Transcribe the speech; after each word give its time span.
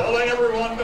everyone. 0.00 0.78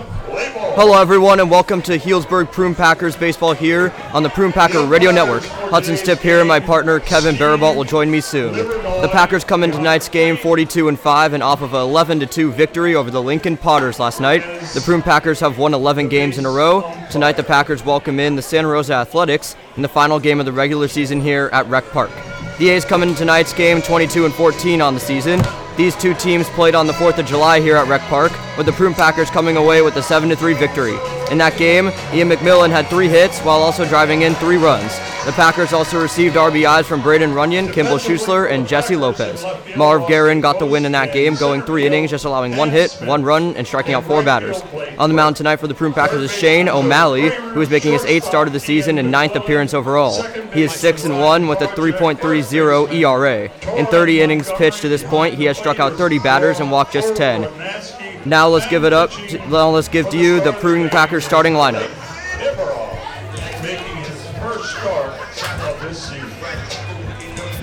Hello, 0.75 1.01
everyone, 1.01 1.39
and 1.39 1.49
welcome 1.49 1.81
to 1.83 1.99
Healdsburg 1.99 2.51
Prune 2.51 2.75
Packers 2.75 3.15
baseball 3.15 3.53
here 3.53 3.93
on 4.13 4.25
the 4.25 4.29
Prune 4.29 4.53
Packer 4.53 4.85
Radio 4.85 5.13
Network. 5.13 5.45
Hudson's 5.45 6.03
Tip 6.03 6.19
here, 6.19 6.41
and 6.41 6.49
my 6.49 6.59
partner 6.59 6.99
Kevin 6.99 7.37
Barabalt 7.37 7.77
will 7.77 7.85
join 7.85 8.11
me 8.11 8.21
soon. 8.21 8.53
The 8.55 9.09
Packers 9.13 9.45
come 9.45 9.63
in 9.63 9.71
tonight's 9.71 10.09
game 10.09 10.37
42 10.37 10.89
and 10.89 10.99
5, 10.99 11.33
and 11.33 11.43
off 11.45 11.63
of 11.63 11.75
an 11.75 11.81
11 11.81 12.21
to 12.21 12.27
2 12.27 12.51
victory 12.53 12.97
over 12.97 13.11
the 13.11 13.23
Lincoln 13.23 13.57
Potters 13.57 14.01
last 14.01 14.21
night. 14.21 14.43
The 14.75 14.81
Prune 14.81 15.03
Packers 15.03 15.39
have 15.41 15.59
won 15.59 15.75
11 15.75 16.09
games 16.09 16.39
in 16.39 16.47
a 16.47 16.51
row. 16.51 16.93
Tonight, 17.11 17.37
the 17.37 17.45
Packers 17.45 17.85
welcome 17.85 18.19
in 18.19 18.35
the 18.35 18.43
Santa 18.43 18.69
Rosa 18.69 18.95
Athletics 18.95 19.55
in 19.77 19.83
the 19.83 19.89
final 19.89 20.19
game 20.19 20.41
of 20.41 20.47
the 20.47 20.53
regular 20.53 20.89
season 20.89 21.21
here 21.21 21.51
at 21.53 21.69
Rec 21.69 21.89
Park. 21.91 22.11
The 22.59 22.71
A's 22.71 22.85
come 22.85 23.05
in 23.05 23.15
tonight's 23.15 23.53
game 23.53 23.81
22 23.81 24.25
and 24.25 24.35
14 24.35 24.81
on 24.81 24.95
the 24.95 25.01
season. 25.01 25.41
These 25.77 25.97
two 25.97 26.15
teams 26.15 26.49
played 26.51 26.77
on 26.77 26.87
the 26.87 26.93
4th 26.93 27.19
of 27.19 27.27
July 27.27 27.61
here 27.61 27.75
at 27.75 27.89
Rec 27.89 28.01
Park, 28.03 28.31
with 28.57 28.67
the 28.67 28.73
Prune 28.73 28.95
Packers 28.95 29.29
coming 29.29 29.57
away 29.57 29.83
with 29.83 29.97
a 29.97 30.03
7 30.03 30.35
3 30.35 30.55
victory. 30.55 30.97
In 31.33 31.39
that 31.39 31.57
game, 31.59 31.89
Ian 32.13 32.29
McMillan 32.29 32.71
had 32.71 32.87
three 32.87 33.09
hits 33.09 33.41
while 33.41 33.59
also 33.59 33.85
driving 33.85 34.23
in 34.23 34.35
three 34.37 34.57
runs. 34.57 34.93
The 35.25 35.33
Packers 35.33 35.73
also 35.73 36.03
received 36.03 36.37
RBIs 36.37 36.85
from 36.85 37.01
Braden 37.01 37.33
Runyon, 37.33 37.73
Kimball 37.73 37.97
Schusler, 37.97 38.51
and 38.51 38.69
Jesse 38.69 38.95
Lopez. 38.95 39.43
Marv 39.75 40.07
Guerin 40.07 40.43
got 40.43 40.59
the 40.59 40.67
win 40.67 40.85
in 40.85 40.93
that 40.93 41.15
game, 41.15 41.35
going 41.37 41.63
three 41.63 41.87
innings, 41.87 42.11
just 42.11 42.27
allowing 42.27 42.57
one 42.57 42.69
hit, 42.69 42.93
one 43.05 43.25
run, 43.25 43.57
and 43.57 43.67
striking 43.67 43.95
out 43.95 44.05
four 44.05 44.23
batters. 44.23 44.61
On 44.99 45.09
the 45.09 45.17
mound 45.17 45.37
tonight 45.37 45.57
for 45.57 45.67
the 45.67 45.73
Prune 45.73 45.95
Packers 45.95 46.23
is 46.23 46.31
Shane 46.31 46.69
O'Malley, 46.69 47.31
who 47.31 47.63
is 47.63 47.71
making 47.71 47.95
his 47.95 48.05
eighth 48.05 48.25
start 48.25 48.49
of 48.49 48.53
the 48.53 48.61
season 48.61 48.99
and 48.99 49.11
ninth 49.11 49.35
appearance 49.35 49.73
overall. 49.73 50.23
He 50.53 50.63
is 50.63 50.75
six 50.75 51.07
and 51.07 51.19
one 51.19 51.47
with 51.47 51.63
a 51.63 51.69
3.30 51.69 52.93
ERA. 52.93 53.79
In 53.79 53.87
30 53.87 54.21
innings 54.21 54.53
pitched 54.59 54.83
to 54.83 54.91
this 54.91 55.03
point, 55.03 55.37
he 55.37 55.45
has 55.45 55.57
struck 55.57 55.81
out 55.81 55.95
30 55.95 56.19
batters 56.19 56.61
and 56.61 56.71
walked 56.71 56.93
just 56.93 57.17
10. 57.17 58.29
Now 58.29 58.49
let's 58.49 58.69
give 58.69 58.85
it 58.85 58.93
up. 58.93 59.11
To, 59.11 59.39
now 59.49 59.71
let's 59.71 59.89
give 59.89 60.11
to 60.11 60.19
you 60.19 60.43
the 60.43 60.53
Prune 60.53 60.91
Packers 60.91 61.25
starting 61.25 61.55
lineup. 61.55 62.04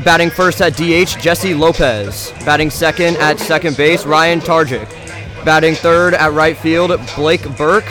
Batting 0.03 0.31
first 0.31 0.61
at 0.61 0.73
DH, 0.73 1.21
Jesse 1.21 1.53
Lopez. 1.53 2.33
Batting 2.43 2.71
second 2.71 3.17
at 3.17 3.39
second 3.39 3.77
base, 3.77 4.03
Ryan 4.03 4.39
Targic. 4.39 4.89
Batting 5.45 5.75
third 5.75 6.15
at 6.15 6.33
right 6.33 6.57
field, 6.57 6.99
Blake 7.15 7.43
Burke. 7.55 7.85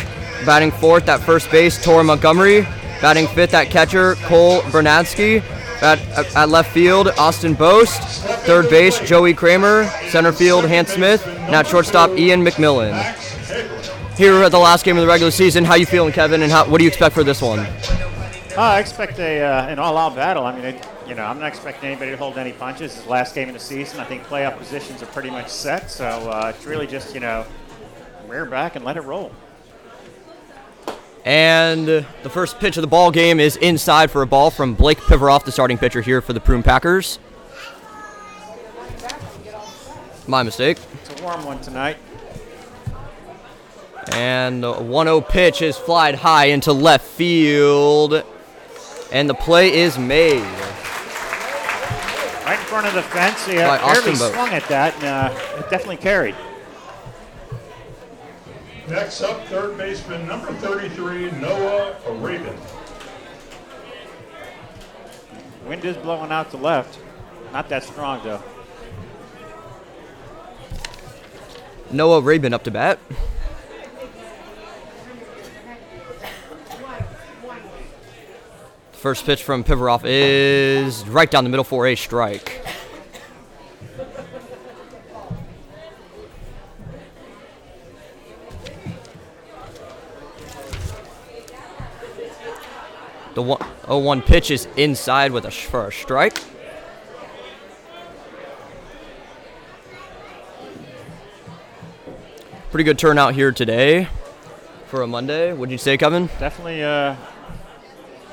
Batting 0.44 0.72
fourth 0.72 1.08
at 1.08 1.20
first 1.20 1.50
base, 1.52 1.82
Tor 1.82 2.02
Montgomery. 2.02 2.62
Batting 3.00 3.28
fifth 3.28 3.54
at 3.54 3.70
catcher, 3.70 4.16
Cole 4.16 4.60
Bernadsky. 4.62 5.40
At, 5.82 6.00
at 6.36 6.48
left 6.48 6.72
field, 6.72 7.08
Austin 7.16 7.54
Bost. 7.54 8.02
Third 8.44 8.68
base, 8.68 8.98
Joey 9.00 9.32
Kramer. 9.32 9.86
Center 10.08 10.32
field, 10.32 10.64
Hans 10.64 10.92
Smith. 10.92 11.24
And 11.26 11.54
at 11.54 11.68
shortstop, 11.68 12.10
Ian 12.18 12.44
McMillan. 12.44 12.92
Here 14.16 14.34
at 14.42 14.50
the 14.50 14.58
last 14.58 14.84
game 14.84 14.96
of 14.96 15.02
the 15.02 15.08
regular 15.08 15.30
season, 15.30 15.64
how 15.64 15.76
you 15.76 15.86
feeling, 15.86 16.12
Kevin? 16.12 16.42
And 16.42 16.50
how, 16.50 16.68
what 16.68 16.78
do 16.78 16.84
you 16.84 16.88
expect 16.88 17.14
for 17.14 17.22
this 17.22 17.40
one? 17.40 17.60
Uh, 17.60 18.62
I 18.62 18.80
expect 18.80 19.18
a 19.20 19.40
uh, 19.40 19.68
an 19.68 19.78
all-out 19.78 20.16
battle. 20.16 20.44
I 20.44 20.54
mean, 20.54 20.64
it, 20.64 20.86
you 21.10 21.16
know, 21.16 21.24
I'm 21.24 21.40
not 21.40 21.48
expecting 21.48 21.90
anybody 21.90 22.12
to 22.12 22.16
hold 22.16 22.38
any 22.38 22.52
punches. 22.52 22.94
It's 22.94 23.02
the 23.02 23.10
last 23.10 23.34
game 23.34 23.48
of 23.48 23.54
the 23.54 23.60
season. 23.60 23.98
I 23.98 24.04
think 24.04 24.22
playoff 24.22 24.56
positions 24.56 25.02
are 25.02 25.06
pretty 25.06 25.28
much 25.28 25.48
set. 25.48 25.90
So 25.90 26.06
uh, 26.06 26.52
it's 26.54 26.64
really 26.64 26.86
just 26.86 27.14
you 27.14 27.20
know, 27.20 27.44
rear 28.28 28.46
back 28.46 28.76
and 28.76 28.84
let 28.84 28.96
it 28.96 29.00
roll. 29.00 29.32
And 31.24 31.86
the 31.88 32.30
first 32.30 32.60
pitch 32.60 32.76
of 32.76 32.82
the 32.82 32.86
ball 32.86 33.10
game 33.10 33.40
is 33.40 33.56
inside 33.56 34.12
for 34.12 34.22
a 34.22 34.26
ball 34.26 34.50
from 34.52 34.74
Blake 34.74 34.98
Pivaroff, 34.98 35.44
the 35.44 35.50
starting 35.50 35.78
pitcher 35.78 36.00
here 36.00 36.20
for 36.20 36.32
the 36.32 36.40
Prune 36.40 36.62
Packers. 36.62 37.18
My 40.28 40.44
mistake. 40.44 40.78
It's 41.02 41.20
a 41.20 41.24
warm 41.24 41.44
one 41.44 41.60
tonight. 41.60 41.96
And 44.12 44.62
the 44.62 44.72
1 44.72 45.06
0 45.06 45.20
pitch 45.22 45.60
is 45.60 45.76
flied 45.76 46.14
high 46.14 46.46
into 46.46 46.72
left 46.72 47.04
field. 47.04 48.24
And 49.12 49.28
the 49.28 49.34
play 49.34 49.74
is 49.74 49.98
made. 49.98 50.46
Right 52.50 52.58
in 52.58 52.66
front 52.66 52.84
of 52.88 52.94
the 52.94 53.02
fence. 53.02 53.46
He 53.46 53.54
By 53.54 53.62
uh, 53.62 53.78
barely 53.78 54.10
Austin 54.10 54.18
Boat. 54.18 54.32
swung 54.32 54.48
at 54.48 54.66
that, 54.66 54.92
and 54.96 55.04
uh, 55.04 55.60
it 55.60 55.70
definitely 55.70 55.98
carried. 55.98 56.34
Next 58.88 59.22
up, 59.22 59.46
third 59.46 59.78
baseman 59.78 60.26
number 60.26 60.52
33, 60.54 61.30
Noah 61.40 61.94
Araben. 62.06 62.56
Wind 65.64 65.84
is 65.84 65.96
blowing 65.98 66.32
out 66.32 66.50
to 66.50 66.56
left. 66.56 66.98
Not 67.52 67.68
that 67.68 67.84
strong 67.84 68.20
though. 68.24 68.42
Noah 71.92 72.20
Rabin 72.20 72.52
up 72.52 72.64
to 72.64 72.72
bat. 72.72 72.98
First 79.00 79.24
pitch 79.24 79.42
from 79.42 79.64
Pivaroff 79.64 80.02
is 80.04 81.08
right 81.08 81.30
down 81.30 81.44
the 81.44 81.48
middle 81.48 81.64
for 81.64 81.86
a 81.86 81.96
strike. 81.96 82.62
The 93.32 93.40
one, 93.40 93.58
0-1 93.84 94.26
pitch 94.26 94.50
is 94.50 94.68
inside 94.76 95.32
with 95.32 95.46
a 95.46 95.50
for 95.50 95.86
a 95.86 95.92
strike. 95.92 96.38
Pretty 102.70 102.84
good 102.84 102.98
turnout 102.98 103.32
here 103.32 103.50
today 103.50 104.08
for 104.88 105.00
a 105.00 105.06
Monday. 105.06 105.54
What'd 105.54 105.72
you 105.72 105.78
say, 105.78 105.96
Kevin? 105.96 106.26
Definitely, 106.38 106.84
uh, 106.84 107.16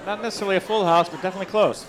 not 0.08 0.22
necessarily 0.22 0.56
a 0.56 0.62
full 0.62 0.86
house, 0.86 1.10
but 1.10 1.22
definitely 1.22 1.48
close. 1.48 1.86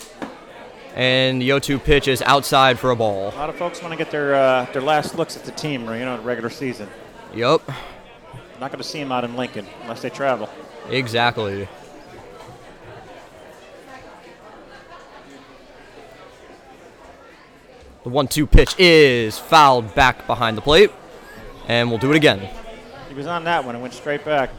And 0.96 1.40
the 1.40 1.50
0-2 1.50 1.82
pitch 1.84 2.08
is 2.08 2.20
outside 2.22 2.76
for 2.76 2.90
a 2.90 2.96
ball. 2.96 3.28
A 3.28 3.36
lot 3.36 3.48
of 3.48 3.54
folks 3.54 3.80
want 3.80 3.92
to 3.92 3.96
get 3.96 4.10
their 4.10 4.34
uh, 4.34 4.66
their 4.72 4.82
last 4.82 5.14
looks 5.14 5.36
at 5.36 5.44
the 5.44 5.52
team, 5.52 5.82
you 5.82 6.00
know, 6.00 6.16
in 6.16 6.24
regular 6.24 6.50
season. 6.50 6.88
Yup, 7.32 7.62
Not 8.58 8.72
going 8.72 8.78
to 8.78 8.82
see 8.82 8.98
them 8.98 9.12
out 9.12 9.22
in 9.22 9.36
Lincoln 9.36 9.66
unless 9.82 10.02
they 10.02 10.10
travel. 10.10 10.50
exactly. 10.90 11.68
The 18.04 18.10
1-2 18.10 18.50
pitch 18.50 18.74
is 18.78 19.38
fouled 19.38 19.94
back 19.94 20.26
behind 20.26 20.56
the 20.56 20.62
plate. 20.62 20.90
And 21.66 21.90
we'll 21.90 21.98
do 21.98 22.10
it 22.10 22.16
again. 22.16 22.48
He 23.08 23.14
was 23.14 23.26
on 23.26 23.44
that 23.44 23.64
one 23.64 23.74
and 23.74 23.82
went 23.82 23.92
straight 23.92 24.24
back. 24.24 24.50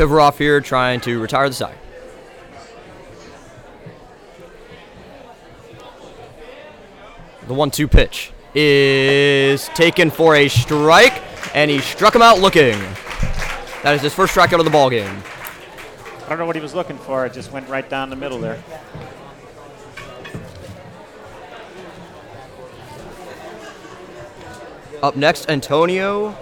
Pivaroff 0.00 0.38
here 0.38 0.62
trying 0.62 0.98
to 1.02 1.20
retire 1.20 1.46
the 1.46 1.54
side. 1.54 1.76
The 7.46 7.52
one-two 7.52 7.86
pitch 7.86 8.32
is 8.54 9.68
taken 9.68 10.10
for 10.10 10.36
a 10.36 10.48
strike, 10.48 11.22
and 11.54 11.70
he 11.70 11.80
struck 11.80 12.14
him 12.14 12.22
out 12.22 12.38
looking. 12.38 12.78
That 13.82 13.94
is 13.94 14.00
his 14.00 14.14
first 14.14 14.34
strikeout 14.34 14.58
of 14.58 14.64
the 14.64 14.70
ball 14.70 14.88
game. 14.88 15.22
I 16.24 16.28
don't 16.30 16.38
know 16.38 16.46
what 16.46 16.56
he 16.56 16.62
was 16.62 16.74
looking 16.74 16.96
for. 16.96 17.26
It 17.26 17.34
just 17.34 17.52
went 17.52 17.68
right 17.68 17.86
down 17.86 18.08
the 18.08 18.16
middle 18.16 18.38
there. 18.38 18.62
Up 25.02 25.14
next, 25.14 25.50
Antonio. 25.50 26.34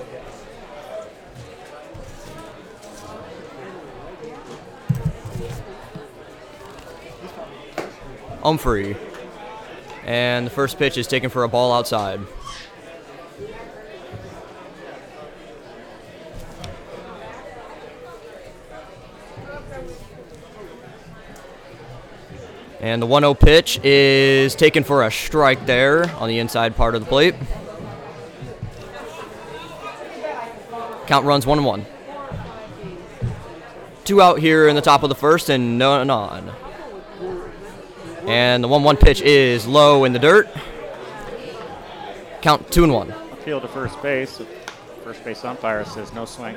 Humphrey. 8.42 8.96
And 10.04 10.46
the 10.46 10.50
first 10.50 10.78
pitch 10.78 10.96
is 10.96 11.06
taken 11.06 11.30
for 11.30 11.44
a 11.44 11.48
ball 11.48 11.72
outside. 11.72 12.20
And 22.80 23.02
the 23.02 23.06
1 23.06 23.22
0 23.22 23.34
pitch 23.34 23.80
is 23.84 24.54
taken 24.54 24.84
for 24.84 25.04
a 25.04 25.10
strike 25.10 25.66
there 25.66 26.08
on 26.16 26.28
the 26.28 26.38
inside 26.38 26.76
part 26.76 26.94
of 26.94 27.02
the 27.02 27.08
plate. 27.08 27.34
Count 31.06 31.26
runs 31.26 31.44
1 31.44 31.64
1. 31.64 31.86
Two 34.04 34.22
out 34.22 34.38
here 34.38 34.68
in 34.68 34.76
the 34.76 34.80
top 34.80 35.02
of 35.02 35.08
the 35.08 35.14
first 35.14 35.50
and 35.50 35.76
none 35.76 36.08
on. 36.08 36.52
And 38.28 38.62
the 38.62 38.68
1 38.68 38.82
1 38.82 38.98
pitch 38.98 39.22
is 39.22 39.66
low 39.66 40.04
in 40.04 40.12
the 40.12 40.18
dirt. 40.18 40.50
Count 42.42 42.70
2 42.70 42.84
and 42.84 42.92
1. 42.92 43.14
Field 43.42 43.62
to 43.62 43.68
first 43.68 44.02
base. 44.02 44.42
First 45.02 45.24
base 45.24 45.42
umpire 45.46 45.86
says 45.86 46.12
no 46.12 46.26
swing. 46.26 46.54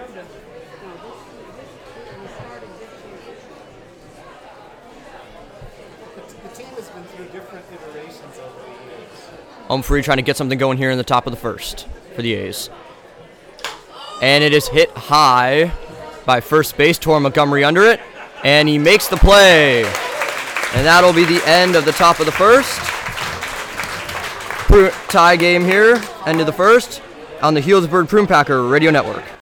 The 6.43 6.49
team 6.53 6.67
has 6.67 6.89
been 6.89 7.03
through 7.05 7.25
different 7.27 7.63
iterations 7.73 8.19
of 8.21 8.53
the 8.53 9.67
Home 9.67 9.81
free 9.81 10.01
trying 10.01 10.17
to 10.17 10.23
get 10.23 10.35
something 10.35 10.57
going 10.57 10.77
here 10.77 10.91
in 10.91 10.97
the 10.97 11.05
top 11.05 11.25
of 11.25 11.31
the 11.31 11.39
first 11.39 11.87
for 12.13 12.21
the 12.21 12.33
A's. 12.33 12.69
And 14.21 14.43
it 14.43 14.51
is 14.51 14.67
hit 14.67 14.89
high 14.91 15.71
by 16.25 16.41
first 16.41 16.75
base. 16.75 16.97
Tor 16.97 17.17
Montgomery 17.21 17.63
under 17.63 17.83
it. 17.83 18.01
And 18.43 18.67
he 18.67 18.77
makes 18.77 19.07
the 19.07 19.15
play. 19.15 19.89
And 20.73 20.85
that'll 20.85 21.13
be 21.13 21.25
the 21.25 21.41
end 21.47 21.75
of 21.75 21.85
the 21.85 21.91
top 21.91 22.19
of 22.19 22.25
the 22.25 22.31
first. 22.31 22.79
Tie 25.09 25.35
game 25.35 25.65
here. 25.65 26.01
End 26.25 26.39
of 26.39 26.45
the 26.45 26.53
first 26.53 27.01
on 27.41 27.53
the 27.53 27.61
Healdsburg 27.61 28.07
Prune 28.07 28.27
Packer 28.27 28.63
Radio 28.63 28.89
Network. 28.89 29.40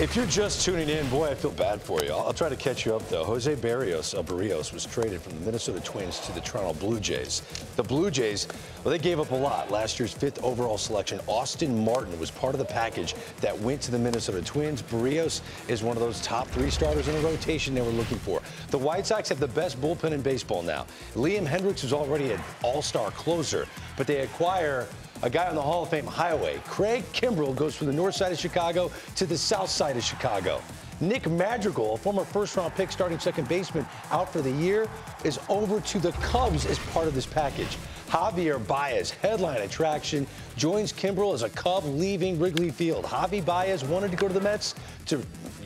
If 0.00 0.16
you're 0.16 0.24
just 0.24 0.64
tuning 0.64 0.88
in, 0.88 1.06
boy, 1.10 1.26
I 1.26 1.34
feel 1.34 1.50
bad 1.50 1.82
for 1.82 2.02
you. 2.02 2.10
I'll, 2.10 2.32
try 2.32 2.48
to 2.48 2.56
catch 2.56 2.86
you 2.86 2.96
up, 2.96 3.06
though. 3.10 3.22
Jose 3.22 3.54
Berrios 3.56 4.14
of 4.14 4.28
Barrios 4.28 4.72
was 4.72 4.86
traded 4.86 5.20
from 5.20 5.38
the 5.38 5.44
Minnesota 5.44 5.78
Twins 5.80 6.20
to 6.20 6.32
the 6.32 6.40
Toronto 6.40 6.72
Blue 6.72 6.98
Jays. 6.98 7.42
The 7.76 7.82
Blue 7.82 8.10
Jays, 8.10 8.48
well, 8.82 8.92
they 8.92 8.98
gave 8.98 9.20
up 9.20 9.30
a 9.30 9.34
lot. 9.34 9.70
Last 9.70 9.98
year's 9.98 10.14
fifth 10.14 10.42
overall 10.42 10.78
selection, 10.78 11.20
Austin 11.26 11.84
Martin, 11.84 12.18
was 12.18 12.30
part 12.30 12.54
of 12.54 12.58
the 12.58 12.64
package 12.64 13.14
that 13.42 13.58
went 13.60 13.82
to 13.82 13.90
the 13.90 13.98
Minnesota 13.98 14.40
Twins. 14.40 14.80
Berrios 14.80 15.42
is 15.68 15.82
one 15.82 15.98
of 15.98 16.02
those 16.02 16.22
top 16.22 16.48
three 16.48 16.70
starters 16.70 17.06
in 17.06 17.14
the 17.14 17.20
rotation 17.20 17.74
they 17.74 17.82
were 17.82 17.90
looking 17.90 18.18
for. 18.20 18.40
The 18.70 18.78
White 18.78 19.04
Sox 19.04 19.28
have 19.28 19.38
the 19.38 19.48
best 19.48 19.78
bullpen 19.82 20.12
in 20.12 20.22
baseball 20.22 20.62
now. 20.62 20.86
Liam 21.14 21.46
Hendriks 21.46 21.84
is 21.84 21.92
already 21.92 22.32
an 22.32 22.40
all-star 22.62 23.10
closer, 23.10 23.68
but 23.98 24.06
they 24.06 24.20
acquire 24.20 24.86
a 25.22 25.30
guy 25.30 25.48
on 25.48 25.54
the 25.54 25.62
Hall 25.62 25.82
of 25.82 25.90
Fame 25.90 26.06
highway. 26.06 26.60
Craig 26.66 27.04
Kimbrel 27.12 27.54
goes 27.54 27.74
from 27.74 27.86
the 27.86 27.92
north 27.92 28.14
side 28.14 28.32
of 28.32 28.38
Chicago 28.38 28.90
to 29.16 29.26
the 29.26 29.36
south 29.36 29.70
side 29.70 29.96
of 29.96 30.02
Chicago. 30.02 30.62
Nick 31.00 31.28
Madrigal, 31.30 31.94
a 31.94 31.96
former 31.96 32.24
first 32.24 32.56
round 32.56 32.74
pick 32.74 32.92
starting 32.92 33.18
second 33.18 33.48
baseman 33.48 33.86
out 34.10 34.30
for 34.30 34.42
the 34.42 34.50
year, 34.50 34.86
is 35.24 35.38
over 35.48 35.80
to 35.80 35.98
the 35.98 36.12
Cubs 36.12 36.66
as 36.66 36.78
part 36.78 37.06
of 37.08 37.14
this 37.14 37.26
package. 37.26 37.78
Javier 38.08 38.64
Baez, 38.66 39.10
headline 39.10 39.62
attraction, 39.62 40.26
joins 40.56 40.92
Kimbrel 40.92 41.32
as 41.32 41.42
a 41.42 41.48
Cub 41.50 41.84
leaving 41.84 42.38
Wrigley 42.38 42.70
Field. 42.70 43.04
Javi 43.04 43.42
Baez 43.42 43.84
wanted 43.84 44.10
to 44.10 44.16
go 44.16 44.28
to 44.28 44.34
the 44.34 44.40
Mets 44.40 44.74
to 45.06 45.22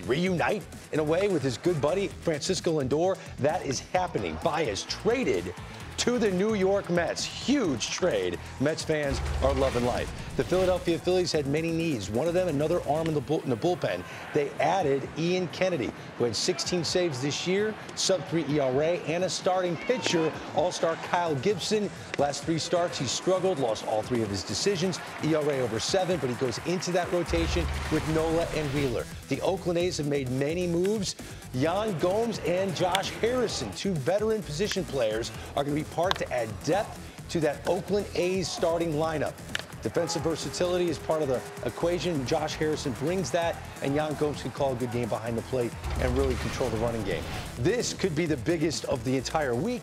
reunite 0.06 0.62
in 0.92 1.00
a 1.00 1.04
way 1.04 1.28
with 1.28 1.42
his 1.42 1.58
good 1.58 1.80
buddy 1.80 2.08
Francisco 2.08 2.80
Lindor. 2.80 3.16
That 3.38 3.64
is 3.64 3.80
happening. 3.80 4.38
Baez 4.44 4.82
traded 4.84 5.54
to 5.98 6.18
the 6.18 6.30
New 6.30 6.54
York 6.54 6.90
Mets. 6.90 7.24
Huge 7.24 7.90
trade. 7.90 8.38
Mets 8.60 8.82
fans 8.82 9.20
are 9.42 9.54
loving 9.54 9.84
life. 9.84 10.12
The 10.36 10.44
Philadelphia 10.44 10.98
Phillies 10.98 11.30
had 11.30 11.46
many 11.46 11.70
needs. 11.70 12.10
One 12.10 12.26
of 12.26 12.34
them, 12.34 12.48
another 12.48 12.80
arm 12.88 13.06
in 13.06 13.14
the, 13.14 13.20
bull, 13.20 13.40
in 13.42 13.50
the 13.50 13.56
bullpen. 13.56 14.02
They 14.32 14.50
added 14.60 15.08
Ian 15.16 15.48
Kennedy, 15.48 15.92
who 16.18 16.24
had 16.24 16.34
16 16.34 16.84
saves 16.84 17.22
this 17.22 17.46
year, 17.46 17.74
sub 17.94 18.26
3 18.28 18.44
ERA, 18.48 18.98
and 19.06 19.24
a 19.24 19.30
starting 19.30 19.76
pitcher, 19.76 20.32
All 20.56 20.72
Star 20.72 20.96
Kyle 20.96 21.34
Gibson. 21.36 21.88
Last 22.18 22.44
three 22.44 22.58
starts, 22.58 22.98
he 22.98 23.06
struggled, 23.06 23.58
lost 23.58 23.86
all 23.86 24.02
three 24.02 24.22
of 24.22 24.28
his 24.28 24.42
decisions, 24.42 24.98
ERA 25.22 25.58
over 25.58 25.78
seven, 25.78 26.18
but 26.20 26.30
he 26.30 26.36
goes 26.36 26.58
into 26.66 26.90
that 26.92 27.10
rotation 27.12 27.66
with 27.92 28.06
Nola 28.08 28.46
and 28.56 28.72
Wheeler. 28.74 29.04
The 29.28 29.40
Oakland 29.40 29.78
A's 29.78 29.98
have 29.98 30.06
made 30.06 30.30
many 30.30 30.66
moves. 30.66 31.16
Yan 31.54 31.96
Gomes 32.00 32.40
and 32.40 32.74
Josh 32.74 33.10
Harrison, 33.10 33.70
two 33.72 33.94
veteran 33.94 34.42
position 34.42 34.84
players, 34.84 35.30
are 35.56 35.62
going 35.62 35.76
to 35.76 35.84
be 35.84 35.94
part 35.94 36.16
to 36.18 36.32
add 36.32 36.48
depth 36.64 37.00
to 37.28 37.38
that 37.40 37.66
Oakland 37.68 38.06
A's 38.16 38.50
starting 38.50 38.94
lineup. 38.94 39.34
Defensive 39.80 40.22
versatility 40.22 40.88
is 40.88 40.98
part 40.98 41.22
of 41.22 41.28
the 41.28 41.40
equation. 41.64 42.26
Josh 42.26 42.54
Harrison 42.54 42.92
brings 42.94 43.30
that, 43.30 43.56
and 43.82 43.94
Yan 43.94 44.14
Gomes 44.14 44.42
can 44.42 44.50
call 44.50 44.72
a 44.72 44.74
good 44.74 44.90
game 44.90 45.08
behind 45.08 45.38
the 45.38 45.42
plate 45.42 45.70
and 46.00 46.16
really 46.18 46.34
control 46.36 46.70
the 46.70 46.76
running 46.78 47.04
game. 47.04 47.22
This 47.58 47.94
could 47.94 48.16
be 48.16 48.26
the 48.26 48.38
biggest 48.38 48.84
of 48.86 49.04
the 49.04 49.16
entire 49.16 49.54
week. 49.54 49.82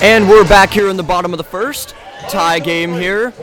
And 0.00 0.26
we're 0.26 0.48
back 0.48 0.70
here 0.70 0.88
in 0.88 0.96
the 0.96 1.02
bottom 1.02 1.34
of 1.34 1.38
the 1.38 1.44
first. 1.44 1.94
Tie 2.30 2.60
game 2.60 2.92
here 2.92 3.34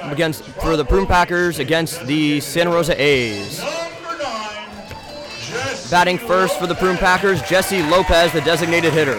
against 0.00 0.44
for 0.44 0.78
the 0.78 0.84
Prune 0.84 1.06
Packers 1.06 1.58
against 1.58 2.06
the 2.06 2.40
Santa 2.40 2.70
Rosa 2.70 2.98
A's. 2.98 3.85
Number 5.90 6.04
nine, 6.04 6.18
Jesse 6.18 6.18
Batting 6.18 6.18
first 6.18 6.58
for 6.58 6.66
the 6.66 6.74
Prune 6.74 6.96
Packers, 6.96 7.40
Jesse 7.42 7.82
Lopez, 7.82 8.32
the 8.32 8.40
designated 8.40 8.92
hitter. 8.92 9.18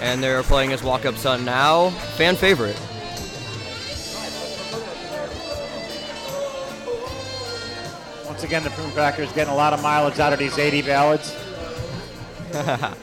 And 0.00 0.22
they're 0.22 0.42
playing 0.42 0.70
his 0.70 0.82
walk-up 0.82 1.16
son 1.16 1.44
now. 1.44 1.90
Fan 2.16 2.36
favorite. 2.36 2.80
Once 8.26 8.42
again, 8.44 8.62
the 8.62 8.70
Prune 8.70 8.90
Packers 8.92 9.30
getting 9.32 9.52
a 9.52 9.56
lot 9.56 9.72
of 9.72 9.82
mileage 9.82 10.18
out 10.18 10.32
of 10.32 10.38
these 10.38 10.58
80 10.58 10.82
ballads. 10.82 11.34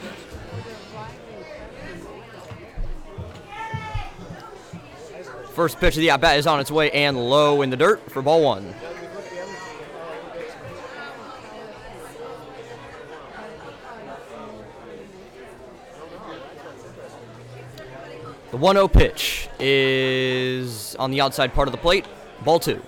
First 5.54 5.78
pitch 5.80 5.96
of 5.96 6.00
the 6.00 6.10
at-bat 6.10 6.38
is 6.38 6.46
on 6.46 6.60
its 6.60 6.70
way 6.70 6.90
and 6.92 7.16
low 7.16 7.60
in 7.60 7.68
the 7.70 7.76
dirt 7.76 8.10
for 8.10 8.22
ball 8.22 8.42
one. 8.42 8.74
The 18.52 18.58
1 18.58 18.76
0 18.76 18.86
pitch 18.86 19.48
is 19.58 20.94
on 20.96 21.10
the 21.10 21.22
outside 21.22 21.54
part 21.54 21.68
of 21.68 21.72
the 21.72 21.78
plate. 21.78 22.04
Ball 22.44 22.58
two. 22.58 22.82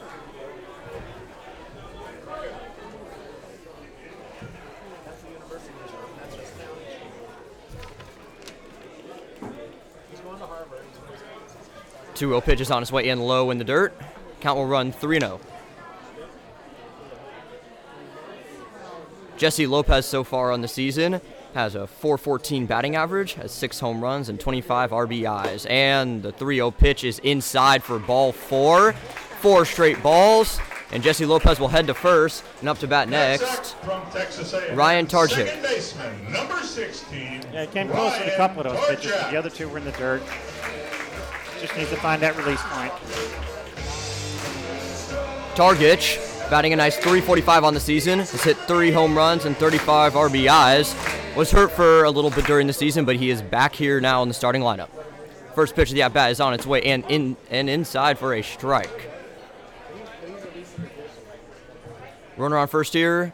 Two 12.14 12.28
0 12.28 12.40
pitch 12.42 12.60
is 12.60 12.70
on 12.70 12.82
its 12.82 12.92
way 12.92 13.08
in 13.08 13.20
low 13.20 13.50
in 13.50 13.56
the 13.56 13.64
dirt. 13.64 13.98
Count 14.40 14.58
will 14.58 14.66
run 14.66 14.92
3 14.92 15.18
0. 15.18 15.40
Jesse 19.38 19.66
Lopez 19.66 20.04
so 20.04 20.24
far 20.24 20.52
on 20.52 20.60
the 20.60 20.68
season 20.68 21.22
has 21.54 21.74
a 21.74 21.86
414 21.86 22.66
batting 22.66 22.96
average, 22.96 23.34
has 23.34 23.52
six 23.52 23.80
home 23.80 24.02
runs 24.02 24.28
and 24.28 24.38
25 24.38 24.90
RBIs. 24.90 25.68
And 25.70 26.22
the 26.22 26.32
3 26.32 26.56
0 26.56 26.70
pitch 26.72 27.04
is 27.04 27.20
inside 27.20 27.82
for 27.82 27.98
ball 27.98 28.32
four. 28.32 28.92
Four 29.40 29.64
straight 29.64 30.02
balls. 30.02 30.58
And 30.92 31.02
Jesse 31.02 31.26
Lopez 31.26 31.58
will 31.58 31.68
head 31.68 31.86
to 31.88 31.94
first 31.94 32.44
and 32.60 32.68
up 32.68 32.78
to 32.78 32.86
bat 32.86 33.08
next. 33.08 33.74
from 33.84 34.02
Texas 34.12 34.54
Ryan 34.74 35.06
Tarchik. 35.06 35.46
Second 35.46 35.62
baseman, 35.62 36.32
number 36.32 36.60
16. 36.62 37.44
Yeah, 37.52 37.62
it 37.62 37.72
came 37.72 37.88
close 37.88 38.16
with 38.18 38.32
a 38.32 38.36
couple 38.36 38.62
of 38.62 38.72
those 38.72 38.86
pitches, 38.86 39.10
but 39.12 39.30
the 39.30 39.36
other 39.36 39.50
two 39.50 39.68
were 39.68 39.78
in 39.78 39.84
the 39.84 39.92
dirt. 39.92 40.22
Just 41.60 41.76
needs 41.76 41.90
to 41.90 41.96
find 41.96 42.22
that 42.22 42.36
release 42.36 42.60
point. 42.62 42.92
Targich, 45.56 46.18
batting 46.50 46.72
a 46.72 46.76
nice 46.76 46.96
345 46.96 47.64
on 47.64 47.74
the 47.74 47.80
season, 47.80 48.18
has 48.20 48.42
hit 48.42 48.56
three 48.68 48.90
home 48.90 49.16
runs 49.16 49.44
and 49.44 49.56
35 49.56 50.14
RBIs. 50.14 51.13
Was 51.36 51.50
hurt 51.50 51.72
for 51.72 52.04
a 52.04 52.10
little 52.10 52.30
bit 52.30 52.44
during 52.44 52.68
the 52.68 52.72
season, 52.72 53.04
but 53.04 53.16
he 53.16 53.28
is 53.28 53.42
back 53.42 53.74
here 53.74 54.00
now 54.00 54.22
in 54.22 54.28
the 54.28 54.34
starting 54.34 54.62
lineup. 54.62 54.88
First 55.56 55.74
pitch 55.74 55.88
of 55.88 55.96
the 55.96 56.02
at 56.02 56.12
bat 56.12 56.30
is 56.30 56.38
on 56.38 56.54
its 56.54 56.64
way 56.64 56.80
and 56.82 57.04
in 57.08 57.36
and 57.50 57.68
inside 57.68 58.20
for 58.20 58.34
a 58.34 58.42
strike. 58.42 59.10
Runner 62.36 62.56
on 62.56 62.68
first 62.68 62.92
here, 62.92 63.32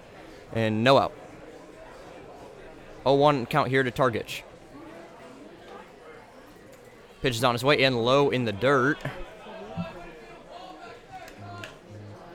and 0.54 0.82
no 0.82 0.96
out. 0.96 1.12
0-1 3.04 3.48
count 3.50 3.68
here 3.68 3.82
to 3.82 3.90
Targich. 3.90 4.42
Pitch 7.20 7.36
is 7.36 7.44
on 7.44 7.54
its 7.54 7.62
way 7.62 7.84
and 7.84 8.02
low 8.02 8.30
in 8.30 8.46
the 8.46 8.52
dirt. 8.52 8.98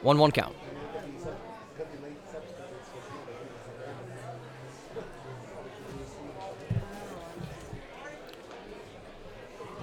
1 0.03 0.17
1 0.19 0.31
count. 0.31 0.55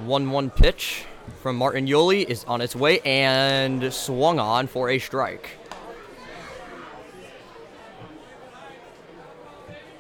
One 0.04 0.32
one 0.32 0.50
pitch 0.50 1.04
from 1.42 1.56
Martin 1.56 1.87
Yoli 1.87 2.25
is 2.25 2.44
on 2.44 2.61
its 2.61 2.75
way 2.75 2.99
and 3.00 3.92
swung 3.92 4.40
on 4.40 4.66
for 4.66 4.90
a 4.90 4.99
strike. 4.99 5.50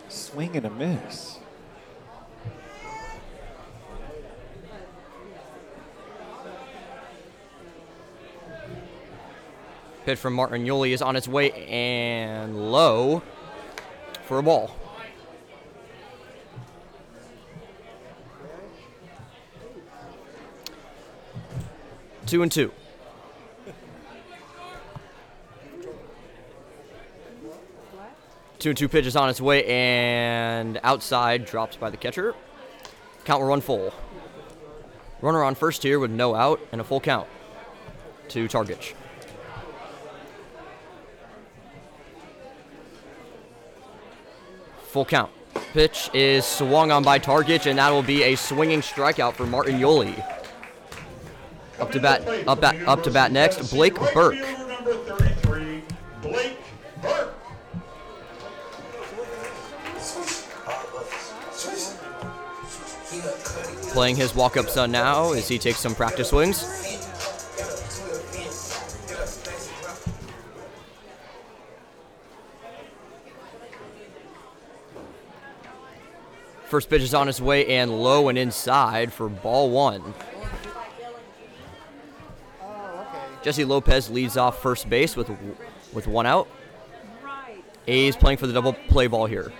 Swing 0.08 0.56
and 0.56 0.66
a 0.66 0.70
miss. 0.70 1.38
Pitch 10.04 10.18
from 10.18 10.34
Martin 10.34 10.66
Yoli 10.66 10.90
is 10.90 11.00
on 11.00 11.14
its 11.14 11.28
way 11.28 11.52
and 11.68 12.72
low 12.72 13.22
for 14.24 14.38
a 14.38 14.42
ball. 14.42 14.76
Two 22.26 22.42
and 22.42 22.50
two. 22.50 22.72
Two 28.58 28.68
and 28.70 28.78
two 28.78 28.88
pitches 28.88 29.16
on 29.16 29.28
its 29.28 29.40
way 29.40 29.64
and 29.66 30.78
outside 30.84 31.44
dropped 31.44 31.80
by 31.80 31.90
the 31.90 31.96
catcher. 31.96 32.34
Count 33.24 33.40
will 33.40 33.48
run 33.48 33.60
full. 33.60 33.92
Runner 35.20 35.42
on 35.42 35.54
first 35.54 35.82
here 35.82 35.98
with 35.98 36.10
no 36.10 36.34
out 36.34 36.60
and 36.70 36.80
a 36.80 36.84
full 36.84 37.00
count 37.00 37.28
to 38.28 38.46
Targich. 38.48 38.94
Full 44.88 45.04
count. 45.04 45.30
Pitch 45.72 46.10
is 46.12 46.44
swung 46.44 46.90
on 46.90 47.02
by 47.02 47.18
Targich, 47.18 47.66
and 47.66 47.78
that 47.78 47.90
will 47.90 48.02
be 48.02 48.24
a 48.24 48.36
swinging 48.36 48.80
strikeout 48.80 49.32
for 49.32 49.46
Martin 49.46 49.80
Yoli. 49.80 50.22
Up 51.82 51.90
to 51.90 51.98
bat, 51.98 52.22
up 52.46 52.60
bat, 52.60 52.76
up 52.86 53.02
to 53.02 53.10
bat 53.10 53.32
next, 53.32 53.72
Blake 53.72 53.96
Burke. 54.14 54.34
fielder 54.36 54.68
number 54.68 54.94
33, 54.94 55.82
Blake 56.22 56.58
Burke. 57.02 57.34
Playing 63.92 64.14
his 64.14 64.32
walk-up 64.32 64.68
son 64.68 64.92
now 64.92 65.32
as 65.32 65.48
he 65.48 65.58
takes 65.58 65.80
some 65.80 65.96
practice 65.96 66.28
swings. 66.28 66.62
First 76.68 76.88
pitch 76.88 77.02
is 77.02 77.12
on 77.12 77.26
his 77.26 77.42
way 77.42 77.66
and 77.66 77.90
low 77.90 78.28
and 78.28 78.38
inside 78.38 79.12
for 79.12 79.28
ball 79.28 79.68
one. 79.68 80.14
Jesse 83.42 83.64
Lopez 83.64 84.10
leads 84.10 84.36
off 84.36 84.62
first 84.62 84.88
base 84.88 85.16
with 85.16 85.30
with 85.92 86.06
one 86.06 86.26
out. 86.26 86.48
A's 87.88 88.16
playing 88.16 88.38
for 88.38 88.46
the 88.46 88.52
double 88.52 88.72
play 88.72 89.08
ball 89.08 89.26
here. 89.26 89.52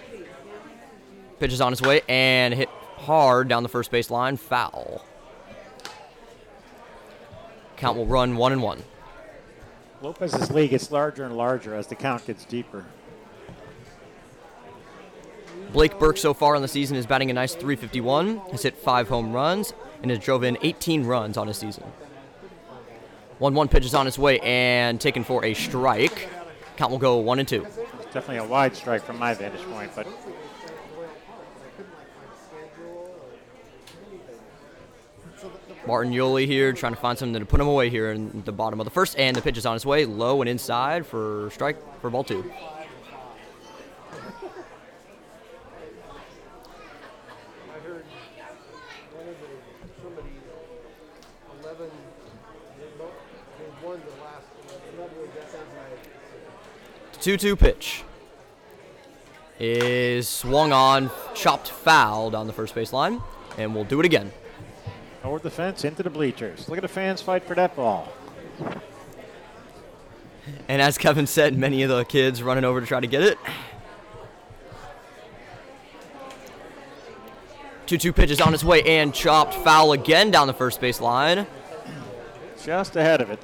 Pitch 1.40 1.52
is 1.52 1.60
on 1.60 1.72
his 1.72 1.82
way 1.82 2.02
and 2.08 2.54
hit 2.54 2.68
hard 2.96 3.48
down 3.48 3.64
the 3.64 3.68
first 3.68 3.90
base 3.90 4.10
line. 4.10 4.36
Foul. 4.36 5.04
Count 7.76 7.98
will 7.98 8.06
run 8.06 8.36
one 8.36 8.52
and 8.52 8.62
one. 8.62 8.84
Lopez's 10.02 10.50
lead 10.52 10.70
gets 10.70 10.90
larger 10.92 11.24
and 11.24 11.36
larger 11.36 11.74
as 11.74 11.88
the 11.88 11.96
count 11.96 12.24
gets 12.26 12.44
deeper. 12.44 12.84
Blake 15.72 15.98
Burke 15.98 16.18
so 16.18 16.34
far 16.34 16.54
on 16.54 16.62
the 16.62 16.68
season 16.68 16.96
is 16.96 17.06
batting 17.06 17.30
a 17.30 17.32
nice 17.32 17.54
351, 17.54 18.36
has 18.50 18.62
hit 18.62 18.76
five 18.76 19.08
home 19.08 19.32
runs, 19.32 19.72
and 20.02 20.10
has 20.10 20.20
drove 20.20 20.44
in 20.44 20.58
18 20.62 21.04
runs 21.06 21.36
on 21.36 21.48
his 21.48 21.56
season. 21.56 21.84
1 23.42 23.54
1 23.54 23.66
pitch 23.66 23.84
is 23.84 23.92
on 23.92 24.06
its 24.06 24.16
way 24.16 24.38
and 24.38 25.00
taken 25.00 25.24
for 25.24 25.44
a 25.44 25.52
strike. 25.52 26.28
Count 26.76 26.92
will 26.92 26.98
go 26.98 27.16
1 27.16 27.40
and 27.40 27.48
2. 27.48 27.64
It's 27.64 28.04
definitely 28.14 28.36
a 28.36 28.44
wide 28.44 28.76
strike 28.76 29.02
from 29.02 29.18
my 29.18 29.34
vantage 29.34 29.62
point, 29.62 29.90
but 29.96 30.06
Martin 35.88 36.12
Yoli 36.12 36.46
here 36.46 36.72
trying 36.72 36.94
to 36.94 37.00
find 37.00 37.18
something 37.18 37.40
to 37.40 37.44
put 37.44 37.60
him 37.60 37.66
away 37.66 37.90
here 37.90 38.12
in 38.12 38.44
the 38.44 38.52
bottom 38.52 38.78
of 38.78 38.84
the 38.84 38.92
first, 38.92 39.18
and 39.18 39.34
the 39.36 39.42
pitch 39.42 39.58
is 39.58 39.66
on 39.66 39.74
its 39.74 39.84
way, 39.84 40.04
low 40.04 40.40
and 40.40 40.48
inside 40.48 41.04
for 41.04 41.50
strike 41.50 41.76
for 42.00 42.10
ball 42.10 42.22
two. 42.22 42.38
I 42.38 42.44
heard 47.80 48.04
one 49.16 49.26
of 49.26 49.34
the, 49.34 49.48
somebody, 50.00 50.30
11, 51.64 51.90
they 52.78 52.86
both, 52.96 53.10
they 53.58 53.86
won 53.86 54.00
the 54.00 54.22
last, 54.22 54.46
in 54.92 55.00
other 55.00 55.16
words, 55.18 55.34
that 55.34 55.50
sounds 55.50 55.66
like 55.76 55.98
2 57.22 57.36
2 57.36 57.54
pitch 57.54 58.02
is 59.60 60.28
swung 60.28 60.72
on, 60.72 61.08
chopped 61.34 61.68
foul 61.68 62.32
down 62.32 62.48
the 62.48 62.52
first 62.52 62.74
base 62.74 62.92
line, 62.92 63.22
and 63.56 63.72
we'll 63.72 63.84
do 63.84 64.00
it 64.00 64.04
again. 64.04 64.32
over 65.22 65.38
the 65.38 65.48
fence 65.48 65.84
into 65.84 66.02
the 66.02 66.10
bleachers. 66.10 66.68
Look 66.68 66.78
at 66.78 66.82
the 66.82 66.88
fans 66.88 67.22
fight 67.22 67.44
for 67.44 67.54
that 67.54 67.76
ball. 67.76 68.12
And 70.66 70.82
as 70.82 70.98
Kevin 70.98 71.28
said, 71.28 71.56
many 71.56 71.84
of 71.84 71.90
the 71.90 72.04
kids 72.04 72.42
running 72.42 72.64
over 72.64 72.80
to 72.80 72.86
try 72.88 72.98
to 72.98 73.06
get 73.06 73.22
it. 73.22 73.38
2 77.86 77.98
2 77.98 78.12
pitch 78.12 78.32
is 78.32 78.40
on 78.40 78.52
its 78.52 78.64
way 78.64 78.82
and 78.82 79.14
chopped 79.14 79.54
foul 79.54 79.92
again 79.92 80.32
down 80.32 80.48
the 80.48 80.54
first 80.54 80.80
base 80.80 81.00
line. 81.00 81.46
Just 82.64 82.96
ahead 82.96 83.20
of 83.20 83.30
it. 83.30 83.38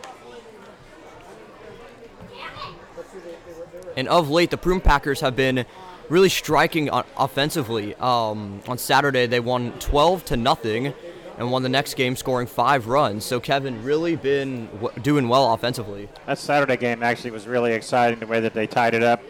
And 3.97 4.09
of 4.09 4.31
late, 4.31 4.51
the 4.51 4.57
Prune 4.57 4.81
Packers 4.81 5.21
have 5.21 5.35
been 5.35 5.65
really 6.09 6.29
striking 6.29 6.89
offensively. 7.17 7.95
Um, 7.97 8.63
on 8.69 8.79
Saturday, 8.79 9.27
they 9.27 9.41
won 9.41 9.73
12 9.81 10.25
to 10.27 10.37
nothing 10.37 10.95
and 11.39 11.53
won 11.53 11.63
the 11.63 11.69
next 11.69 11.95
game, 11.95 12.17
scoring 12.17 12.47
five 12.47 12.89
runs. 12.89 13.25
So 13.25 13.39
Kevin 13.39 13.83
really 13.85 14.17
been 14.17 14.67
w- 14.81 15.01
doing 15.03 15.29
well 15.29 15.53
offensively. 15.55 16.09
That 16.27 16.39
Saturday 16.39 16.77
game 16.77 17.03
actually 17.03 17.31
was 17.31 17.47
really 17.47 17.73
exciting 17.73 18.19
the 18.19 18.27
way 18.27 18.41
that 18.41 18.55
they 18.55 18.67
tied 18.67 18.95
it 18.95 19.03
up. 19.03 19.23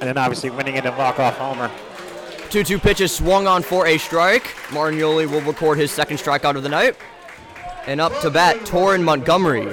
And 0.00 0.08
then 0.08 0.18
obviously 0.18 0.50
winning 0.50 0.76
it 0.76 0.84
in 0.84 0.96
walk-off 0.96 1.36
homer. 1.36 1.70
2 2.50 2.64
2 2.64 2.78
pitches 2.78 3.12
swung 3.12 3.46
on 3.46 3.62
for 3.62 3.86
a 3.86 3.96
strike. 3.96 4.54
Martin 4.72 4.98
Yoli 4.98 5.30
will 5.30 5.40
record 5.42 5.78
his 5.78 5.90
second 5.90 6.16
strikeout 6.16 6.56
of 6.56 6.62
the 6.62 6.68
night. 6.68 6.96
And 7.86 8.00
up 8.00 8.18
to 8.20 8.30
bat, 8.30 8.56
Torin 8.60 9.02
Montgomery. 9.02 9.64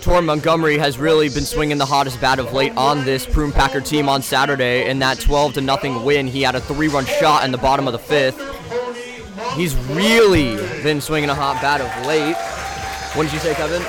Torin 0.00 0.24
Montgomery 0.24 0.78
has 0.78 0.98
really 0.98 1.28
been 1.28 1.44
swinging 1.44 1.78
the 1.78 1.86
hottest 1.86 2.20
bat 2.20 2.38
of 2.38 2.52
late 2.52 2.76
on 2.76 3.04
this 3.04 3.26
Prune 3.26 3.50
Packer 3.50 3.80
team 3.80 4.08
on 4.08 4.22
Saturday. 4.22 4.88
In 4.88 4.98
that 4.98 5.18
12 5.20 5.54
to 5.54 5.60
nothing 5.60 6.04
win, 6.04 6.26
he 6.26 6.42
had 6.42 6.54
a 6.54 6.60
three-run 6.60 7.06
shot 7.06 7.44
in 7.44 7.50
the 7.50 7.58
bottom 7.58 7.86
of 7.86 7.92
the 7.92 7.98
fifth. 7.98 8.38
He's 9.54 9.74
really 9.88 10.56
been 10.82 11.00
swinging 11.00 11.30
a 11.30 11.34
hot 11.34 11.60
bat 11.60 11.80
of 11.80 12.06
late. 12.06 12.36
What 13.16 13.24
did 13.24 13.32
you 13.32 13.38
say, 13.40 13.54
Kevin? 13.54 13.82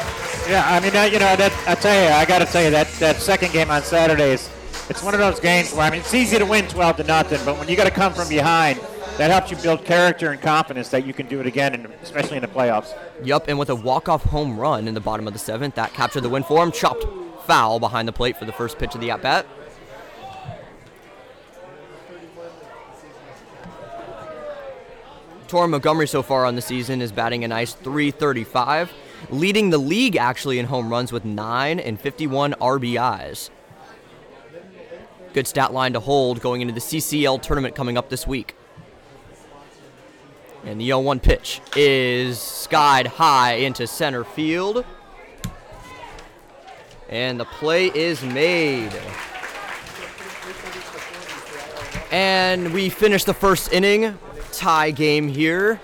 Yeah, 0.50 0.64
I 0.66 0.80
mean, 0.80 0.96
uh, 0.96 1.04
you 1.04 1.20
know, 1.20 1.36
that, 1.36 1.54
I 1.68 1.76
tell 1.76 2.04
you, 2.04 2.10
I 2.10 2.26
got 2.26 2.40
to 2.40 2.46
tell 2.46 2.64
you 2.64 2.72
that 2.72 2.88
that 3.00 3.18
second 3.18 3.54
game 3.54 3.70
on 3.70 3.84
Saturdays, 3.84 4.50
it's 4.90 5.04
one 5.04 5.14
of 5.14 5.20
those 5.20 5.40
games 5.40 5.72
where 5.74 5.84
I 5.84 5.92
mean, 5.92 6.00
it's 6.00 6.14
easy 6.14 6.40
to 6.40 6.46
win 6.46 6.68
12 6.68 6.98
to 6.98 7.04
nothing, 7.04 7.40
but 7.46 7.60
when 7.60 7.68
you 7.68 7.76
got 7.76 7.84
to 7.84 7.92
come 7.92 8.14
from 8.14 8.28
behind, 8.28 8.80
that 9.18 9.30
helps 9.32 9.52
you 9.52 9.58
build 9.58 9.86
character 9.86 10.32
and 10.32 10.42
confidence 10.42 10.90
that 10.90 11.06
you 11.06 11.14
can 11.14 11.28
do 11.28 11.40
it 11.40 11.46
again, 11.46 11.74
and 11.74 11.86
especially 12.02 12.38
in 12.38 12.42
the 12.42 12.48
playoffs. 12.48 12.98
Yup, 13.24 13.48
and 13.48 13.60
with 13.60 13.70
a 13.70 13.76
walk-off 13.76 14.24
home 14.24 14.60
run 14.60 14.88
in 14.88 14.94
the 14.94 15.02
bottom 15.02 15.28
of 15.28 15.34
the 15.34 15.40
seventh, 15.40 15.76
that 15.76 15.94
captured 15.94 16.22
the 16.22 16.30
win 16.30 16.44
for 16.44 16.64
him. 16.64 16.72
Chopped 16.72 17.06
foul 17.46 17.80
behind 17.80 18.08
the 18.08 18.14
plate 18.14 18.38
for 18.38 18.46
the 18.46 18.52
first 18.52 18.78
pitch 18.78 18.96
of 18.96 19.02
the 19.02 19.12
at-bat. 19.12 19.46
Torin 25.48 25.70
Montgomery 25.70 26.08
so 26.08 26.24
far 26.24 26.46
on 26.46 26.56
the 26.56 26.62
season 26.62 27.02
is 27.02 27.12
batting 27.12 27.44
a 27.44 27.48
nice 27.48 27.74
335, 27.74 28.94
leading 29.30 29.70
the 29.70 29.78
league 29.78 30.16
actually 30.16 30.60
in 30.60 30.66
home 30.66 30.90
runs 30.90 31.12
with 31.12 31.26
9 31.26 31.78
and 31.78 32.00
51 32.00 32.54
RBIs. 32.54 33.50
Good 35.34 35.48
stat 35.48 35.74
line 35.74 35.92
to 35.94 36.00
hold 36.00 36.40
going 36.42 36.62
into 36.62 36.74
the 36.74 36.80
CCL 36.80 37.42
tournament 37.42 37.76
coming 37.76 37.98
up 37.98 38.10
this 38.10 38.26
week. 38.26 38.56
And 40.64 40.80
the 40.80 40.86
0 40.86 41.00
1 41.00 41.20
pitch 41.20 41.62
is 41.76 42.40
skied 42.40 43.08
high 43.08 43.54
into 43.54 43.88
center 43.88 44.24
field. 44.24 44.86
And 47.10 47.40
the 47.40 47.46
play 47.46 47.88
is 47.88 48.24
made. 48.24 48.92
And 52.12 52.74
we 52.74 52.90
finish 52.90 53.24
the 53.24 53.34
first 53.34 53.74
inning. 53.74 54.18
Tie 54.52 54.92
game 54.92 55.28
here. 55.28 55.80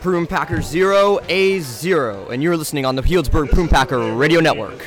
Prune 0.00 0.26
Packers 0.26 0.66
0, 0.66 1.18
A 1.28 1.60
0. 1.60 2.28
And 2.28 2.42
you're 2.42 2.56
listening 2.56 2.84
on 2.84 2.94
the 2.94 3.02
Healdsburg 3.02 3.50
Prune 3.50 3.68
Packer 3.68 4.14
Radio 4.14 4.40
Network. 4.40 4.78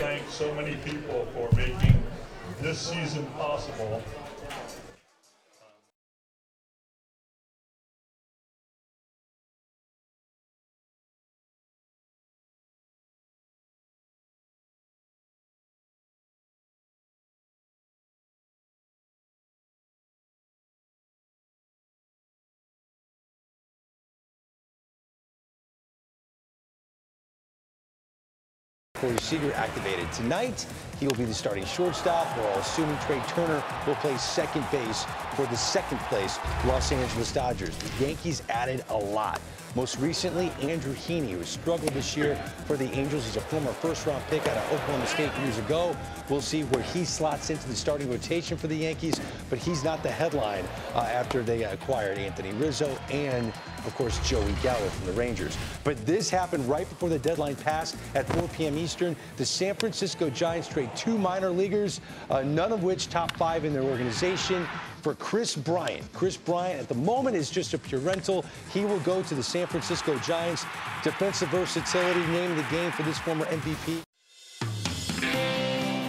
Corey 29.01 29.17
Seager 29.17 29.51
activated 29.53 30.09
tonight. 30.13 30.67
He 30.99 31.07
will 31.07 31.15
be 31.15 31.25
the 31.25 31.33
starting 31.33 31.65
shortstop, 31.65 32.27
while 32.37 32.59
assuming 32.59 32.95
Trea 32.99 33.19
Turner 33.29 33.63
will 33.87 33.95
play 33.95 34.15
second 34.17 34.63
base 34.71 35.05
for 35.35 35.47
the 35.47 35.57
second 35.57 35.97
place 36.01 36.37
Los 36.67 36.91
Angeles 36.91 37.31
Dodgers. 37.33 37.75
The 37.77 38.05
Yankees 38.05 38.43
added 38.49 38.85
a 38.89 38.95
lot. 38.97 39.41
Most 39.73 39.99
recently, 39.99 40.51
Andrew 40.61 40.93
Heaney, 40.93 41.31
who 41.31 41.43
struggled 41.45 41.93
this 41.93 42.17
year 42.17 42.35
for 42.65 42.75
the 42.75 42.91
Angels. 42.91 43.23
He's 43.23 43.37
a 43.37 43.41
former 43.41 43.71
first-round 43.71 44.21
pick 44.29 44.45
out 44.45 44.57
of 44.57 44.73
Oklahoma 44.73 45.07
State 45.07 45.31
years 45.43 45.57
ago. 45.59 45.95
We'll 46.29 46.41
see 46.41 46.63
where 46.63 46.83
he 46.83 47.05
slots 47.05 47.49
into 47.49 47.65
the 47.69 47.75
starting 47.75 48.09
rotation 48.11 48.57
for 48.57 48.67
the 48.67 48.75
Yankees, 48.75 49.21
but 49.49 49.59
he's 49.59 49.81
not 49.81 50.03
the 50.03 50.11
headline 50.11 50.65
uh, 50.93 50.99
after 50.99 51.41
they 51.41 51.63
acquired 51.63 52.17
Anthony 52.17 52.51
Rizzo 52.53 52.97
and, 53.11 53.47
of 53.85 53.95
course, 53.95 54.19
Joey 54.27 54.53
Gallo 54.61 54.85
from 54.89 55.07
the 55.07 55.13
Rangers. 55.13 55.57
But 55.85 56.05
this 56.05 56.29
happened 56.29 56.67
right 56.67 56.87
before 56.89 57.07
the 57.07 57.19
deadline 57.19 57.55
passed 57.55 57.95
at 58.13 58.27
4 58.27 58.49
p.m. 58.49 58.77
Eastern. 58.77 59.15
The 59.37 59.45
San 59.45 59.75
Francisco 59.75 60.29
Giants 60.29 60.67
trade 60.67 60.93
two 60.97 61.17
minor 61.17 61.49
leaguers, 61.49 62.01
uh, 62.29 62.41
none 62.41 62.73
of 62.73 62.83
which 62.83 63.07
top 63.07 63.37
five 63.37 63.63
in 63.63 63.71
their 63.71 63.83
organization 63.83 64.67
for 65.01 65.15
Kris 65.15 65.55
Bryant. 65.55 66.11
Kris 66.13 66.37
Bryant 66.37 66.79
at 66.79 66.87
the 66.87 66.95
moment 66.95 67.35
is 67.35 67.49
just 67.49 67.73
a 67.73 67.77
pure 67.77 68.01
rental. 68.01 68.45
He 68.73 68.85
will 68.85 68.99
go 68.99 69.21
to 69.23 69.35
the 69.35 69.43
San 69.43 69.67
Francisco 69.67 70.17
Giants. 70.19 70.65
Defensive 71.03 71.49
versatility, 71.49 72.19
name 72.27 72.51
of 72.51 72.57
the 72.57 72.75
game 72.75 72.91
for 72.91 73.03
this 73.03 73.17
former 73.19 73.45
MVP. 73.45 74.01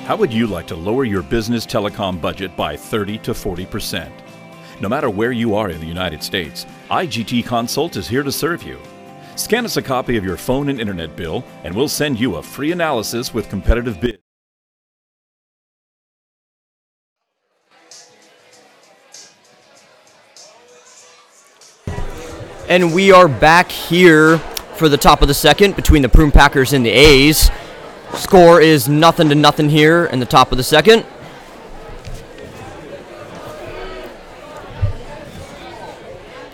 How 0.06 0.16
would 0.16 0.32
you 0.32 0.46
like 0.46 0.66
to 0.66 0.76
lower 0.76 1.04
your 1.04 1.22
business 1.22 1.64
telecom 1.64 2.20
budget 2.20 2.56
by 2.56 2.76
30 2.76 3.18
to 3.18 3.30
40%? 3.30 4.11
No 4.80 4.88
matter 4.88 5.08
where 5.08 5.30
you 5.30 5.54
are 5.54 5.70
in 5.70 5.80
the 5.80 5.87
United 5.87 6.22
States, 6.22 6.66
IGT 6.90 7.46
Consult 7.46 7.96
is 7.96 8.08
here 8.08 8.25
to 8.25 8.32
serve 8.32 8.64
you. 8.64 8.80
Scan 9.37 9.64
us 9.64 9.76
a 9.76 9.82
copy 9.82 10.16
of 10.16 10.25
your 10.25 10.37
phone 10.37 10.68
and 10.68 10.80
internet 10.80 11.14
bill, 11.16 11.44
and 11.62 11.75
we'll 11.75 11.88
send 11.88 12.18
you 12.18 12.37
a 12.37 12.42
free 12.42 12.72
analysis 12.72 13.32
with 13.32 13.49
competitive 13.49 14.00
bids. 14.00 14.18
And 22.73 22.95
we 22.95 23.12
are 23.12 23.29
back 23.29 23.71
here 23.71 24.38
for 24.38 24.88
the 24.88 24.97
top 24.97 25.21
of 25.21 25.29
the 25.29 25.35
second 25.35 25.76
between 25.76 26.00
the 26.00 26.09
Prune 26.09 26.31
Packers 26.31 26.73
and 26.73 26.87
the 26.87 26.88
A's. 26.88 27.50
Score 28.14 28.62
is 28.62 28.88
nothing 28.88 29.29
to 29.29 29.35
nothing 29.35 29.69
here 29.69 30.07
in 30.07 30.21
the 30.21 30.25
top 30.25 30.52
of 30.52 30.57
the 30.57 30.64
second. 30.64 31.05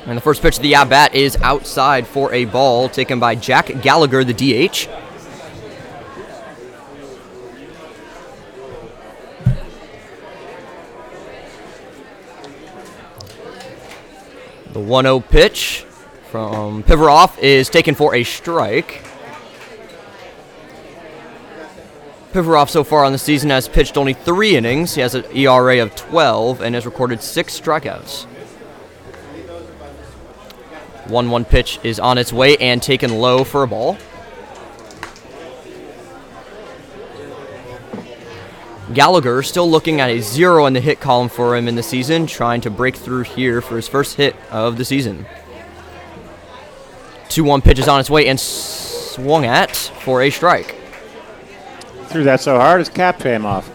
And 0.06 0.16
the 0.16 0.20
first 0.20 0.42
pitch 0.42 0.56
of 0.56 0.62
the 0.62 0.74
at 0.74 0.88
bat 0.88 1.14
is 1.14 1.36
outside 1.36 2.04
for 2.04 2.32
a 2.32 2.46
ball 2.46 2.88
taken 2.88 3.20
by 3.20 3.36
Jack 3.36 3.80
Gallagher, 3.80 4.24
the 4.24 4.34
DH. 4.34 4.88
The 14.72 14.80
1 14.80 15.04
0 15.04 15.20
pitch 15.20 15.84
from 16.30 16.82
Pivarov 16.82 17.38
is 17.38 17.70
taken 17.70 17.94
for 17.94 18.14
a 18.14 18.22
strike. 18.22 19.02
Pivarov 22.32 22.68
so 22.68 22.84
far 22.84 23.04
on 23.04 23.12
the 23.12 23.18
season 23.18 23.48
has 23.50 23.68
pitched 23.68 23.96
only 23.96 24.12
three 24.12 24.56
innings. 24.56 24.94
He 24.94 25.00
has 25.00 25.14
an 25.14 25.24
ERA 25.34 25.82
of 25.82 25.96
12 25.96 26.60
and 26.60 26.74
has 26.74 26.84
recorded 26.84 27.22
six 27.22 27.58
strikeouts. 27.58 28.24
1 31.06 31.30
1 31.30 31.44
pitch 31.46 31.80
is 31.82 31.98
on 31.98 32.18
its 32.18 32.32
way 32.32 32.58
and 32.58 32.82
taken 32.82 33.18
low 33.18 33.42
for 33.42 33.62
a 33.62 33.66
ball. 33.66 33.96
Gallagher 38.92 39.42
still 39.42 39.70
looking 39.70 40.00
at 40.00 40.10
a 40.10 40.20
zero 40.20 40.66
in 40.66 40.74
the 40.74 40.80
hit 40.80 41.00
column 41.00 41.28
for 41.28 41.56
him 41.56 41.68
in 41.68 41.74
the 41.74 41.82
season, 41.82 42.26
trying 42.26 42.60
to 42.62 42.70
break 42.70 42.96
through 42.96 43.22
here 43.22 43.60
for 43.60 43.76
his 43.76 43.88
first 43.88 44.16
hit 44.16 44.34
of 44.50 44.76
the 44.76 44.84
season. 44.84 45.26
2 47.38 47.44
1 47.44 47.62
pitch 47.62 47.78
is 47.78 47.86
on 47.86 48.00
its 48.00 48.10
way 48.10 48.26
and 48.26 48.40
swung 48.40 49.44
at 49.44 49.76
for 49.76 50.22
a 50.22 50.28
strike. 50.28 50.74
Threw 52.06 52.24
that 52.24 52.40
so 52.40 52.56
hard 52.56 52.80
his 52.80 52.88
cap 52.88 53.20
came 53.20 53.46
off. 53.46 53.70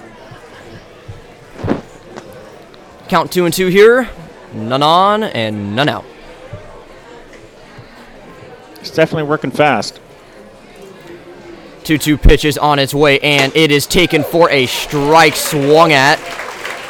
Count 3.08 3.32
2 3.32 3.46
and 3.46 3.54
2 3.54 3.68
here. 3.68 4.10
None 4.52 4.84
on 4.84 5.24
and 5.24 5.78
none 5.78 5.88
out. 5.88 6.04
It's 8.82 8.92
definitely 8.92 9.30
working 9.30 9.50
fast. 9.50 10.02
2 11.86 11.98
2 11.98 12.18
pitch 12.18 12.44
is 12.44 12.58
on 12.58 12.80
its 12.80 12.94
way, 12.94 13.18
and 13.20 13.56
it 13.56 13.72
is 13.72 13.88
taken 13.88 14.26
for 14.26 14.50
a 14.50 14.66
strike, 14.66 15.38
swung 15.38 15.94
at, 15.94 16.20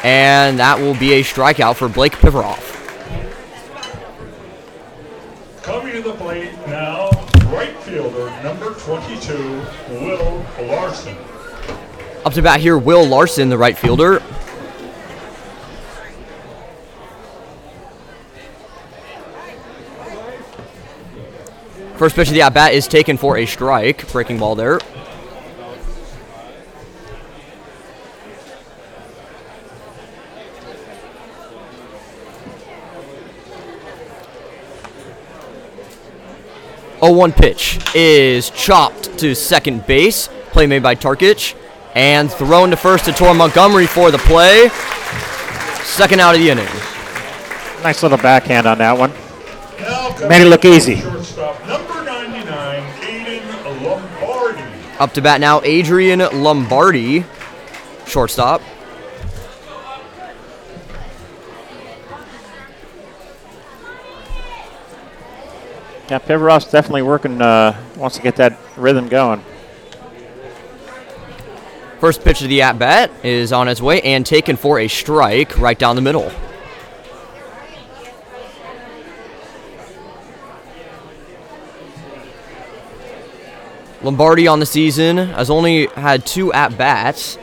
and 0.02 0.58
that 0.58 0.80
will 0.80 0.96
be 0.96 1.12
a 1.12 1.22
strikeout 1.22 1.76
for 1.76 1.88
Blake 1.88 2.14
Pivarov. 2.14 2.74
Coming 5.64 5.92
to 5.92 6.02
the 6.02 6.12
plate 6.16 6.52
now, 6.66 7.08
right 7.46 7.74
fielder, 7.84 8.28
number 8.42 8.74
22, 8.74 9.64
Will 9.88 10.44
Larson. 10.60 11.16
Up 12.23 12.23
to 12.34 12.42
bat 12.42 12.60
here, 12.60 12.76
Will 12.76 13.06
Larson, 13.06 13.48
the 13.48 13.58
right 13.58 13.76
fielder. 13.76 14.20
First 21.96 22.16
pitch 22.16 22.28
of 22.28 22.34
the 22.34 22.42
at 22.42 22.52
bat 22.52 22.74
is 22.74 22.88
taken 22.88 23.16
for 23.16 23.38
a 23.38 23.46
strike. 23.46 24.10
Breaking 24.10 24.38
ball 24.38 24.56
there. 24.56 24.80
A 37.00 37.12
1 37.12 37.32
pitch 37.32 37.78
is 37.94 38.50
chopped 38.50 39.18
to 39.18 39.34
second 39.34 39.86
base. 39.86 40.28
Play 40.50 40.66
made 40.66 40.82
by 40.82 40.94
Tarkic. 40.94 41.54
And 41.94 42.30
thrown 42.30 42.70
to 42.70 42.76
first 42.76 43.04
to 43.04 43.12
Tor 43.12 43.34
Montgomery 43.34 43.86
for 43.86 44.10
the 44.10 44.18
play. 44.18 44.68
Second 45.84 46.20
out 46.20 46.34
of 46.34 46.40
the 46.40 46.50
inning. 46.50 46.66
Nice 47.84 48.02
little 48.02 48.18
backhand 48.18 48.66
on 48.66 48.78
that 48.78 48.98
one. 48.98 49.12
Now 49.78 50.08
coming 50.12 50.28
Made 50.28 50.42
it 50.42 50.48
look 50.48 50.64
easy. 50.64 50.96
Shortstop, 50.96 51.66
number 51.66 52.04
99, 52.04 52.82
Aiden 53.02 53.82
Lombardi. 53.84 54.62
Up 54.98 55.12
to 55.12 55.22
bat 55.22 55.40
now, 55.40 55.60
Adrian 55.62 56.20
Lombardi, 56.20 57.24
shortstop. 58.06 58.60
Yeah, 66.10 66.18
Pivarov's 66.18 66.70
definitely 66.70 67.02
working, 67.02 67.40
uh, 67.40 67.78
wants 67.96 68.16
to 68.16 68.22
get 68.22 68.36
that 68.36 68.58
rhythm 68.76 69.08
going. 69.08 69.44
First 72.04 72.22
pitch 72.22 72.42
of 72.42 72.50
the 72.50 72.60
at 72.60 72.78
bat 72.78 73.10
is 73.22 73.50
on 73.50 73.66
its 73.66 73.80
way 73.80 74.02
and 74.02 74.26
taken 74.26 74.56
for 74.56 74.78
a 74.78 74.88
strike 74.88 75.58
right 75.58 75.78
down 75.78 75.96
the 75.96 76.02
middle. 76.02 76.30
Lombardi 84.02 84.46
on 84.46 84.60
the 84.60 84.66
season 84.66 85.16
has 85.16 85.48
only 85.48 85.86
had 85.86 86.26
two 86.26 86.52
at 86.52 86.76
bats, 86.76 87.38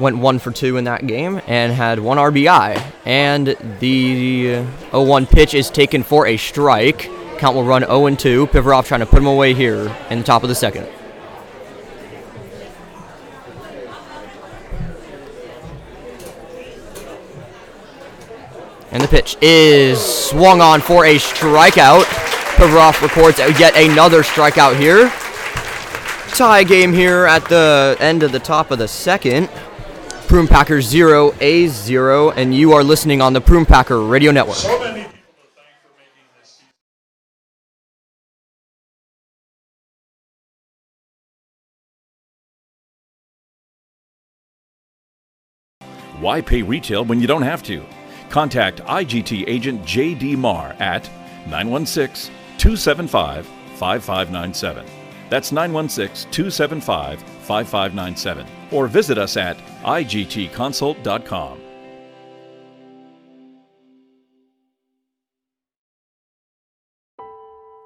went 0.00 0.18
one 0.18 0.40
for 0.40 0.50
two 0.50 0.78
in 0.78 0.82
that 0.82 1.06
game, 1.06 1.40
and 1.46 1.72
had 1.72 2.00
one 2.00 2.18
RBI. 2.18 2.84
And 3.04 3.56
the 3.78 4.64
0 4.90 5.04
1 5.04 5.26
pitch 5.26 5.54
is 5.54 5.70
taken 5.70 6.02
for 6.02 6.26
a 6.26 6.36
strike. 6.36 7.08
Count 7.38 7.54
will 7.54 7.62
run 7.62 7.82
0 7.82 8.16
2. 8.16 8.48
Pivarov 8.48 8.84
trying 8.84 8.98
to 8.98 9.06
put 9.06 9.20
him 9.20 9.28
away 9.28 9.54
here 9.54 9.96
in 10.10 10.18
the 10.18 10.24
top 10.24 10.42
of 10.42 10.48
the 10.48 10.56
second. 10.56 10.88
And 18.92 19.02
the 19.02 19.08
pitch 19.08 19.38
is 19.40 19.98
swung 19.98 20.60
on 20.60 20.82
for 20.82 21.06
a 21.06 21.16
strikeout. 21.16 22.02
Pivarov 22.56 23.00
records 23.00 23.38
yet 23.58 23.74
another 23.74 24.22
strikeout 24.22 24.78
here. 24.78 25.10
Tie 26.36 26.62
game 26.64 26.92
here 26.92 27.24
at 27.24 27.42
the 27.46 27.96
end 28.00 28.22
of 28.22 28.32
the 28.32 28.38
top 28.38 28.70
of 28.70 28.78
the 28.78 28.86
second. 28.86 29.48
Prune 30.28 30.46
Packers 30.46 30.86
0, 30.86 31.34
A 31.40 31.68
0, 31.68 32.30
and 32.32 32.54
you 32.54 32.72
are 32.72 32.84
listening 32.84 33.22
on 33.22 33.32
the 33.32 33.40
Prune 33.40 33.64
Packer 33.64 34.02
Radio 34.02 34.30
Network. 34.30 34.56
So 34.56 34.78
many 34.78 35.04
people 35.04 35.12
to 35.12 35.48
thank 35.54 35.74
for 35.82 35.88
making 35.96 36.28
this 36.38 36.62
season. 45.80 46.20
Why 46.20 46.42
pay 46.42 46.60
retail 46.60 47.06
when 47.06 47.20
you 47.20 47.26
don't 47.26 47.42
have 47.42 47.62
to? 47.64 47.82
Contact 48.32 48.80
IGT 48.84 49.44
agent 49.46 49.82
JD 49.82 50.38
Marr 50.38 50.74
at 50.80 51.06
916 51.48 52.32
275 52.56 53.46
5597. 53.76 54.86
That's 55.28 55.52
916 55.52 56.30
275 56.30 57.20
5597. 57.20 58.46
Or 58.70 58.86
visit 58.86 59.18
us 59.18 59.36
at 59.36 59.58
igtconsult.com. 59.82 61.60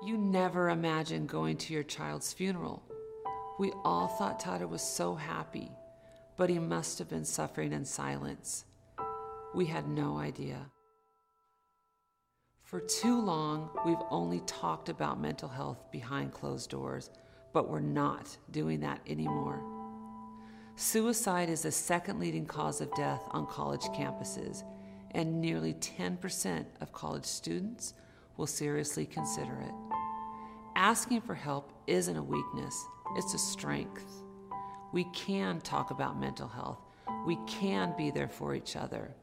You 0.05 0.17
never 0.17 0.71
imagined 0.71 1.29
going 1.29 1.57
to 1.57 1.75
your 1.75 1.83
child's 1.83 2.33
funeral. 2.33 2.85
We 3.59 3.73
all 3.85 4.07
thought 4.07 4.39
Tata 4.39 4.69
was 4.69 4.83
so 4.83 5.17
happy, 5.17 5.73
but 6.37 6.51
he 6.51 6.61
must 6.61 7.01
have 7.01 7.09
been 7.09 7.25
suffering 7.25 7.73
in 7.73 7.85
silence. 7.85 8.65
We 9.57 9.65
had 9.65 9.89
no 9.89 10.19
idea. 10.19 10.71
For 12.63 12.79
too 12.79 13.19
long, 13.19 13.71
we've 13.87 13.97
only 14.11 14.41
talked 14.41 14.91
about 14.91 15.19
mental 15.19 15.49
health 15.49 15.91
behind 15.91 16.35
closed 16.35 16.69
doors, 16.69 17.09
but 17.55 17.67
we're 17.67 17.81
not 17.81 18.37
doing 18.51 18.81
that 18.81 19.01
anymore. 19.07 19.63
Suicide 20.75 21.49
is 21.49 21.63
the 21.63 21.73
second 21.73 22.21
leading 22.21 22.45
cause 22.45 22.83
of 22.83 22.95
death 22.97 23.23
on 23.31 23.47
college 23.47 23.81
campuses, 23.97 24.63
and 25.13 25.41
nearly 25.41 25.73
10% 25.73 26.67
of 26.83 26.93
college 26.93 27.25
students 27.25 27.95
will 28.37 28.47
seriously 28.47 29.07
consider 29.07 29.59
it. 29.63 29.75
Asking 30.75 31.23
for 31.23 31.35
help 31.35 31.73
isn't 31.87 32.15
a 32.19 32.23
weakness, 32.23 32.85
it's 33.17 33.33
a 33.33 33.39
strength. 33.39 34.05
We 34.93 35.05
can 35.15 35.63
talk 35.63 35.93
about 35.93 36.21
mental 36.21 36.47
health. 36.47 36.81
We 37.25 37.39
can 37.47 37.95
be 37.97 38.11
there 38.11 38.29
for 38.29 38.55
each 38.55 38.77
other. 38.77 39.17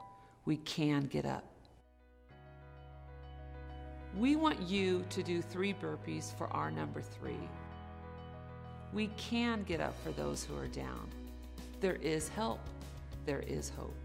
We 0.46 0.58
can 0.58 1.06
get 1.06 1.26
up. 1.26 1.46
We 4.18 4.36
want 4.36 4.62
you 4.62 5.04
to 5.10 5.24
do 5.24 5.42
three 5.42 5.74
burpees 5.74 6.38
for 6.38 6.48
our 6.54 6.70
number 6.70 7.02
three. 7.02 7.50
We 8.94 9.08
can 9.18 9.64
get 9.64 9.82
up 9.82 9.96
for 10.04 10.12
those 10.12 10.44
who 10.44 10.56
are 10.58 10.68
down. 10.68 11.10
There 11.80 11.96
is 11.96 12.30
help. 12.30 12.60
There 13.26 13.44
is 13.48 13.72
hope. 13.76 13.96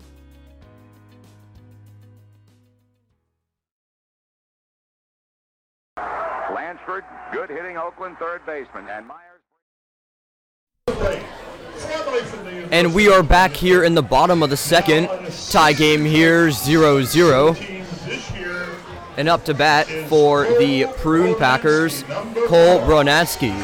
Lansford, 6.54 7.04
good 7.32 7.50
hitting 7.50 7.76
Oakland 7.76 8.16
third 8.18 8.46
baseman. 8.46 8.88
And 8.88 9.06
Myers. 9.06 9.27
And 12.70 12.94
we 12.94 13.08
are 13.08 13.22
back 13.22 13.52
here 13.52 13.82
in 13.82 13.94
the 13.94 14.02
bottom 14.02 14.42
of 14.42 14.50
the 14.50 14.56
second. 14.56 15.08
Tie 15.50 15.72
game 15.72 16.04
here, 16.04 16.50
0 16.50 17.02
0. 17.02 17.56
And 19.16 19.28
up 19.28 19.44
to 19.46 19.54
bat 19.54 19.86
for 20.08 20.44
the 20.58 20.86
Prune 20.98 21.34
Packers, 21.36 22.02
Cole 22.46 22.80
Bronatsky. 22.80 23.54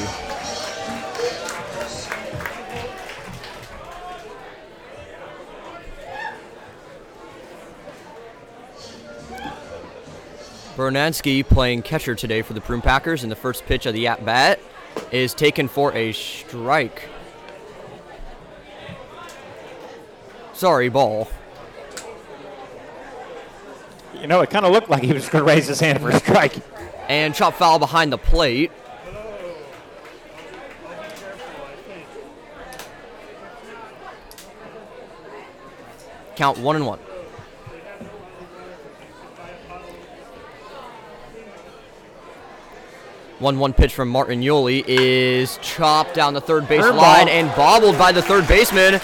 Bronansky 10.77 11.47
playing 11.47 11.83
catcher 11.83 12.17
today 12.17 12.43
for 12.43 12.53
the 12.53 12.61
Prune 12.61 12.81
Packers, 12.81 13.23
and 13.23 13.31
the 13.31 13.37
first 13.37 13.65
pitch 13.65 13.87
of 13.87 13.95
the 13.95 14.09
at 14.09 14.25
bat 14.25 14.59
is 15.13 15.33
taken 15.35 15.69
for 15.69 15.93
a 15.93 16.13
strike. 16.13 17.09
Sorry, 20.65 20.89
ball. 20.89 21.29
You 24.19 24.27
know, 24.27 24.41
it 24.41 24.49
kind 24.49 24.65
of 24.65 24.73
looked 24.73 24.89
like 24.89 25.03
he 25.03 25.13
was 25.13 25.29
going 25.29 25.45
to 25.45 25.47
raise 25.47 25.67
his 25.67 25.79
hand 25.79 26.01
for 26.01 26.09
a 26.09 26.19
strike. 26.19 26.55
And 27.07 27.35
chop 27.35 27.53
foul 27.53 27.79
behind 27.79 28.11
the 28.11 28.17
plate. 28.17 28.73
Count 36.35 36.57
one 36.61 36.77
and 36.77 36.87
one. 36.87 36.99
One 43.39 43.59
one 43.59 43.75
pitch 43.75 43.93
from 43.93 44.09
Martin 44.09 44.41
Yoli 44.41 44.83
is 44.87 45.59
chopped 45.61 46.15
down 46.15 46.33
the 46.33 46.41
third 46.41 46.67
base 46.67 46.81
Curveball. 46.81 46.97
line 46.97 47.29
and 47.29 47.55
bobbled 47.55 47.99
by 47.99 48.13
the 48.13 48.23
third 48.23 48.49
baseman. 48.49 48.99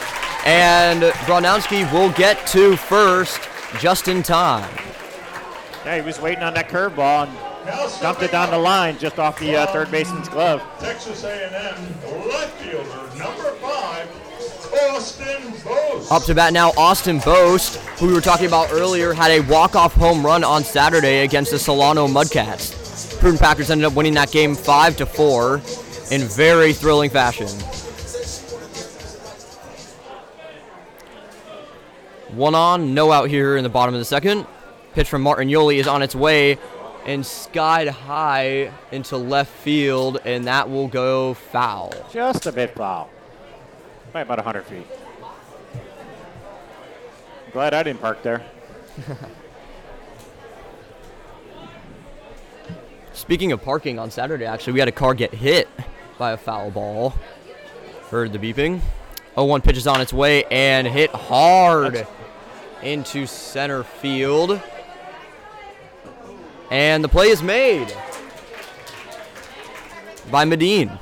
And 0.50 1.02
Bronowski 1.28 1.90
will 1.92 2.10
get 2.10 2.44
to 2.48 2.76
first 2.76 3.40
just 3.78 4.08
in 4.08 4.20
time. 4.20 4.68
Yeah, 5.84 5.94
he 5.94 6.02
was 6.02 6.20
waiting 6.20 6.42
on 6.42 6.54
that 6.54 6.68
curveball 6.68 7.28
and 7.28 8.00
dumped 8.00 8.22
it 8.22 8.32
down 8.32 8.50
the 8.50 8.58
line 8.58 8.98
just 8.98 9.20
off 9.20 9.38
the 9.38 9.54
uh, 9.54 9.66
third 9.68 9.92
baseman's 9.92 10.28
glove. 10.28 10.60
Texas 10.80 11.22
A&M 11.22 11.52
left 12.28 12.60
fielder 12.62 13.16
number 13.16 13.52
five, 13.60 14.08
Austin 14.90 15.52
Bose. 15.64 16.10
Up 16.10 16.24
to 16.24 16.34
bat 16.34 16.52
now, 16.52 16.70
Austin 16.76 17.20
Bost, 17.20 17.76
who 18.00 18.08
we 18.08 18.12
were 18.12 18.20
talking 18.20 18.46
about 18.46 18.72
earlier, 18.72 19.12
had 19.12 19.30
a 19.30 19.42
walk-off 19.42 19.94
home 19.94 20.26
run 20.26 20.42
on 20.42 20.64
Saturday 20.64 21.20
against 21.20 21.52
the 21.52 21.60
Solano 21.60 22.08
Mudcats. 22.08 23.20
Prune 23.20 23.38
Packers 23.38 23.70
ended 23.70 23.84
up 23.84 23.92
winning 23.92 24.14
that 24.14 24.32
game 24.32 24.56
five 24.56 24.96
to 24.96 25.06
four 25.06 25.62
in 26.10 26.22
very 26.22 26.72
thrilling 26.72 27.10
fashion. 27.10 27.46
One 32.32 32.54
on, 32.54 32.94
no 32.94 33.10
out 33.10 33.28
here 33.28 33.56
in 33.56 33.64
the 33.64 33.68
bottom 33.68 33.94
of 33.94 34.00
the 34.00 34.04
second. 34.04 34.46
Pitch 34.92 35.08
from 35.08 35.22
Martin 35.22 35.48
Yoli 35.48 35.78
is 35.78 35.88
on 35.88 36.00
its 36.02 36.14
way 36.14 36.58
and 37.04 37.26
skied 37.26 37.88
high 37.88 38.70
into 38.92 39.16
left 39.16 39.50
field, 39.50 40.20
and 40.24 40.44
that 40.46 40.70
will 40.70 40.86
go 40.86 41.34
foul. 41.34 41.92
Just 42.12 42.46
a 42.46 42.52
bit 42.52 42.74
foul. 42.76 43.10
By 44.12 44.20
about 44.20 44.38
100 44.38 44.62
feet. 44.64 44.86
Glad 47.52 47.74
I 47.74 47.82
didn't 47.82 48.00
park 48.00 48.22
there. 48.22 48.44
Speaking 53.12 53.50
of 53.50 53.62
parking 53.62 53.98
on 53.98 54.10
Saturday, 54.10 54.44
actually, 54.44 54.74
we 54.74 54.78
had 54.78 54.88
a 54.88 54.92
car 54.92 55.14
get 55.14 55.34
hit 55.34 55.68
by 56.16 56.30
a 56.32 56.36
foul 56.36 56.70
ball. 56.70 57.14
Heard 58.10 58.32
the 58.32 58.38
beeping. 58.38 58.80
0 59.34 59.46
1 59.46 59.62
pitch 59.62 59.76
is 59.76 59.86
on 59.86 60.00
its 60.00 60.12
way 60.12 60.44
and 60.44 60.86
hit 60.86 61.10
hard 61.10 62.06
into 62.82 63.26
center 63.26 63.82
field. 63.84 64.60
And 66.70 67.02
the 67.02 67.08
play 67.08 67.28
is 67.28 67.42
made 67.42 67.94
by 70.30 70.44
Medine. 70.44 70.98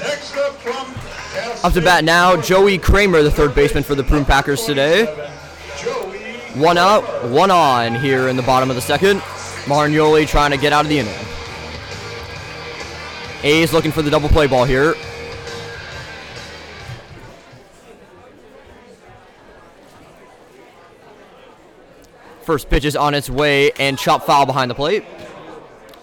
Next 0.00 0.36
up 0.36 0.54
from 0.56 1.64
Up 1.64 1.72
to 1.72 1.80
bat 1.80 2.04
now, 2.04 2.40
Joey 2.40 2.78
Kramer, 2.78 3.22
the 3.22 3.30
third 3.30 3.54
baseman 3.54 3.84
for 3.84 3.94
the 3.94 4.04
Prune 4.04 4.24
Packers 4.24 4.64
today. 4.64 5.06
One 6.54 6.76
out, 6.76 7.24
one 7.28 7.52
on 7.52 7.94
here 7.94 8.28
in 8.28 8.36
the 8.36 8.42
bottom 8.42 8.68
of 8.68 8.74
the 8.74 8.82
second. 8.82 9.20
Marnioli 9.66 10.26
trying 10.26 10.50
to 10.50 10.56
get 10.56 10.72
out 10.72 10.84
of 10.84 10.88
the 10.88 10.98
inning. 10.98 11.14
A's 13.44 13.72
looking 13.72 13.92
for 13.92 14.02
the 14.02 14.10
double 14.10 14.28
play 14.28 14.48
ball 14.48 14.64
here. 14.64 14.96
First 22.48 22.70
pitch 22.70 22.86
is 22.86 22.96
on 22.96 23.12
its 23.12 23.28
way 23.28 23.72
and 23.72 23.98
chop 23.98 24.24
foul 24.24 24.46
behind 24.46 24.70
the 24.70 24.74
plate. 24.74 25.04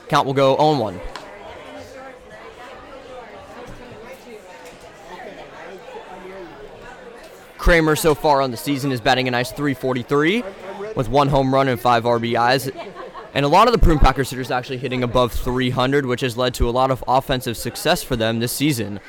Count 0.10 0.27
will 0.27 0.36
go 0.36 0.55
on 0.58 0.77
1. 0.77 1.01
Kramer 7.58 7.95
so 7.95 8.13
far 8.13 8.43
on 8.43 8.51
the 8.51 8.58
season 8.58 8.91
is 8.91 9.01
batting 9.01 9.27
a 9.27 9.31
nice 9.31 9.51
343 9.53 10.43
with 10.95 11.10
one 11.10 11.29
home 11.29 11.51
run 11.51 11.67
and 11.67 11.81
five 11.81 12.03
RBIs. 12.03 12.71
And 13.34 13.43
a 13.43 13.49
lot 13.49 13.67
of 13.67 13.71
the 13.71 13.79
Prune 13.79 13.97
Packers 13.97 14.29
hitters 14.29 14.51
actually 14.51 14.77
hitting 14.77 15.01
above 15.01 15.31
300, 15.31 16.05
which 16.05 16.21
has 16.21 16.38
led 16.38 16.53
to 16.53 16.69
a 16.69 16.71
lot 16.71 16.91
of 16.91 17.03
offensive 17.08 17.58
success 17.58 18.03
for 18.03 18.15
them 18.15 18.38
this 18.38 18.51
season. 18.51 18.99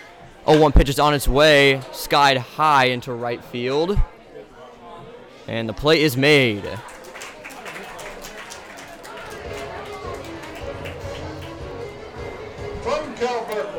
0-1 0.47 0.75
pitch 0.75 0.89
is 0.89 0.99
on 0.99 1.13
its 1.13 1.29
way, 1.29 1.83
skied 1.93 2.39
high 2.39 2.87
into 2.87 3.13
right 3.13 3.45
field. 3.45 4.01
And 5.47 5.69
the 5.69 5.75
play 5.75 6.01
is 6.01 6.17
made. 6.17 6.67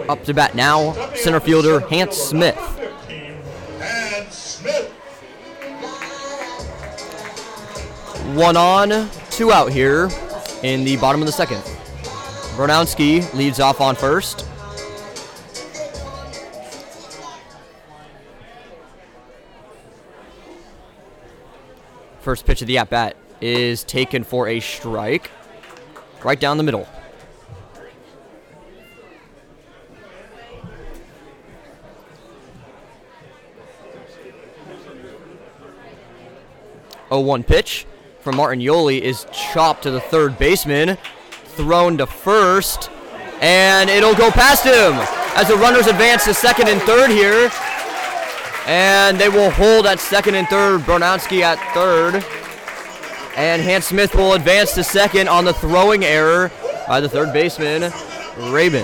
Up 0.09 0.23
to 0.23 0.33
bat 0.33 0.55
now, 0.55 0.93
center 1.13 1.39
fielder 1.39 1.79
Hans 1.79 2.15
Smith. 2.15 2.57
15, 2.57 3.37
and 3.81 4.33
Smith. 4.33 4.89
One 8.35 8.57
on, 8.57 9.09
two 9.29 9.51
out 9.51 9.71
here 9.71 10.09
in 10.63 10.83
the 10.83 10.97
bottom 10.97 11.21
of 11.21 11.27
the 11.27 11.31
second. 11.31 11.61
Bronowski 12.55 13.31
leads 13.35 13.59
off 13.59 13.79
on 13.79 13.95
first. 13.95 14.47
First 22.21 22.45
pitch 22.47 22.61
of 22.61 22.67
the 22.67 22.79
at 22.79 22.89
bat 22.89 23.15
is 23.39 23.83
taken 23.83 24.23
for 24.23 24.47
a 24.47 24.59
strike 24.59 25.29
right 26.23 26.39
down 26.39 26.57
the 26.57 26.63
middle. 26.63 26.87
0-1 37.09 37.45
pitch 37.45 37.85
from 38.19 38.35
Martin 38.35 38.59
Yoli 38.59 38.99
is 38.99 39.25
chopped 39.31 39.83
to 39.83 39.91
the 39.91 40.01
third 40.01 40.37
baseman, 40.37 40.97
thrown 41.55 41.97
to 41.97 42.05
first, 42.05 42.89
and 43.41 43.89
it'll 43.89 44.15
go 44.15 44.31
past 44.31 44.65
him 44.65 44.93
as 45.35 45.47
the 45.47 45.55
runners 45.55 45.87
advance 45.87 46.25
to 46.25 46.33
second 46.33 46.67
and 46.67 46.81
third 46.81 47.09
here. 47.09 47.49
And 48.67 49.17
they 49.17 49.29
will 49.29 49.49
hold 49.51 49.85
at 49.85 49.99
second 49.99 50.35
and 50.35 50.47
third. 50.49 50.81
Bronowski 50.81 51.41
at 51.41 51.57
third. 51.73 52.15
And 53.37 53.61
Hans 53.61 53.85
Smith 53.85 54.13
will 54.13 54.33
advance 54.33 54.73
to 54.73 54.83
second 54.83 55.29
on 55.29 55.45
the 55.45 55.53
throwing 55.53 56.03
error 56.03 56.51
by 56.87 56.99
the 56.99 57.07
third 57.07 57.31
baseman, 57.31 57.93
Rabin. 58.51 58.83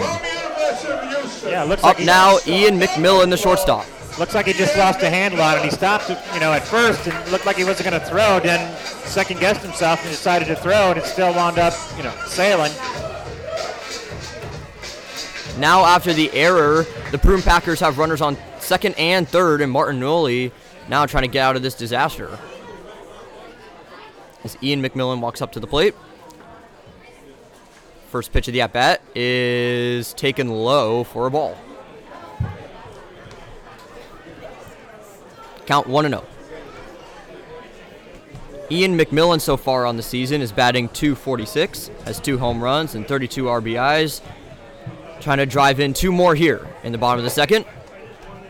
Yeah, 1.44 1.66
looks 1.68 1.84
Up 1.84 1.98
like 1.98 2.06
now, 2.06 2.38
Ian 2.48 2.80
McMillan, 2.80 3.30
the 3.30 3.38
shortstop. 3.38 3.86
Looks 4.20 4.36
like 4.36 4.46
he 4.46 4.54
just 4.54 4.78
lost 4.78 5.02
a 5.02 5.10
handle 5.10 5.42
on 5.42 5.58
it. 5.58 5.64
He 5.64 5.72
stopped, 5.72 6.10
you 6.10 6.40
know, 6.40 6.54
at 6.54 6.64
first 6.64 7.08
and 7.08 7.32
looked 7.32 7.48
like 7.48 7.56
he 7.56 7.64
wasn't 7.64 7.90
going 7.90 8.00
to 8.00 8.08
throw. 8.08 8.40
Then 8.40 8.76
second 9.06 9.40
guessed 9.40 9.62
himself 9.62 10.02
and 10.02 10.12
decided 10.12 10.48
to 10.50 10.56
throw, 10.56 10.92
and 10.92 11.00
it 11.00 11.06
still 11.06 11.34
wound 11.34 11.58
up, 11.58 11.74
you 11.98 12.04
know, 12.04 12.14
sailing. 12.28 12.72
Now, 15.58 15.84
after 15.86 16.14
the 16.14 16.32
error, 16.32 16.86
the 17.12 17.18
Prune 17.18 17.42
Packers 17.42 17.80
have 17.80 17.98
runners 17.98 18.22
on 18.22 18.38
second 18.60 18.96
and 19.00 19.28
third, 19.28 19.62
and 19.62 19.72
Martin 19.72 20.00
Noli 20.00 20.52
now 20.90 21.06
trying 21.08 21.24
to 21.24 21.28
get 21.28 21.42
out 21.42 21.56
of 21.56 21.64
this 21.64 21.74
disaster. 21.74 22.38
As 24.44 24.58
Ian 24.62 24.84
McMillan 24.84 25.22
walks 25.22 25.42
up 25.42 25.52
to 25.54 25.60
the 25.60 25.68
plate. 25.68 25.96
First 28.10 28.32
pitch 28.32 28.48
of 28.48 28.54
the 28.54 28.62
at 28.62 28.74
bat 28.74 29.02
is 29.16 30.14
taken 30.14 30.50
low 30.50 31.04
for 31.04 31.26
a 31.26 31.32
ball. 31.32 31.58
Count 35.66 35.88
1 35.88 36.10
0. 36.10 36.24
Ian 38.72 38.98
McMillan 38.98 39.40
so 39.40 39.58
far 39.58 39.86
on 39.86 39.98
the 39.98 40.04
season 40.04 40.42
is 40.42 40.52
batting 40.52 40.90
246, 40.90 41.90
has 42.06 42.20
two 42.20 42.38
home 42.38 42.64
runs 42.64 42.96
and 42.96 43.08
32 43.08 43.44
RBIs. 43.44 44.22
Trying 45.20 45.38
to 45.38 45.46
drive 45.46 45.80
in 45.80 45.94
two 45.94 46.12
more 46.12 46.36
here 46.36 46.68
in 46.84 46.92
the 46.92 46.98
bottom 46.98 47.20
of 47.20 47.24
the 47.24 47.30
second 47.30 47.66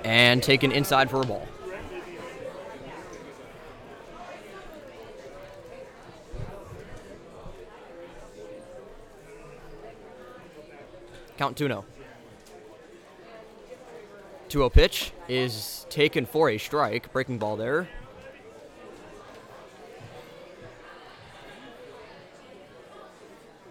and 0.03 0.41
taken 0.41 0.71
inside 0.71 1.09
for 1.09 1.21
a 1.21 1.25
ball. 1.25 1.47
Count 11.37 11.57
2 11.57 11.67
0. 11.67 11.85
2 14.53 14.59
0 14.59 14.69
pitch 14.69 15.11
is 15.27 15.87
taken 15.89 16.27
for 16.27 16.47
a 16.47 16.59
strike. 16.59 17.11
Breaking 17.11 17.39
ball 17.39 17.57
there. 17.57 17.87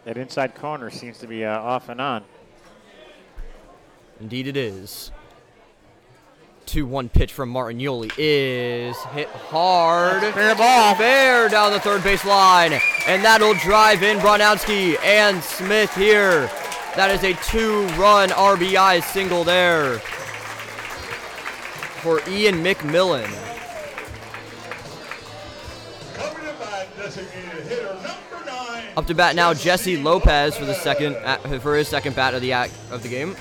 That 0.04 0.16
inside 0.16 0.56
corner 0.56 0.90
seems 0.90 1.18
to 1.18 1.28
be 1.28 1.44
uh, 1.44 1.56
off 1.56 1.88
and 1.88 2.00
on. 2.00 2.24
Indeed, 4.18 4.48
it 4.48 4.56
is. 4.56 5.12
2 6.66 6.84
1 6.84 7.08
pitch 7.10 7.32
from 7.32 7.48
Martin 7.50 7.80
Yoli 7.80 8.10
is 8.18 8.96
hit 9.14 9.28
hard. 9.28 10.20
Fair 10.34 10.56
ball. 10.56 10.96
Fair 10.96 11.48
down 11.48 11.70
the 11.70 11.78
third 11.78 12.02
base 12.02 12.24
line. 12.24 12.72
And 13.06 13.24
that'll 13.24 13.54
drive 13.54 14.02
in 14.02 14.18
Bronowski 14.18 14.98
and 15.04 15.44
Smith 15.44 15.94
here. 15.94 16.50
That 16.96 17.12
is 17.12 17.22
a 17.22 17.34
two 17.44 17.86
run 17.94 18.30
RBI 18.30 19.00
single 19.04 19.44
there 19.44 20.02
for 22.02 22.20
Ian 22.28 22.64
McMillan. 22.64 23.30
Coming 26.14 26.34
to 26.34 26.54
bat, 26.58 26.88
designated 26.96 27.66
hitter 27.68 27.94
number 27.94 28.44
nine. 28.44 28.84
Up 28.96 29.06
to 29.06 29.14
bat 29.14 29.36
now, 29.36 29.54
Jesse 29.54 29.96
Lopez 29.96 30.56
for 30.56 30.64
the 30.64 30.74
second 30.74 31.14
uh, 31.16 31.38
for 31.60 31.76
his 31.76 31.86
second 31.86 32.16
bat 32.16 32.34
of 32.34 32.40
the 32.40 32.52
act 32.52 32.72
of 32.90 33.04
the 33.04 33.08
game. 33.08 33.36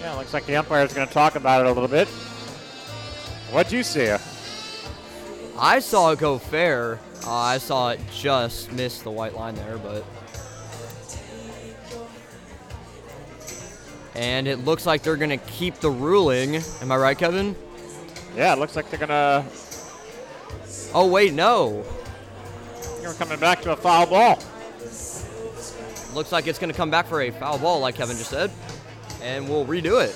Yeah, 0.00 0.14
looks 0.14 0.34
like 0.34 0.44
the 0.46 0.56
umpire's 0.56 0.92
going 0.92 1.06
to 1.06 1.14
talk 1.14 1.36
about 1.36 1.64
it 1.64 1.70
a 1.70 1.72
little 1.72 1.88
bit. 1.88 2.08
What'd 3.52 3.72
you 3.72 3.84
see? 3.84 4.12
I 5.56 5.78
saw 5.78 6.10
it 6.10 6.18
go 6.18 6.38
fair. 6.38 6.98
Uh, 7.24 7.32
I 7.32 7.58
saw 7.58 7.90
it 7.90 8.00
just 8.12 8.72
miss 8.72 9.02
the 9.02 9.10
white 9.10 9.34
line 9.34 9.54
there, 9.54 9.78
but. 9.78 10.04
And 14.14 14.46
it 14.46 14.64
looks 14.64 14.86
like 14.86 15.02
they're 15.02 15.16
going 15.16 15.30
to 15.30 15.44
keep 15.46 15.76
the 15.76 15.90
ruling. 15.90 16.56
Am 16.80 16.92
I 16.92 16.96
right, 16.96 17.18
Kevin? 17.18 17.56
Yeah, 18.36 18.52
it 18.52 18.58
looks 18.58 18.76
like 18.76 18.90
they're 18.90 18.98
going 18.98 19.08
to. 19.08 19.44
Oh, 20.94 21.08
wait, 21.10 21.32
no. 21.32 21.84
You're 23.02 23.14
coming 23.14 23.38
back 23.40 23.60
to 23.62 23.72
a 23.72 23.76
foul 23.76 24.06
ball. 24.06 24.38
Looks 26.14 26.30
like 26.30 26.46
it's 26.46 26.60
going 26.60 26.70
to 26.70 26.76
come 26.76 26.90
back 26.90 27.06
for 27.06 27.22
a 27.22 27.30
foul 27.30 27.58
ball, 27.58 27.80
like 27.80 27.96
Kevin 27.96 28.16
just 28.16 28.30
said. 28.30 28.50
And 29.20 29.48
we'll 29.48 29.66
redo 29.66 30.04
it. 30.04 30.14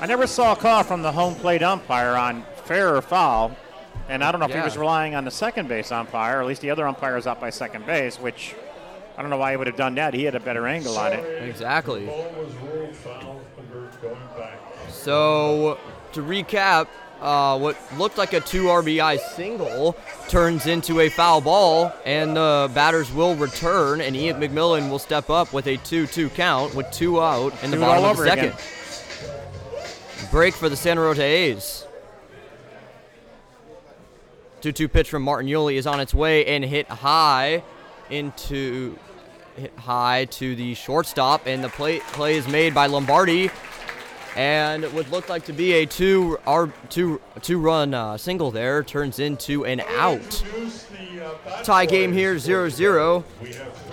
I 0.00 0.06
never 0.06 0.26
saw 0.26 0.52
a 0.52 0.56
call 0.56 0.82
from 0.82 1.02
the 1.02 1.12
home 1.12 1.34
plate 1.34 1.62
umpire 1.62 2.16
on 2.16 2.44
fair 2.64 2.96
or 2.96 3.02
foul. 3.02 3.54
And 4.08 4.24
I 4.24 4.32
don't 4.32 4.40
know 4.40 4.46
if 4.46 4.54
he 4.54 4.60
was 4.60 4.76
relying 4.76 5.14
on 5.14 5.24
the 5.24 5.30
second 5.30 5.68
base 5.68 5.92
umpire, 5.92 6.38
or 6.38 6.40
at 6.40 6.46
least 6.46 6.62
the 6.62 6.70
other 6.70 6.88
umpire 6.88 7.16
is 7.16 7.26
up 7.26 7.40
by 7.40 7.50
second 7.50 7.86
base, 7.86 8.18
which 8.18 8.54
I 9.16 9.20
don't 9.22 9.30
know 9.30 9.36
why 9.36 9.50
he 9.50 9.56
would 9.56 9.66
have 9.66 9.76
done 9.76 9.94
that. 9.96 10.14
He 10.14 10.24
had 10.24 10.34
a 10.34 10.40
better 10.40 10.66
angle 10.66 10.96
on 10.96 11.12
it. 11.12 11.48
Exactly. 11.48 12.06
Ball 12.06 12.32
was 12.38 12.54
ruled 12.54 12.96
foul 12.96 13.40
under 13.58 13.88
going 14.00 14.16
back. 14.36 14.58
So, 14.88 15.78
to 16.12 16.22
recap, 16.22 16.86
uh, 17.20 17.58
what 17.58 17.76
looked 17.98 18.18
like 18.18 18.32
a 18.32 18.40
two 18.40 18.64
RBI 18.64 19.18
single 19.34 19.96
turns 20.28 20.66
into 20.66 21.00
a 21.00 21.08
foul 21.08 21.40
ball, 21.40 21.92
and 22.04 22.36
the 22.36 22.70
batters 22.74 23.12
will 23.12 23.36
return, 23.36 24.00
and 24.00 24.16
Ian 24.16 24.40
McMillan 24.40 24.90
will 24.90 24.98
step 24.98 25.30
up 25.30 25.52
with 25.52 25.66
a 25.66 25.76
2 25.78 26.06
2 26.06 26.30
count 26.30 26.74
with 26.74 26.90
two 26.90 27.20
out 27.22 27.52
in 27.62 27.70
the 27.70 27.76
Do 27.76 27.82
bottom 27.82 28.04
of 28.04 28.16
the 28.16 28.24
second. 28.24 28.44
again. 28.46 28.56
Break 30.30 30.54
for 30.54 30.68
the 30.68 30.76
Santa 30.76 31.02
Rosa 31.02 31.22
A's. 31.22 31.86
2 34.62 34.72
2 34.72 34.88
pitch 34.88 35.10
from 35.10 35.22
Martin 35.22 35.50
Yuli 35.50 35.74
is 35.74 35.86
on 35.86 36.00
its 36.00 36.14
way 36.14 36.46
and 36.46 36.64
hit 36.64 36.88
high 36.88 37.62
into 38.12 38.96
high 39.76 40.26
to 40.26 40.54
the 40.54 40.74
shortstop, 40.74 41.46
and 41.46 41.62
the 41.64 41.68
play, 41.68 42.00
play 42.00 42.36
is 42.36 42.46
made 42.48 42.74
by 42.74 42.86
Lombardi 42.86 43.50
and 44.36 44.84
what 44.94 45.10
looked 45.10 45.28
like 45.28 45.44
to 45.44 45.52
be 45.52 45.72
a 45.72 45.86
two 45.86 46.38
our 46.46 46.72
two 46.88 47.20
two 47.42 47.58
run 47.58 47.92
uh, 47.92 48.16
single 48.16 48.50
there 48.50 48.82
turns 48.82 49.18
into 49.18 49.64
an 49.64 49.80
out. 49.80 50.42
Tie 51.62 51.86
game 51.86 52.12
here 52.12 52.34
0-0 52.36 53.24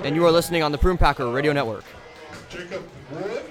and 0.03 0.15
you 0.15 0.25
are 0.25 0.31
listening 0.31 0.63
on 0.63 0.71
the 0.71 0.77
Prune 0.77 0.97
Packer 0.97 1.29
Radio 1.29 1.53
Network. 1.53 1.83
Jacob 2.49 2.83
Wood. 3.11 3.43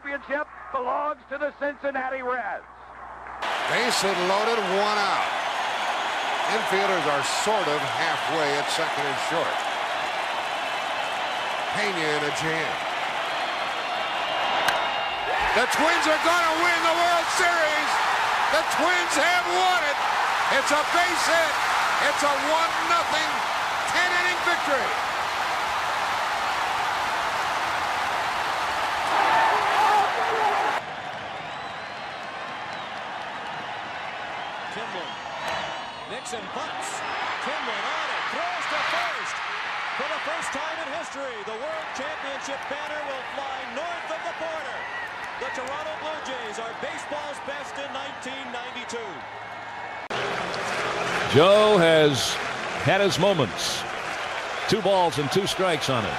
Championship 0.00 0.48
belongs 0.72 1.20
to 1.28 1.36
the 1.36 1.52
Cincinnati 1.60 2.24
Reds. 2.24 2.64
Base 3.68 4.00
hit 4.00 4.16
loaded, 4.32 4.56
one 4.80 4.96
out. 4.96 5.28
Infielders 6.56 7.04
are 7.04 7.24
sort 7.44 7.68
of 7.68 7.76
halfway 8.00 8.48
at 8.56 8.64
second 8.72 9.04
and 9.04 9.20
short. 9.28 9.56
Pena 11.76 12.00
in 12.00 12.22
a 12.24 12.32
jam. 12.40 12.72
The 15.52 15.68
Twins 15.68 16.04
are 16.08 16.22
going 16.24 16.44
to 16.48 16.54
win 16.64 16.80
the 16.80 16.96
World 16.96 17.28
Series. 17.36 17.90
The 18.56 18.64
Twins 18.80 19.14
have 19.20 19.44
won 19.52 19.80
it. 19.84 19.98
It's 20.56 20.72
a 20.72 20.80
base 20.96 21.24
hit. 21.28 21.52
It's 22.08 22.22
a 22.24 22.34
1 22.48 22.48
nothing 22.88 23.30
10 23.92 24.08
inning 24.16 24.40
victory. 24.48 25.10
Timlin. 34.74 35.10
Nixon 36.30 36.46
bunts. 36.54 36.90
Timlin 37.42 37.84
on 37.90 38.06
it. 38.06 38.22
Throws 38.30 38.66
to 38.70 38.78
first. 38.94 39.34
For 39.98 40.06
the 40.06 40.22
first 40.30 40.54
time 40.54 40.76
in 40.78 40.86
history, 40.94 41.34
the 41.42 41.58
World 41.58 41.88
Championship 41.98 42.60
banner 42.70 43.02
will 43.10 43.24
fly 43.34 43.58
north 43.74 44.14
of 44.14 44.22
the 44.22 44.34
border. 44.38 44.78
The 45.42 45.50
Toronto 45.58 45.90
Blue 45.98 46.22
Jays 46.30 46.60
are 46.60 46.70
baseball's 46.78 47.40
best 47.50 47.74
in 47.82 47.90
1992. 48.22 49.02
Joe 51.34 51.78
has 51.78 52.34
had 52.86 53.00
his 53.00 53.18
moments. 53.18 53.82
Two 54.68 54.82
balls 54.82 55.18
and 55.18 55.32
two 55.32 55.48
strikes 55.48 55.90
on 55.90 56.04
it. 56.04 56.18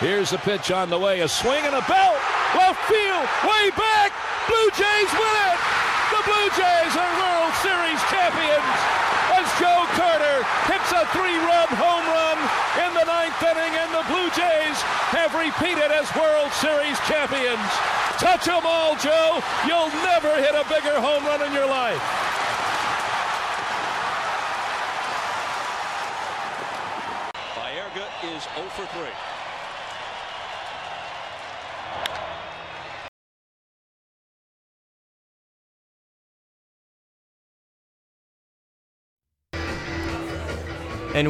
Here's 0.00 0.30
the 0.30 0.38
pitch 0.38 0.70
on 0.70 0.88
the 0.88 0.98
way. 0.98 1.20
A 1.20 1.28
swing 1.28 1.62
and 1.66 1.74
a 1.74 1.84
belt. 1.84 2.16
Left 2.56 2.80
field. 2.88 3.28
Way 3.44 3.68
back. 3.76 4.12
Blue 4.48 4.70
Jays 4.70 5.12
win 5.12 5.52
it. 5.52 5.53
Blue 6.24 6.48
Jays 6.56 6.94
are 6.96 7.12
World 7.20 7.52
Series 7.60 8.00
champions 8.08 8.76
as 9.36 9.44
Joe 9.60 9.84
Carter 9.92 10.40
hits 10.72 10.88
a 10.92 11.04
three-run 11.12 11.68
home 11.76 12.06
run 12.08 12.38
in 12.80 12.90
the 12.96 13.04
ninth 13.04 13.36
inning, 13.42 13.74
and 13.76 13.92
the 13.92 14.04
Blue 14.08 14.30
Jays 14.32 14.78
have 15.12 15.34
repeated 15.34 15.92
as 15.92 16.08
World 16.16 16.52
Series 16.52 16.98
champions. 17.04 17.60
Touch 18.16 18.48
'em 18.48 18.64
all, 18.64 18.96
Joe. 18.96 19.42
You'll 19.66 19.92
never 20.00 20.32
hit 20.40 20.54
a 20.54 20.64
bigger 20.64 20.98
home 20.98 21.26
run 21.26 21.42
in 21.42 21.52
your 21.52 21.66
life. 21.66 22.00
Baerga 27.54 28.06
is 28.22 28.48
0 28.54 28.68
for 28.70 28.86
3. 28.96 29.33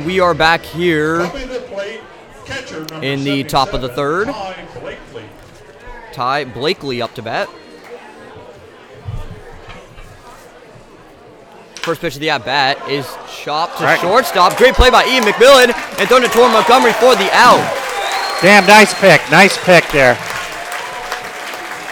And 0.04 0.12
we 0.12 0.20
are 0.20 0.34
back 0.34 0.60
here 0.60 1.20
Coming 1.26 1.48
to 1.48 1.54
the 1.54 1.60
plate, 1.60 2.00
catcher 2.44 2.80
number 2.80 3.02
in 3.06 3.24
the 3.24 3.42
top 3.44 3.72
of 3.72 3.80
the 3.80 3.88
third. 3.88 4.28
Ty 6.12 6.44
Blakely. 6.44 7.00
Up 7.00 7.14
to 7.14 7.22
bat. 7.22 7.48
First 11.76 12.02
pitch 12.02 12.14
of 12.16 12.20
the 12.20 12.28
at 12.28 12.44
bat 12.44 12.78
is 12.90 13.06
chopped 13.42 13.78
to 13.78 13.84
Right. 13.84 13.98
shortstop. 13.98 14.58
Great 14.58 14.74
play 14.74 14.90
by 14.90 15.06
Ian 15.06 15.24
McMillan 15.24 15.74
and 15.98 16.08
thrown 16.08 16.20
to 16.20 16.28
Tor 16.28 16.50
Montgomery 16.50 16.92
for 16.92 17.16
the 17.16 17.30
out. 17.32 17.64
Damn, 18.42 18.66
nice 18.66 18.92
pick. 18.94 19.22
Nice 19.30 19.56
pick 19.64 19.88
there. 19.88 20.18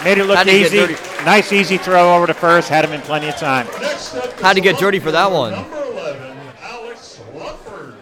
Made 0.03 0.19
it 0.19 0.25
look 0.25 0.37
Had 0.37 0.47
easy. 0.49 0.95
Nice, 1.25 1.51
easy 1.51 1.77
throw 1.77 2.15
over 2.15 2.27
to 2.27 2.33
first. 2.35 2.69
Had 2.69 2.85
him 2.85 2.93
in 2.93 3.01
plenty 3.01 3.29
of 3.29 3.37
time. 3.37 3.65
Next 3.81 4.15
up 4.15 4.39
Had 4.39 4.53
to 4.53 4.61
get 4.61 4.77
dirty 4.77 4.99
for 4.99 5.11
that 5.11 5.31
one. 5.31 5.51
Number 5.53 5.83
11, 5.83 6.37
Alex 6.61 7.19
Lufford. 7.35 7.93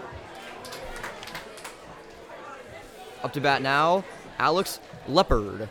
Up 3.23 3.34
to 3.34 3.41
bat 3.41 3.62
now, 3.62 4.03
Alex 4.39 4.79
Leopard. 5.07 5.69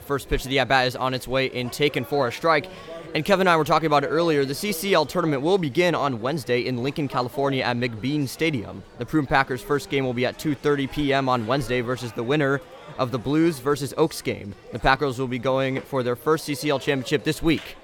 First 0.00 0.28
pitch 0.28 0.44
of 0.44 0.50
the 0.50 0.60
at 0.60 0.68
bat 0.68 0.86
is 0.86 0.94
on 0.94 1.14
its 1.14 1.26
way 1.26 1.50
and 1.50 1.72
taken 1.72 2.04
for 2.04 2.28
a 2.28 2.32
strike. 2.32 2.68
And 3.14 3.24
Kevin 3.24 3.46
and 3.46 3.52
I 3.52 3.56
were 3.56 3.64
talking 3.64 3.86
about 3.86 4.04
it 4.04 4.08
earlier. 4.08 4.44
The 4.44 4.52
CCL 4.52 5.08
tournament 5.08 5.42
will 5.42 5.58
begin 5.58 5.94
on 5.94 6.20
Wednesday 6.20 6.66
in 6.66 6.82
Lincoln, 6.82 7.08
California 7.08 7.62
at 7.62 7.76
McBean 7.76 8.28
Stadium. 8.28 8.84
The 8.98 9.06
Prune 9.06 9.26
Packers' 9.26 9.62
first 9.62 9.88
game 9.88 10.04
will 10.04 10.12
be 10.12 10.26
at 10.26 10.38
2:30 10.38 10.92
p.m. 10.92 11.28
on 11.28 11.46
Wednesday 11.46 11.80
versus 11.80 12.12
the 12.12 12.22
winner 12.22 12.60
of 12.98 13.10
the 13.10 13.18
Blues 13.18 13.58
versus 13.58 13.94
Oaks 13.96 14.22
game. 14.22 14.54
The 14.70 14.78
Packers 14.78 15.18
will 15.18 15.28
be 15.28 15.38
going 15.38 15.80
for 15.80 16.02
their 16.02 16.14
first 16.14 16.46
CCL 16.46 16.82
championship 16.82 17.24
this 17.24 17.42
week. 17.42 17.76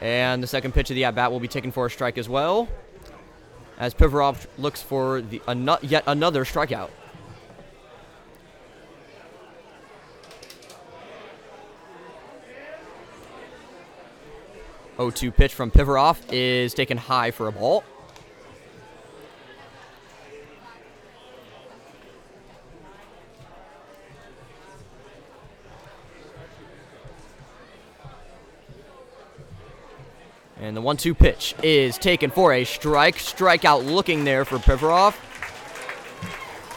And 0.00 0.42
the 0.42 0.46
second 0.46 0.72
pitch 0.72 0.90
of 0.90 0.94
the 0.94 1.04
at 1.04 1.14
bat 1.14 1.32
will 1.32 1.40
be 1.40 1.48
taken 1.48 1.72
for 1.72 1.86
a 1.86 1.90
strike 1.90 2.18
as 2.18 2.28
well. 2.28 2.68
As 3.78 3.94
Pivarov 3.94 4.46
looks 4.58 4.82
for 4.82 5.20
the 5.20 5.40
ano- 5.46 5.78
yet 5.82 6.04
another 6.06 6.44
strikeout. 6.44 6.90
O 14.98 15.10
two 15.10 15.30
pitch 15.30 15.52
from 15.52 15.70
Pivarov 15.70 16.18
is 16.32 16.72
taken 16.72 16.96
high 16.96 17.30
for 17.30 17.48
a 17.48 17.52
ball. 17.52 17.84
And 30.58 30.76
the 30.76 30.80
one 30.80 30.96
two 30.96 31.14
pitch 31.14 31.54
is 31.62 31.98
taken 31.98 32.30
for 32.30 32.52
a 32.52 32.64
strike. 32.64 33.16
Strikeout 33.16 33.84
looking 33.84 34.24
there 34.24 34.44
for 34.44 34.58
Pivarov. 34.58 35.14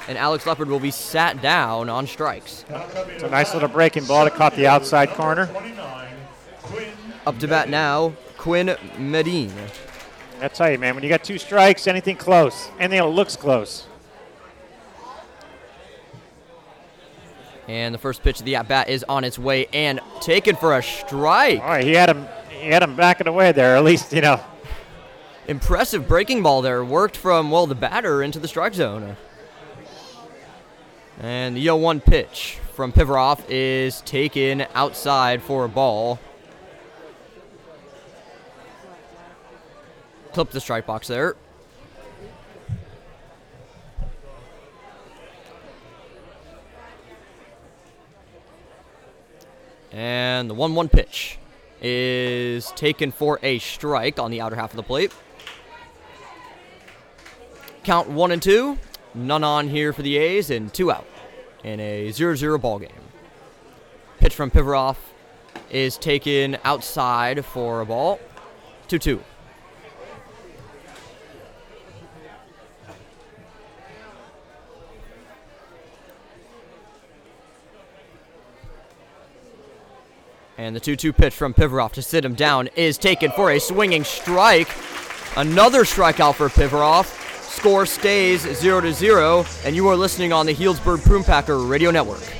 And 0.07 0.17
Alex 0.17 0.45
Leopard 0.45 0.69
will 0.69 0.79
be 0.79 0.91
sat 0.91 1.41
down 1.41 1.87
on 1.87 2.07
strikes. 2.07 2.65
It's 2.69 3.23
a 3.23 3.29
nice 3.29 3.53
little 3.53 3.69
breaking 3.69 4.05
ball 4.05 4.25
to 4.25 4.31
caught 4.31 4.55
the 4.55 4.67
outside 4.67 5.09
corner. 5.11 5.49
Up 7.25 7.37
to 7.39 7.47
bat 7.47 7.69
now, 7.69 8.13
Quinn 8.37 8.75
Medine. 8.97 9.53
I 10.41 10.47
tell 10.47 10.71
you, 10.71 10.79
man, 10.79 10.95
when 10.95 11.03
you 11.03 11.09
got 11.09 11.23
two 11.23 11.37
strikes, 11.37 11.85
anything 11.85 12.15
close, 12.15 12.69
anything 12.79 12.99
that 12.99 13.05
looks 13.07 13.35
close. 13.35 13.85
And 17.67 17.93
the 17.93 17.99
first 17.99 18.23
pitch 18.23 18.39
of 18.39 18.45
the 18.45 18.55
at 18.55 18.67
bat 18.67 18.89
is 18.89 19.05
on 19.07 19.23
its 19.23 19.37
way 19.37 19.67
and 19.73 19.99
taken 20.21 20.55
for 20.55 20.75
a 20.75 20.81
strike. 20.81 21.61
All 21.61 21.67
right, 21.67 21.83
he 21.83 21.93
had 21.93 22.09
him. 22.09 22.27
He 22.59 22.69
had 22.69 22.83
him 22.83 22.95
backing 22.95 23.27
away 23.27 23.51
there. 23.51 23.77
At 23.77 23.83
least 23.83 24.11
you 24.11 24.21
know. 24.21 24.41
Impressive 25.47 26.07
breaking 26.07 26.43
ball 26.43 26.61
there. 26.61 26.83
Worked 26.85 27.17
from, 27.17 27.49
well, 27.49 27.65
the 27.65 27.73
batter 27.73 28.21
into 28.21 28.37
the 28.37 28.47
strike 28.47 28.75
zone. 28.75 29.15
And 31.19 31.55
the 31.57 31.63
0 31.63 31.77
1 31.77 32.01
pitch 32.01 32.59
from 32.75 32.91
Pivarov 32.91 33.43
is 33.49 34.01
taken 34.01 34.65
outside 34.75 35.41
for 35.41 35.65
a 35.65 35.69
ball. 35.69 36.19
Clip 40.33 40.51
the 40.51 40.61
strike 40.61 40.85
box 40.85 41.07
there. 41.07 41.35
And 49.91 50.49
the 50.49 50.53
1 50.53 50.75
1 50.75 50.89
pitch 50.89 51.39
is 51.81 52.71
taken 52.71 53.11
for 53.11 53.39
a 53.43 53.59
strike 53.59 54.19
on 54.19 54.31
the 54.31 54.41
outer 54.41 54.55
half 54.55 54.71
of 54.71 54.77
the 54.77 54.83
plate. 54.83 55.11
Count 57.83 58.09
1 58.09 58.31
and 58.31 58.41
2. 58.41 58.77
None 59.15 59.43
on 59.43 59.67
here 59.69 59.93
for 59.93 60.01
the 60.01 60.17
A's 60.17 60.49
and 60.51 60.73
2 60.73 60.91
out 60.91 61.07
in 61.63 61.79
a 61.79 62.11
0 62.11 62.35
0 62.35 62.57
ball 62.57 62.79
game. 62.79 62.91
Pitch 64.19 64.35
from 64.35 64.51
Pivarov 64.51 64.97
is 65.69 65.97
taken 65.97 66.57
outside 66.63 67.45
for 67.45 67.81
a 67.81 67.85
ball. 67.85 68.19
2 68.87 68.99
2. 68.99 69.23
And 80.59 80.75
the 80.75 80.79
2 80.81 80.97
2 80.97 81.13
pitch 81.13 81.33
from 81.33 81.53
Pivarov 81.53 81.93
to 81.93 82.01
sit 82.01 82.25
him 82.25 82.33
down 82.33 82.67
is 82.75 82.97
taken 82.97 83.31
for 83.31 83.51
a 83.51 83.59
swinging 83.61 84.03
strike. 84.03 84.67
Another 85.37 85.85
strikeout 85.85 86.35
for 86.35 86.49
Pivarov. 86.49 87.05
Score 87.41 87.85
stays 87.85 88.41
0 88.41 88.81
to 88.81 88.91
0, 88.91 89.45
and 89.63 89.73
you 89.73 89.87
are 89.87 89.95
listening 89.95 90.33
on 90.33 90.45
the 90.45 90.53
Healdsburg 90.53 91.01
Prune 91.05 91.23
Packer 91.23 91.59
Radio 91.59 91.91
Network. 91.91 92.38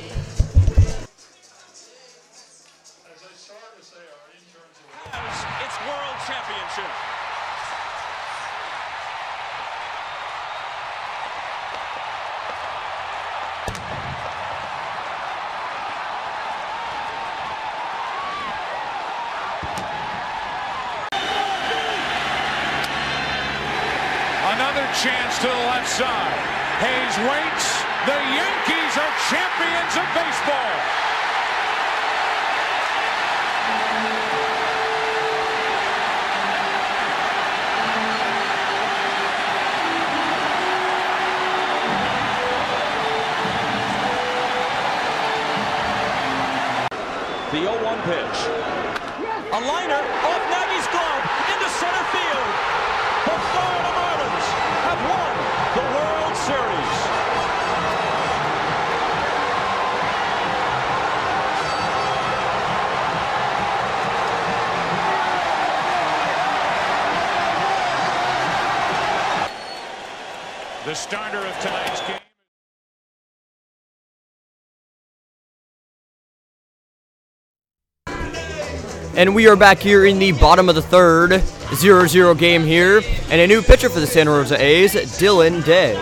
And 79.20 79.36
we 79.36 79.49
are 79.49 79.57
back 79.57 79.80
here 79.80 80.05
in 80.05 80.17
the 80.17 80.32
bottom 80.32 80.70
of 80.70 80.76
the 80.76 80.82
third, 80.82 81.43
0 81.76 82.07
0 82.07 82.36
game 82.36 82.63
here. 82.63 83.01
And 83.30 83.41
a 83.41 83.47
new 83.47 83.61
pitcher 83.61 83.89
for 83.89 83.99
the 83.99 84.07
Santa 84.07 84.32
Rosa 84.32 84.55
A's, 84.63 84.93
Dylan 84.93 85.61
Day. 85.65 85.95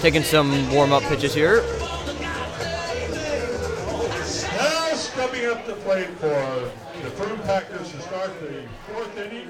Taking 0.00 0.24
some 0.24 0.68
warm 0.72 0.92
up 0.92 1.04
pitches 1.04 1.32
here. 1.32 1.62
Now 4.58 4.94
stepping 4.96 5.46
up 5.46 5.64
the 5.64 5.74
plate 5.84 6.10
for 6.18 6.72
the 7.04 7.10
Prune 7.10 7.38
Packers 7.42 7.92
to 7.92 8.00
start 8.00 8.32
the 8.40 8.64
fourth 8.88 9.16
inning 9.16 9.48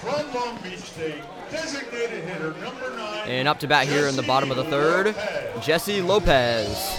from 0.00 0.32
Long 0.32 0.56
Beach 0.62 0.78
State, 0.78 1.20
designated 1.52 2.24
hitter 2.24 2.52
number 2.60 2.96
nine. 2.96 3.28
And 3.28 3.46
up 3.46 3.60
to 3.60 3.68
bat 3.68 3.86
here 3.86 4.08
in 4.08 4.16
the 4.16 4.22
bottom 4.22 4.50
of 4.50 4.56
the 4.56 4.64
third, 4.64 5.14
Jesse 5.62 6.00
Lopez. 6.02 6.98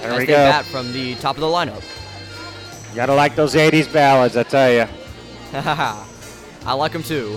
There 0.00 0.12
As 0.12 0.18
we 0.18 0.26
they 0.26 0.32
go. 0.32 0.36
bat 0.36 0.64
from 0.64 0.92
the 0.92 1.14
top 1.16 1.36
of 1.36 1.40
the 1.40 1.46
lineup. 1.46 1.82
You 2.90 2.96
gotta 2.96 3.14
like 3.14 3.34
those 3.36 3.54
80s 3.54 3.92
ballads, 3.92 4.36
I 4.36 4.42
tell 4.44 4.72
you. 4.72 4.86
I 5.52 6.72
like 6.74 6.92
them 6.92 7.02
too. 7.02 7.36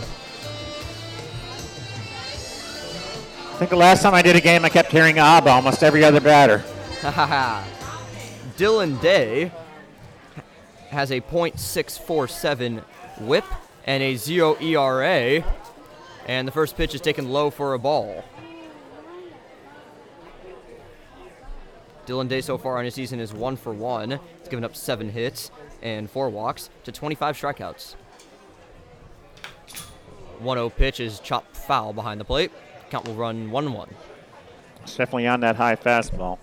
I 3.52 3.60
think 3.60 3.72
the 3.72 3.76
last 3.76 4.04
time 4.04 4.14
I 4.14 4.22
did 4.22 4.36
a 4.36 4.42
game, 4.42 4.64
I 4.64 4.70
kept 4.70 4.92
hearing 4.92 5.18
ABBA 5.18 5.50
almost 5.50 5.82
every 5.82 6.04
other 6.04 6.22
batter. 6.22 6.64
Dylan 8.58 9.02
Day 9.02 9.52
has 10.90 11.12
a 11.12 11.20
.647 11.22 12.84
whip 13.22 13.46
and 13.88 14.04
a 14.04 14.16
0 14.16 14.58
ERA. 14.62 15.44
And 16.28 16.48
the 16.48 16.52
first 16.52 16.76
pitch 16.76 16.94
is 16.94 17.02
taken 17.02 17.30
low 17.30 17.50
for 17.50 17.74
a 17.74 17.80
ball. 17.80 18.24
Dylan 22.06 22.28
Day 22.30 22.42
so 22.42 22.58
far 22.58 22.78
on 22.78 22.86
his 22.86 22.94
season 22.94 23.20
is 23.20 23.34
one 23.34 23.56
for 23.56 23.74
one. 23.74 24.20
He's 24.40 24.48
given 24.50 24.64
up 24.64 24.76
seven 24.76 25.10
hits 25.10 25.52
and 25.82 26.10
four 26.10 26.30
walks 26.30 26.70
to 26.84 26.92
25 26.92 27.36
strikeouts. 27.36 27.96
1-0 30.42 30.76
pitch 30.76 31.00
is 31.00 31.20
chopped 31.20 31.56
foul 31.56 31.94
behind 31.94 32.20
the 32.20 32.26
plate. 32.26 32.52
Count 32.90 33.08
will 33.08 33.16
run 33.16 33.50
1-1. 33.50 33.90
It's 34.84 34.96
definitely 34.96 35.28
on 35.28 35.40
that 35.42 35.56
high 35.56 35.76
fastball. 35.76 36.38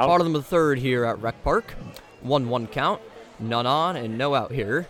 Out. 0.00 0.06
Bottom 0.06 0.28
of 0.28 0.32
the 0.32 0.42
third 0.42 0.78
here 0.78 1.04
at 1.04 1.20
Rec 1.20 1.44
Park. 1.44 1.74
1 2.22 2.48
1 2.48 2.66
count. 2.68 3.02
None 3.38 3.66
on 3.66 3.96
and 3.96 4.16
no 4.16 4.34
out 4.34 4.50
here. 4.50 4.88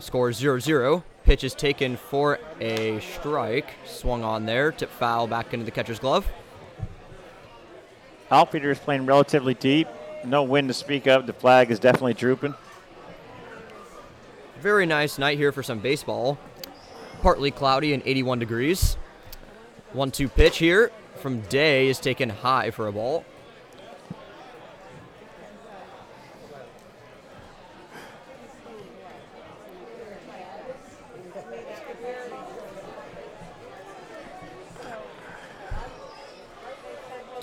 Score 0.00 0.34
0 0.34 0.58
0. 0.58 1.02
Pitch 1.24 1.44
is 1.44 1.54
taken 1.54 1.96
for 1.96 2.38
a 2.60 3.00
strike. 3.00 3.70
Swung 3.86 4.22
on 4.22 4.44
there. 4.44 4.70
Tip 4.70 4.90
foul 4.90 5.26
back 5.26 5.54
into 5.54 5.64
the 5.64 5.70
catcher's 5.70 5.98
glove. 5.98 6.28
Outfielder 8.30 8.70
is 8.70 8.78
playing 8.78 9.06
relatively 9.06 9.54
deep. 9.54 9.88
No 10.26 10.42
wind 10.42 10.68
to 10.68 10.74
speak 10.74 11.06
of. 11.06 11.26
The 11.26 11.32
flag 11.32 11.70
is 11.70 11.78
definitely 11.78 12.12
drooping. 12.12 12.54
Very 14.60 14.84
nice 14.84 15.16
night 15.16 15.38
here 15.38 15.52
for 15.52 15.62
some 15.62 15.78
baseball. 15.78 16.38
Partly 17.22 17.50
cloudy 17.50 17.94
and 17.94 18.02
81 18.04 18.40
degrees. 18.40 18.98
1 19.94 20.10
2 20.10 20.28
pitch 20.28 20.58
here 20.58 20.92
from 21.16 21.40
Day 21.40 21.88
is 21.88 21.98
taken 21.98 22.28
high 22.28 22.70
for 22.70 22.88
a 22.88 22.92
ball. 22.92 23.24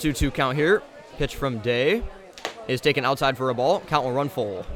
Two 0.02 0.12
two 0.12 0.32
count 0.32 0.56
here. 0.56 0.82
Pitch 1.16 1.36
from 1.36 1.60
Day 1.60 2.02
is 2.66 2.80
taken 2.80 3.04
outside 3.04 3.36
for 3.36 3.50
a 3.50 3.54
ball. 3.54 3.78
Count 3.86 4.04
will 4.04 4.10
run 4.10 4.28
full. 4.28 4.66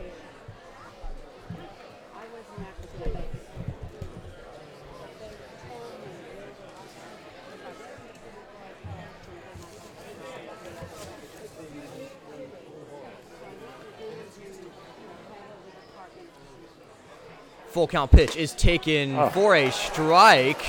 Full 17.71 17.89
count 17.89 18.13
pitch 18.13 18.37
is 18.37 18.53
taken 18.53 19.17
Oh. 19.19 19.29
for 19.31 19.57
a 19.57 19.73
strike. 19.73 20.63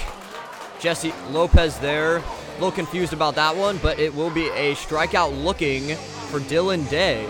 Jesse 0.79 1.13
Lopez 1.29 1.77
there. 1.79 2.17
A 2.17 2.23
little 2.53 2.71
confused 2.71 3.13
about 3.13 3.35
that 3.35 3.55
one, 3.55 3.77
but 3.77 3.99
it 3.99 4.13
will 4.13 4.29
be 4.29 4.47
a 4.49 4.73
strikeout 4.75 5.43
looking 5.43 5.95
for 6.29 6.39
Dylan 6.39 6.89
Day. 6.89 7.25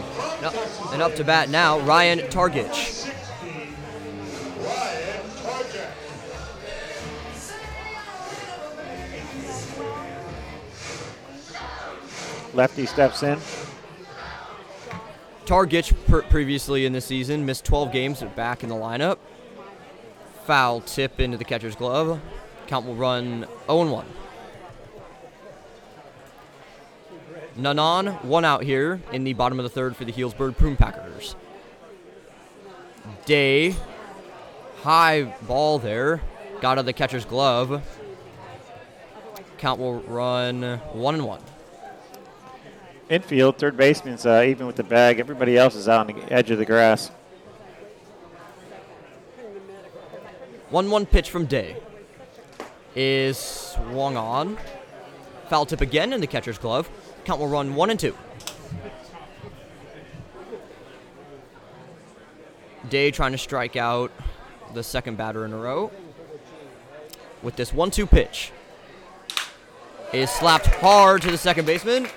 And 0.91 1.01
up 1.01 1.15
to 1.15 1.23
bat 1.23 1.49
now, 1.49 1.79
Ryan 1.79 2.19
Targich. 2.19 3.13
Lefty 12.53 12.85
steps 12.85 13.21
in. 13.21 13.39
Targich 15.45 15.93
per- 16.07 16.23
previously 16.23 16.85
in 16.85 16.91
the 16.91 17.01
season 17.01 17.45
missed 17.45 17.63
12 17.65 17.91
games 17.91 18.23
back 18.35 18.63
in 18.63 18.69
the 18.69 18.75
lineup. 18.75 19.17
Foul 20.45 20.81
tip 20.81 21.19
into 21.19 21.37
the 21.37 21.45
catcher's 21.45 21.75
glove. 21.75 22.19
Count 22.67 22.85
will 22.85 22.95
run 22.95 23.47
0 23.65 23.89
1. 23.89 24.05
None 27.55 27.79
on, 27.79 28.07
one 28.27 28.45
out 28.45 28.61
here 28.61 29.01
in 29.11 29.23
the 29.23 29.33
bottom 29.33 29.57
of 29.57 29.63
the 29.63 29.69
third 29.69 29.95
for 29.95 30.05
the 30.05 30.11
Healdsburg 30.11 30.57
Prune 30.57 30.75
Packers. 30.75 31.35
Day, 33.25 33.75
high 34.81 35.33
ball 35.47 35.79
there, 35.79 36.21
got 36.61 36.73
out 36.73 36.79
of 36.79 36.85
the 36.85 36.93
catcher's 36.93 37.25
glove. 37.25 37.81
Count 39.57 39.79
will 39.79 40.01
run 40.01 40.61
1 40.61 41.15
and 41.15 41.25
1. 41.25 41.41
Infield, 43.09 43.57
third 43.57 43.77
baseman's 43.77 44.25
uh, 44.25 44.43
even 44.45 44.67
with 44.67 44.75
the 44.75 44.83
bag. 44.83 45.19
Everybody 45.19 45.57
else 45.57 45.73
is 45.73 45.87
out 45.87 46.09
on 46.09 46.15
the 46.15 46.31
edge 46.31 46.51
of 46.51 46.57
the 46.59 46.65
grass. 46.65 47.07
1 50.69 50.91
1 50.91 51.05
pitch 51.05 51.29
from 51.29 51.45
Day 51.45 51.77
is 52.97 53.37
swung 53.37 54.17
on. 54.17 54.57
Foul 55.49 55.67
tip 55.67 55.81
again 55.81 56.11
in 56.13 56.19
the 56.19 56.25
catcher's 56.25 56.57
glove. 56.57 56.89
Count 57.25 57.39
will 57.39 57.47
run 57.47 57.75
1 57.75 57.91
and 57.91 57.99
2. 57.99 58.17
Day 62.89 63.11
trying 63.11 63.33
to 63.33 63.37
strike 63.37 63.75
out 63.75 64.11
the 64.73 64.81
second 64.81 65.15
batter 65.15 65.45
in 65.45 65.53
a 65.53 65.57
row. 65.57 65.91
With 67.43 67.55
this 67.55 67.71
1 67.71 67.91
2 67.91 68.07
pitch. 68.07 68.51
Is 70.11 70.31
slapped 70.31 70.65
hard 70.65 71.21
to 71.21 71.29
the 71.29 71.37
second 71.37 71.65
baseman. 71.65 72.07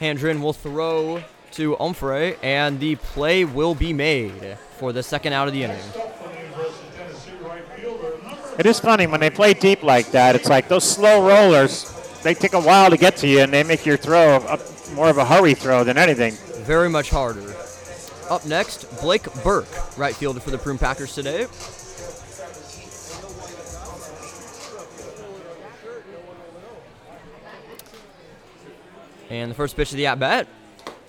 Handren 0.00 0.40
will 0.40 0.52
throw 0.54 1.22
to 1.52 1.76
Umfrey, 1.76 2.36
and 2.42 2.80
the 2.80 2.96
play 2.96 3.44
will 3.44 3.74
be 3.74 3.92
made 3.92 4.56
for 4.78 4.92
the 4.92 5.02
second 5.02 5.34
out 5.34 5.46
of 5.46 5.54
the 5.54 5.62
inning. 5.62 6.23
It 8.56 8.66
is 8.66 8.78
funny 8.78 9.08
when 9.08 9.18
they 9.18 9.30
play 9.30 9.52
deep 9.52 9.82
like 9.82 10.12
that. 10.12 10.36
It's 10.36 10.48
like 10.48 10.68
those 10.68 10.88
slow 10.88 11.26
rollers. 11.26 11.90
They 12.22 12.34
take 12.34 12.52
a 12.52 12.60
while 12.60 12.88
to 12.88 12.96
get 12.96 13.16
to 13.18 13.26
you, 13.26 13.40
and 13.40 13.52
they 13.52 13.64
make 13.64 13.84
your 13.84 13.96
throw 13.96 14.36
a, 14.36 14.58
more 14.94 15.10
of 15.10 15.18
a 15.18 15.24
hurry 15.24 15.54
throw 15.54 15.82
than 15.82 15.98
anything. 15.98 16.34
very 16.64 16.88
much 16.88 17.10
harder. 17.10 17.54
Up 18.30 18.46
next, 18.46 18.84
Blake 19.00 19.24
Burke, 19.42 19.98
right 19.98 20.14
fielder 20.14 20.40
for 20.40 20.50
the 20.50 20.58
Prune 20.58 20.78
Packers 20.78 21.14
today. 21.14 21.46
And 29.30 29.50
the 29.50 29.54
first 29.54 29.76
pitch 29.76 29.90
of 29.90 29.96
the 29.96 30.06
at 30.06 30.20
bat 30.20 30.46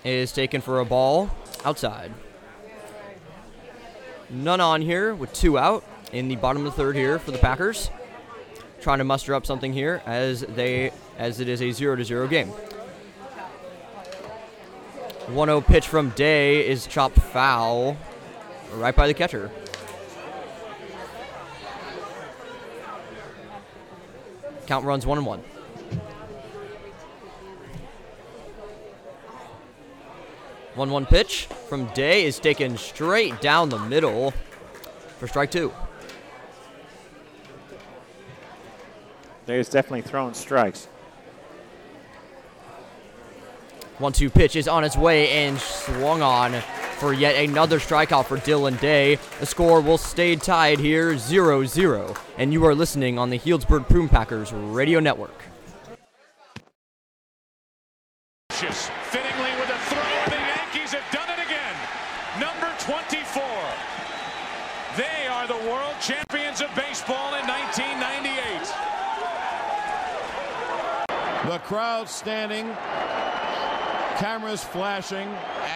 is 0.04 0.32
taken 0.32 0.60
for 0.60 0.80
a 0.80 0.84
ball 0.84 1.30
outside. 1.64 2.12
None 4.28 4.60
on 4.60 4.82
here 4.82 5.14
with 5.14 5.32
two 5.32 5.56
out 5.58 5.84
in 6.12 6.28
the 6.28 6.36
bottom 6.36 6.64
of 6.64 6.72
the 6.72 6.76
third 6.76 6.96
here 6.96 7.18
for 7.18 7.30
the 7.30 7.38
Packers. 7.38 7.90
Trying 8.80 8.98
to 8.98 9.04
muster 9.04 9.34
up 9.34 9.46
something 9.46 9.72
here 9.72 10.02
as 10.06 10.42
they 10.42 10.92
as 11.18 11.40
it 11.40 11.48
is 11.48 11.62
a 11.62 11.72
0 11.72 11.96
to 11.96 12.04
0 12.04 12.28
game. 12.28 12.48
1 15.28 15.48
0 15.48 15.60
pitch 15.60 15.88
from 15.88 16.10
Day 16.10 16.66
is 16.66 16.86
chopped 16.86 17.18
foul 17.18 17.96
right 18.74 18.94
by 18.94 19.06
the 19.06 19.14
catcher. 19.14 19.50
Count 24.66 24.84
runs 24.84 25.06
1 25.06 25.18
and 25.18 25.26
1. 25.26 25.40
1 30.74 30.90
1 30.90 31.06
pitch 31.06 31.46
from 31.68 31.86
Day 31.94 32.24
is 32.24 32.38
taken 32.38 32.76
straight 32.76 33.40
down 33.40 33.70
the 33.70 33.78
middle 33.78 34.32
for 35.18 35.26
strike 35.26 35.50
two. 35.50 35.72
Day 39.46 39.60
is 39.60 39.68
definitely 39.68 40.02
throwing 40.02 40.34
strikes. 40.34 40.88
1 43.98 44.12
2 44.12 44.28
pitch 44.28 44.56
is 44.56 44.66
on 44.66 44.82
its 44.82 44.96
way 44.96 45.30
and 45.30 45.58
swung 45.58 46.20
on 46.20 46.52
for 46.98 47.12
yet 47.12 47.36
another 47.36 47.78
strikeout 47.78 48.26
for 48.26 48.38
Dylan 48.38 48.78
Day. 48.80 49.18
The 49.38 49.46
score 49.46 49.80
will 49.80 49.98
stay 49.98 50.34
tied 50.34 50.80
here 50.80 51.16
0 51.16 51.64
0. 51.64 52.14
And 52.36 52.52
you 52.52 52.66
are 52.66 52.74
listening 52.74 53.18
on 53.18 53.30
the 53.30 53.38
Healdsburg 53.38 53.88
Prune 53.88 54.08
Packers 54.08 54.52
Radio 54.52 54.98
Network. 54.98 55.44
Fittingly 58.50 59.52
with 59.60 59.70
a 59.70 59.78
throw, 59.88 60.00
and 60.00 60.32
the 60.32 60.36
Yankees 60.36 60.92
have 60.92 61.06
done 61.12 61.28
it 61.28 61.38
again. 61.44 61.76
Number 62.40 62.74
24. 62.80 63.42
They 64.96 65.26
are 65.28 65.46
the 65.46 65.70
world 65.70 65.94
champions 66.00 66.60
of 66.60 66.74
baseball 66.74 67.34
in 67.34 67.46
1998. 67.46 68.96
The 71.46 71.55
crowd 71.66 72.08
standing, 72.08 72.64
cameras 74.18 74.62
flashing, 74.62 75.26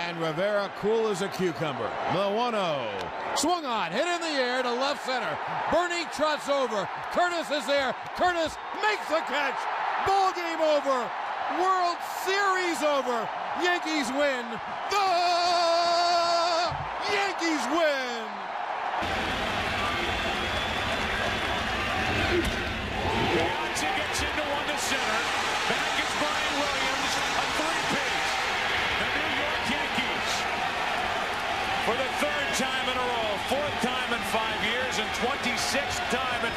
and 0.06 0.16
Rivera 0.20 0.70
cool 0.78 1.08
as 1.08 1.20
a 1.20 1.28
cucumber. 1.28 1.90
The 2.12 2.30
1 2.30 2.52
0. 2.52 2.88
Swung 3.34 3.64
on, 3.64 3.90
hit 3.90 4.06
in 4.06 4.20
the 4.20 4.38
air 4.38 4.62
to 4.62 4.70
left 4.70 5.04
center. 5.04 5.36
Bernie 5.72 6.04
trots 6.14 6.48
over. 6.48 6.88
Curtis 7.10 7.50
is 7.50 7.66
there. 7.66 7.92
Curtis 8.14 8.56
makes 8.80 9.08
the 9.08 9.18
catch. 9.26 9.58
Ball 10.06 10.32
game 10.32 10.60
over. 10.60 11.10
World 11.58 11.98
Series 12.22 12.82
over. 12.84 13.28
Yankees 13.60 14.08
win. 14.14 14.46
The 14.90 15.10
Yankees 17.10 17.66
win. 17.74 19.39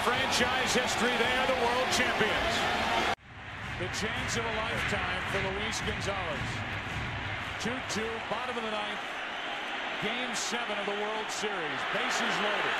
Franchise 0.03 0.75
history, 0.75 1.15
they 1.15 1.33
are 1.39 1.47
the 1.47 1.59
world 1.63 1.87
champions. 1.95 2.53
The 3.79 3.87
chance 3.95 4.35
of 4.35 4.43
a 4.43 4.55
lifetime 4.59 5.23
for 5.31 5.39
Luis 5.47 5.79
Gonzalez. 5.87 6.49
2-2, 7.63 8.03
bottom 8.29 8.57
of 8.57 8.63
the 8.63 8.71
ninth. 8.71 8.99
Game 10.03 10.35
seven 10.35 10.77
of 10.77 10.85
the 10.85 10.99
World 10.99 11.29
Series. 11.29 11.79
Bases 11.95 12.35
loaded. 12.43 12.77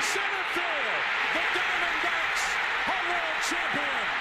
Center 0.00 0.44
field. 0.56 1.02
The 1.34 1.44
Diamondbacks 1.52 2.44
are 2.88 3.04
world 3.08 3.40
champions. 3.44 4.13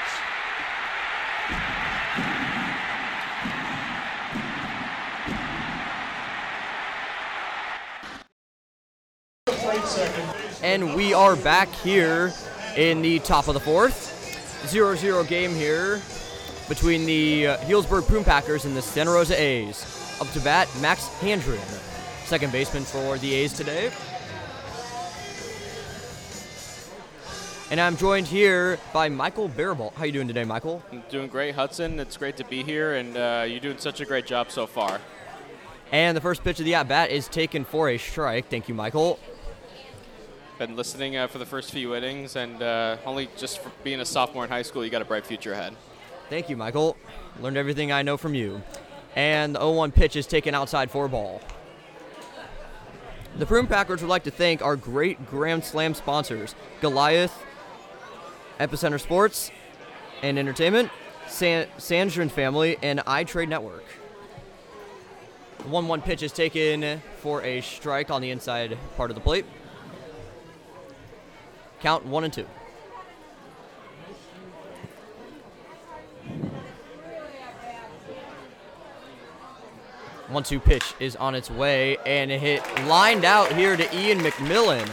And 10.62 10.96
we 10.96 11.16
are 11.16 11.36
back 11.36 11.68
here 11.70 12.32
in 12.78 13.02
the 13.02 13.18
top 13.20 13.48
of 13.48 13.56
the 13.56 13.60
fourth. 13.60 14.68
0 14.68 14.96
0 14.96 15.24
game 15.24 15.56
here 15.56 16.00
between 16.70 17.08
the 17.08 17.48
uh, 17.48 17.58
Healdsburg 17.58 18.08
Prune 18.08 18.24
Packers 18.24 18.66
and 18.66 18.78
the 18.78 18.82
Santa 18.84 19.12
Rosa 19.12 19.40
A's. 19.42 20.18
Up 20.22 20.30
to 20.34 20.40
bat, 20.42 20.70
Max 20.80 21.08
Handren, 21.20 21.60
second 22.26 22.52
baseman 22.52 22.84
for 22.84 23.18
the 23.18 23.34
A's 23.34 23.52
today. 23.52 23.92
And 27.72 27.82
I'm 27.82 27.98
joined 27.98 28.28
here 28.28 28.78
by 28.94 29.10
Michael 29.10 29.50
Barabalt. 29.50 29.94
How 29.96 30.06
you 30.06 30.12
doing 30.12 30.28
today, 30.28 30.44
Michael? 30.44 30.84
I'm 30.92 31.02
doing 31.10 31.28
great, 31.30 31.56
Hudson. 31.56 32.00
It's 32.00 32.16
great 32.16 32.38
to 32.38 32.46
be 32.46 32.62
here, 32.62 32.94
and 32.94 33.18
uh, 33.18 33.46
you're 33.48 33.60
doing 33.60 33.80
such 33.80 34.02
a 34.02 34.06
great 34.06 34.28
job 34.28 34.52
so 34.52 34.68
far. 34.68 35.02
And 35.92 36.16
the 36.16 36.22
first 36.22 36.44
pitch 36.44 36.60
of 36.60 36.66
the 36.66 36.76
at 36.76 36.88
bat 36.88 37.10
is 37.10 37.28
taken 37.28 37.66
for 37.66 37.90
a 37.90 37.98
strike. 37.98 38.50
Thank 38.50 38.70
you, 38.70 38.76
Michael. 38.76 39.18
Been 40.66 40.78
listening 40.78 41.18
uh, 41.18 41.28
for 41.28 41.40
the 41.40 41.46
first 41.46 41.74
few 41.74 41.94
innings, 41.94 42.38
and 42.38 42.64
uh, 42.64 42.96
only 43.06 43.28
just 43.36 43.60
being 43.84 44.00
a 44.00 44.06
sophomore 44.06 44.46
in 44.46 44.50
high 44.50 44.62
school, 44.62 44.86
you 44.86 44.90
got 44.90 45.02
a 45.02 45.06
bright 45.06 45.26
future 45.26 45.52
ahead. 45.52 45.76
Thank 46.30 46.50
you, 46.50 46.56
Michael. 46.56 46.96
Learned 47.42 47.58
everything 47.58 47.92
I 47.92 48.02
know 48.02 48.16
from 48.16 48.34
you. 48.34 48.64
And 49.14 49.56
the 49.56 49.60
0 49.60 49.74
1 49.74 49.92
pitch 49.92 50.16
is 50.16 50.26
taken 50.26 50.56
outside 50.56 50.90
for 50.90 51.04
a 51.04 51.10
ball. 51.10 51.42
The 53.38 53.46
Prune 53.46 53.68
Packers 53.68 54.00
would 54.02 54.08
like 54.08 54.24
to 54.24 54.32
thank 54.32 54.62
our 54.62 54.78
great 54.78 55.30
Grand 55.30 55.66
Slam 55.66 55.94
sponsors 55.94 56.56
Goliath, 56.80 57.38
Epicenter 58.58 59.02
Sports 59.02 59.52
and 60.22 60.40
Entertainment, 60.40 60.90
San- 61.28 61.68
Sandrin 61.78 62.32
Family, 62.32 62.78
and 62.82 63.00
iTrade 63.00 63.50
Network. 63.50 63.84
The 65.58 65.68
1 65.68 65.90
1 65.90 66.02
pitch 66.04 66.24
is 66.24 66.32
taken 66.32 67.02
for 67.18 67.44
a 67.44 67.60
strike 67.60 68.10
on 68.10 68.22
the 68.22 68.32
inside 68.32 68.78
part 68.96 69.12
of 69.12 69.16
the 69.16 69.22
plate. 69.22 69.44
Count 71.84 72.06
1 72.06 72.24
and 72.24 72.32
2. 72.32 72.46
One 80.30 80.44
two 80.44 80.62
pitch 80.62 80.94
is 81.02 81.18
on 81.18 81.36
its 81.36 81.52
way 81.52 81.98
and 82.06 82.32
it 82.32 82.40
hit 82.40 82.64
lined 82.86 83.26
out 83.26 83.52
here 83.52 83.76
to 83.76 83.84
Ian 83.98 84.20
McMillan. 84.20 84.88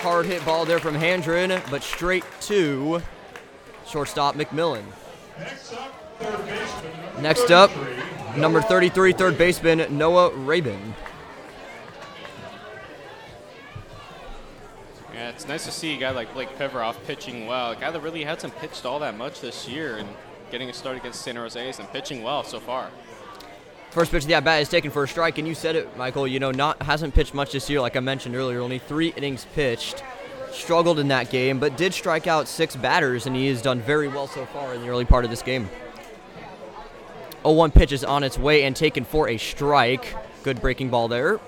Hard 0.00 0.26
hit 0.26 0.44
ball 0.44 0.64
there 0.64 0.78
from 0.78 0.94
Handren, 0.94 1.60
but 1.72 1.82
straight 1.82 2.22
to 2.42 3.02
shortstop 3.84 4.36
McMillan. 4.36 4.84
Next 7.20 7.50
up, 7.50 7.72
number 8.36 8.62
33, 8.62 9.12
third 9.12 9.36
baseman 9.36 9.98
Noah 9.98 10.32
Rabin. 10.36 10.94
Yeah, 15.26 15.32
it's 15.32 15.48
nice 15.48 15.64
to 15.64 15.72
see 15.72 15.92
a 15.92 15.98
guy 15.98 16.10
like 16.12 16.32
Blake 16.34 16.56
Piveroff 16.56 16.94
pitching 17.04 17.48
well. 17.48 17.72
A 17.72 17.74
guy 17.74 17.90
that 17.90 17.98
really 17.98 18.22
hasn't 18.22 18.54
pitched 18.58 18.86
all 18.86 19.00
that 19.00 19.18
much 19.18 19.40
this 19.40 19.66
year 19.66 19.96
and 19.96 20.08
getting 20.52 20.70
a 20.70 20.72
start 20.72 20.96
against 20.96 21.22
San 21.22 21.34
Jose 21.34 21.60
A's 21.60 21.80
and 21.80 21.90
pitching 21.90 22.22
well 22.22 22.44
so 22.44 22.60
far. 22.60 22.90
First 23.90 24.12
pitch 24.12 24.22
of 24.22 24.28
the 24.28 24.34
at 24.34 24.44
bat 24.44 24.62
is 24.62 24.68
taken 24.68 24.92
for 24.92 25.02
a 25.02 25.08
strike, 25.08 25.38
and 25.38 25.48
you 25.48 25.56
said 25.56 25.74
it, 25.74 25.96
Michael. 25.96 26.28
You 26.28 26.38
know, 26.38 26.52
not 26.52 26.80
hasn't 26.80 27.12
pitched 27.12 27.34
much 27.34 27.50
this 27.50 27.68
year, 27.68 27.80
like 27.80 27.96
I 27.96 28.00
mentioned 28.00 28.36
earlier. 28.36 28.60
Only 28.60 28.78
three 28.78 29.08
innings 29.16 29.48
pitched. 29.52 30.04
Struggled 30.52 31.00
in 31.00 31.08
that 31.08 31.28
game, 31.28 31.58
but 31.58 31.76
did 31.76 31.92
strike 31.92 32.28
out 32.28 32.46
six 32.46 32.76
batters, 32.76 33.26
and 33.26 33.34
he 33.34 33.48
has 33.48 33.60
done 33.60 33.80
very 33.80 34.06
well 34.06 34.28
so 34.28 34.46
far 34.46 34.74
in 34.74 34.82
the 34.82 34.88
early 34.88 35.06
part 35.06 35.24
of 35.24 35.30
this 35.32 35.42
game. 35.42 35.68
0-1 37.42 37.74
pitch 37.74 37.90
is 37.90 38.04
on 38.04 38.22
its 38.22 38.38
way 38.38 38.62
and 38.62 38.76
taken 38.76 39.04
for 39.04 39.28
a 39.28 39.38
strike. 39.38 40.14
Good 40.44 40.60
breaking 40.60 40.90
ball 40.90 41.08
there. 41.08 41.40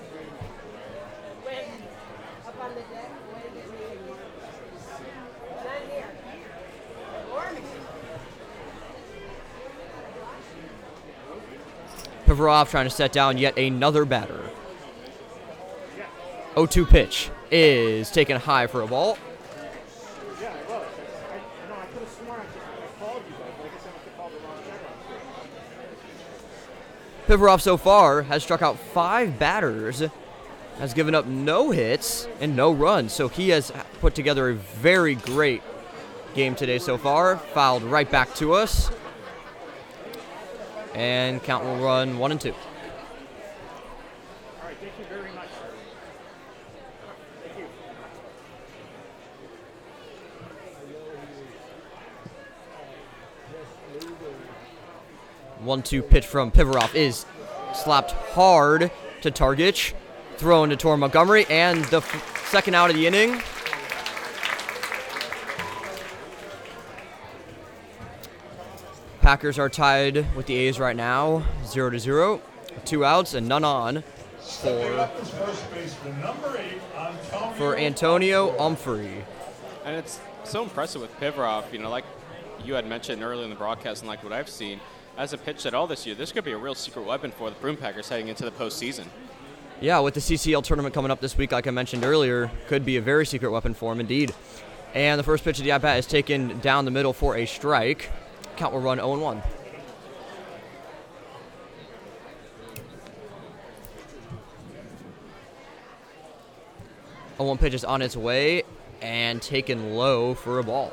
Pivarov 12.29 12.69
trying 12.69 12.85
to 12.85 12.91
set 12.91 13.11
down 13.11 13.39
yet 13.39 13.57
another 13.57 14.05
batter. 14.05 14.51
0-2 16.57 16.87
pitch 16.87 17.31
is 17.51 18.11
taken 18.11 18.39
high 18.39 18.67
for 18.67 18.83
a 18.83 18.87
ball. 18.87 19.17
Pivarov 27.27 27.63
so 27.63 27.79
far 27.79 28.21
has 28.23 28.43
struck 28.43 28.61
out 28.61 28.79
five 28.79 29.39
batters, 29.39 30.03
has 30.79 30.93
given 30.93 31.15
up 31.15 31.25
no 31.25 31.71
hits 31.71 32.29
and 32.41 32.55
no 32.55 32.73
runs. 32.73 33.15
So 33.15 33.29
he 33.29 33.49
has 33.51 33.73
put 34.01 34.15
together 34.15 34.51
a 34.51 34.55
very 34.55 35.15
great 35.15 35.63
game 36.35 36.55
today 36.55 36.79
so 36.79 36.99
far. 36.99 37.39
Fouled 37.39 37.85
right 37.85 38.11
back 38.11 38.35
to 38.35 38.53
us. 38.53 38.91
And 40.95 41.43
count 41.43 41.65
will 41.65 41.77
run 41.77 42.19
one 42.19 42.33
and 42.33 42.41
two. 42.41 42.53
All 42.53 42.59
right, 44.67 44.77
thank 44.81 44.93
you 44.99 45.05
very 45.05 45.33
much. 45.33 45.49
Thank 47.45 47.59
you. 47.59 47.65
One 55.61 55.83
two 55.83 56.03
pitch 56.03 56.27
from 56.27 56.51
Pivarov 56.51 56.95
is 56.95 57.27
slapped 57.75 58.13
hard 58.13 58.91
to 59.23 59.31
Targich. 59.31 59.93
Thrown 60.37 60.69
to 60.71 60.77
Tor 60.77 60.97
Montgomery, 60.97 61.47
and 61.51 61.85
the 61.87 61.97
f- 61.97 62.49
second 62.49 62.75
out 62.75 62.91
of 62.91 62.97
the 62.97 63.09
inning. 63.09 63.43
Packers 69.29 69.59
are 69.59 69.69
tied 69.69 70.35
with 70.35 70.47
the 70.47 70.57
A's 70.57 70.81
right 70.81 70.97
now, 70.97 71.45
0 71.67 71.91
to 71.91 71.99
0. 71.99 72.41
Two 72.87 73.05
outs 73.05 73.35
and 73.35 73.47
none 73.47 73.63
on 73.63 74.03
for, 74.39 75.11
for 77.59 77.77
Antonio 77.77 78.57
Umphry. 78.57 79.23
And 79.85 79.97
it's 79.97 80.19
so 80.45 80.63
impressive 80.63 81.03
with 81.03 81.15
Pivarov, 81.21 81.71
you 81.75 81.79
know, 81.79 81.91
like 81.91 82.07
you 82.65 82.73
had 82.73 82.87
mentioned 82.87 83.23
earlier 83.23 83.45
in 83.45 83.51
the 83.51 83.57
broadcast 83.57 84.01
and 84.01 84.09
like 84.09 84.25
what 84.25 84.33
I've 84.33 84.49
seen, 84.49 84.81
as 85.19 85.35
a 85.35 85.37
pitch 85.37 85.67
at 85.67 85.75
all 85.75 85.87
this 85.87 86.07
year, 86.07 86.15
this 86.15 86.33
could 86.33 86.45
be 86.45 86.53
a 86.53 86.59
real 86.59 86.75
secret 86.75 87.05
weapon 87.05 87.31
for 87.31 87.51
the 87.51 87.57
Prune 87.57 87.77
Packers 87.77 88.09
heading 88.09 88.29
into 88.29 88.47
the 88.47 88.51
postseason. 88.51 89.05
Yeah, 89.83 89.99
with 89.99 90.15
the 90.15 90.21
CCL 90.21 90.63
tournament 90.63 90.95
coming 90.95 91.11
up 91.11 91.21
this 91.21 91.37
week, 91.37 91.53
like 91.53 91.67
I 91.67 91.71
mentioned 91.71 92.03
earlier, 92.03 92.51
could 92.67 92.83
be 92.83 92.97
a 92.97 93.03
very 93.03 93.27
secret 93.27 93.51
weapon 93.51 93.75
for 93.75 93.93
him 93.93 94.01
indeed. 94.01 94.35
And 94.95 95.19
the 95.19 95.23
first 95.23 95.45
pitch 95.45 95.59
of 95.59 95.67
the 95.67 95.73
at 95.73 95.83
bat 95.83 95.99
is 95.99 96.07
taken 96.07 96.61
down 96.61 96.87
the 96.87 96.91
middle 96.91 97.13
for 97.13 97.37
a 97.37 97.45
strike. 97.45 98.11
Count 98.59 98.75
will 98.75 98.81
run 98.81 98.99
0 98.99 99.21
1. 99.21 99.43
A 107.39 107.45
one 107.45 107.57
pitch 107.57 107.73
is 107.73 107.85
on 107.85 108.03
its 108.03 108.17
way 108.17 108.65
and 109.01 109.41
taken 109.41 109.95
low 109.95 110.35
for 110.35 110.59
a 110.59 110.65
ball. 110.65 110.91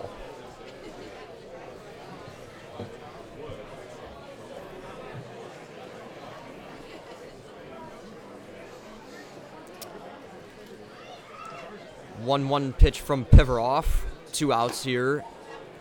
One 12.22 12.48
one 12.48 12.74
pitch 12.74 13.02
from 13.02 13.26
Pivarov. 13.26 13.88
Two 14.32 14.54
outs 14.54 14.84
here 14.84 15.24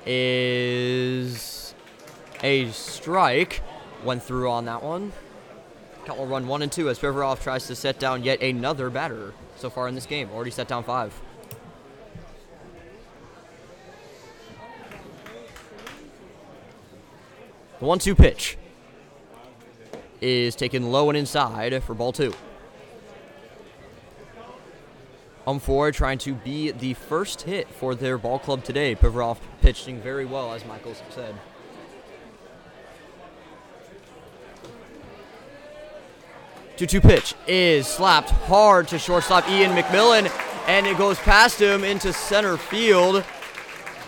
is 0.07 1.34
a 2.45 2.70
strike. 2.70 3.62
Went 4.05 4.22
through 4.22 4.51
on 4.51 4.66
that 4.66 4.82
one. 4.82 5.12
Count 6.05 6.18
will 6.18 6.26
run 6.26 6.47
one 6.47 6.61
and 6.61 6.70
two 6.70 6.90
as 6.90 6.99
Pivarov 6.99 7.42
tries 7.42 7.66
to 7.66 7.74
set 7.74 7.99
down 7.99 8.22
yet 8.22 8.42
another 8.42 8.90
batter 8.90 9.32
so 9.57 9.70
far 9.70 9.88
in 9.88 9.95
this 9.95 10.05
game. 10.05 10.28
Already 10.30 10.51
set 10.51 10.68
down 10.68 10.84
five. 10.84 11.18
The 17.80 17.86
one 17.86 17.99
two 17.99 18.14
pitch 18.14 18.59
is 20.20 20.55
taken 20.55 20.92
low 20.92 21.09
and 21.09 21.16
inside 21.16 21.82
for 21.82 21.95
ball 21.95 22.12
two. 22.12 22.34
Umfor 25.47 25.92
trying 25.92 26.18
to 26.18 26.34
be 26.34 26.70
the 26.70 26.95
first 26.95 27.42
hit 27.42 27.68
for 27.68 27.95
their 27.95 28.16
ball 28.18 28.38
club 28.38 28.64
today. 28.64 28.95
Pivarov 28.95 29.38
pitching 29.62 30.01
very 30.01 30.24
well, 30.24 30.53
as 30.53 30.64
Michaels 30.64 31.03
said. 31.11 31.34
Two-two 36.77 37.01
pitch 37.01 37.35
is 37.47 37.87
slapped 37.87 38.31
hard 38.31 38.89
to 38.89 38.99
shortstop 38.99 39.49
Ian 39.49 39.77
McMillan, 39.77 40.29
and 40.66 40.89
it 40.89 40.99
goes 40.99 41.16
past 41.20 41.61
him 41.61 41.85
into 41.85 42.12
center 42.12 42.57
field. 42.57 43.22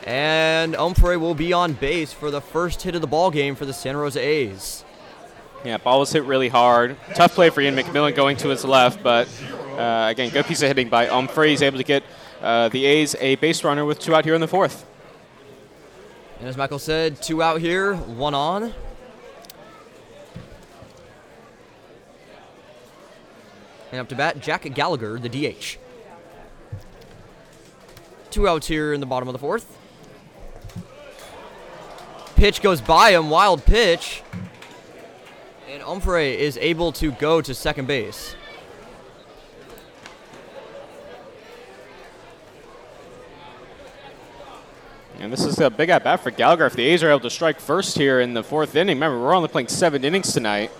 And 0.04 0.74
Umphray 0.74 1.18
will 1.20 1.36
be 1.36 1.52
on 1.52 1.74
base 1.74 2.12
for 2.12 2.30
the 2.30 2.40
first 2.40 2.82
hit 2.82 2.96
of 2.96 3.00
the 3.02 3.06
ball 3.06 3.30
game 3.30 3.54
for 3.54 3.66
the 3.66 3.72
Santa 3.72 3.98
Rosa 3.98 4.20
A's. 4.20 4.84
Yeah, 5.64 5.78
ball 5.78 6.00
was 6.00 6.12
hit 6.12 6.24
really 6.24 6.48
hard. 6.48 6.96
Tough 7.14 7.34
play 7.34 7.50
for 7.50 7.60
Ian 7.60 7.76
McMillan 7.76 8.16
going 8.16 8.36
to 8.38 8.48
his 8.48 8.64
left, 8.64 9.00
but 9.00 9.28
uh, 9.76 10.08
again, 10.10 10.30
good 10.30 10.46
piece 10.46 10.60
of 10.62 10.68
hitting 10.68 10.88
by 10.88 11.06
Umphray. 11.06 11.50
He's 11.50 11.62
able 11.62 11.78
to 11.78 11.84
get 11.84 12.02
uh, 12.42 12.68
the 12.68 12.84
A's 12.84 13.14
a 13.20 13.36
base 13.36 13.62
runner 13.62 13.84
with 13.84 14.00
two 14.00 14.12
out 14.12 14.24
here 14.24 14.34
in 14.34 14.40
the 14.40 14.48
fourth. 14.48 14.84
And 16.40 16.48
as 16.48 16.56
Michael 16.56 16.80
said, 16.80 17.22
two 17.22 17.42
out 17.42 17.60
here, 17.60 17.94
one 17.94 18.34
on. 18.34 18.74
And 23.92 24.00
up 24.00 24.08
to 24.08 24.14
bat, 24.14 24.40
Jack 24.40 24.62
Gallagher, 24.74 25.18
the 25.18 25.28
DH. 25.28 25.78
Two 28.30 28.48
outs 28.48 28.66
here 28.66 28.92
in 28.92 29.00
the 29.00 29.06
bottom 29.06 29.28
of 29.28 29.32
the 29.32 29.38
fourth. 29.38 29.78
Pitch 32.34 32.60
goes 32.60 32.80
by 32.80 33.12
him, 33.12 33.30
wild 33.30 33.64
pitch. 33.64 34.22
And 35.70 35.82
Umphray 35.82 36.36
is 36.36 36.58
able 36.58 36.92
to 36.92 37.12
go 37.12 37.40
to 37.40 37.54
second 37.54 37.86
base. 37.86 38.36
And 45.18 45.32
this 45.32 45.44
is 45.44 45.58
a 45.58 45.70
big 45.70 45.88
at 45.88 46.04
bat 46.04 46.20
for 46.20 46.30
Gallagher. 46.30 46.66
If 46.66 46.74
the 46.74 46.84
A's 46.84 47.02
are 47.02 47.08
able 47.08 47.20
to 47.20 47.30
strike 47.30 47.58
first 47.58 47.96
here 47.96 48.20
in 48.20 48.34
the 48.34 48.42
fourth 48.42 48.76
inning, 48.76 48.96
remember 48.96 49.18
we're 49.18 49.34
only 49.34 49.48
playing 49.48 49.68
seven 49.68 50.04
innings 50.04 50.32
tonight. 50.32 50.70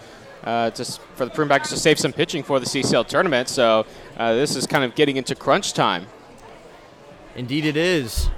Uh, 0.47 0.71
just 0.71 1.01
for 1.17 1.25
the 1.25 1.31
Prune 1.33 1.49
Packers 1.49 1.71
to 1.71 1.77
save 1.77 1.99
some 1.99 2.13
pitching 2.13 2.45
for 2.45 2.61
the 2.61 2.67
CCL 2.67 3.09
tournament. 3.09 3.49
So 3.49 3.85
uh, 4.17 4.33
this 4.35 4.55
is 4.55 4.65
kind 4.65 4.85
of 4.85 4.95
getting 4.95 5.17
into 5.17 5.35
crunch 5.35 5.73
time. 5.73 6.07
Indeed, 7.35 7.67
it 7.67 7.77
is. 7.77 8.31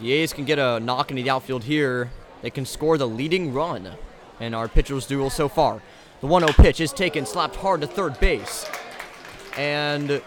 The 0.00 0.10
A's 0.12 0.32
can 0.32 0.44
get 0.44 0.58
a 0.58 0.80
knock 0.80 1.12
into 1.12 1.22
the 1.22 1.30
outfield 1.30 1.62
here. 1.64 2.10
They 2.42 2.50
can 2.50 2.66
score 2.66 2.98
the 2.98 3.06
leading 3.06 3.52
run 3.52 3.92
in 4.40 4.54
our 4.54 4.66
pitcher's 4.66 5.06
duel 5.06 5.30
so 5.30 5.48
far. 5.48 5.80
The 6.20 6.26
1 6.26 6.42
0 6.42 6.52
pitch 6.54 6.80
is 6.80 6.92
taken, 6.92 7.24
slapped 7.24 7.54
hard 7.56 7.82
to 7.82 7.86
third 7.86 8.18
base. 8.18 8.68
And 9.56 10.20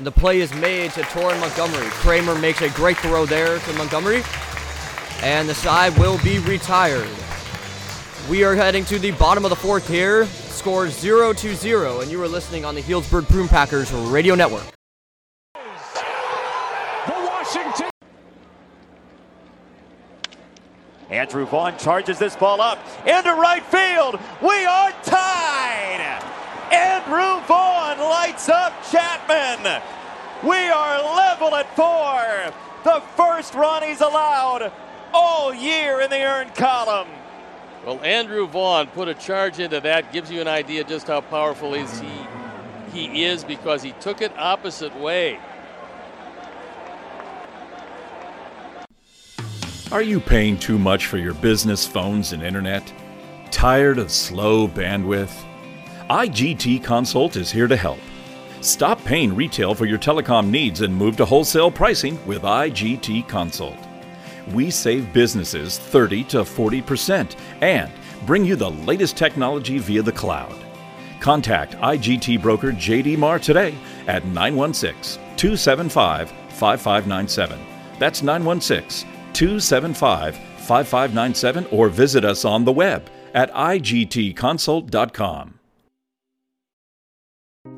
the 0.00 0.12
play 0.12 0.40
is 0.40 0.52
made 0.52 0.90
to 0.92 1.00
Torin 1.02 1.40
Montgomery. 1.40 1.86
Kramer 1.86 2.34
makes 2.34 2.60
a 2.60 2.68
great 2.70 2.98
throw 2.98 3.24
there 3.24 3.58
to 3.58 3.72
Montgomery. 3.72 4.22
And 5.22 5.48
the 5.48 5.54
side 5.54 5.96
will 5.96 6.18
be 6.22 6.40
retired. 6.40 7.08
We 8.28 8.42
are 8.42 8.56
heading 8.56 8.84
to 8.86 8.98
the 8.98 9.12
bottom 9.12 9.44
of 9.44 9.50
the 9.50 9.56
fourth 9.56 9.88
here. 9.88 10.26
Score 10.26 10.88
0 10.88 11.32
to 11.34 11.54
0. 11.54 12.00
And 12.00 12.10
you 12.10 12.20
are 12.20 12.26
listening 12.26 12.64
on 12.64 12.74
the 12.74 12.82
Healdsburg 12.82 13.28
Prune 13.28 13.46
Packers 13.46 13.92
Radio 13.92 14.34
Network. 14.34 14.64
The 15.54 15.60
Washington. 17.06 17.88
Andrew 21.08 21.46
Vaughn 21.46 21.78
charges 21.78 22.18
this 22.18 22.34
ball 22.34 22.60
up 22.60 22.80
into 23.06 23.32
right 23.32 23.62
field. 23.62 24.18
We 24.42 24.64
are 24.64 24.90
tied. 25.04 26.20
Andrew 26.72 27.40
Vaughn 27.46 27.98
lights 28.00 28.48
up 28.48 28.72
Chapman. 28.90 29.80
We 30.42 30.68
are 30.68 30.98
level 31.16 31.54
at 31.54 31.76
four. 31.76 32.52
The 32.82 33.00
first 33.16 33.54
run 33.54 33.84
he's 33.84 34.00
allowed 34.00 34.72
all 35.14 35.54
year 35.54 36.00
in 36.00 36.10
the 36.10 36.24
earned 36.24 36.56
column. 36.56 37.06
Well, 37.86 38.02
Andrew 38.02 38.46
Vaughn 38.48 38.88
put 38.88 39.08
a 39.08 39.14
charge 39.14 39.60
into 39.60 39.80
that. 39.80 40.12
Gives 40.12 40.30
you 40.30 40.40
an 40.40 40.48
idea 40.48 40.84
just 40.84 41.06
how 41.06 41.20
powerful 41.22 41.72
is 41.72 42.00
he 42.00 42.26
he 42.92 43.24
is 43.24 43.44
because 43.44 43.82
he 43.82 43.92
took 43.92 44.22
it 44.22 44.32
opposite 44.38 44.94
way. 44.98 45.38
Are 49.92 50.02
you 50.02 50.18
paying 50.18 50.58
too 50.58 50.78
much 50.78 51.06
for 51.06 51.18
your 51.18 51.34
business 51.34 51.86
phones 51.86 52.32
and 52.32 52.42
internet? 52.42 52.92
Tired 53.50 53.98
of 53.98 54.10
slow 54.10 54.66
bandwidth? 54.66 55.44
IGT 56.10 56.82
Consult 56.82 57.36
is 57.36 57.52
here 57.52 57.68
to 57.68 57.76
help. 57.76 57.98
Stop 58.62 59.02
paying 59.04 59.34
retail 59.34 59.74
for 59.74 59.86
your 59.86 59.98
telecom 59.98 60.50
needs 60.50 60.80
and 60.80 60.94
move 60.94 61.16
to 61.18 61.24
wholesale 61.24 61.70
pricing 61.70 62.18
with 62.26 62.42
IGT 62.42 63.28
Consult. 63.28 63.85
We 64.52 64.70
save 64.70 65.12
businesses 65.12 65.78
30 65.78 66.24
to 66.24 66.38
40% 66.38 67.36
and 67.60 67.92
bring 68.26 68.44
you 68.44 68.56
the 68.56 68.70
latest 68.70 69.16
technology 69.16 69.78
via 69.78 70.02
the 70.02 70.12
cloud. 70.12 70.54
Contact 71.20 71.74
IGT 71.74 72.42
broker 72.42 72.72
JD 72.72 73.18
Marr 73.18 73.38
today 73.38 73.74
at 74.06 74.24
916 74.26 75.22
275 75.36 76.30
5597. 76.30 77.58
That's 77.98 78.22
916 78.22 79.08
275 79.32 80.36
5597 80.36 81.66
or 81.70 81.88
visit 81.88 82.24
us 82.24 82.44
on 82.44 82.64
the 82.64 82.72
web 82.72 83.08
at 83.34 83.52
igtconsult.com. 83.52 85.52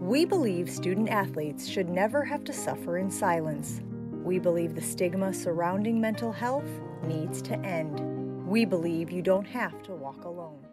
We 0.00 0.24
believe 0.24 0.70
student 0.70 1.08
athletes 1.08 1.66
should 1.66 1.88
never 1.88 2.24
have 2.24 2.44
to 2.44 2.52
suffer 2.52 2.98
in 2.98 3.10
silence. 3.10 3.80
We 4.24 4.38
believe 4.38 4.74
the 4.74 4.82
stigma 4.82 5.32
surrounding 5.32 6.00
mental 6.00 6.32
health 6.32 6.68
needs 7.04 7.40
to 7.42 7.58
end. 7.60 8.46
We 8.46 8.64
believe 8.64 9.10
you 9.10 9.22
don't 9.22 9.46
have 9.46 9.82
to 9.84 9.92
walk 9.92 10.24
alone. 10.24 10.66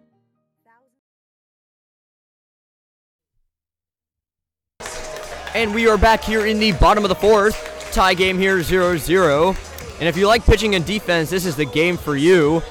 And 5.54 5.74
we 5.74 5.88
are 5.88 5.98
back 5.98 6.22
here 6.22 6.46
in 6.46 6.60
the 6.60 6.74
bottom 6.74 7.06
of 7.06 7.10
the 7.10 7.16
fourth. 7.16 7.90
Tie 7.94 8.14
game 8.14 8.38
here 8.38 8.62
0 8.62 8.98
0. 8.98 9.56
And 10.00 10.10
if 10.10 10.18
you 10.18 10.28
like 10.28 10.44
pitching 10.44 10.76
and 10.76 10.86
defense, 10.86 11.30
this 11.30 11.46
is 11.46 11.56
the 11.56 11.66
game 11.66 11.96
for 11.96 12.18
you. 12.18 12.62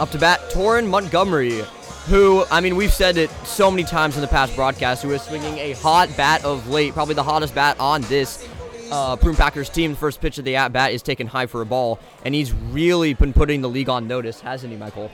Up 0.00 0.10
to 0.10 0.18
bat, 0.18 0.40
Torin 0.50 0.88
Montgomery, 0.88 1.62
who, 2.06 2.44
I 2.50 2.60
mean, 2.60 2.74
we've 2.74 2.92
said 2.92 3.16
it 3.16 3.30
so 3.44 3.70
many 3.70 3.84
times 3.84 4.16
in 4.16 4.20
the 4.20 4.26
past 4.26 4.56
broadcast, 4.56 5.04
who 5.04 5.12
is 5.12 5.22
swinging 5.22 5.58
a 5.58 5.74
hot 5.74 6.08
bat 6.16 6.44
of 6.44 6.68
late, 6.68 6.92
probably 6.92 7.14
the 7.14 7.22
hottest 7.22 7.54
bat 7.54 7.78
on 7.78 8.00
this 8.02 8.48
uh, 8.90 9.16
Prune 9.16 9.36
Packers 9.36 9.68
team, 9.68 9.94
first 9.94 10.20
pitch 10.20 10.38
of 10.38 10.44
the 10.44 10.56
at 10.56 10.72
bat 10.72 10.92
is 10.92 11.02
taken 11.02 11.26
high 11.26 11.46
for 11.46 11.60
a 11.62 11.66
ball, 11.66 11.98
and 12.24 12.34
he's 12.34 12.52
really 12.52 13.14
been 13.14 13.32
putting 13.32 13.60
the 13.60 13.68
league 13.68 13.88
on 13.88 14.06
notice, 14.06 14.40
hasn't 14.40 14.72
he, 14.72 14.78
Michael? 14.78 15.10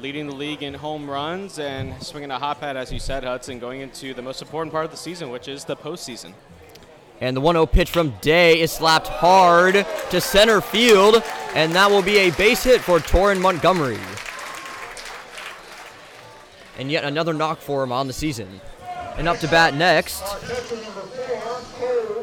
Leading 0.00 0.26
the 0.26 0.34
league 0.34 0.62
in 0.62 0.74
home 0.74 1.08
runs 1.08 1.58
and 1.58 2.02
swinging 2.02 2.30
a 2.30 2.38
hot 2.38 2.60
pad, 2.60 2.76
as 2.76 2.92
you 2.92 2.98
said, 2.98 3.22
Hudson, 3.22 3.58
going 3.58 3.80
into 3.82 4.14
the 4.14 4.22
most 4.22 4.40
important 4.40 4.72
part 4.72 4.84
of 4.84 4.90
the 4.90 4.96
season, 4.96 5.30
which 5.30 5.46
is 5.46 5.64
the 5.64 5.76
postseason. 5.76 6.32
And 7.20 7.36
the 7.36 7.40
1 7.40 7.54
0 7.54 7.66
pitch 7.66 7.90
from 7.90 8.14
Day 8.22 8.60
is 8.60 8.72
slapped 8.72 9.08
hard 9.08 9.86
to 10.10 10.20
center 10.20 10.62
field, 10.62 11.22
and 11.54 11.74
that 11.74 11.90
will 11.90 12.02
be 12.02 12.16
a 12.16 12.30
base 12.30 12.64
hit 12.64 12.80
for 12.80 12.98
Torin 12.98 13.40
Montgomery. 13.40 13.98
And 16.78 16.90
yet 16.90 17.04
another 17.04 17.34
knock 17.34 17.58
for 17.58 17.82
him 17.82 17.92
on 17.92 18.06
the 18.06 18.14
season. 18.14 18.60
And 19.18 19.28
up 19.28 19.38
to 19.40 19.48
bat 19.48 19.74
next, 19.74 20.22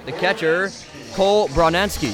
the 0.07 0.13
catcher, 0.13 0.71
Cole 1.15 1.49
Bronansky. 1.49 2.13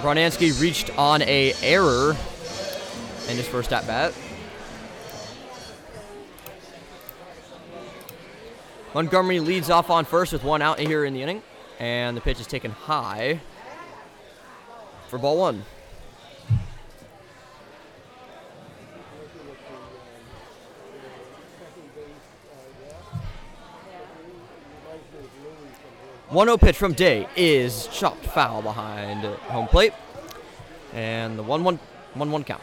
Bronansky 0.00 0.58
reached 0.58 0.88
on 0.96 1.20
a 1.20 1.52
error 1.62 2.16
in 3.28 3.36
his 3.36 3.46
first 3.46 3.70
at 3.74 3.86
bat. 3.86 4.14
Montgomery 8.94 9.40
leads 9.40 9.68
off 9.68 9.90
on 9.90 10.06
first 10.06 10.32
with 10.32 10.42
one 10.42 10.62
out 10.62 10.80
here 10.80 11.04
in 11.04 11.12
the 11.12 11.22
inning, 11.22 11.42
and 11.78 12.16
the 12.16 12.22
pitch 12.22 12.40
is 12.40 12.46
taken 12.46 12.70
high 12.70 13.40
for 15.08 15.18
ball 15.18 15.36
one. 15.36 15.64
One 26.30 26.46
0 26.46 26.58
pitch 26.58 26.76
from 26.76 26.92
Day 26.92 27.26
is 27.34 27.88
chopped 27.88 28.24
foul 28.24 28.62
behind 28.62 29.24
home 29.24 29.66
plate, 29.66 29.92
and 30.94 31.36
the 31.36 31.42
1 31.42 31.64
1 31.64 31.80
1 32.14 32.30
1 32.30 32.44
count. 32.44 32.62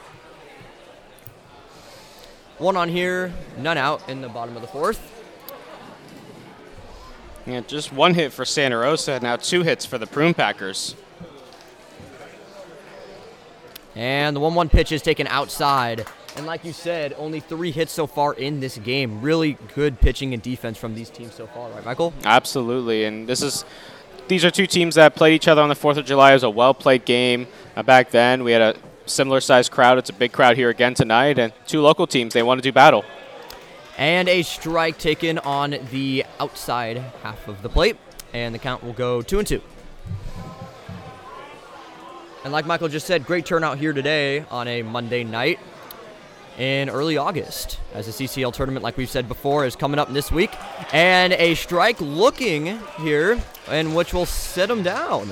One 2.59 2.77
on 2.77 2.87
here, 2.87 3.33
none 3.57 3.77
out 3.77 4.07
in 4.07 4.21
the 4.21 4.29
bottom 4.29 4.55
of 4.55 4.61
the 4.61 4.69
fourth. 4.69 5.11
Yeah, 7.45 7.59
just 7.59 7.91
one 7.91 8.13
hit 8.13 8.31
for 8.31 8.45
Santa 8.45 8.77
Rosa, 8.77 9.19
now 9.19 9.35
two 9.35 9.63
hits 9.63 9.85
for 9.85 9.97
the 9.97 10.07
Prune 10.07 10.33
Packers. 10.33 10.95
And 13.95 14.33
the 14.33 14.39
1 14.39 14.55
1 14.55 14.69
pitch 14.69 14.93
is 14.93 15.01
taken 15.01 15.27
outside. 15.27 16.05
And 16.37 16.45
like 16.45 16.63
you 16.63 16.71
said, 16.71 17.15
only 17.17 17.39
three 17.39 17.71
hits 17.71 17.91
so 17.91 18.05
far 18.05 18.35
in 18.35 18.59
this 18.59 18.77
game. 18.77 19.21
Really 19.21 19.57
good 19.73 19.99
pitching 19.99 20.35
and 20.35 20.41
defense 20.41 20.77
from 20.77 20.93
these 20.93 21.09
teams 21.09 21.33
so 21.33 21.47
far, 21.47 21.71
right, 21.71 21.83
Michael? 21.83 22.13
Absolutely. 22.23 23.05
And 23.05 23.27
this 23.27 23.41
is 23.41 23.65
these 24.27 24.45
are 24.45 24.51
two 24.51 24.67
teams 24.67 24.95
that 24.95 25.15
played 25.15 25.33
each 25.33 25.47
other 25.47 25.63
on 25.63 25.69
the 25.69 25.75
4th 25.75 25.97
of 25.97 26.05
July. 26.05 26.31
It 26.31 26.35
was 26.35 26.43
a 26.43 26.49
well 26.49 26.75
played 26.75 27.05
game 27.05 27.47
uh, 27.75 27.81
back 27.81 28.11
then. 28.11 28.43
We 28.43 28.51
had 28.51 28.61
a 28.61 28.75
similar 29.07 29.41
sized 29.41 29.71
crowd. 29.71 29.97
It's 29.97 30.11
a 30.11 30.13
big 30.13 30.31
crowd 30.31 30.57
here 30.57 30.69
again 30.69 30.93
tonight. 30.93 31.39
And 31.39 31.53
two 31.65 31.81
local 31.81 32.05
teams, 32.05 32.35
they 32.35 32.43
want 32.43 32.59
to 32.59 32.61
do 32.61 32.71
battle. 32.71 33.03
And 33.97 34.29
a 34.29 34.43
strike 34.43 34.99
taken 34.99 35.39
on 35.39 35.75
the 35.89 36.23
outside 36.39 36.97
half 37.23 37.47
of 37.47 37.63
the 37.63 37.69
plate. 37.69 37.97
And 38.31 38.53
the 38.53 38.59
count 38.59 38.83
will 38.83 38.93
go 38.93 39.23
two 39.23 39.39
and 39.39 39.47
two. 39.47 39.61
And 42.43 42.53
like 42.53 42.67
Michael 42.67 42.89
just 42.89 43.07
said, 43.07 43.25
great 43.25 43.47
turnout 43.47 43.79
here 43.79 43.91
today 43.91 44.45
on 44.51 44.67
a 44.67 44.83
Monday 44.83 45.23
night 45.23 45.59
in 46.57 46.89
early 46.89 47.17
August 47.17 47.79
as 47.93 48.05
the 48.05 48.25
CCL 48.25 48.53
tournament, 48.53 48.83
like 48.83 48.97
we've 48.97 49.09
said 49.09 49.27
before, 49.27 49.65
is 49.65 49.75
coming 49.75 49.99
up 49.99 50.11
this 50.11 50.31
week. 50.31 50.51
And 50.91 51.33
a 51.33 51.55
strike 51.55 51.99
looking 52.01 52.79
here, 52.99 53.39
and 53.67 53.95
which 53.95 54.13
will 54.13 54.25
sit 54.25 54.69
him 54.69 54.83
down. 54.83 55.31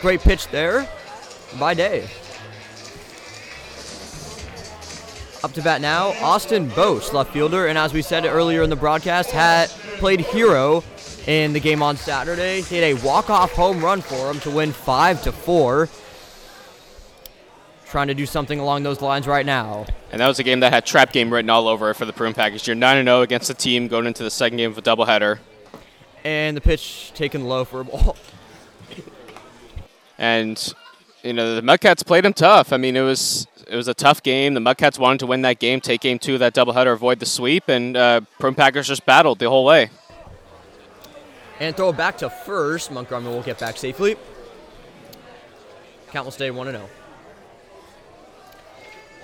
Great 0.00 0.20
pitch 0.20 0.48
there 0.48 0.88
by 1.58 1.74
Day. 1.74 2.08
Up 5.42 5.52
to 5.52 5.62
bat 5.62 5.80
now, 5.80 6.08
Austin 6.22 6.68
Bost, 6.70 7.14
left 7.14 7.32
fielder, 7.32 7.66
and 7.68 7.78
as 7.78 7.92
we 7.92 8.02
said 8.02 8.24
earlier 8.24 8.62
in 8.62 8.70
the 8.70 8.76
broadcast, 8.76 9.30
had 9.30 9.68
played 9.98 10.20
hero 10.20 10.82
in 11.26 11.52
the 11.52 11.60
game 11.60 11.82
on 11.82 11.96
Saturday. 11.96 12.62
Hit 12.62 12.82
a 12.82 12.94
walk-off 13.06 13.52
home 13.52 13.84
run 13.84 14.00
for 14.00 14.30
him 14.30 14.40
to 14.40 14.50
win 14.50 14.72
five 14.72 15.22
to 15.22 15.32
four. 15.32 15.88
Trying 17.96 18.08
to 18.08 18.14
do 18.14 18.26
something 18.26 18.60
along 18.60 18.82
those 18.82 19.00
lines 19.00 19.26
right 19.26 19.46
now. 19.46 19.86
And 20.12 20.20
that 20.20 20.26
was 20.28 20.38
a 20.38 20.42
game 20.42 20.60
that 20.60 20.70
had 20.70 20.84
trap 20.84 21.12
game 21.12 21.32
written 21.32 21.48
all 21.48 21.66
over 21.66 21.88
it 21.88 21.94
for 21.94 22.04
the 22.04 22.12
Prune 22.12 22.34
Packers. 22.34 22.66
You're 22.66 22.76
9 22.76 23.02
0 23.02 23.22
against 23.22 23.48
the 23.48 23.54
team 23.54 23.88
going 23.88 24.04
into 24.04 24.22
the 24.22 24.30
second 24.30 24.58
game 24.58 24.70
of 24.70 24.76
a 24.76 24.82
doubleheader. 24.82 25.38
And 26.22 26.54
the 26.54 26.60
pitch 26.60 27.12
taken 27.14 27.46
low 27.46 27.64
for 27.64 27.80
a 27.80 27.84
ball. 27.84 28.18
and 30.18 30.74
you 31.22 31.32
know 31.32 31.54
the 31.54 31.62
Mudcats 31.62 32.04
played 32.04 32.26
him 32.26 32.34
tough. 32.34 32.70
I 32.70 32.76
mean, 32.76 32.96
it 32.96 33.00
was 33.00 33.46
it 33.66 33.76
was 33.76 33.88
a 33.88 33.94
tough 33.94 34.22
game. 34.22 34.52
The 34.52 34.60
Mudcats 34.60 34.98
wanted 34.98 35.20
to 35.20 35.26
win 35.26 35.40
that 35.40 35.58
game, 35.58 35.80
take 35.80 36.02
game 36.02 36.18
two 36.18 36.34
of 36.34 36.40
that 36.40 36.54
doubleheader, 36.54 36.92
avoid 36.92 37.18
the 37.18 37.24
sweep, 37.24 37.66
and 37.66 37.96
uh, 37.96 38.20
Prune 38.38 38.54
Packers 38.54 38.88
just 38.88 39.06
battled 39.06 39.38
the 39.38 39.48
whole 39.48 39.64
way. 39.64 39.88
And 41.58 41.74
throw 41.74 41.88
it 41.88 41.96
back 41.96 42.18
to 42.18 42.28
first. 42.28 42.92
Montgomery 42.92 43.32
will 43.32 43.42
get 43.42 43.58
back 43.58 43.78
safely. 43.78 44.16
Count 46.10 46.26
will 46.26 46.32
stay 46.32 46.50
1 46.50 46.66
0. 46.66 46.90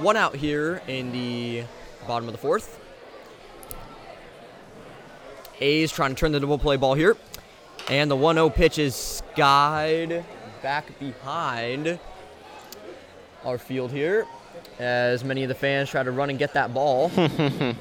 One 0.02 0.16
out 0.16 0.34
here 0.34 0.82
in 0.88 1.12
the 1.12 1.62
bottom 2.08 2.28
of 2.28 2.32
the 2.32 2.38
fourth. 2.38 2.80
A's 5.60 5.92
trying 5.92 6.10
to 6.10 6.16
turn 6.16 6.32
the 6.32 6.40
double 6.40 6.58
play 6.58 6.76
ball 6.76 6.94
here. 6.94 7.16
And 7.88 8.10
the 8.10 8.16
1 8.16 8.34
0 8.34 8.50
pitch 8.50 8.80
is 8.80 8.96
skied 8.96 10.24
back 10.60 10.98
behind 10.98 12.00
our 13.44 13.58
field 13.58 13.92
here 13.92 14.26
as 14.80 15.22
many 15.22 15.44
of 15.44 15.48
the 15.48 15.54
fans 15.54 15.88
try 15.88 16.02
to 16.02 16.10
run 16.10 16.30
and 16.30 16.38
get 16.38 16.54
that 16.54 16.74
ball. 16.74 17.12
and 17.16 17.76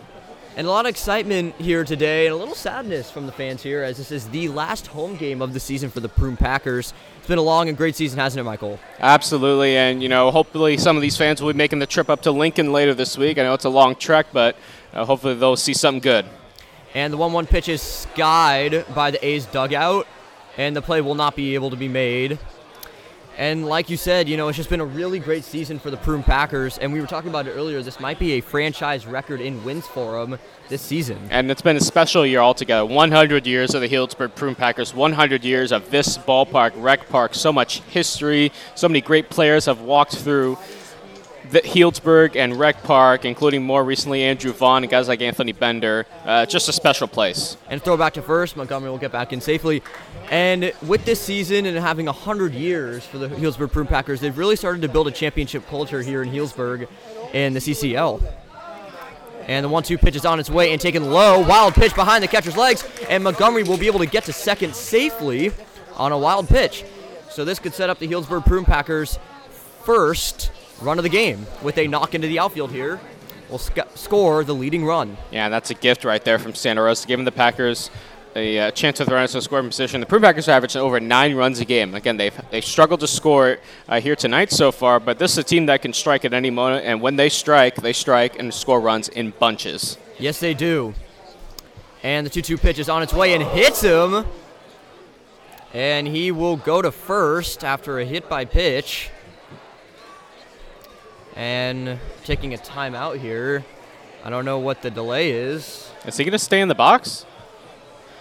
a 0.55 0.63
lot 0.63 0.85
of 0.85 0.91
excitement 0.91 1.55
here 1.55 1.83
today 1.83 2.27
and 2.27 2.35
a 2.35 2.37
little 2.37 2.53
sadness 2.53 3.09
from 3.09 3.25
the 3.25 3.31
fans 3.31 3.63
here 3.63 3.81
as 3.81 3.97
this 3.97 4.11
is 4.11 4.29
the 4.29 4.47
last 4.49 4.85
home 4.85 5.15
game 5.15 5.41
of 5.41 5.53
the 5.53 5.59
season 5.59 5.89
for 5.89 6.01
the 6.01 6.09
Prune 6.09 6.37
Packers. 6.37 6.93
It's 7.21 7.27
been 7.27 7.37
a 7.37 7.43
long 7.43 7.69
and 7.69 7.77
great 7.77 7.95
season, 7.95 8.17
hasn't 8.17 8.39
it, 8.39 8.43
Michael? 8.43 8.79
Absolutely, 8.99 9.77
and 9.77 10.01
you 10.01 10.09
know, 10.09 10.31
hopefully 10.31 10.75
some 10.77 10.95
of 10.95 11.03
these 11.03 11.15
fans 11.15 11.39
will 11.39 11.53
be 11.53 11.57
making 11.57 11.77
the 11.77 11.85
trip 11.85 12.09
up 12.09 12.23
to 12.23 12.31
Lincoln 12.31 12.73
later 12.73 12.95
this 12.95 13.15
week. 13.15 13.37
I 13.37 13.43
know 13.43 13.53
it's 13.53 13.63
a 13.63 13.69
long 13.69 13.95
trek, 13.95 14.25
but 14.33 14.55
uh, 14.91 15.05
hopefully 15.05 15.35
they'll 15.35 15.55
see 15.55 15.75
something 15.75 16.01
good. 16.01 16.25
And 16.95 17.13
the 17.13 17.17
1 17.17 17.31
1 17.31 17.45
pitch 17.45 17.69
is 17.69 17.79
skied 17.79 18.85
by 18.95 19.11
the 19.11 19.23
A's 19.23 19.45
dugout, 19.45 20.07
and 20.57 20.75
the 20.75 20.81
play 20.81 20.99
will 20.99 21.13
not 21.13 21.35
be 21.35 21.53
able 21.53 21.69
to 21.69 21.75
be 21.75 21.87
made. 21.87 22.39
And 23.37 23.65
like 23.65 23.89
you 23.89 23.97
said, 23.97 24.27
you 24.27 24.37
know, 24.37 24.49
it's 24.49 24.57
just 24.57 24.69
been 24.69 24.81
a 24.81 24.85
really 24.85 25.17
great 25.17 25.43
season 25.43 25.79
for 25.79 25.89
the 25.89 25.97
Prune 25.97 26.21
Packers. 26.21 26.77
And 26.77 26.91
we 26.91 26.99
were 26.99 27.07
talking 27.07 27.29
about 27.29 27.47
it 27.47 27.51
earlier. 27.51 27.81
This 27.81 27.99
might 27.99 28.19
be 28.19 28.33
a 28.33 28.41
franchise 28.41 29.05
record 29.05 29.41
in 29.41 29.63
wins 29.63 29.87
for 29.87 30.19
them 30.19 30.37
this 30.69 30.81
season. 30.81 31.17
And 31.29 31.49
it's 31.49 31.61
been 31.61 31.77
a 31.77 31.81
special 31.81 32.25
year 32.25 32.39
altogether. 32.39 32.85
100 32.85 33.47
years 33.47 33.73
of 33.73 33.81
the 33.81 33.89
Healdsburg 33.89 34.35
Prune 34.35 34.55
Packers, 34.55 34.93
100 34.93 35.43
years 35.43 35.71
of 35.71 35.89
this 35.89 36.17
ballpark, 36.17 36.73
rec 36.75 37.07
park. 37.09 37.33
So 37.33 37.53
much 37.53 37.79
history. 37.81 38.51
So 38.75 38.87
many 38.87 39.01
great 39.01 39.29
players 39.29 39.65
have 39.65 39.81
walked 39.81 40.15
through 40.17 40.57
Healdsburg 41.59 42.35
and 42.35 42.57
Rec 42.57 42.81
Park, 42.83 43.25
including 43.25 43.63
more 43.63 43.83
recently 43.83 44.23
Andrew 44.23 44.53
Vaughn 44.53 44.83
and 44.83 44.91
guys 44.91 45.07
like 45.07 45.21
Anthony 45.21 45.51
Bender. 45.51 46.05
Uh, 46.25 46.45
just 46.45 46.69
a 46.69 46.73
special 46.73 47.07
place. 47.07 47.57
And 47.69 47.81
throw 47.81 47.97
back 47.97 48.13
to 48.13 48.21
first. 48.21 48.55
Montgomery 48.55 48.89
will 48.89 48.97
get 48.97 49.11
back 49.11 49.33
in 49.33 49.41
safely. 49.41 49.83
And 50.29 50.71
with 50.87 51.03
this 51.05 51.19
season 51.19 51.65
and 51.65 51.77
having 51.77 52.05
100 52.05 52.53
years 52.53 53.05
for 53.05 53.17
the 53.17 53.27
Healdsburg 53.27 53.71
Prune 53.71 53.87
Packers, 53.87 54.21
they've 54.21 54.37
really 54.37 54.55
started 54.55 54.81
to 54.83 54.89
build 54.89 55.07
a 55.07 55.11
championship 55.11 55.67
culture 55.67 56.01
here 56.01 56.23
in 56.23 56.29
Healdsburg 56.29 56.87
in 57.33 57.53
the 57.53 57.59
CCL. 57.59 58.23
And 59.47 59.65
the 59.65 59.69
one-two 59.69 59.97
pitch 59.97 60.15
is 60.15 60.23
on 60.23 60.39
its 60.39 60.49
way 60.49 60.71
and 60.71 60.79
taken 60.79 61.11
low. 61.11 61.45
Wild 61.45 61.73
pitch 61.73 61.95
behind 61.95 62.23
the 62.23 62.27
catcher's 62.27 62.55
legs, 62.55 62.87
and 63.09 63.23
Montgomery 63.23 63.63
will 63.63 63.77
be 63.77 63.87
able 63.87 63.99
to 63.99 64.05
get 64.05 64.23
to 64.25 64.33
second 64.33 64.75
safely 64.75 65.51
on 65.95 66.11
a 66.11 66.17
wild 66.17 66.47
pitch. 66.47 66.85
So 67.29 67.43
this 67.43 67.59
could 67.59 67.73
set 67.73 67.89
up 67.89 67.99
the 67.99 68.07
Healdsburg 68.07 68.45
Prune 68.45 68.65
Packers' 68.65 69.17
first 69.83 70.51
run 70.81 70.97
of 70.97 71.03
the 71.03 71.09
game 71.09 71.45
with 71.61 71.77
a 71.77 71.87
knock 71.87 72.15
into 72.15 72.27
the 72.27 72.39
outfield 72.39 72.71
here. 72.71 72.99
Will 73.49 73.57
sc- 73.57 73.79
score 73.95 74.43
the 74.43 74.55
leading 74.55 74.85
run. 74.85 75.17
Yeah, 75.31 75.49
that's 75.49 75.69
a 75.71 75.73
gift 75.73 76.05
right 76.05 76.23
there 76.23 76.39
from 76.39 76.53
Santa 76.55 76.81
Rosa, 76.81 77.07
giving 77.07 77.25
the 77.25 77.31
Packers 77.31 77.89
a 78.35 78.59
uh, 78.59 78.71
chance 78.71 78.97
to 78.97 79.05
throw 79.05 79.21
into 79.21 79.37
a 79.37 79.41
scoring 79.41 79.67
position. 79.67 79.99
The 79.99 80.05
Prune 80.07 80.21
Packers 80.21 80.47
average 80.47 80.75
over 80.77 80.99
nine 80.99 81.35
runs 81.35 81.59
a 81.59 81.65
game. 81.65 81.93
Again, 81.95 82.17
they've 82.17 82.39
they've 82.49 82.63
struggled 82.63 83.01
to 83.01 83.07
score 83.07 83.57
uh, 83.89 83.99
here 83.99 84.15
tonight 84.15 84.51
so 84.51 84.71
far, 84.71 84.99
but 84.99 85.19
this 85.19 85.33
is 85.33 85.37
a 85.39 85.43
team 85.43 85.65
that 85.65 85.81
can 85.81 85.91
strike 85.93 86.23
at 86.23 86.33
any 86.33 86.49
moment, 86.49 86.85
and 86.85 87.01
when 87.01 87.17
they 87.17 87.29
strike, 87.29 87.75
they 87.75 87.93
strike 87.93 88.39
and 88.39 88.53
score 88.53 88.79
runs 88.79 89.09
in 89.09 89.31
bunches. 89.31 89.97
Yes, 90.17 90.39
they 90.39 90.53
do. 90.53 90.93
And 92.03 92.25
the 92.25 92.29
2 92.29 92.41
2 92.41 92.57
pitch 92.57 92.79
is 92.79 92.89
on 92.89 93.03
its 93.03 93.13
way 93.13 93.33
and 93.33 93.43
hits 93.43 93.81
him. 93.81 94.25
And 95.73 96.07
he 96.07 96.31
will 96.31 96.57
go 96.57 96.81
to 96.81 96.91
first 96.91 97.63
after 97.63 97.99
a 97.99 98.05
hit 98.05 98.27
by 98.27 98.43
pitch. 98.43 99.09
And 101.35 101.99
taking 102.23 102.53
a 102.53 102.57
timeout 102.57 103.19
here. 103.19 103.63
I 104.23 104.29
don't 104.29 104.45
know 104.45 104.59
what 104.59 104.81
the 104.81 104.91
delay 104.91 105.31
is. 105.31 105.89
Is 106.05 106.17
he 106.17 106.23
going 106.23 106.33
to 106.33 106.39
stay 106.39 106.61
in 106.61 106.67
the 106.67 106.75
box? 106.75 107.25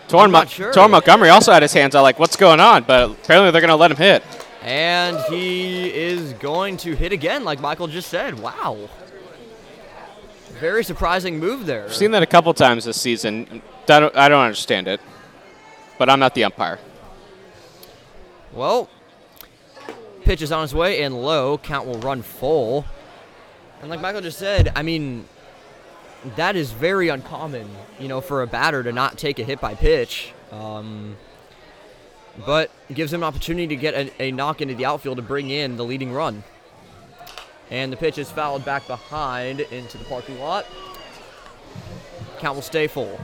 Torn, 0.08 0.30
Mo- 0.30 0.44
sure. 0.44 0.72
Torin 0.72 0.90
Montgomery 0.90 1.28
also 1.28 1.52
had 1.52 1.62
his 1.62 1.72
hands 1.72 1.94
out, 1.94 2.02
like, 2.02 2.18
what's 2.18 2.36
going 2.36 2.58
on? 2.58 2.84
But 2.84 3.11
apparently 3.11 3.50
they're 3.50 3.61
going 3.61 3.68
to 3.68 3.76
let 3.76 3.90
him 3.90 3.96
hit. 3.96 4.24
And 4.62 5.18
he 5.28 5.88
is 5.94 6.32
going 6.34 6.76
to 6.78 6.94
hit 6.94 7.12
again, 7.12 7.44
like 7.44 7.61
Michael 7.61 7.86
just 7.86 8.08
said. 8.08 8.38
Wow. 8.40 8.88
Very 10.58 10.84
surprising 10.84 11.38
move 11.38 11.64
there. 11.64 11.84
I've 11.84 11.94
seen 11.94 12.11
that 12.11 12.22
a 12.22 12.26
couple 12.26 12.52
times 12.54 12.84
this 12.84 13.00
season. 13.00 13.62
I 13.88 14.00
don't, 14.00 14.16
I 14.16 14.28
don't 14.28 14.42
understand 14.42 14.88
it. 14.88 15.00
But 15.98 16.11
I'm 16.11 16.18
not 16.18 16.34
the 16.34 16.44
umpire. 16.44 16.78
Well, 18.52 18.88
pitch 20.24 20.42
is 20.42 20.50
on 20.50 20.64
its 20.64 20.74
way 20.74 21.02
and 21.02 21.22
low. 21.22 21.56
Count 21.58 21.86
will 21.86 22.00
run 22.00 22.22
full. 22.22 22.84
And 23.81 23.91
like 23.91 24.01
Michael 24.01 24.20
just 24.20 24.39
said, 24.39 24.72
I 24.76 24.83
mean, 24.83 25.26
that 26.37 26.57
is 26.57 26.72
very 26.72 27.09
uncommon, 27.09 27.68
you 27.99 28.09
know, 28.09 28.20
for 28.20 28.43
a 28.43 28.47
batter 28.47 28.83
to 28.83 28.93
not 28.93 29.16
take 29.16 29.39
a 29.39 29.45
hit 29.45 29.61
by 29.61 29.74
pitch. 29.74 30.33
Um, 30.53 31.16
but 32.45 32.70
gives 32.93 33.12
him 33.12 33.20
an 33.22 33.24
opportunity 33.24 33.66
to 33.68 33.76
get 33.76 33.95
a, 33.95 34.22
a 34.22 34.31
knock 34.33 34.61
into 34.61 34.74
the 34.74 34.85
outfield 34.85 35.16
to 35.16 35.22
bring 35.22 35.51
in 35.51 35.76
the 35.76 35.85
leading 35.85 36.12
run. 36.12 36.43
And 37.70 37.93
the 37.93 37.97
pitch 37.97 38.18
is 38.18 38.31
fouled 38.31 38.64
back 38.64 38.87
behind 38.87 39.61
into 39.61 39.97
the 39.97 40.05
parking 40.05 40.39
lot. 40.41 40.66
Count 42.39 42.57
will 42.57 42.62
stay 42.62 42.87
full. 42.87 43.20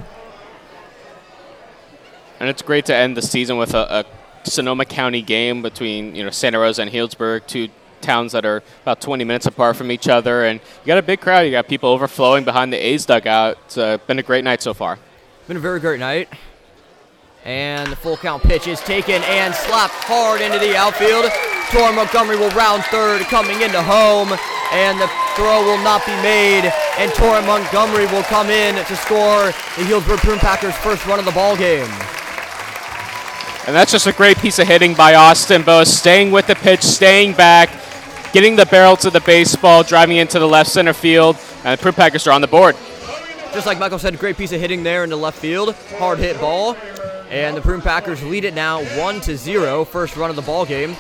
And 2.39 2.49
it's 2.49 2.63
great 2.63 2.85
to 2.87 2.95
end 2.95 3.17
the 3.17 3.23
season 3.23 3.57
with 3.57 3.75
a, 3.75 4.05
a 4.45 4.49
Sonoma 4.49 4.85
County 4.85 5.23
game 5.23 5.63
between 5.63 6.15
you 6.15 6.23
know 6.23 6.31
Santa 6.31 6.59
Rosa 6.59 6.83
and 6.83 6.91
Healdsburg, 6.91 7.47
two 7.47 7.69
towns 8.01 8.32
that 8.32 8.44
are 8.44 8.62
about 8.82 9.01
20 9.01 9.24
minutes 9.24 9.47
apart 9.47 9.76
from 9.76 9.90
each 9.90 10.09
other. 10.09 10.44
And 10.44 10.61
you 10.61 10.86
got 10.86 10.99
a 10.99 11.03
big 11.03 11.20
crowd. 11.20 11.40
You 11.40 11.51
got 11.51 11.68
people 11.68 11.88
overflowing 11.90 12.44
behind 12.44 12.72
the 12.72 12.76
A's 12.76 13.07
dugout. 13.07 13.59
It's 13.66 13.78
uh, 13.78 13.99
been 14.07 14.18
a 14.18 14.22
great 14.22 14.44
night 14.44 14.62
so 14.62 14.74
far. 14.74 14.99
Been 15.49 15.57
a 15.57 15.61
very 15.61 15.80
great 15.80 16.01
night. 16.01 16.28
And 17.44 17.92
the 17.92 17.97
full 17.97 18.16
count 18.16 18.42
pitch 18.42 18.66
is 18.66 18.80
taken 18.80 19.22
and 19.22 19.55
slapped 19.55 19.94
hard 19.94 20.40
into 20.40 20.59
the 20.59 20.76
outfield. 20.76 21.30
Tor 21.70 21.92
Montgomery 21.92 22.36
will 22.36 22.51
round 22.51 22.82
third, 22.84 23.22
coming 23.22 23.62
into 23.62 23.82
home, 23.82 24.32
and 24.72 25.01
the 25.01 25.07
throw 25.36 25.62
will 25.62 25.82
not 25.82 26.05
be 26.05 26.12
made. 26.22 26.72
And 26.99 27.12
Tor 27.14 27.40
Montgomery 27.42 28.07
will 28.07 28.24
come 28.24 28.51
in 28.51 28.74
to 28.74 28.97
score 28.97 29.47
the 29.78 29.86
Healdsburg 29.86 30.18
Prune 30.18 30.38
Packers' 30.38 30.74
first 30.76 31.07
run 31.07 31.18
of 31.18 31.24
the 31.24 31.32
ball 31.32 31.57
game. 31.57 31.90
And 33.67 33.75
that's 33.75 33.91
just 33.91 34.07
a 34.07 34.12
great 34.12 34.37
piece 34.37 34.61
of 34.61 34.69
hitting 34.69 34.95
by 34.95 35.17
Austin 35.17 35.62
Bost, 35.62 35.99
staying 35.99 36.31
with 36.31 36.47
the 36.47 36.55
pitch, 36.55 36.83
staying 36.83 37.33
back, 37.33 37.69
getting 38.33 38.55
the 38.55 38.64
barrel 38.64 38.97
to 38.99 39.11
the 39.11 39.21
baseball, 39.21 39.83
driving 39.83 40.19
into 40.19 40.39
the 40.39 40.47
left 40.47 40.71
center 40.71 40.93
field, 40.93 41.37
and 41.64 41.77
the 41.77 41.83
Prune 41.83 41.95
Packers 41.95 42.29
are 42.29 42.31
on 42.31 42.41
the 42.41 42.47
board. 42.47 42.77
Just 43.53 43.67
like 43.67 43.81
Michael 43.81 43.99
said, 43.99 44.17
great 44.21 44.37
piece 44.37 44.53
of 44.53 44.61
hitting 44.61 44.85
there 44.85 45.03
into 45.03 45.17
left 45.17 45.39
field. 45.39 45.75
Hard 45.99 46.21
hit 46.21 46.39
ball. 46.39 46.77
And 47.29 47.57
the 47.57 47.61
Prune 47.61 47.81
Packers 47.81 48.23
lead 48.23 48.45
it 48.45 48.55
now 48.55 48.85
1 49.01 49.21
to 49.23 49.37
0, 49.37 49.85
first 49.85 50.17
run 50.17 50.31
of 50.31 50.37
the 50.37 50.43
ball 50.43 50.64
game. 50.64 50.95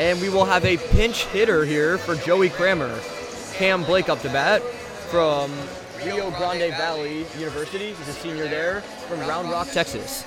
And 0.00 0.20
we 0.20 0.30
will 0.30 0.46
have 0.46 0.64
a 0.64 0.78
pinch 0.78 1.26
hitter 1.26 1.64
here 1.64 1.96
for 1.96 2.16
Joey 2.16 2.48
Kramer. 2.48 2.98
Cam 3.52 3.84
Blake 3.84 4.08
up 4.08 4.20
to 4.22 4.28
bat 4.30 4.62
from 5.10 5.50
Rio 6.04 6.30
Grande 6.30 6.70
Valley 6.70 7.26
University. 7.36 7.92
He's 7.92 8.08
a 8.08 8.12
senior 8.12 8.46
there 8.46 8.80
from 9.08 9.18
Round 9.20 9.50
Rock, 9.50 9.68
Texas. 9.72 10.24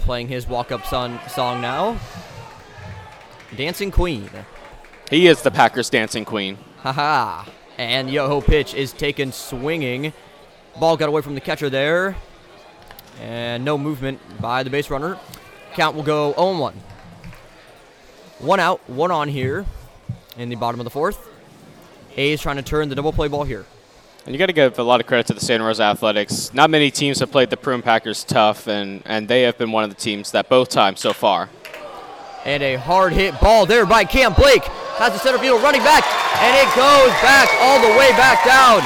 Playing 0.00 0.26
his 0.26 0.48
walk-up 0.48 0.84
son 0.84 1.20
song 1.28 1.60
now. 1.60 1.96
Dancing 3.56 3.92
Queen. 3.92 4.28
He 5.10 5.28
is 5.28 5.42
the 5.42 5.52
Packers 5.52 5.90
dancing 5.90 6.24
queen. 6.24 6.58
Haha. 6.78 7.48
And 7.78 8.10
Yoho 8.10 8.40
pitch 8.40 8.74
is 8.74 8.92
taken 8.92 9.30
swinging. 9.30 10.12
Ball 10.80 10.96
got 10.96 11.08
away 11.08 11.22
from 11.22 11.36
the 11.36 11.40
catcher 11.40 11.70
there. 11.70 12.16
And 13.20 13.64
no 13.64 13.78
movement 13.78 14.18
by 14.40 14.64
the 14.64 14.70
base 14.70 14.90
runner. 14.90 15.18
Count 15.74 15.94
will 15.94 16.02
go 16.02 16.32
0 16.32 16.58
1. 16.58 16.74
One 18.40 18.58
out, 18.58 18.80
one 18.88 19.12
on 19.12 19.28
here 19.28 19.64
in 20.36 20.48
the 20.48 20.56
bottom 20.56 20.80
of 20.80 20.84
the 20.84 20.90
fourth. 20.90 21.28
A's 22.16 22.40
trying 22.40 22.56
to 22.56 22.62
turn 22.62 22.88
the 22.88 22.94
double 22.94 23.12
play 23.12 23.28
ball 23.28 23.44
here. 23.44 23.66
And 24.24 24.34
you 24.34 24.38
got 24.38 24.46
to 24.46 24.54
give 24.54 24.78
a 24.78 24.82
lot 24.82 25.00
of 25.00 25.06
credit 25.06 25.26
to 25.26 25.34
the 25.34 25.40
Santa 25.40 25.64
Rosa 25.64 25.82
Athletics. 25.82 26.54
Not 26.54 26.70
many 26.70 26.90
teams 26.90 27.18
have 27.20 27.30
played 27.30 27.50
the 27.50 27.58
Prune 27.58 27.82
Packers 27.82 28.24
tough, 28.24 28.66
and, 28.66 29.02
and 29.04 29.28
they 29.28 29.42
have 29.42 29.58
been 29.58 29.70
one 29.70 29.84
of 29.84 29.90
the 29.90 29.96
teams 29.96 30.30
that 30.30 30.48
both 30.48 30.70
times 30.70 31.00
so 31.00 31.12
far. 31.12 31.50
And 32.44 32.62
a 32.62 32.76
hard 32.76 33.12
hit 33.12 33.38
ball 33.40 33.66
there 33.66 33.84
by 33.84 34.04
Cam 34.04 34.32
Blake. 34.32 34.64
Has 34.96 35.12
the 35.12 35.18
center 35.18 35.38
field 35.38 35.60
running 35.62 35.82
back, 35.82 36.04
and 36.40 36.54
it 36.56 36.70
goes 36.72 37.10
back 37.20 37.50
all 37.60 37.82
the 37.82 37.98
way 37.98 38.10
back 38.16 38.44
down. 38.46 38.80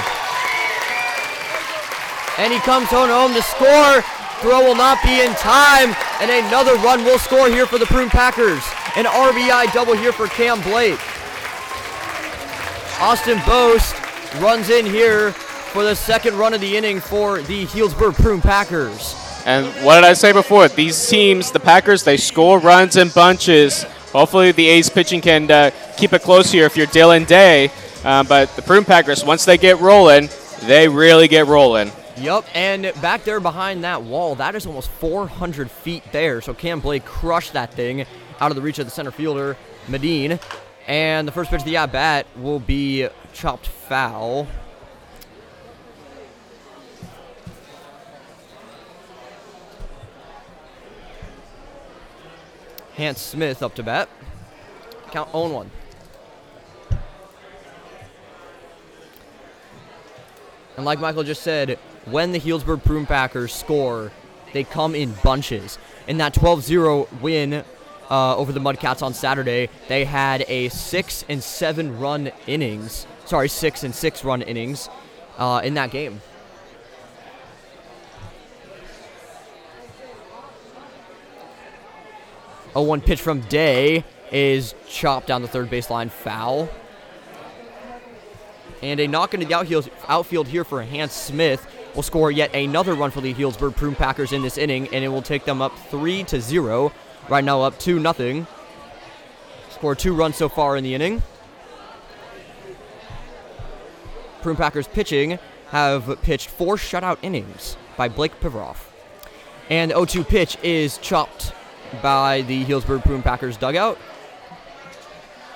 And 2.39 2.53
he 2.53 2.59
comes 2.61 2.93
on 2.93 3.09
home 3.09 3.35
to 3.35 3.43
score. 3.43 4.03
Throw 4.41 4.65
will 4.65 4.77
not 4.77 5.03
be 5.03 5.21
in 5.21 5.35
time, 5.35 5.95
and 6.21 6.31
another 6.31 6.75
run 6.77 7.05
will 7.05 7.19
score 7.19 7.49
here 7.49 7.67
for 7.67 7.79
the 7.79 7.87
Prune 7.87 8.09
Packers. 8.09 8.63
An 8.97 9.05
RBI 9.05 9.73
double 9.73 9.95
here 9.95 10.13
for 10.13 10.27
Cam 10.29 10.61
Blake. 10.63 10.99
Austin 13.01 13.39
Bost 13.47 13.95
runs 14.41 14.71
in 14.71 14.85
here 14.85 15.31
for 15.31 15.85
the 15.85 15.95
second 15.95 16.37
run 16.37 16.53
of 16.53 16.61
the 16.61 16.77
inning 16.77 16.99
for 16.99 17.41
the 17.43 17.65
Healdsburg 17.67 18.15
Prune 18.15 18.41
Packers. 18.41 19.15
And 19.47 19.67
what 19.85 19.95
did 19.95 20.05
I 20.05 20.15
say 20.15 20.33
before? 20.33 20.67
These 20.67 21.09
teams, 21.09 21.53
the 21.53 21.61
Packers, 21.61 22.03
they 22.03 22.17
score 22.17 22.59
runs 22.59 22.97
in 22.97 23.11
bunches. 23.11 23.85
Hopefully, 24.13 24.51
the 24.51 24.67
A's 24.67 24.91
pitching 24.91 25.21
can 25.21 25.49
uh, 25.49 25.71
keep 25.97 26.13
it 26.13 26.23
close 26.23 26.51
here 26.51 26.67
if 26.67 26.77
you're 26.77 26.89
Dylan 26.89 27.25
Day. 27.25 27.71
Uh, 28.03 28.25
but 28.25 28.49
the 28.57 28.63
Prune 28.63 28.85
Packers, 28.85 29.25
once 29.25 29.45
they 29.45 29.59
get 29.59 29.79
rolling, 29.79 30.29
they 30.63 30.89
really 30.89 31.29
get 31.29 31.47
rolling. 31.47 31.93
Yep, 32.17 32.47
and 32.53 32.93
back 33.01 33.23
there 33.23 33.39
behind 33.39 33.85
that 33.85 34.03
wall, 34.03 34.35
that 34.35 34.57
is 34.57 34.67
almost 34.67 34.91
400 34.91 35.71
feet 35.71 36.03
there. 36.11 36.41
So 36.41 36.53
Cam 36.53 36.81
Blake 36.81 37.05
crushed 37.05 37.53
that 37.53 37.73
thing 37.73 38.07
out 38.41 38.51
of 38.51 38.57
the 38.57 38.63
reach 38.63 38.81
of 38.81 38.87
the 38.87 38.91
center 38.91 39.13
fielder, 39.13 39.57
Medine. 39.87 40.41
And 40.89 41.29
the 41.29 41.33
first 41.33 41.51
pitch 41.51 41.61
of 41.61 41.67
the 41.67 41.77
at 41.77 41.93
bat 41.93 42.27
will 42.35 42.59
be 42.59 43.07
chopped 43.35 43.67
foul. 43.67 44.49
Hans 52.97 53.19
Smith 53.19 53.63
up 53.63 53.75
to 53.75 53.83
bat. 53.83 54.09
Count 55.13 55.29
own 55.35 55.53
one. 55.53 55.71
And 60.77 60.87
like 60.87 61.01
Michael 61.01 61.23
just 61.23 61.43
said, 61.43 61.79
when 62.07 62.33
the 62.33 62.41
Healdsburg 62.41 62.83
Prune 62.83 63.05
Packers 63.05 63.53
score, 63.53 64.11
they 64.55 64.65
come 64.65 64.95
in 64.95 65.13
bunches. 65.23 65.79
In 66.07 66.17
that 66.17 66.33
12-0 66.33 67.21
win 67.21 67.63
uh, 68.11 68.37
over 68.37 68.53
the 68.53 68.61
Mudcats 68.61 69.03
on 69.03 69.15
Saturday, 69.15 69.69
they 69.89 70.05
had 70.05 70.45
a 70.49 70.69
six 70.71 71.25
and 71.29 71.43
seven 71.43 71.99
run 71.99 72.31
innings. 72.47 73.07
Sorry, 73.25 73.49
six 73.49 73.85
and 73.85 73.95
six 73.95 74.25
run 74.25 74.43
innings 74.43 74.89
uh, 75.37 75.61
in 75.63 75.75
that 75.75 75.91
game. 75.91 76.21
A 82.75 82.83
one 82.83 83.01
pitch 83.01 83.21
from 83.21 83.41
Day 83.41 84.05
is 84.31 84.75
chopped 84.87 85.27
down 85.27 85.43
the 85.43 85.49
third 85.49 85.71
baseline 85.71 86.11
foul. 86.11 86.69
And 88.83 89.01
a 89.01 89.09
knock 89.09 89.35
into 89.35 89.47
the 89.47 89.89
outfield, 90.07 90.47
here 90.47 90.65
for 90.65 90.83
Hans 90.83 91.13
Smith 91.13 91.67
will 91.97 92.05
score 92.05 92.31
yet 92.31 92.55
another 92.55 92.95
run 92.95 93.11
for 93.11 93.21
the 93.21 93.35
Healdsburg 93.35 93.75
Prune 93.75 93.97
Packers 93.97 94.33
in 94.33 94.43
this 94.43 94.57
inning, 94.57 94.87
and 94.95 95.05
it 95.05 95.09
will 95.09 95.23
take 95.23 95.45
them 95.45 95.61
up 95.61 95.77
three 95.91 96.23
to 96.25 96.41
zero. 96.41 96.93
Right 97.29 97.45
now, 97.45 97.63
up 97.63 97.79
two 97.79 97.99
nothing. 97.99 98.47
Scored 99.71 99.99
two 99.99 100.15
runs 100.15 100.37
so 100.37 100.49
far 100.49 100.77
in 100.77 100.85
the 100.85 100.95
inning. 100.95 101.23
Prune 104.43 104.57
Packers 104.57 104.87
pitching 104.89 105.39
have 105.71 106.19
pitched 106.23 106.49
four 106.49 106.77
shutout 106.77 107.19
innings 107.23 107.77
by 107.97 108.09
Blake 108.09 108.39
Pivaroff. 108.41 108.87
And 109.69 109.91
the 109.91 109.95
0-2 109.97 110.27
pitch 110.27 110.57
is 110.63 110.97
chopped 110.99 111.53
by 112.03 112.43
the 112.43 112.65
Healdsburg 112.65 113.05
Prune 113.05 113.23
Packers 113.23 113.57
dugout. 113.57 113.99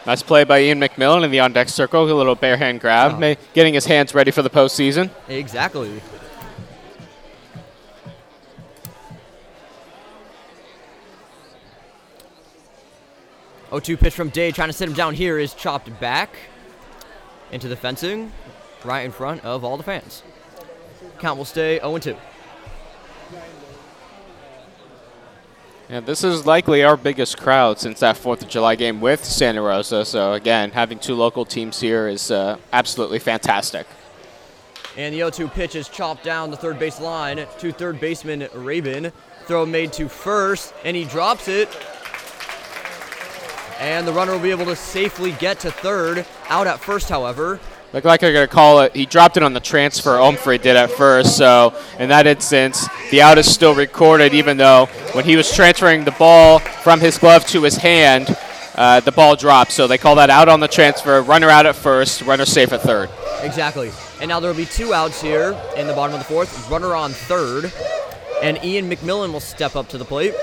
Nice 0.04 0.22
play 0.22 0.44
by 0.44 0.60
Ian 0.62 0.80
McMillan 0.80 1.24
in 1.24 1.30
the 1.30 1.40
on 1.40 1.52
deck 1.52 1.68
circle. 1.68 2.10
A 2.10 2.12
little 2.12 2.34
bare 2.34 2.56
hand 2.56 2.80
grab, 2.80 3.22
Oh. 3.22 3.34
getting 3.54 3.72
his 3.72 3.86
hands 3.86 4.14
ready 4.14 4.30
for 4.32 4.42
the 4.42 4.50
postseason. 4.50 5.10
Exactly. 5.28 6.02
O 13.72 13.80
two 13.80 13.96
pitch 13.96 14.12
from 14.12 14.28
Day 14.28 14.50
trying 14.50 14.68
to 14.68 14.72
sit 14.74 14.86
him 14.86 14.94
down 14.94 15.14
here 15.14 15.38
is 15.38 15.54
chopped 15.54 15.98
back 15.98 16.36
into 17.50 17.68
the 17.68 17.76
fencing 17.76 18.30
right 18.84 19.00
in 19.00 19.10
front 19.10 19.42
of 19.46 19.64
all 19.64 19.78
the 19.78 19.82
fans. 19.82 20.22
Count 21.18 21.38
will 21.38 21.46
stay 21.46 21.78
0 21.80 21.96
2. 21.96 22.14
Yeah, 25.88 26.00
this 26.00 26.22
is 26.22 26.44
likely 26.44 26.84
our 26.84 26.98
biggest 26.98 27.38
crowd 27.38 27.78
since 27.78 28.00
that 28.00 28.16
4th 28.16 28.42
of 28.42 28.48
July 28.48 28.76
game 28.76 29.00
with 29.00 29.24
Santa 29.24 29.62
Rosa. 29.62 30.04
So, 30.04 30.34
again, 30.34 30.70
having 30.70 30.98
two 30.98 31.14
local 31.14 31.44
teams 31.46 31.80
here 31.80 32.08
is 32.08 32.30
uh, 32.30 32.58
absolutely 32.72 33.18
fantastic. 33.18 33.86
And 34.98 35.14
the 35.14 35.20
0-2 35.20 35.50
pitch 35.52 35.76
is 35.76 35.88
chopped 35.88 36.24
down 36.24 36.50
the 36.50 36.56
third 36.56 36.78
base 36.78 37.00
line 37.00 37.46
to 37.58 37.72
third 37.72 38.00
baseman 38.00 38.48
Rabin. 38.54 39.12
Throw 39.46 39.64
made 39.64 39.92
to 39.94 40.08
first, 40.08 40.74
and 40.84 40.94
he 40.94 41.04
drops 41.04 41.48
it. 41.48 41.68
And 43.82 44.06
the 44.06 44.12
runner 44.12 44.30
will 44.30 44.38
be 44.38 44.52
able 44.52 44.66
to 44.66 44.76
safely 44.76 45.32
get 45.32 45.58
to 45.60 45.70
third. 45.72 46.24
Out 46.48 46.68
at 46.68 46.78
first, 46.78 47.08
however. 47.08 47.58
Look 47.92 48.04
like 48.04 48.20
they're 48.20 48.32
going 48.32 48.46
to 48.46 48.54
call 48.54 48.78
it. 48.82 48.94
He 48.94 49.06
dropped 49.06 49.36
it 49.36 49.42
on 49.42 49.54
the 49.54 49.60
transfer. 49.60 50.18
Omfrey 50.18 50.62
did 50.62 50.76
at 50.76 50.92
first. 50.92 51.36
So 51.36 51.74
in 51.98 52.08
that 52.10 52.28
instance, 52.28 52.86
the 53.10 53.22
out 53.22 53.38
is 53.38 53.52
still 53.52 53.74
recorded, 53.74 54.34
even 54.34 54.56
though 54.56 54.86
when 55.14 55.24
he 55.24 55.34
was 55.34 55.52
transferring 55.52 56.04
the 56.04 56.12
ball 56.12 56.60
from 56.60 57.00
his 57.00 57.18
glove 57.18 57.44
to 57.46 57.64
his 57.64 57.76
hand, 57.76 58.36
uh, 58.76 59.00
the 59.00 59.10
ball 59.10 59.34
dropped. 59.34 59.72
So 59.72 59.88
they 59.88 59.98
call 59.98 60.14
that 60.14 60.30
out 60.30 60.48
on 60.48 60.60
the 60.60 60.68
transfer. 60.68 61.20
Runner 61.20 61.50
out 61.50 61.66
at 61.66 61.74
first. 61.74 62.22
Runner 62.22 62.44
safe 62.44 62.72
at 62.72 62.82
third. 62.82 63.10
Exactly. 63.42 63.90
And 64.20 64.28
now 64.28 64.38
there 64.38 64.48
will 64.48 64.56
be 64.56 64.64
two 64.64 64.94
outs 64.94 65.20
here 65.20 65.60
in 65.76 65.88
the 65.88 65.92
bottom 65.92 66.14
of 66.14 66.20
the 66.20 66.24
fourth. 66.26 66.70
Runner 66.70 66.94
on 66.94 67.10
third. 67.10 67.72
And 68.44 68.62
Ian 68.62 68.88
McMillan 68.88 69.32
will 69.32 69.40
step 69.40 69.74
up 69.74 69.88
to 69.88 69.98
the 69.98 70.04
plate 70.04 70.34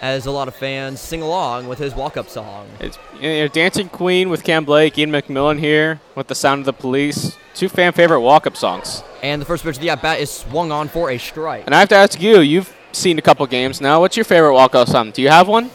as 0.00 0.26
a 0.26 0.30
lot 0.30 0.48
of 0.48 0.54
fans 0.54 1.00
sing 1.00 1.22
along 1.22 1.68
with 1.68 1.78
his 1.78 1.94
walk-up 1.94 2.28
song. 2.28 2.68
It's 2.80 2.98
you 3.20 3.28
know, 3.28 3.48
Dancing 3.48 3.88
Queen 3.88 4.30
with 4.30 4.42
Cam 4.44 4.64
Blake, 4.64 4.96
Ian 4.98 5.10
McMillan 5.10 5.58
here 5.58 6.00
with 6.14 6.28
the 6.28 6.34
Sound 6.34 6.60
of 6.60 6.66
the 6.66 6.72
Police. 6.72 7.36
Two 7.54 7.68
fan 7.68 7.92
favorite 7.92 8.20
walk-up 8.20 8.56
songs. 8.56 9.02
And 9.22 9.40
the 9.42 9.46
first 9.46 9.62
pitch 9.64 9.76
of 9.76 9.82
the 9.82 9.90
at-bat 9.90 10.20
is 10.20 10.30
swung 10.30 10.72
on 10.72 10.88
for 10.88 11.10
a 11.10 11.18
strike. 11.18 11.64
And 11.66 11.74
I 11.74 11.80
have 11.80 11.88
to 11.90 11.96
ask 11.96 12.20
you, 12.20 12.40
you've 12.40 12.74
seen 12.92 13.18
a 13.18 13.22
couple 13.22 13.46
games 13.46 13.80
now. 13.80 14.00
What's 14.00 14.16
your 14.16 14.24
favorite 14.24 14.54
walk-up 14.54 14.88
song? 14.88 15.10
Do 15.10 15.20
you 15.20 15.28
have 15.28 15.46
one? 15.48 15.66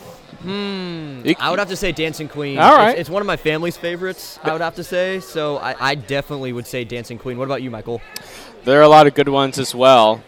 Hmm. 0.41 1.21
I 1.39 1.49
would 1.49 1.59
have 1.59 1.69
to 1.69 1.76
say 1.76 1.91
Dancing 1.91 2.28
Queen. 2.28 2.59
All 2.59 2.76
right. 2.76 2.91
It's, 2.91 3.01
it's 3.01 3.09
one 3.09 3.21
of 3.21 3.26
my 3.26 3.38
family's 3.38 3.78
favorites, 3.78 4.39
I 4.43 4.51
would 4.51 4.61
have 4.61 4.76
to 4.76 4.84
say. 4.84 5.19
So 5.19 5.57
I, 5.57 5.91
I 5.91 5.95
definitely 5.95 6.53
would 6.53 6.67
say 6.67 6.84
Dancing 6.84 7.17
Queen. 7.17 7.38
What 7.38 7.45
about 7.45 7.61
you, 7.61 7.71
Michael? 7.71 8.01
There 8.63 8.80
are 8.80 8.84
a 8.84 8.88
lot 8.88 9.07
of 9.07 9.13
good 9.13 9.30
ones 9.30 9.57
as 9.59 9.73
well. 9.73 10.23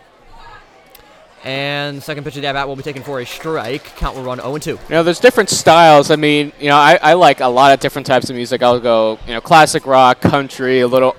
And 1.47 2.03
second 2.03 2.25
pitch 2.25 2.35
of 2.35 2.41
the 2.41 2.49
at-bat 2.49 2.67
will 2.67 2.75
be 2.75 2.83
taken 2.83 3.03
for 3.03 3.21
a 3.21 3.25
strike. 3.25 3.95
Count 3.95 4.17
will 4.17 4.23
run 4.23 4.37
0 4.37 4.55
and 4.55 4.61
2. 4.61 4.71
You 4.71 4.79
know, 4.89 5.01
there's 5.01 5.21
different 5.21 5.49
styles. 5.49 6.11
I 6.11 6.17
mean, 6.17 6.51
you 6.59 6.67
know, 6.67 6.75
I, 6.75 6.99
I 7.01 7.13
like 7.13 7.39
a 7.39 7.47
lot 7.47 7.71
of 7.71 7.79
different 7.79 8.05
types 8.05 8.29
of 8.29 8.35
music. 8.35 8.61
I'll 8.61 8.81
go, 8.81 9.17
you 9.25 9.33
know, 9.33 9.39
classic 9.39 9.85
rock, 9.85 10.19
country, 10.19 10.81
a 10.81 10.87
little 10.87 11.15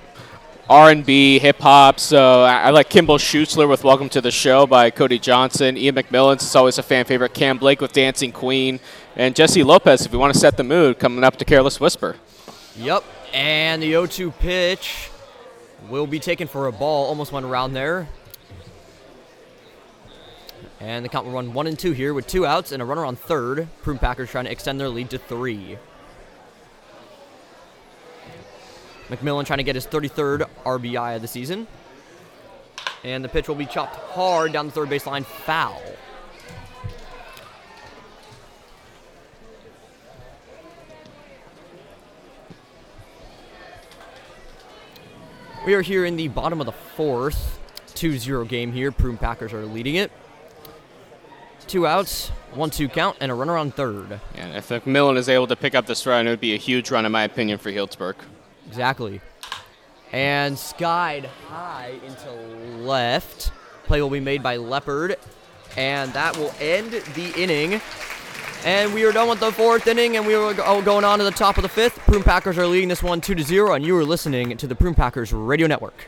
R&B, 0.69 1.39
hip 1.39 1.59
hop. 1.61 1.99
So 1.99 2.43
I, 2.43 2.65
I 2.65 2.71
like 2.71 2.91
Kimball 2.91 3.17
Schutzler 3.17 3.67
with 3.67 3.85
"Welcome 3.85 4.11
to 4.11 4.21
the 4.21 4.31
Show" 4.31 4.67
by 4.67 4.91
Cody 4.91 5.19
Johnson. 5.19 5.79
Ian 5.79 5.95
McMillan's 5.95 6.43
is 6.43 6.55
always 6.55 6.77
a 6.77 6.83
fan 6.83 7.07
favorite. 7.07 7.33
Cam 7.33 7.57
Blake 7.57 7.81
with 7.81 7.95
"Dancing 7.95 8.31
Queen," 8.31 8.81
and 9.17 9.35
Jesse 9.35 9.63
Lopez, 9.63 10.05
if 10.05 10.13
you 10.13 10.19
want 10.19 10.35
to 10.35 10.39
set 10.39 10.59
the 10.59 10.65
mood, 10.65 10.99
coming 10.99 11.25
up 11.25 11.39
to 11.39 11.47
"Careless 11.47 11.81
Whisper." 11.81 12.17
Yep. 12.77 13.03
And 13.33 13.83
the 13.83 13.93
0-2 13.93 14.39
pitch 14.39 15.09
will 15.89 16.07
be 16.07 16.21
taken 16.21 16.49
for 16.49 16.67
a 16.67 16.73
ball. 16.73 17.07
Almost 17.07 17.33
went 17.33 17.47
around 17.47 17.73
there. 17.73 18.09
And 20.81 21.05
the 21.05 21.09
count 21.09 21.27
will 21.27 21.33
run 21.33 21.55
one 21.55 21.67
and 21.67 21.79
two 21.79 21.93
here 21.93 22.15
with 22.15 22.27
two 22.27 22.47
outs 22.47 22.71
and 22.71 22.81
a 22.81 22.85
runner 22.85 23.05
on 23.05 23.17
third. 23.17 23.69
Prune 23.83 23.99
Packers 23.99 24.31
trying 24.31 24.45
to 24.45 24.53
extend 24.53 24.79
their 24.79 24.89
lead 24.89 25.11
to 25.11 25.19
three. 25.19 25.77
McMillan 29.09 29.45
trying 29.47 29.59
to 29.59 29.65
get 29.65 29.75
his 29.75 29.87
33rd 29.87 30.49
RBI 30.65 31.17
of 31.17 31.23
the 31.23 31.29
season. 31.29 31.67
And 33.03 33.25
the 33.25 33.29
pitch 33.29 33.49
will 33.49 33.55
be 33.55 33.67
chopped 33.67 33.97
hard 33.97 34.53
down 34.53 34.67
the 34.67 34.73
third 34.73 34.89
baseline, 34.89 35.25
foul. 35.25 35.83
We 45.67 45.75
are 45.75 45.83
here 45.83 46.05
in 46.05 46.17
the 46.17 46.29
bottom 46.29 46.61
of 46.61 46.67
the 46.67 46.73
fourth. 46.73 47.59
2-0 47.89 48.49
game 48.49 48.73
here. 48.73 48.93
Prune 48.93 49.19
Packers 49.19 49.53
are 49.53 49.67
leading 49.67 49.97
it. 49.97 50.13
Two 51.69 51.87
outs, 51.87 52.31
one 52.55 52.71
two 52.71 52.89
count, 52.89 53.19
and 53.21 53.31
a 53.31 53.35
runner 53.35 53.59
on 53.59 53.71
third. 53.71 54.21
And 54.35 54.57
if 54.57 54.71
McMillan 54.71 55.19
is 55.19 55.29
able 55.29 55.47
to 55.49 55.55
pick 55.55 55.75
up 55.75 55.85
this 55.85 56.07
run, 56.07 56.27
it 56.27 56.31
would 56.31 56.41
be 56.41 56.55
a 56.55 56.57
huge 56.57 56.91
run, 56.91 57.05
in 57.05 57.13
my 57.13 57.25
opinion, 57.25 57.59
for 57.59 57.71
Healdsburg. 57.71 58.15
Exactly. 58.67 59.21
And 60.11 60.59
skied 60.59 61.27
high 61.49 61.93
into 62.07 62.33
left. 62.79 63.53
Play 63.85 64.01
will 64.01 64.09
be 64.09 64.19
made 64.19 64.43
by 64.43 64.57
Leopard. 64.57 65.17
And 65.77 66.11
that 66.15 66.39
will 66.39 66.55
end 66.59 66.93
the 66.93 67.35
inning. 67.37 67.83
And 68.65 68.95
we 68.95 69.05
are 69.05 69.13
done 69.13 69.29
with 69.29 69.41
the 69.41 69.53
fourth 69.53 69.87
inning, 69.87 70.17
and 70.17 70.27
we 70.27 70.35
are 70.35 70.55
oh, 70.65 70.81
going 70.81 71.05
on 71.05 71.19
to 71.19 71.25
the 71.25 71.31
top 71.31 71.59
of 71.59 71.63
the 71.63 71.69
fifth. 71.69 71.99
Prune 71.99 72.23
Packers 72.23 72.57
are 72.57 72.67
leading 72.67 72.89
this 72.89 73.03
one 73.03 73.21
2 73.21 73.35
to 73.35 73.43
0, 73.43 73.75
and 73.75 73.85
you 73.85 73.95
are 73.99 74.05
listening 74.05 74.57
to 74.57 74.67
the 74.67 74.75
Prune 74.75 74.95
Packers 74.95 75.35
Radio 75.35 75.67
Network. 75.67 76.07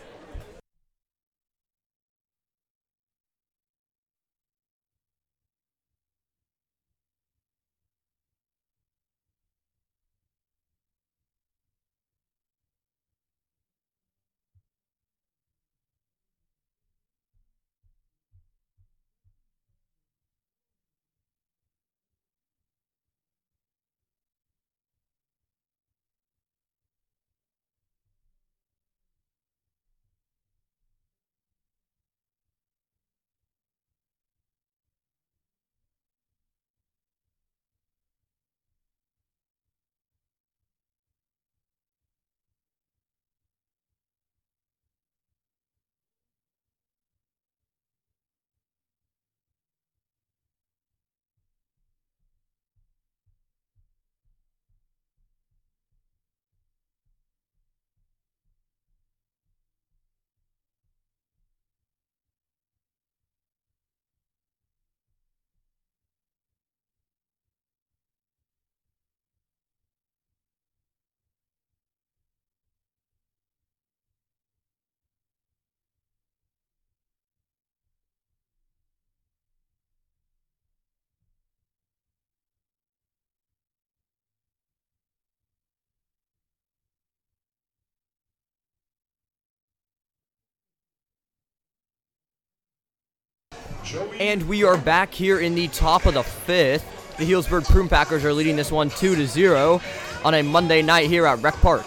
And 94.19 94.47
we 94.49 94.63
are 94.65 94.77
back 94.77 95.13
here 95.13 95.41
in 95.41 95.55
the 95.55 95.69
top 95.69 96.07
of 96.07 96.15
the 96.15 96.23
fifth. 96.23 97.17
The 97.17 97.25
Healdsburg 97.25 97.65
Prune 97.69 97.89
Packers 97.89 98.25
are 98.25 98.33
leading 98.33 98.57
this 98.57 98.71
one 98.71 98.91
2 98.91 99.17
to 99.17 99.27
0 99.27 99.81
on 100.25 100.35
a 100.35 100.43
Monday 100.43 100.83
night 100.83 101.09
here 101.09 101.27
at 101.27 101.43
Rec 101.43 101.55
Park. 101.55 101.87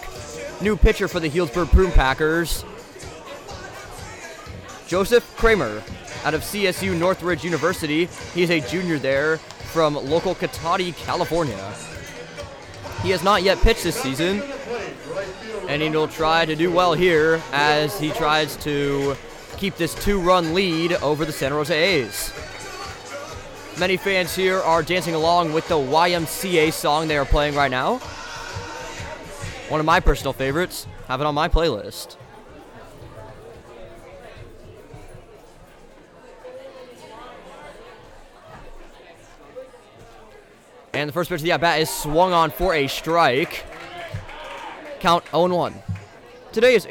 New 0.60 0.76
pitcher 0.76 1.08
for 1.08 1.20
the 1.20 1.30
Healdsburg 1.30 1.70
Prune 1.70 1.92
Packers, 1.92 2.64
Joseph 4.86 5.34
Kramer 5.36 5.82
out 6.24 6.34
of 6.34 6.42
CSU 6.42 6.96
Northridge 6.98 7.42
University. 7.42 8.06
He's 8.34 8.50
a 8.50 8.60
junior 8.60 8.98
there 8.98 9.38
from 9.38 9.94
local 9.94 10.34
Cotati, 10.34 10.94
California. 10.96 11.74
He 13.02 13.10
has 13.10 13.22
not 13.22 13.42
yet 13.42 13.58
pitched 13.58 13.82
this 13.82 14.00
season, 14.00 14.42
and 15.68 15.82
he 15.82 15.88
will 15.90 16.08
try 16.08 16.44
to 16.44 16.54
do 16.54 16.70
well 16.70 16.94
here 16.94 17.42
as 17.52 17.98
he 17.98 18.10
tries 18.10 18.56
to 18.58 19.16
keep 19.56 19.76
this 19.76 19.94
two-run 19.94 20.54
lead 20.54 20.92
over 20.94 21.24
the 21.24 21.32
San 21.32 21.52
Rosa 21.52 21.74
A's. 21.74 22.32
Many 23.78 23.96
fans 23.96 24.34
here 24.34 24.60
are 24.60 24.82
dancing 24.82 25.14
along 25.14 25.52
with 25.52 25.66
the 25.68 25.74
YMCA 25.74 26.72
song 26.72 27.08
they 27.08 27.16
are 27.16 27.24
playing 27.24 27.54
right 27.54 27.70
now. 27.70 27.98
One 29.68 29.80
of 29.80 29.86
my 29.86 29.98
personal 30.00 30.32
favorites. 30.32 30.86
Have 31.08 31.20
it 31.20 31.26
on 31.26 31.34
my 31.34 31.48
playlist. 31.48 32.16
And 40.94 41.08
the 41.08 41.12
first 41.12 41.28
pitch 41.28 41.40
of 41.40 41.42
the 41.42 41.52
at 41.52 41.60
bat 41.60 41.80
is 41.80 41.90
swung 41.90 42.32
on 42.32 42.50
for 42.50 42.72
a 42.74 42.86
strike. 42.86 43.64
Count 45.00 45.24
0 45.32 45.48
1. 45.48 45.74
Today 46.52 46.76
is 46.76 46.86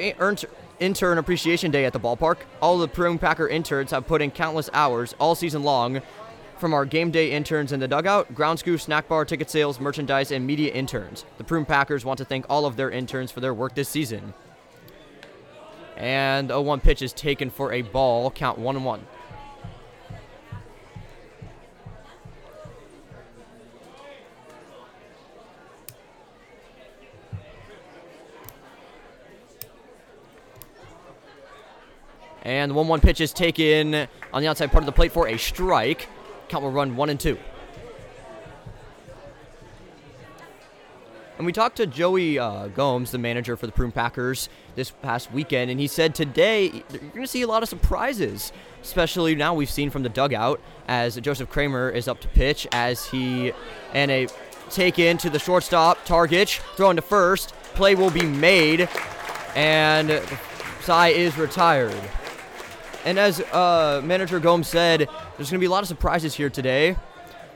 Intern 0.80 1.17
Appreciation 1.17 1.71
Day 1.71 1.86
at 1.86 1.93
the 1.93 1.99
ballpark. 1.99 2.38
All 2.61 2.78
the 2.78 2.88
Prune 2.88 3.19
Packer 3.19 3.47
interns 3.47 3.91
have 3.91 4.07
put 4.07 4.21
in 4.21 4.32
countless 4.32 4.69
hours 4.74 5.15
all 5.19 5.36
season 5.36 5.63
long 5.63 6.01
from 6.57 6.74
our 6.74 6.86
game 6.86 7.11
day 7.11 7.32
interns 7.32 7.71
in 7.71 7.80
the 7.80 7.88
dugout, 7.88 8.34
ground 8.34 8.59
scoop, 8.59 8.80
snack 8.80 9.07
bar, 9.07 9.26
ticket 9.26 9.49
sales, 9.49 9.80
merchandise, 9.80 10.32
and 10.32 10.47
media 10.47 10.71
interns. 10.71 11.26
The 11.38 11.43
Prune 11.43 11.65
Packers 11.65 12.05
want 12.05 12.17
to 12.19 12.26
thank 12.26 12.45
all 12.49 12.65
of 12.65 12.76
their 12.76 12.89
interns 12.89 13.32
for 13.32 13.39
their 13.39 13.53
work 13.53 13.76
this 13.76 13.89
season. 13.89 14.34
And 15.97 16.51
a 16.51 16.61
1 16.61 16.80
pitch 16.80 17.01
is 17.01 17.13
taken 17.13 17.49
for 17.49 17.71
a 17.74 17.82
ball, 17.82 18.32
count 18.32 18.57
1 18.57 18.84
1. 18.84 19.05
And 32.43 32.71
the 32.71 32.75
1 32.75 32.87
1 32.87 33.01
pitch 33.01 33.21
is 33.21 33.33
taken 33.33 34.07
on 34.31 34.41
the 34.41 34.47
outside 34.47 34.71
part 34.71 34.83
of 34.83 34.85
the 34.85 34.91
plate 34.91 35.11
for 35.11 35.27
a 35.27 35.37
strike. 35.37 36.07
Count 36.49 36.63
will 36.63 36.71
run 36.71 36.95
1 36.95 37.09
and 37.09 37.19
2. 37.19 37.37
And 41.37 41.47
we 41.47 41.51
talked 41.51 41.77
to 41.77 41.87
Joey 41.87 42.37
uh, 42.37 42.67
Gomes, 42.67 43.11
the 43.11 43.17
manager 43.17 43.57
for 43.57 43.65
the 43.65 43.71
Prune 43.71 43.91
Packers, 43.91 44.49
this 44.75 44.91
past 44.91 45.31
weekend, 45.31 45.71
and 45.71 45.79
he 45.79 45.87
said 45.87 46.13
today 46.13 46.65
you're 46.91 46.99
going 47.09 47.21
to 47.21 47.27
see 47.27 47.41
a 47.41 47.47
lot 47.47 47.63
of 47.63 47.69
surprises, 47.69 48.53
especially 48.83 49.33
now 49.33 49.53
we've 49.53 49.69
seen 49.69 49.89
from 49.89 50.03
the 50.03 50.09
dugout 50.09 50.61
as 50.87 51.15
Joseph 51.15 51.49
Kramer 51.49 51.89
is 51.89 52.07
up 52.07 52.21
to 52.21 52.27
pitch 52.29 52.67
as 52.71 53.07
he 53.07 53.51
and 53.93 54.11
a 54.11 54.27
take 54.69 54.99
in 54.99 55.17
to 55.17 55.29
the 55.29 55.39
shortstop, 55.39 56.05
Targich, 56.05 56.59
throwing 56.75 56.97
to 56.97 57.01
first. 57.01 57.53
Play 57.73 57.95
will 57.95 58.11
be 58.11 58.25
made, 58.25 58.87
and 59.55 60.21
Cy 60.81 61.09
is 61.09 61.37
retired. 61.37 62.09
And 63.06 63.20
as 63.20 63.41
uh, 63.41 64.01
manager 64.04 64.39
Gomes 64.39 64.68
said, 64.68 64.99
there's 64.99 65.49
going 65.49 65.60
to 65.60 65.60
be 65.60 65.66
a 65.66 65.70
lot 65.70 65.84
of 65.84 65.89
surprises 65.89 66.34
here 66.34 66.49
today, 66.49 66.95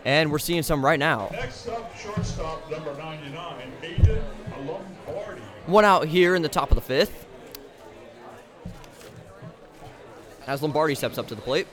and 0.03 0.29
we're 0.29 0.39
seeing 0.39 0.61
some 0.61 0.83
right 0.83 0.99
now. 0.99 1.29
Next 1.31 1.67
up, 1.69 1.95
shortstop 1.95 2.69
number 2.69 2.93
99, 2.95 3.71
Aiden 3.81 4.21
Lombardi. 4.65 5.41
One 5.65 5.85
out 5.85 6.07
here 6.07 6.35
in 6.35 6.41
the 6.41 6.49
top 6.49 6.69
of 6.71 6.75
the 6.75 6.81
fifth. 6.81 7.25
As 10.45 10.61
Lombardi 10.61 10.95
steps 10.95 11.17
up 11.17 11.27
to 11.27 11.35
the 11.35 11.41
plate. 11.41 11.67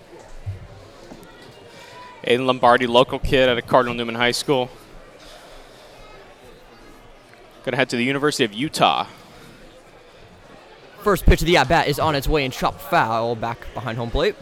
Aiden 2.24 2.46
Lombardi, 2.46 2.86
local 2.86 3.18
kid 3.18 3.48
out 3.48 3.58
of 3.58 3.66
Cardinal 3.66 3.94
Newman 3.94 4.14
High 4.14 4.30
School. 4.30 4.70
Going 7.64 7.72
to 7.72 7.76
head 7.76 7.88
to 7.90 7.96
the 7.96 8.04
University 8.04 8.44
of 8.44 8.52
Utah. 8.52 9.06
First 11.04 11.26
pitch 11.26 11.42
of 11.42 11.46
the 11.46 11.58
at 11.58 11.68
bat 11.68 11.86
is 11.86 11.98
on 11.98 12.14
its 12.14 12.26
way 12.26 12.46
and 12.46 12.52
chopped 12.52 12.80
foul 12.80 13.36
back 13.36 13.66
behind 13.74 13.98
home 13.98 14.10
plate. 14.10 14.34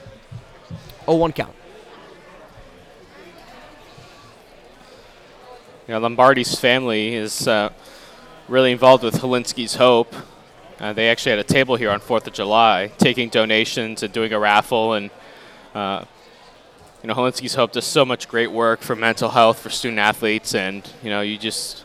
0 1.06 1.16
1 1.16 1.32
count. 1.32 1.52
You 5.88 5.94
know, 5.94 5.98
Lombardi's 5.98 6.54
family 6.60 7.16
is 7.16 7.48
uh, 7.48 7.70
really 8.46 8.70
involved 8.70 9.02
with 9.02 9.16
Hilinski's 9.16 9.74
Hope. 9.74 10.14
Uh, 10.78 10.92
they 10.92 11.10
actually 11.10 11.30
had 11.30 11.40
a 11.40 11.44
table 11.44 11.74
here 11.74 11.90
on 11.90 11.98
4th 11.98 12.28
of 12.28 12.32
July, 12.32 12.92
taking 12.96 13.28
donations 13.28 14.04
and 14.04 14.12
doing 14.12 14.32
a 14.32 14.38
raffle. 14.38 14.92
And, 14.92 15.10
uh, 15.74 16.04
you 17.02 17.08
know, 17.08 17.14
Hilinski's 17.14 17.56
Hope 17.56 17.72
does 17.72 17.86
so 17.86 18.04
much 18.04 18.28
great 18.28 18.52
work 18.52 18.82
for 18.82 18.94
mental 18.94 19.30
health 19.30 19.58
for 19.58 19.68
student 19.68 19.98
athletes. 19.98 20.54
And, 20.54 20.88
you 21.02 21.10
know, 21.10 21.22
you 21.22 21.38
just 21.38 21.84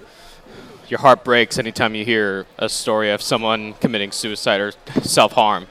your 0.89 0.99
heart 0.99 1.23
breaks 1.23 1.57
anytime 1.57 1.95
you 1.95 2.05
hear 2.05 2.45
a 2.57 2.69
story 2.69 3.11
of 3.11 3.21
someone 3.21 3.73
committing 3.75 4.11
suicide 4.11 4.61
or 4.61 4.71
self 5.01 5.33
harm. 5.33 5.67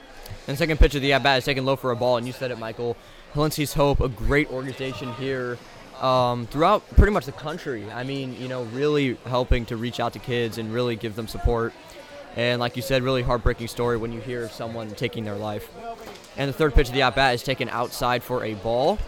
And 0.48 0.56
second 0.56 0.78
pitch 0.78 0.94
of 0.94 1.02
the 1.02 1.12
at 1.12 1.22
bat 1.22 1.38
is 1.38 1.44
taken 1.44 1.64
low 1.64 1.76
for 1.76 1.90
a 1.90 1.96
ball, 1.96 2.16
and 2.16 2.26
you 2.26 2.32
said 2.32 2.50
it, 2.50 2.58
Michael. 2.58 2.96
Hilinski's 3.34 3.74
Hope, 3.74 4.00
a 4.00 4.08
great 4.08 4.50
organization 4.50 5.12
here 5.14 5.58
um, 6.00 6.46
throughout 6.46 6.88
pretty 6.96 7.12
much 7.12 7.26
the 7.26 7.32
country. 7.32 7.90
I 7.90 8.04
mean, 8.04 8.40
you 8.40 8.48
know, 8.48 8.64
really 8.64 9.18
helping 9.26 9.66
to 9.66 9.76
reach 9.76 10.00
out 10.00 10.12
to 10.12 10.18
kids 10.18 10.58
and 10.58 10.72
really 10.72 10.96
give 10.96 11.16
them 11.16 11.28
support. 11.28 11.72
And 12.36 12.60
like 12.60 12.76
you 12.76 12.82
said, 12.82 13.02
really 13.02 13.22
heartbreaking 13.22 13.68
story 13.68 13.96
when 13.96 14.12
you 14.12 14.20
hear 14.20 14.48
someone 14.48 14.90
taking 14.90 15.24
their 15.24 15.36
life. 15.36 15.70
And 16.36 16.48
the 16.48 16.52
third 16.52 16.74
pitch 16.74 16.88
of 16.88 16.94
the 16.94 17.02
at 17.02 17.14
bat 17.14 17.34
is 17.34 17.42
taken 17.42 17.68
outside 17.70 18.22
for 18.22 18.44
a 18.44 18.54
ball. 18.54 18.98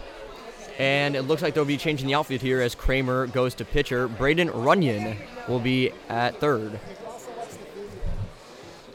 And 0.79 1.15
it 1.15 1.23
looks 1.23 1.41
like 1.41 1.53
they'll 1.53 1.65
be 1.65 1.77
changing 1.77 2.07
the 2.07 2.15
outfield 2.15 2.41
here 2.41 2.61
as 2.61 2.73
Kramer 2.73 3.27
goes 3.27 3.53
to 3.55 3.65
pitcher. 3.65 4.07
Braden 4.07 4.49
Runyon 4.49 5.17
will 5.47 5.59
be 5.59 5.91
at 6.07 6.39
third. 6.39 6.79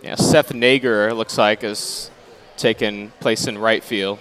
Yeah, 0.03 0.15
Seth 0.17 0.53
Nager 0.53 1.15
looks 1.15 1.37
like 1.39 1.63
is 1.63 2.11
taking 2.57 3.11
place 3.21 3.47
in 3.47 3.59
right 3.59 3.85
field. 3.85 4.19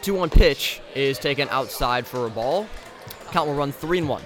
2 0.00 0.14
1 0.14 0.30
pitch 0.30 0.80
is 0.94 1.18
taken 1.18 1.48
outside 1.50 2.06
for 2.06 2.26
a 2.26 2.30
ball. 2.30 2.66
Count 3.30 3.48
will 3.48 3.54
run 3.54 3.72
3 3.72 3.98
and 3.98 4.08
1. 4.08 4.22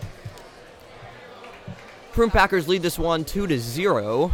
Prune 2.12 2.31
Packers 2.31 2.68
lead 2.68 2.83
this 2.83 2.99
one 2.99 3.25
2 3.25 3.47
to 3.47 3.59
0 3.59 4.33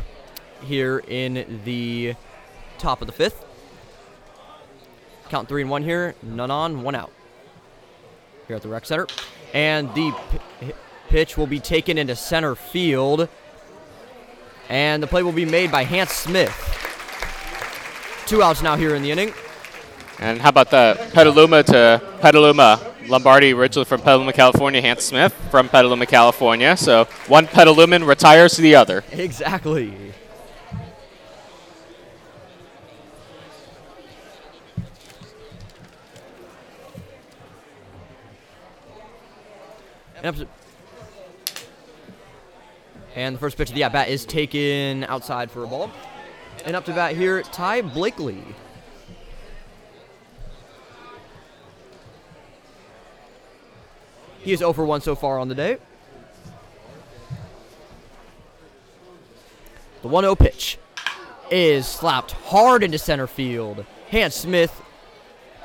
here 0.64 0.99
in 1.07 1.61
the 1.64 2.14
top 2.76 3.01
of 3.01 3.07
the 3.07 3.12
fifth. 3.12 3.47
Count 5.29 5.49
three 5.49 5.62
and 5.62 5.70
one 5.70 5.83
here. 5.83 6.14
None 6.22 6.51
on, 6.51 6.83
one 6.83 6.95
out. 6.95 7.12
Here 8.47 8.57
at 8.57 8.62
the 8.62 8.68
rec 8.68 8.87
center. 8.87 9.07
And 9.53 9.93
the 9.95 10.14
p- 10.61 10.72
pitch 11.09 11.37
will 11.37 11.47
be 11.47 11.61
taken 11.61 11.99
into 11.99 12.16
center 12.16 12.55
field. 12.55 13.29
And 14.68 15.03
the 15.03 15.07
play 15.07 15.22
will 15.22 15.33
be 15.33 15.45
made 15.45 15.70
by 15.70 15.85
Hans 15.85 16.11
Smith. 16.11 16.55
Two 18.26 18.43
outs 18.43 18.62
now 18.62 18.76
here 18.76 18.95
in 18.95 19.03
the 19.03 19.11
inning. 19.11 19.33
And 20.18 20.41
how 20.41 20.49
about 20.49 20.70
that? 20.70 21.12
Petaluma 21.12 21.62
to 21.64 22.03
Petaluma. 22.20 22.95
Lombardi 23.07 23.55
originally 23.55 23.87
from 23.87 24.01
Petaluma, 24.03 24.35
California. 24.35 24.83
Hans 24.83 25.05
Smith 25.05 25.33
from 25.51 25.68
Petaluma, 25.68 26.05
California. 26.05 26.76
So 26.76 27.05
one 27.26 27.47
Petaluman 27.47 28.07
retires 28.07 28.55
to 28.57 28.62
the 28.62 28.74
other. 28.74 29.05
Exactly. 29.12 29.95
And 40.22 40.48
the 43.34 43.38
first 43.38 43.56
pitch 43.56 43.70
of 43.70 43.74
the 43.74 43.84
at 43.84 43.92
bat 43.92 44.08
is 44.08 44.24
taken 44.24 45.04
outside 45.04 45.50
for 45.50 45.64
a 45.64 45.66
ball. 45.66 45.90
And 46.64 46.76
up 46.76 46.84
to 46.86 46.92
bat 46.92 47.16
here, 47.16 47.42
Ty 47.42 47.82
Blakely. 47.82 48.42
He 54.40 54.53
is 54.53 54.61
0 54.61 54.72
for 54.72 54.84
1 54.84 55.00
so 55.00 55.14
far 55.14 55.38
on 55.38 55.49
the 55.49 55.54
day. 55.54 55.78
The 60.03 60.08
1 60.08 60.24
0 60.24 60.36
pitch 60.36 60.78
is 61.50 61.86
slapped 61.86 62.32
hard 62.32 62.82
into 62.82 62.99
center 62.99 63.26
field. 63.26 63.84
Hans 64.11 64.34
Smith 64.34 64.82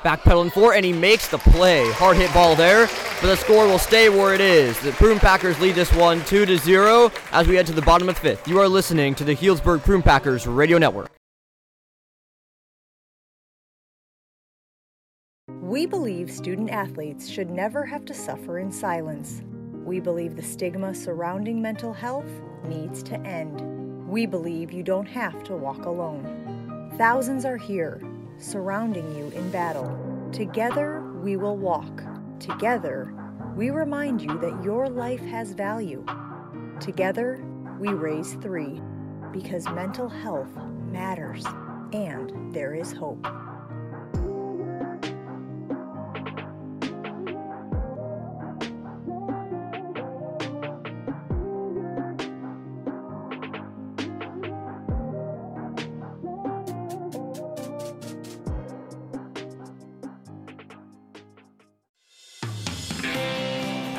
backpedaling 0.04 0.52
for, 0.52 0.74
and 0.74 0.86
he 0.86 0.94
makes 0.94 1.28
the 1.28 1.38
play. 1.38 1.90
Hard 1.94 2.18
hit 2.18 2.34
ball 2.34 2.56
there, 2.56 2.88
but 3.22 3.28
the 3.28 3.38
score 3.38 3.66
will 3.66 3.80
stay 3.80 4.10
where 4.10 4.34
it 4.34 4.42
is. 4.42 4.80
The 4.82 4.92
Prune 4.92 5.20
Packers 5.20 5.60
lead 5.60 5.76
this 5.76 5.92
one 5.94 6.24
2 6.26 6.46
to 6.46 6.58
0 6.58 7.12
as 7.32 7.48
we 7.48 7.56
head 7.56 7.66
to 7.68 7.74
the 7.74 7.82
bottom 7.82 8.10
of 8.10 8.16
the 8.16 8.22
fifth. 8.22 8.48
You 8.48 8.60
are 8.60 8.68
listening 8.68 9.16
to 9.16 9.24
the 9.24 9.36
Healdsburg 9.36 9.84
Prune 9.84 10.02
Packers 10.02 10.46
Radio 10.46 10.78
Network. 10.78 11.10
We 15.62 15.86
believe 15.86 16.30
student 16.32 16.70
athletes 16.70 17.28
should 17.28 17.50
never 17.50 17.86
have 17.86 18.06
to 18.06 18.14
suffer 18.14 18.60
in 18.60 18.72
silence. 18.72 19.42
We 19.84 20.00
believe 20.00 20.36
the 20.36 20.44
stigma 20.44 20.94
surrounding 20.94 21.62
mental 21.62 21.94
health 21.94 22.30
needs 22.66 23.04
to 23.04 23.20
end. 23.22 23.62
We 24.08 24.26
believe 24.26 24.72
you 24.72 24.84
don't 24.84 25.08
have 25.08 25.44
to 25.46 25.56
walk 25.56 25.86
alone. 25.86 26.92
Thousands 26.98 27.44
are 27.44 27.58
here, 27.58 28.00
surrounding 28.44 29.16
you 29.16 29.30
in 29.30 29.50
battle. 29.52 29.90
Together, 30.32 31.02
we 31.22 31.38
will 31.38 31.58
walk. 31.58 32.04
Together, 32.40 33.14
we 33.56 33.70
remind 33.70 34.22
you 34.22 34.38
that 34.40 34.64
your 34.64 34.90
life 34.90 35.22
has 35.22 35.54
value. 35.54 36.06
Together, 36.80 37.44
we 37.80 37.90
raise 37.90 38.34
three 38.36 38.82
because 39.32 39.66
mental 39.70 40.10
health 40.10 40.50
matters 40.92 41.46
and 41.94 42.54
there 42.54 42.74
is 42.74 42.92
hope. 42.92 43.26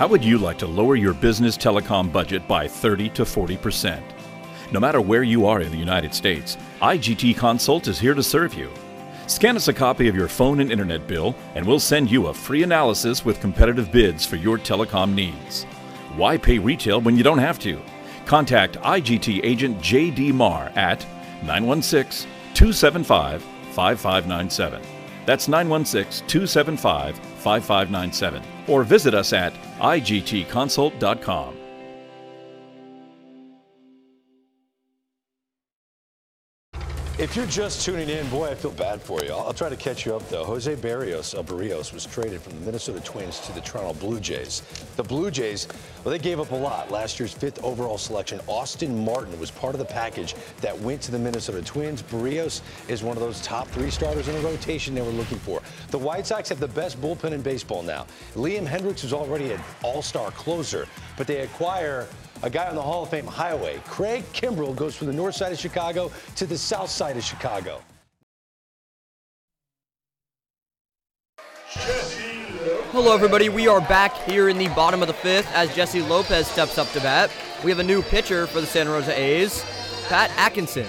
How 0.04 0.10
would 0.10 0.22
you 0.22 0.36
like 0.36 0.58
to 0.58 0.66
lower 0.66 0.96
your 0.96 1.14
business 1.14 1.56
telecom 1.56 2.12
budget 2.12 2.46
by 2.46 2.68
30 2.68 3.08
to 3.08 3.22
40%? 3.22 4.02
No 4.70 4.78
matter 4.78 5.00
where 5.00 5.22
you 5.22 5.46
are 5.46 5.62
in 5.62 5.70
the 5.72 5.78
United 5.78 6.12
States, 6.12 6.58
IGT 6.82 7.38
Consult 7.38 7.88
is 7.88 7.98
here 7.98 8.12
to 8.12 8.22
serve 8.22 8.52
you. 8.52 8.70
Scan 9.28 9.56
us 9.56 9.68
a 9.68 9.72
copy 9.72 10.06
of 10.06 10.14
your 10.14 10.28
phone 10.28 10.60
and 10.60 10.70
internet 10.70 11.06
bill, 11.06 11.34
and 11.54 11.66
we'll 11.66 11.80
send 11.80 12.10
you 12.10 12.26
a 12.26 12.34
free 12.34 12.62
analysis 12.62 13.24
with 13.24 13.40
competitive 13.40 13.90
bids 13.90 14.26
for 14.26 14.36
your 14.36 14.58
telecom 14.58 15.14
needs. 15.14 15.64
Why 16.16 16.36
pay 16.36 16.58
retail 16.58 17.00
when 17.00 17.16
you 17.16 17.22
don't 17.22 17.38
have 17.38 17.58
to? 17.60 17.80
Contact 18.26 18.76
IGT 18.80 19.40
agent 19.42 19.78
JD 19.78 20.34
Marr 20.34 20.70
at 20.76 21.00
916 21.44 22.30
275 22.52 23.42
5597. 23.42 24.82
That's 25.24 25.48
916 25.48 26.28
275 26.28 27.16
5597. 27.16 28.53
Or 28.66 28.82
visit 28.84 29.14
us 29.14 29.32
at 29.32 29.52
igtconsult.com. 29.78 31.63
If 37.16 37.36
you're 37.36 37.46
just 37.46 37.84
tuning 37.84 38.08
in, 38.08 38.28
boy, 38.28 38.48
I 38.48 38.56
feel 38.56 38.72
bad 38.72 39.00
for 39.00 39.22
you. 39.22 39.30
I'll, 39.30 39.52
try 39.52 39.68
to 39.68 39.76
catch 39.76 40.04
you 40.04 40.16
up, 40.16 40.28
though. 40.30 40.44
Jose 40.44 40.74
Berrios 40.74 41.32
of 41.32 41.46
Berrios 41.46 41.92
was 41.92 42.04
traded 42.06 42.42
from 42.42 42.58
the 42.58 42.66
Minnesota 42.66 42.98
Twins 42.98 43.38
to 43.46 43.52
the 43.52 43.60
Toronto 43.60 43.94
Blue 43.94 44.18
Jays. 44.18 44.62
The 44.96 45.04
Blue 45.04 45.30
Jays, 45.30 45.68
well, 46.02 46.10
they 46.10 46.18
gave 46.18 46.40
up 46.40 46.50
a 46.50 46.56
lot. 46.56 46.90
Last 46.90 47.20
year's 47.20 47.32
fifth 47.32 47.62
overall 47.62 47.98
selection, 47.98 48.40
Austin 48.48 49.04
Martin, 49.04 49.38
was 49.38 49.52
part 49.52 49.76
of 49.76 49.78
the 49.78 49.84
package 49.84 50.34
that 50.60 50.76
went 50.80 51.00
to 51.02 51.12
the 51.12 51.18
Minnesota 51.18 51.62
Twins. 51.62 52.02
Berrios 52.02 52.62
is 52.88 53.04
one 53.04 53.16
of 53.16 53.22
those 53.22 53.40
top 53.42 53.68
three 53.68 53.90
starters 53.90 54.26
in 54.26 54.34
the 54.34 54.40
rotation 54.40 54.92
they 54.92 55.00
were 55.00 55.10
looking 55.10 55.38
for. 55.38 55.62
The 55.92 55.98
White 55.98 56.26
Sox 56.26 56.48
have 56.48 56.58
the 56.58 56.66
best 56.66 57.00
bullpen 57.00 57.30
in 57.30 57.42
baseball 57.42 57.84
now. 57.84 58.06
Liam 58.34 58.66
Hendriks 58.66 59.04
is 59.04 59.12
already 59.12 59.52
an 59.52 59.60
all-star 59.84 60.32
closer, 60.32 60.88
but 61.16 61.28
they 61.28 61.42
acquire 61.42 62.08
a 62.44 62.50
guy 62.50 62.68
on 62.68 62.74
the 62.74 62.82
Hall 62.82 63.04
of 63.04 63.08
Fame 63.08 63.26
highway. 63.26 63.80
Craig 63.86 64.22
Kimbrel 64.34 64.76
goes 64.76 64.94
from 64.94 65.06
the 65.06 65.14
north 65.14 65.34
side 65.34 65.50
of 65.50 65.58
Chicago 65.58 66.12
to 66.36 66.46
the 66.46 66.58
south 66.58 66.90
side 66.90 67.16
of 67.16 67.24
Chicago. 67.24 67.80
Hello, 72.92 73.14
everybody. 73.14 73.48
We 73.48 73.66
are 73.66 73.80
back 73.80 74.14
here 74.24 74.50
in 74.50 74.58
the 74.58 74.68
bottom 74.68 75.00
of 75.00 75.08
the 75.08 75.14
fifth 75.14 75.50
as 75.54 75.74
Jesse 75.74 76.02
Lopez 76.02 76.46
steps 76.46 76.76
up 76.76 76.90
to 76.92 77.00
bat. 77.00 77.30
We 77.64 77.70
have 77.70 77.78
a 77.78 77.82
new 77.82 78.02
pitcher 78.02 78.46
for 78.46 78.60
the 78.60 78.66
Santa 78.66 78.90
Rosa 78.90 79.18
A's, 79.18 79.64
Pat 80.08 80.30
Atkinson. 80.36 80.86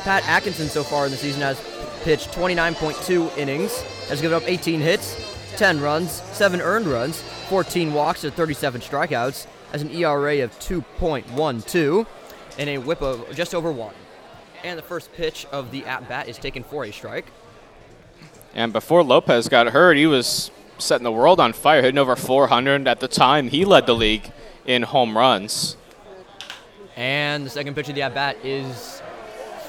Pat 0.00 0.26
Atkinson 0.26 0.68
so 0.68 0.82
far 0.82 1.04
in 1.04 1.12
the 1.12 1.18
season 1.18 1.42
has 1.42 1.60
pitched 2.02 2.30
29.2 2.32 3.36
innings, 3.38 3.84
has 4.08 4.20
given 4.20 4.36
up 4.36 4.42
18 4.46 4.80
hits, 4.80 5.16
10 5.56 5.80
runs, 5.80 6.10
7 6.10 6.60
earned 6.60 6.86
runs, 6.86 7.22
14 7.48 7.92
walks, 7.92 8.24
and 8.24 8.32
37 8.34 8.80
strikeouts, 8.80 9.46
has 9.72 9.82
an 9.82 9.90
ERA 9.90 10.42
of 10.42 10.52
2.12, 10.60 12.06
and 12.58 12.70
a 12.70 12.78
whip 12.78 13.02
of 13.02 13.34
just 13.34 13.54
over 13.54 13.72
1. 13.72 13.94
And 14.62 14.78
the 14.78 14.82
first 14.82 15.12
pitch 15.12 15.46
of 15.52 15.70
the 15.70 15.84
at 15.84 16.08
bat 16.08 16.28
is 16.28 16.38
taken 16.38 16.62
for 16.62 16.84
a 16.84 16.92
strike. 16.92 17.26
And 18.54 18.72
before 18.72 19.02
Lopez 19.02 19.48
got 19.48 19.68
hurt, 19.68 19.96
he 19.96 20.06
was 20.06 20.50
setting 20.78 21.04
the 21.04 21.12
world 21.12 21.40
on 21.40 21.52
fire, 21.52 21.82
hitting 21.82 21.98
over 21.98 22.16
400 22.16 22.86
at 22.86 23.00
the 23.00 23.08
time. 23.08 23.48
He 23.48 23.64
led 23.64 23.86
the 23.86 23.94
league 23.94 24.32
in 24.64 24.82
home 24.82 25.16
runs. 25.16 25.76
And 26.96 27.44
the 27.44 27.50
second 27.50 27.74
pitch 27.74 27.88
of 27.88 27.94
the 27.94 28.02
at 28.02 28.14
bat 28.14 28.36
is 28.44 29.02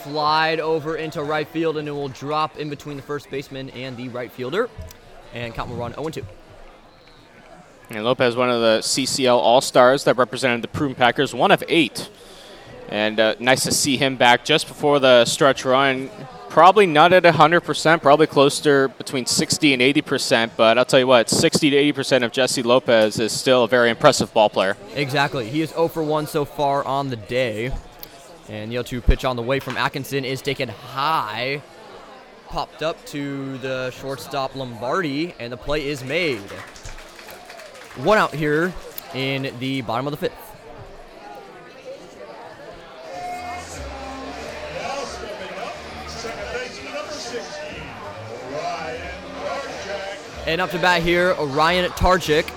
flied 0.06 0.60
over 0.60 0.96
into 0.98 1.24
right 1.24 1.48
field, 1.48 1.78
and 1.78 1.88
it 1.88 1.92
will 1.92 2.10
drop 2.10 2.58
in 2.58 2.70
between 2.70 2.96
the 2.96 3.02
first 3.02 3.30
baseman 3.32 3.72
and 3.72 3.98
the 3.98 4.08
right 4.10 4.32
fielder. 4.32 4.70
And 5.34 5.54
count 5.54 5.70
will 5.70 5.78
run 5.78 5.94
0 5.94 6.10
2. 6.10 6.26
And 7.90 8.04
Lopez, 8.04 8.36
one 8.36 8.50
of 8.50 8.62
the 8.62 8.80
CCL 8.82 9.36
All 9.36 9.62
Stars 9.62 10.04
that 10.04 10.18
represented 10.18 10.62
the 10.62 10.68
Prune 10.68 10.96
Packers, 10.96 11.34
one 11.34 11.52
of 11.52 11.64
eight. 11.68 12.10
And 12.90 13.20
uh, 13.20 13.36
nice 13.40 13.64
to 13.64 13.72
see 13.72 13.98
him 13.98 14.16
back 14.16 14.46
just 14.46 14.68
before 14.68 15.00
the 15.00 15.26
stretch 15.26 15.66
run. 15.66 16.10
Probably 16.50 16.86
not 16.86 17.12
at 17.12 17.24
100%, 17.24 18.02
probably 18.02 18.28
closer 18.28 18.88
between 18.88 19.26
60 19.26 19.74
and 19.74 19.82
80%. 19.82 20.52
But 20.56 20.78
I'll 20.78 20.86
tell 20.86 21.00
you 21.00 21.08
what, 21.08 21.30
60 21.30 21.72
to 21.72 21.94
80% 21.94 22.24
of 22.24 22.32
Jesse 22.32 22.64
Lopez 22.64 23.20
is 23.20 23.32
still 23.32 23.64
a 23.64 23.68
very 23.68 23.90
impressive 23.90 24.32
ball 24.34 24.50
player. 24.50 24.78
Exactly. 24.94 25.50
He 25.50 25.62
is 25.62 25.72
0 25.72 25.88
for 25.88 26.04
1 26.04 26.28
so 26.28 26.46
far 26.46 26.84
on 26.86 27.10
the 27.10 27.16
day. 27.16 27.72
And 28.48 28.70
the 28.70 28.76
0 28.76 28.84
2 28.84 29.02
pitch 29.02 29.26
on 29.26 29.36
the 29.36 29.42
way 29.42 29.60
from 29.60 29.76
Atkinson 29.78 30.24
is 30.24 30.42
taken 30.42 30.70
high. 30.70 31.62
Popped 32.48 32.84
up 32.84 33.04
to 33.08 33.58
the 33.58 33.90
shortstop 33.92 34.56
Lombardi, 34.56 35.34
and 35.40 35.52
the 35.52 35.58
play 35.58 35.88
is 35.88 36.04
made. 36.04 36.52
One 37.98 38.18
out 38.20 38.34
here 38.34 38.72
in 39.16 39.54
the 39.60 39.82
bottom 39.82 40.06
of 40.06 40.12
the 40.12 40.18
fifth. 40.18 40.34
Now 44.76 45.04
stepping 45.06 45.58
up, 45.58 45.76
second 46.08 46.54
baseman 46.54 46.94
number 46.94 47.12
16, 47.12 47.82
Ryan 48.52 49.12
Tarchak. 49.42 50.48
And 50.48 50.62
up 50.62 50.70
to 50.70 50.80
bat 50.80 51.02
here, 51.02 51.34
Ryan 51.34 51.90
Tarchik. 51.92 52.48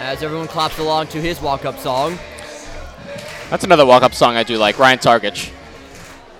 As 0.00 0.22
everyone 0.22 0.48
claps 0.48 0.78
along 0.78 1.08
to 1.08 1.20
his 1.20 1.42
walk-up 1.42 1.78
song. 1.78 2.18
That's 3.50 3.64
another 3.64 3.84
walk-up 3.84 4.14
song 4.14 4.34
I 4.34 4.42
do 4.42 4.56
like, 4.56 4.78
Ryan 4.78 4.98
Targich. 4.98 5.52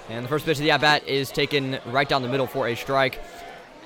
And 0.09 0.25
the 0.25 0.29
first 0.31 0.47
pitch 0.47 0.57
of 0.57 0.65
the 0.65 0.71
at-bat 0.71 1.07
is 1.07 1.31
taken 1.31 1.79
right 1.87 2.09
down 2.09 2.23
the 2.23 2.29
middle 2.29 2.47
for 2.47 2.69
a 2.69 2.75
strike. 2.75 3.21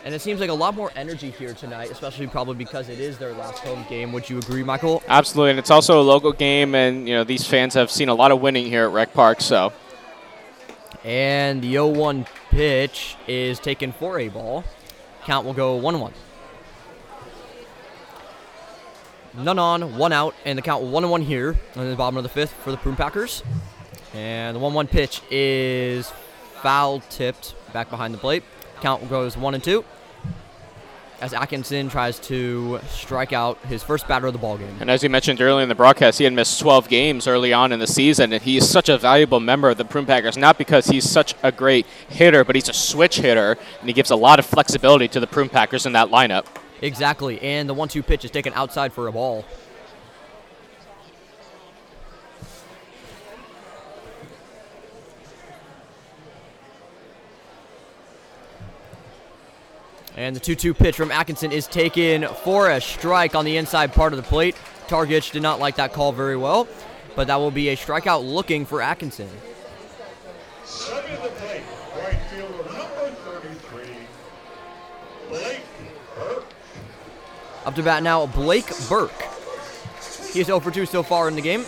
And 0.04 0.14
it 0.14 0.20
seems 0.20 0.38
like 0.38 0.50
a 0.50 0.54
lot 0.54 0.76
more 0.76 0.92
energy 0.94 1.30
here 1.30 1.54
tonight, 1.54 1.90
especially 1.90 2.28
probably 2.28 2.54
because 2.54 2.88
it 2.88 3.00
is 3.00 3.18
their 3.18 3.32
last 3.32 3.64
home 3.64 3.84
game. 3.88 4.12
Would 4.12 4.30
you 4.30 4.38
agree, 4.38 4.62
Michael? 4.62 5.02
Absolutely, 5.08 5.50
and 5.50 5.58
it's 5.58 5.72
also 5.72 6.00
a 6.00 6.04
local 6.04 6.32
game, 6.32 6.76
and 6.76 7.08
you 7.08 7.14
know 7.14 7.24
these 7.24 7.44
fans 7.44 7.74
have 7.74 7.90
seen 7.90 8.08
a 8.08 8.14
lot 8.14 8.30
of 8.30 8.40
winning 8.40 8.66
here 8.66 8.84
at 8.84 8.92
Rec 8.92 9.12
Park. 9.12 9.40
So, 9.40 9.72
And 11.02 11.62
the 11.62 11.74
0-1 11.74 12.26
pitch 12.50 13.16
is 13.26 13.58
taken 13.58 13.90
for 13.90 14.20
a 14.20 14.28
ball. 14.28 14.62
Count 15.24 15.44
will 15.44 15.54
go 15.54 15.80
1-1. 15.80 16.12
None 19.36 19.58
on, 19.58 19.96
one 19.96 20.12
out, 20.12 20.34
and 20.44 20.56
the 20.56 20.62
count 20.62 20.84
one 20.84 21.02
and 21.02 21.10
one 21.10 21.22
here 21.22 21.56
in 21.74 21.90
the 21.90 21.96
bottom 21.96 22.16
of 22.16 22.22
the 22.22 22.28
fifth 22.28 22.52
for 22.52 22.70
the 22.70 22.76
Prune 22.76 22.96
Packers. 22.96 23.42
And 24.14 24.54
the 24.54 24.60
1-1 24.60 24.88
pitch 24.88 25.22
is 25.30 26.12
foul 26.62 27.00
tipped 27.10 27.54
back 27.72 27.90
behind 27.90 28.14
the 28.14 28.18
plate. 28.18 28.44
Count 28.80 29.08
goes 29.10 29.36
1 29.36 29.54
and 29.54 29.64
2 29.64 29.84
as 31.20 31.32
Atkinson 31.32 31.88
tries 31.88 32.18
to 32.18 32.80
strike 32.88 33.32
out 33.32 33.58
his 33.66 33.82
first 33.82 34.06
batter 34.06 34.26
of 34.26 34.34
the 34.34 34.38
ball 34.38 34.58
game. 34.58 34.76
and 34.80 34.90
as 34.90 35.02
you 35.02 35.08
mentioned 35.08 35.40
earlier 35.40 35.62
in 35.62 35.68
the 35.68 35.74
broadcast, 35.74 36.18
he 36.18 36.24
had 36.24 36.32
missed 36.32 36.60
12 36.60 36.88
games 36.88 37.26
early 37.26 37.52
on 37.52 37.72
in 37.72 37.78
the 37.78 37.86
season, 37.86 38.32
and 38.32 38.42
he 38.42 38.58
is 38.58 38.68
such 38.68 38.88
a 38.88 38.98
valuable 38.98 39.40
member 39.40 39.70
of 39.70 39.78
the 39.78 39.84
Prune 39.84 40.04
Packers. 40.04 40.36
Not 40.36 40.58
because 40.58 40.86
he's 40.86 41.08
such 41.08 41.34
a 41.42 41.50
great 41.50 41.86
hitter, 42.08 42.44
but 42.44 42.54
he's 42.54 42.68
a 42.68 42.74
switch 42.74 43.20
hitter, 43.20 43.56
and 43.80 43.88
he 43.88 43.94
gives 43.94 44.10
a 44.10 44.16
lot 44.16 44.38
of 44.38 44.44
flexibility 44.44 45.08
to 45.08 45.20
the 45.20 45.26
Prune 45.26 45.48
Packers 45.48 45.86
in 45.86 45.92
that 45.92 46.08
lineup. 46.08 46.44
Exactly, 46.82 47.40
and 47.40 47.68
the 47.68 47.74
1-2 47.74 48.04
pitch 48.06 48.24
is 48.24 48.30
taken 48.30 48.52
outside 48.54 48.92
for 48.92 49.06
a 49.06 49.12
ball. 49.12 49.44
And 60.16 60.36
the 60.36 60.40
2 60.40 60.54
2 60.54 60.74
pitch 60.74 60.96
from 60.96 61.10
Atkinson 61.10 61.50
is 61.50 61.66
taken 61.66 62.26
for 62.28 62.70
a 62.70 62.80
strike 62.80 63.34
on 63.34 63.44
the 63.44 63.56
inside 63.56 63.92
part 63.92 64.12
of 64.12 64.16
the 64.16 64.22
plate. 64.22 64.54
Targich 64.86 65.32
did 65.32 65.42
not 65.42 65.58
like 65.58 65.76
that 65.76 65.92
call 65.92 66.12
very 66.12 66.36
well, 66.36 66.68
but 67.16 67.26
that 67.26 67.36
will 67.36 67.50
be 67.50 67.70
a 67.70 67.76
strikeout 67.76 68.24
looking 68.24 68.64
for 68.64 68.80
Atkinson. 68.80 69.28
Up 77.64 77.74
to 77.74 77.82
bat 77.82 78.02
now, 78.02 78.26
Blake 78.26 78.70
Burke. 78.88 79.22
He's 80.32 80.46
0 80.46 80.60
for 80.60 80.70
2 80.70 80.86
so 80.86 81.02
far 81.02 81.28
in 81.28 81.34
the 81.34 81.40
game. 81.40 81.64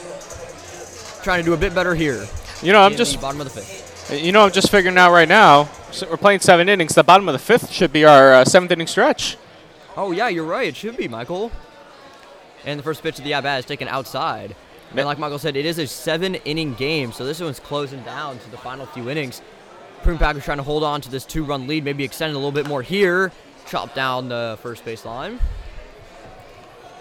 Trying 1.22 1.40
to 1.40 1.44
do 1.44 1.54
a 1.54 1.56
bit 1.56 1.74
better 1.74 1.94
here. 1.94 2.26
You 2.62 2.72
know, 2.72 2.82
I'm 2.82 2.96
just 2.96 3.14
the 3.14 3.18
bottom 3.20 3.40
of 3.40 3.46
the 3.46 3.60
fifth. 3.60 4.22
You 4.22 4.32
know, 4.32 4.44
I'm 4.44 4.52
just 4.52 4.70
figuring 4.70 4.98
out 4.98 5.12
right 5.12 5.28
now. 5.28 5.64
So 5.90 6.08
we're 6.08 6.16
playing 6.16 6.40
seven 6.40 6.68
innings. 6.68 6.94
The 6.94 7.02
bottom 7.02 7.28
of 7.28 7.32
the 7.32 7.38
fifth 7.38 7.70
should 7.70 7.92
be 7.92 8.04
our 8.04 8.32
uh, 8.32 8.44
seventh 8.44 8.70
inning 8.70 8.86
stretch. 8.86 9.36
Oh 9.96 10.12
yeah, 10.12 10.28
you're 10.28 10.44
right. 10.44 10.68
It 10.68 10.76
should 10.76 10.96
be 10.96 11.08
Michael. 11.08 11.50
And 12.64 12.78
the 12.78 12.82
first 12.82 13.02
pitch 13.02 13.18
of 13.18 13.24
the 13.24 13.34
at 13.34 13.42
bat 13.42 13.60
is 13.60 13.64
taken 13.64 13.88
outside. 13.88 14.54
And 14.90 15.04
like 15.04 15.18
Michael 15.18 15.38
said, 15.38 15.56
it 15.56 15.66
is 15.66 15.78
a 15.78 15.86
seven-inning 15.86 16.74
game, 16.74 17.12
so 17.12 17.24
this 17.24 17.40
one's 17.40 17.60
closing 17.60 18.02
down 18.02 18.38
to 18.38 18.50
the 18.50 18.56
final 18.56 18.86
few 18.86 19.10
innings. 19.10 19.42
Prune 20.02 20.18
Packers 20.18 20.44
trying 20.44 20.58
to 20.58 20.62
hold 20.62 20.84
on 20.84 21.00
to 21.02 21.10
this 21.10 21.24
two-run 21.24 21.66
lead, 21.66 21.84
maybe 21.84 22.04
extend 22.04 22.30
it 22.30 22.34
a 22.34 22.38
little 22.38 22.52
bit 22.52 22.66
more 22.66 22.82
here. 22.82 23.32
Chop 23.66 23.94
down 23.94 24.28
the 24.28 24.58
first 24.62 24.84
base 24.84 25.04
line. 25.04 25.38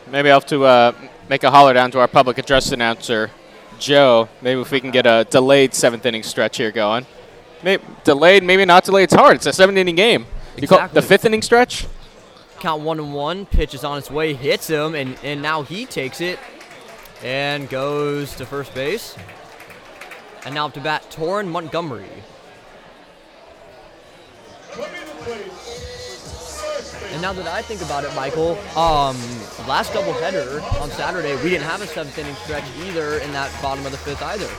Maybe 0.07 0.29
I'll 0.29 0.39
have 0.39 0.45
to 0.47 0.63
uh, 0.63 0.91
make 1.29 1.43
a 1.43 1.51
holler 1.51 1.73
down 1.73 1.91
to 1.91 1.99
our 1.99 2.07
public 2.07 2.37
address 2.37 2.71
announcer, 2.71 3.31
Joe, 3.79 4.29
maybe 4.41 4.61
if 4.61 4.71
we 4.71 4.79
can 4.79 4.91
get 4.91 5.05
a 5.05 5.25
delayed 5.29 5.73
seventh 5.73 6.05
inning 6.05 6.23
stretch 6.23 6.57
here 6.57 6.71
going. 6.71 7.05
Maybe 7.63 7.83
delayed, 8.03 8.43
maybe 8.43 8.63
not 8.65 8.83
delayed. 8.83 9.05
It's 9.05 9.13
hard. 9.13 9.37
It's 9.37 9.45
a 9.47 9.53
seventh 9.53 9.77
inning 9.77 9.95
game. 9.95 10.27
You 10.57 10.67
call 10.67 10.85
it 10.85 10.93
the 10.93 11.01
fifth 11.01 11.25
inning 11.25 11.41
stretch? 11.41 11.87
Count 12.59 12.83
one 12.83 12.99
and 12.99 13.13
one. 13.13 13.45
Pitch 13.45 13.73
is 13.73 13.83
on 13.83 13.97
its 13.97 14.09
way, 14.09 14.33
hits 14.33 14.67
him, 14.67 14.95
and, 14.95 15.17
and 15.23 15.41
now 15.41 15.63
he 15.63 15.85
takes 15.85 16.21
it 16.21 16.39
and 17.23 17.67
goes 17.69 18.35
to 18.35 18.45
first 18.45 18.73
base. 18.73 19.15
And 20.45 20.53
now 20.53 20.67
up 20.67 20.73
to 20.75 20.79
bat, 20.79 21.03
Torin 21.09 21.47
Montgomery. 21.47 22.23
And 27.15 27.21
now 27.21 27.31
that 27.31 27.47
I 27.47 27.61
think 27.61 27.81
about 27.81 28.03
it, 28.03 28.13
Michael, 28.13 28.57
um, 28.77 29.15
last 29.69 29.93
doubleheader 29.93 30.61
on 30.81 30.91
Saturday, 30.91 31.33
we 31.37 31.49
didn't 31.49 31.63
have 31.63 31.81
a 31.81 31.87
seventh 31.87 32.17
inning 32.17 32.35
stretch 32.35 32.65
either 32.83 33.19
in 33.19 33.31
that 33.31 33.49
bottom 33.61 33.85
of 33.85 33.93
the 33.93 33.97
fifth 33.97 34.21
either. 34.21 34.49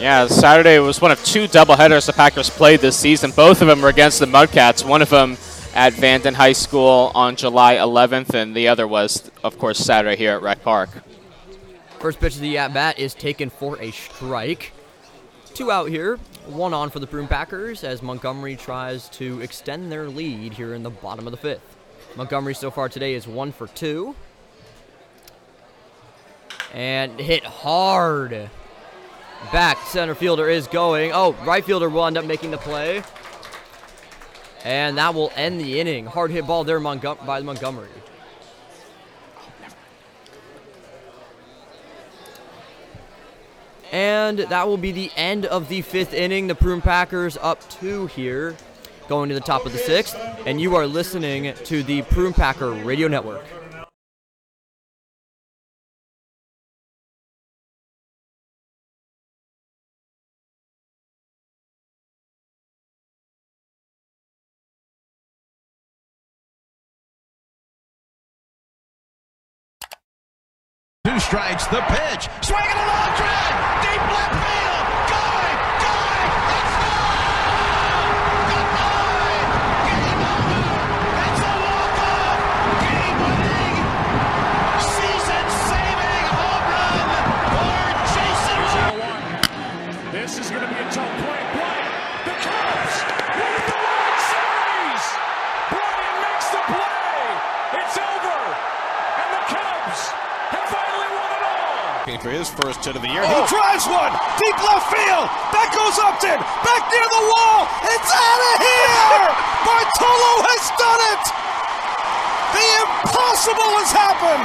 Yeah, 0.00 0.28
Saturday 0.28 0.78
was 0.78 1.00
one 1.00 1.10
of 1.10 1.20
two 1.24 1.48
doubleheaders 1.48 2.06
the 2.06 2.12
Packers 2.12 2.48
played 2.48 2.78
this 2.78 2.96
season. 2.96 3.32
Both 3.32 3.60
of 3.60 3.66
them 3.66 3.82
were 3.82 3.88
against 3.88 4.20
the 4.20 4.26
Mudcats. 4.26 4.84
One 4.84 5.02
of 5.02 5.10
them 5.10 5.36
at 5.74 5.92
Vanden 5.94 6.34
High 6.34 6.52
School 6.52 7.10
on 7.12 7.34
July 7.34 7.74
11th, 7.74 8.34
and 8.34 8.54
the 8.54 8.68
other 8.68 8.86
was, 8.86 9.32
of 9.42 9.58
course, 9.58 9.80
Saturday 9.80 10.14
here 10.14 10.34
at 10.34 10.42
Rec 10.42 10.62
Park. 10.62 10.90
First 11.98 12.20
pitch 12.20 12.36
of 12.36 12.40
the 12.40 12.56
at 12.56 12.72
bat 12.72 13.00
is 13.00 13.14
taken 13.14 13.50
for 13.50 13.82
a 13.82 13.90
strike. 13.90 14.70
Two 15.54 15.72
out 15.72 15.88
here, 15.88 16.20
one 16.46 16.74
on 16.74 16.90
for 16.90 16.98
the 16.98 17.06
Prune 17.06 17.28
Packers 17.28 17.84
as 17.84 18.02
Montgomery 18.02 18.56
tries 18.56 19.08
to 19.10 19.40
extend 19.40 19.90
their 19.90 20.08
lead 20.08 20.52
here 20.54 20.74
in 20.74 20.82
the 20.82 20.90
bottom 20.90 21.26
of 21.26 21.30
the 21.30 21.36
fifth. 21.36 21.76
Montgomery 22.16 22.54
so 22.54 22.70
far 22.70 22.88
today 22.88 23.14
is 23.14 23.26
one 23.26 23.52
for 23.52 23.66
two. 23.68 24.14
And 26.72 27.20
hit 27.20 27.44
hard. 27.44 28.50
Back 29.52 29.78
center 29.86 30.14
fielder 30.14 30.48
is 30.48 30.66
going. 30.66 31.12
Oh, 31.12 31.32
right 31.44 31.64
fielder 31.64 31.88
will 31.88 32.06
end 32.06 32.18
up 32.18 32.24
making 32.24 32.50
the 32.50 32.58
play. 32.58 33.02
And 34.64 34.98
that 34.98 35.14
will 35.14 35.32
end 35.36 35.60
the 35.60 35.80
inning. 35.80 36.06
Hard 36.06 36.30
hit 36.30 36.46
ball 36.46 36.64
there 36.64 36.80
Montgom- 36.80 37.24
by 37.24 37.40
Montgomery. 37.40 37.88
And 43.92 44.38
that 44.38 44.68
will 44.68 44.76
be 44.76 44.92
the 44.92 45.10
end 45.16 45.46
of 45.46 45.68
the 45.68 45.82
fifth 45.82 46.14
inning. 46.14 46.46
The 46.46 46.54
Prune 46.54 46.80
Packers 46.80 47.36
up 47.40 47.68
two 47.68 48.06
here, 48.06 48.56
going 49.08 49.28
to 49.28 49.34
the 49.34 49.40
top 49.40 49.66
of 49.66 49.72
the 49.72 49.78
sixth. 49.78 50.16
And 50.46 50.60
you 50.60 50.76
are 50.76 50.86
listening 50.86 51.54
to 51.64 51.82
the 51.82 52.02
Prune 52.02 52.32
Packer 52.32 52.70
Radio 52.70 53.08
Network. 53.08 53.44
Two 71.04 71.18
strikes, 71.18 71.66
the 71.66 71.80
pitch. 71.88 72.28
Swing 72.42 72.60
and 72.62 72.78
a 72.78 72.86
long 72.86 73.29
For 102.20 102.28
his 102.28 102.52
first 102.52 102.84
hit 102.84 102.92
of 102.96 103.00
the 103.00 103.08
year, 103.08 103.24
he 103.24 103.32
oh. 103.32 103.48
drives 103.48 103.88
one 103.88 104.12
deep 104.36 104.58
left 104.60 104.92
field. 104.92 105.24
That 105.56 105.72
goes 105.72 105.96
Upton 105.96 106.36
back 106.60 106.84
near 106.92 107.08
the 107.08 107.24
wall. 107.32 107.64
It's 107.80 108.12
out 108.12 108.42
of 108.44 108.56
here. 108.60 109.24
Bartolo 109.64 110.32
has 110.44 110.64
done 110.76 111.00
it. 111.16 111.24
The 112.52 112.68
impossible 112.84 113.72
has 113.80 113.88
happened. 113.88 114.44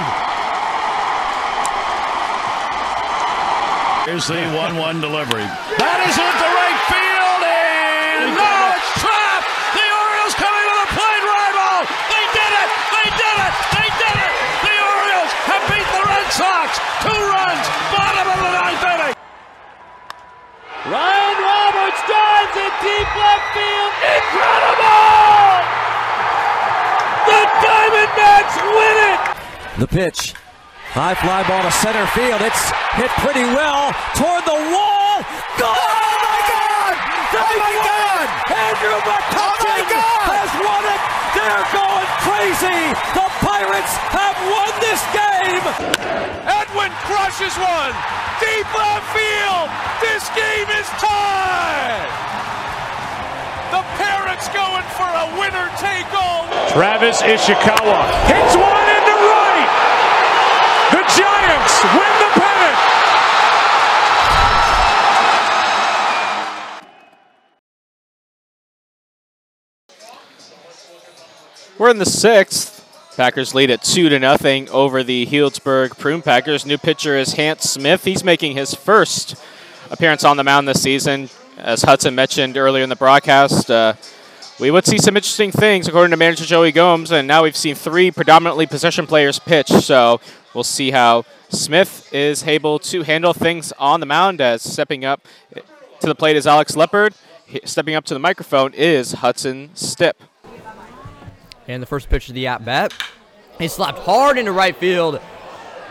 Here's 4.08 4.24
the 4.24 4.40
1-1 4.56 5.04
delivery. 5.04 5.44
That 5.76 6.00
is 6.08 6.16
into 6.16 6.48
right 6.56 6.80
field, 6.88 7.42
and 7.44 8.40
now 8.40 8.72
it's 8.72 8.92
trapped. 9.04 9.52
The 9.76 9.84
Orioles 9.84 10.36
coming 10.40 10.64
to 10.64 10.76
the 10.80 10.90
plate, 10.96 11.26
rival. 11.28 11.92
They 12.08 12.24
did 12.40 12.52
it. 12.56 12.70
They 12.88 13.08
did 13.20 13.36
it. 13.36 13.54
They 13.76 13.90
did 14.00 14.16
it. 14.16 14.34
The 14.64 14.76
Orioles 14.80 15.32
have 15.52 15.64
beat 15.68 15.90
the 15.92 16.04
Red 16.08 16.24
Sox. 16.36 16.84
Two 17.00 17.16
runs, 17.16 17.66
bottom 17.96 18.28
of 18.28 18.40
the 18.44 18.52
ninth 18.60 18.84
inning. 18.84 19.16
Ryan 20.84 21.38
Roberts 21.40 22.02
drives 22.04 22.56
it 22.60 22.74
deep 22.84 23.10
left 23.16 23.48
field. 23.56 23.92
Incredible! 24.04 25.64
The 27.24 27.42
Diamondbacks 27.64 28.56
win 28.68 28.98
it! 29.16 29.20
The 29.80 29.88
pitch. 29.88 30.36
High 30.92 31.16
fly 31.16 31.48
ball 31.48 31.64
to 31.64 31.72
center 31.72 32.04
field. 32.12 32.44
It's 32.44 32.68
hit 33.00 33.12
pretty 33.24 33.48
well 33.56 33.96
toward 34.20 34.44
the 34.44 34.60
wall. 34.76 35.24
Go! 35.56 35.72
Oh 35.72 36.16
my 36.20 36.40
God! 36.52 36.94
Oh, 37.32 37.48
oh 37.48 37.56
my 37.64 37.76
God! 37.80 38.28
Andrew 38.52 39.00
McCutchen 39.08 39.88
has 40.28 40.52
won 40.60 40.84
it. 40.84 41.02
They're 41.32 41.68
going 41.72 42.08
crazy. 42.28 42.80
The 43.16 43.28
The 43.56 43.64
pirates 43.64 43.96
have 44.12 44.36
won 44.52 44.68
this 44.84 45.00
game. 45.16 45.64
Edwin 46.44 46.92
crushes 47.08 47.56
one. 47.56 47.96
Deep 48.44 48.68
left 48.76 49.08
field. 49.16 49.72
This 50.04 50.28
game 50.36 50.68
is 50.76 50.84
tied. 51.00 52.12
The 53.72 53.80
Parents 53.96 54.52
going 54.52 54.84
for 55.00 55.08
a 55.08 55.40
winner 55.40 55.72
take 55.80 56.04
all. 56.12 56.44
Travis 56.76 57.22
Ishikawa 57.22 58.04
hits 58.28 58.60
one 58.60 58.90
into 58.92 59.16
right. 59.24 59.72
The 60.92 61.00
Giants 61.16 61.80
win 61.96 62.12
the 62.20 62.32
pennant. 62.36 62.76
We're 71.80 71.92
in 71.92 72.00
the 72.00 72.06
sixth. 72.06 72.75
Packers 73.16 73.56
lead 73.56 73.72
at 73.72 73.82
two 73.82 74.10
to 74.10 74.20
nothing 74.20 74.70
over 74.70 75.02
the 75.02 75.26
Healdsburg 75.26 75.98
Prune 75.98 76.22
Packers. 76.22 76.66
New 76.66 76.78
pitcher 76.78 77.18
is 77.18 77.34
Hans 77.34 77.64
Smith. 77.64 78.04
He's 78.04 78.24
making 78.24 78.58
his 78.58 78.74
first 78.74 79.36
appearance 79.90 80.26
on 80.26 80.36
the 80.36 80.44
mound 80.44 80.68
this 80.68 80.82
season. 80.82 81.30
As 81.58 81.82
Hudson 81.84 82.14
mentioned 82.14 82.58
earlier 82.58 82.84
in 82.84 82.90
the 82.90 82.96
broadcast, 82.98 83.72
uh, 83.72 83.94
we 84.60 84.70
would 84.70 84.86
see 84.86 84.98
some 84.98 85.16
interesting 85.16 85.52
things 85.52 85.88
according 85.88 86.12
to 86.12 86.18
manager 86.18 86.44
Joey 86.44 86.74
Gomes, 86.74 87.12
and 87.12 87.26
now 87.26 87.44
we've 87.44 87.56
seen 87.56 87.76
three 87.76 88.12
predominantly 88.12 88.66
possession 88.66 89.08
players 89.08 89.40
pitch. 89.40 89.70
So 89.70 90.20
we'll 90.54 90.66
see 90.66 90.92
how 90.92 91.24
Smith 91.50 92.14
is 92.14 92.44
able 92.44 92.80
to 92.80 93.04
handle 93.04 93.34
things 93.34 93.72
on 93.80 94.02
the 94.02 94.06
mound. 94.06 94.42
As 94.42 94.62
stepping 94.62 95.06
up 95.06 95.26
to 95.54 96.08
the 96.08 96.16
plate 96.16 96.36
is 96.36 96.46
Alex 96.46 96.76
Leopard. 96.76 97.14
Stepping 97.64 97.96
up 97.96 98.04
to 98.06 98.14
the 98.14 98.20
microphone 98.20 98.74
is 98.74 99.14
Hudson 99.14 99.70
Stipp. 99.70 100.14
And 101.68 101.82
the 101.82 101.88
first 101.88 102.10
pitch 102.10 102.30
of 102.30 102.36
the 102.36 102.48
at 102.48 102.64
bat. 102.64 102.94
He 103.58 103.68
slapped 103.68 104.00
hard 104.00 104.38
into 104.38 104.52
right 104.52 104.76
field. 104.76 105.20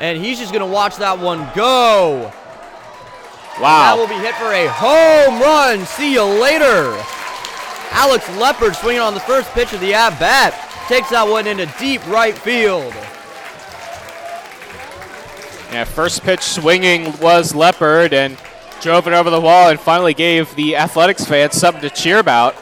And 0.01 0.23
he's 0.23 0.39
just 0.39 0.53
going 0.53 0.67
to 0.67 0.73
watch 0.73 0.97
that 0.97 1.19
one 1.19 1.49
go. 1.55 2.33
Wow. 3.61 3.95
That 3.95 3.97
will 3.97 4.09
be 4.09 4.15
hit 4.15 4.35
for 4.35 4.53
a 4.53 4.67
home 4.69 5.41
run. 5.41 5.87
See 5.87 6.13
you 6.15 6.23
later. 6.25 7.01
Alex 7.91 8.29
Leopard 8.37 8.75
swinging 8.75 9.01
on 9.01 9.15
the 9.15 9.21
first 9.21 9.49
pitch 9.51 9.73
of 9.73 9.81
the 9.81 9.95
at 9.95 10.19
bat. 10.19 10.53
Takes 10.89 11.11
that 11.11 11.27
one 11.27 11.47
into 11.47 11.67
deep 11.79 12.05
right 12.09 12.37
field. 12.37 12.93
Yeah, 15.73 15.85
first 15.85 16.23
pitch 16.23 16.41
swinging 16.41 17.17
was 17.19 17.55
Leopard 17.55 18.13
and 18.13 18.37
drove 18.81 19.07
it 19.07 19.13
over 19.13 19.31
the 19.31 19.41
wall 19.41 19.71
and 19.71 19.81
finally 19.81 20.15
gave 20.15 20.55
the 20.57 20.77
Athletics 20.77 21.25
fans 21.25 21.55
something 21.55 21.83
to 21.83 21.91
cheer 21.91 22.19
about. 22.19 22.55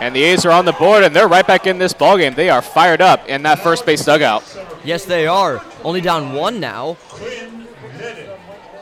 And 0.00 0.14
the 0.14 0.22
A's 0.22 0.44
are 0.44 0.50
on 0.50 0.64
the 0.64 0.72
board 0.72 1.04
and 1.04 1.14
they're 1.14 1.28
right 1.28 1.46
back 1.46 1.66
in 1.66 1.78
this 1.78 1.92
ballgame. 1.92 2.34
They 2.34 2.50
are 2.50 2.62
fired 2.62 3.00
up 3.00 3.28
in 3.28 3.42
that 3.44 3.60
first 3.60 3.86
base 3.86 4.04
dugout. 4.04 4.42
Yes, 4.84 5.04
they 5.04 5.26
are. 5.26 5.62
Only 5.82 6.00
down 6.00 6.32
one 6.32 6.60
now. 6.60 6.96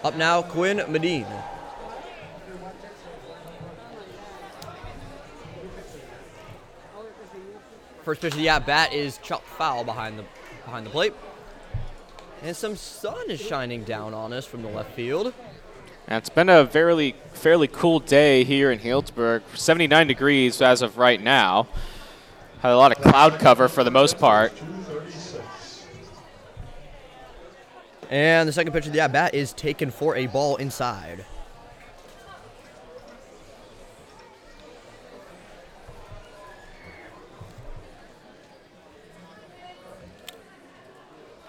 Up 0.02 0.16
now, 0.16 0.42
Quinn 0.42 0.82
Medine. 0.88 1.26
First 8.02 8.20
pitch 8.20 8.32
of 8.32 8.38
the 8.38 8.48
at 8.48 8.66
bat 8.66 8.92
is 8.92 9.18
chopped 9.18 9.46
foul 9.46 9.84
behind 9.84 10.18
the 10.18 10.24
behind 10.64 10.86
the 10.86 10.90
plate. 10.90 11.14
And 12.42 12.56
some 12.56 12.74
sun 12.74 13.30
is 13.30 13.40
shining 13.40 13.84
down 13.84 14.12
on 14.12 14.32
us 14.32 14.44
from 14.44 14.62
the 14.62 14.68
left 14.68 14.92
field. 14.94 15.32
And 16.08 16.18
it's 16.18 16.28
been 16.28 16.48
a 16.48 16.66
fairly 16.66 17.14
fairly 17.32 17.68
cool 17.68 17.98
day 17.98 18.44
here 18.44 18.70
in 18.70 18.78
Healdsburg. 18.78 19.42
79 19.54 20.06
degrees 20.06 20.62
as 20.62 20.82
of 20.82 20.98
right 20.98 21.20
now. 21.20 21.66
Had 22.60 22.72
a 22.72 22.76
lot 22.76 22.96
of 22.96 23.02
cloud 23.02 23.40
cover 23.40 23.68
for 23.68 23.82
the 23.82 23.90
most 23.90 24.18
part. 24.18 24.52
And 28.10 28.48
the 28.48 28.52
second 28.52 28.72
pitch 28.72 28.86
of 28.86 28.92
the 28.92 29.00
at 29.00 29.10
bat 29.10 29.34
is 29.34 29.52
taken 29.52 29.90
for 29.90 30.14
a 30.16 30.26
ball 30.26 30.56
inside. 30.56 31.24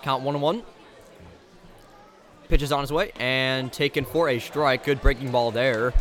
Count 0.02 0.24
one 0.24 0.36
and 0.36 0.42
one. 0.42 0.64
Pitch 2.50 2.62
is 2.62 2.72
on 2.72 2.82
his 2.82 2.92
way 2.92 3.12
and 3.20 3.72
taken 3.72 4.06
for 4.06 4.30
a 4.30 4.40
strike. 4.40 4.84
Good 4.84 5.02
breaking 5.02 5.32
ball 5.32 5.52
there 5.52 5.94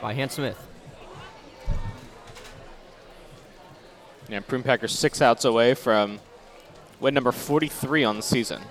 by 0.00 0.14
Hans 0.14 0.34
Smith. 0.34 0.58
Yeah, 4.28 4.40
Prune 4.40 4.62
Packers 4.62 4.92
six 4.92 5.20
outs 5.20 5.44
away 5.44 5.74
from 5.74 6.20
win 7.00 7.14
number 7.14 7.32
43 7.32 8.04
on 8.04 8.16
the 8.16 8.22
season. 8.22 8.62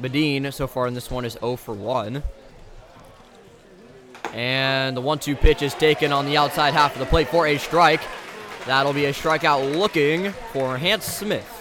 Badine 0.00 0.52
so 0.52 0.66
far 0.66 0.86
in 0.86 0.94
this 0.94 1.10
one 1.10 1.24
is 1.24 1.34
0 1.34 1.56
for 1.56 1.74
1. 1.74 2.22
And 4.32 4.96
the 4.96 5.00
1 5.00 5.18
2 5.18 5.36
pitch 5.36 5.62
is 5.62 5.74
taken 5.74 6.12
on 6.12 6.26
the 6.26 6.36
outside 6.36 6.74
half 6.74 6.92
of 6.94 6.98
the 6.98 7.06
plate 7.06 7.28
for 7.28 7.46
a 7.46 7.56
strike. 7.58 8.02
That'll 8.66 8.92
be 8.92 9.06
a 9.06 9.12
strikeout 9.12 9.76
looking 9.76 10.32
for 10.52 10.76
Hans 10.76 11.04
Smith. 11.04 11.55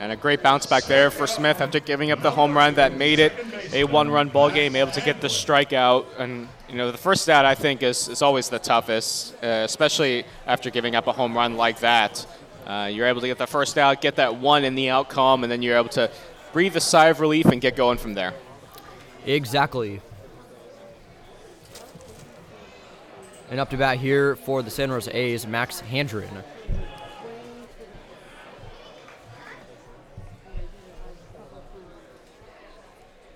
And 0.00 0.12
a 0.12 0.16
great 0.16 0.44
bounce 0.44 0.64
back 0.64 0.84
there 0.84 1.10
for 1.10 1.26
Smith 1.26 1.60
after 1.60 1.80
giving 1.80 2.12
up 2.12 2.22
the 2.22 2.30
home 2.30 2.56
run 2.56 2.74
that 2.74 2.96
made 2.96 3.18
it 3.18 3.32
a 3.72 3.82
one-run 3.82 4.28
ball 4.28 4.48
game, 4.48 4.76
able 4.76 4.92
to 4.92 5.00
get 5.00 5.20
the 5.20 5.26
strikeout. 5.26 6.06
And 6.20 6.46
you 6.68 6.76
know, 6.76 6.92
the 6.92 6.98
first 6.98 7.28
out 7.28 7.44
I 7.44 7.56
think 7.56 7.82
is, 7.82 8.08
is 8.08 8.22
always 8.22 8.48
the 8.48 8.60
toughest, 8.60 9.34
uh, 9.42 9.64
especially 9.64 10.24
after 10.46 10.70
giving 10.70 10.94
up 10.94 11.08
a 11.08 11.12
home 11.12 11.36
run 11.36 11.56
like 11.56 11.80
that. 11.80 12.24
Uh, 12.64 12.88
you're 12.92 13.08
able 13.08 13.20
to 13.20 13.26
get 13.26 13.38
the 13.38 13.46
first 13.46 13.76
out, 13.76 14.00
get 14.00 14.14
that 14.16 14.36
one 14.36 14.62
in 14.62 14.76
the 14.76 14.88
outcome, 14.88 15.42
and 15.42 15.50
then 15.50 15.62
you're 15.62 15.76
able 15.76 15.88
to 15.88 16.08
breathe 16.52 16.76
a 16.76 16.80
sigh 16.80 17.06
of 17.06 17.18
relief 17.18 17.46
and 17.46 17.60
get 17.60 17.74
going 17.74 17.98
from 17.98 18.14
there. 18.14 18.34
Exactly. 19.26 20.00
And 23.50 23.58
up 23.58 23.70
to 23.70 23.76
bat 23.76 23.98
here 23.98 24.36
for 24.36 24.62
the 24.62 24.70
San 24.70 24.90
Jose 24.90 25.10
A's, 25.10 25.44
Max 25.44 25.82
Handren. 25.82 26.44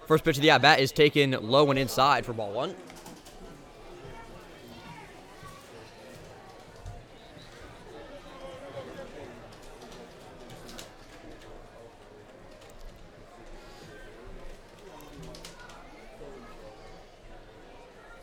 First 0.07 0.25
pitch 0.25 0.37
of 0.37 0.43
the 0.43 0.51
at 0.51 0.63
bat 0.63 0.81
is 0.81 0.93
taken 0.93 1.31
low 1.31 1.71
and 1.71 1.79
inside 1.79 2.27
for 2.27 2.33
ball 2.33 2.53
one. 2.53 2.75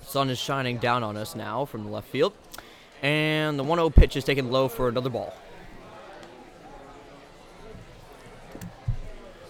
Sun 0.10 0.32
is 0.32 0.40
shining 0.40 0.80
down 0.80 1.04
on 1.04 1.16
us 1.16 1.36
now 1.36 1.66
from 1.66 1.84
the 1.84 1.90
left 1.90 2.08
field. 2.08 2.34
And 3.04 3.58
the 3.60 3.64
1 3.64 3.78
0 3.78 3.90
pitch 3.92 4.16
is 4.18 4.24
taken 4.24 4.52
low 4.52 4.68
for 4.68 4.90
another 4.90 5.10
ball. 5.10 5.34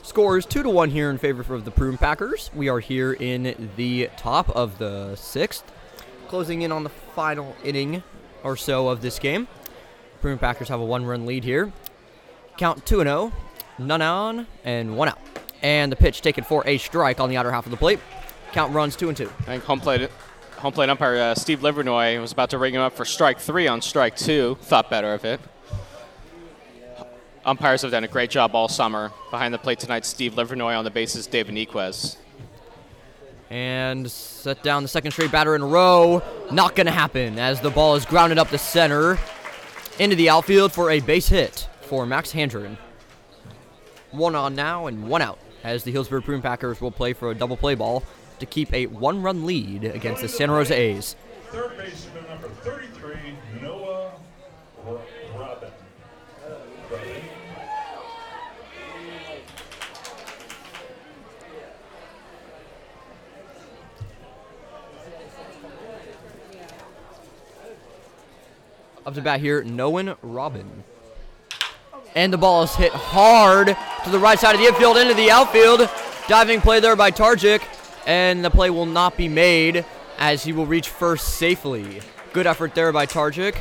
Scores 0.10 0.48
2 0.48 0.64
to 0.64 0.70
1 0.72 0.90
here 0.90 1.12
in 1.12 1.20
favor 1.20 1.54
of 1.54 1.66
the 1.66 1.70
Prune 1.70 1.96
Packers. 1.96 2.50
We 2.56 2.68
are 2.68 2.80
here 2.80 3.14
in 3.14 3.70
the 3.76 4.10
top 4.18 4.50
of 4.50 4.80
the 4.80 5.16
sixth, 5.16 5.72
closing 6.28 6.64
in 6.64 6.72
on 6.72 6.82
the 6.84 6.90
final 6.90 7.56
inning 7.64 8.02
or 8.42 8.58
so 8.58 8.88
of 8.88 9.04
this 9.04 9.20
game. 9.20 9.48
Prune 10.20 10.40
Packers 10.40 10.68
have 10.70 10.80
a 10.80 10.84
one 10.84 11.06
run 11.06 11.28
lead 11.28 11.44
here. 11.44 11.72
Count 12.58 12.88
2 12.88 13.02
and 13.02 13.08
0, 13.08 13.32
none 13.78 14.02
on, 14.02 14.48
and 14.64 14.98
one 14.98 15.10
out. 15.10 15.20
And 15.62 15.92
the 15.92 15.96
pitch 15.96 16.22
taken 16.22 16.44
for 16.44 16.64
a 16.66 16.80
strike 16.80 17.20
on 17.20 17.30
the 17.30 17.38
outer 17.38 17.52
half 17.52 17.68
of 17.68 17.72
the 17.72 17.78
plate. 17.78 18.00
Count 18.52 18.74
runs 18.74 18.96
2 18.96 19.10
and 19.10 19.16
2. 19.16 19.32
I 19.42 19.44
think 19.44 19.64
home 19.64 19.80
plate 19.80 20.10
home 20.58 20.74
plate 20.74 20.90
umpire 20.90 21.18
uh, 21.18 21.36
Steve 21.36 21.60
Livernoy 21.60 22.20
was 22.20 22.32
about 22.32 22.50
to 22.50 22.58
ring 22.58 22.74
him 22.74 22.82
up 22.82 22.94
for 22.94 23.06
strike 23.06 23.40
three 23.40 23.68
on 23.68 23.80
strike 23.80 24.16
two. 24.16 24.58
Thought 24.62 24.90
better 24.90 25.14
of 25.14 25.24
it. 25.24 25.40
Umpires 27.46 27.82
have 27.82 27.92
done 27.92 28.04
a 28.04 28.08
great 28.08 28.30
job 28.30 28.54
all 28.54 28.68
summer. 28.68 29.12
Behind 29.32 29.54
the 29.54 29.58
plate 29.58 29.80
tonight, 29.80 30.06
Steve 30.06 30.34
Livernoy 30.34 30.78
on 30.78 30.84
the 30.84 30.92
bases, 30.92 31.26
David 31.28 31.54
Niquez. 31.54 32.18
And 33.50 34.10
set 34.12 34.62
down 34.62 34.84
the 34.84 34.90
second 34.90 35.12
straight 35.12 35.32
batter 35.32 35.56
in 35.56 35.62
a 35.62 35.66
row. 35.66 36.22
Not 36.52 36.76
going 36.76 36.86
to 36.86 36.92
happen 36.92 37.40
as 37.40 37.62
the 37.62 37.72
ball 37.72 37.96
is 37.96 38.06
grounded 38.06 38.38
up 38.38 38.50
the 38.50 38.58
center 38.58 39.18
into 39.98 40.16
the 40.16 40.30
outfield 40.30 40.72
for 40.72 40.92
a 40.92 41.00
base 41.00 41.30
hit 41.30 41.68
for 41.82 42.06
Max 42.06 42.32
Handren. 42.32 42.78
One 44.12 44.36
on 44.36 44.56
now 44.56 44.88
and 44.88 45.08
one 45.08 45.22
out 45.22 45.40
as 45.64 45.84
the 45.84 45.94
Healdsburg 45.94 46.26
Prune 46.26 46.42
Packers 46.42 46.80
will 46.80 46.92
play 46.92 47.14
for 47.14 47.32
a 47.32 47.36
double 47.36 47.58
play 47.58 47.76
ball 47.76 48.04
to 48.40 48.46
keep 48.46 48.72
a 48.74 48.86
one 48.88 49.22
run 49.22 49.46
lead 49.46 49.84
against 49.84 50.22
the 50.22 50.28
Santa 50.28 50.54
Rosa 50.54 50.76
A's. 50.76 51.16
Third 51.50 51.76
baseman 51.78 52.26
number 52.28 52.50
33, 52.50 52.99
Up 69.06 69.14
to 69.16 69.22
bat 69.22 69.40
here, 69.40 69.64
Noah 69.64 70.18
Robin. 70.22 70.84
And 72.16 72.34
the 72.34 72.38
ball 72.38 72.64
is 72.64 72.76
hit 72.76 72.92
hard 72.92 73.76
to 74.04 74.10
the 74.10 74.20
right 74.20 74.38
side 74.38 74.56
of 74.56 74.62
the 74.62 74.68
infield 74.68 74.98
into 74.98 75.14
the 75.14 75.32
outfield. 75.32 75.90
Diving 76.28 76.60
play 76.62 76.80
there 76.80 76.96
by 76.96 77.12
Tarjik, 77.12 77.62
and 78.06 78.44
the 78.44 78.50
play 78.50 78.70
will 78.70 78.86
not 78.86 79.16
be 79.16 79.28
made 79.28 79.86
as 80.18 80.44
he 80.44 80.52
will 80.52 80.66
reach 80.66 80.90
first 80.90 81.36
safely. 81.38 82.02
Good 82.34 82.46
effort 82.46 82.76
there 82.76 82.92
by 82.92 83.06
Tarjik. 83.06 83.58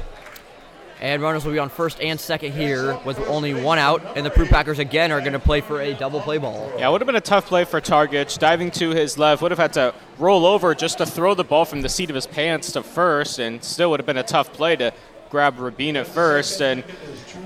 And 1.00 1.22
runners 1.22 1.44
will 1.44 1.52
be 1.52 1.60
on 1.60 1.68
first 1.68 2.00
and 2.00 2.18
second 2.18 2.52
here 2.52 2.98
with 3.04 3.20
only 3.28 3.54
one 3.54 3.78
out, 3.78 4.02
and 4.16 4.26
the 4.26 4.30
Prune 4.30 4.48
Packers 4.48 4.80
again 4.80 5.12
are 5.12 5.20
going 5.20 5.32
to 5.32 5.38
play 5.38 5.60
for 5.60 5.80
a 5.80 5.94
double 5.94 6.20
play 6.20 6.38
ball. 6.38 6.72
Yeah, 6.76 6.88
it 6.88 6.92
would 6.92 7.00
have 7.00 7.06
been 7.06 7.14
a 7.14 7.20
tough 7.20 7.46
play 7.46 7.64
for 7.64 7.80
Targich. 7.80 8.36
Diving 8.38 8.72
to 8.72 8.90
his 8.90 9.16
left, 9.16 9.40
would 9.40 9.52
have 9.52 9.60
had 9.60 9.72
to 9.74 9.94
roll 10.18 10.44
over 10.44 10.74
just 10.74 10.98
to 10.98 11.06
throw 11.06 11.34
the 11.34 11.44
ball 11.44 11.64
from 11.64 11.82
the 11.82 11.88
seat 11.88 12.10
of 12.10 12.16
his 12.16 12.26
pants 12.26 12.72
to 12.72 12.82
first, 12.82 13.38
and 13.38 13.62
still 13.62 13.90
would 13.90 14.00
have 14.00 14.06
been 14.06 14.16
a 14.16 14.24
tough 14.24 14.52
play 14.52 14.74
to 14.74 14.92
grab 15.30 15.58
Rabin 15.58 15.96
at 15.96 16.06
first. 16.06 16.60
And, 16.60 16.84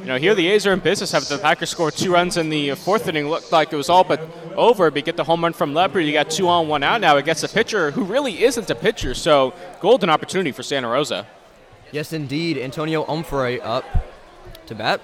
you 0.01 0.07
know, 0.07 0.17
here 0.17 0.35
the 0.35 0.49
A's 0.49 0.67
are 0.67 0.73
in 0.73 0.81
business. 0.81 1.13
Have 1.13 1.29
the 1.29 1.39
Packers 1.39 1.71
scored 1.71 1.95
two 1.95 2.13
runs 2.13 2.37
in 2.37 2.49
the 2.49 2.75
fourth 2.75 3.09
inning. 3.09 3.29
Looked 3.29 3.53
like 3.53 3.73
it 3.73 3.77
was 3.77 3.89
all 3.89 4.05
but 4.05 4.21
over, 4.57 4.91
but 4.91 5.05
get 5.05 5.17
the 5.17 5.25
home 5.25 5.43
run 5.43 5.53
from 5.53 5.75
Leopard. 5.75 6.05
You 6.05 6.13
got 6.13 6.31
two 6.31 6.49
on, 6.49 6.69
one 6.69 6.83
out 6.83 7.01
now 7.01 7.17
against 7.17 7.45
a 7.45 7.49
pitcher 7.49 7.91
who 7.91 8.05
really 8.05 8.43
isn't 8.45 8.69
a 8.71 8.75
pitcher. 8.75 9.15
So, 9.15 9.55
golden 9.81 10.11
opportunity 10.11 10.53
for 10.53 10.63
Santa 10.63 10.89
Rosa. 10.89 11.27
Yes, 11.91 12.13
indeed. 12.13 12.59
Antonio 12.59 13.05
Humphrey 13.05 13.61
up 13.61 13.85
to 14.67 14.75
bat. 14.75 15.01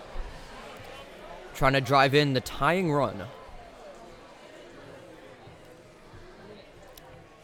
Trying 1.55 1.75
to 1.75 1.81
drive 1.81 2.15
in 2.15 2.35
the 2.35 2.41
tying 2.41 2.93
run. 2.93 3.25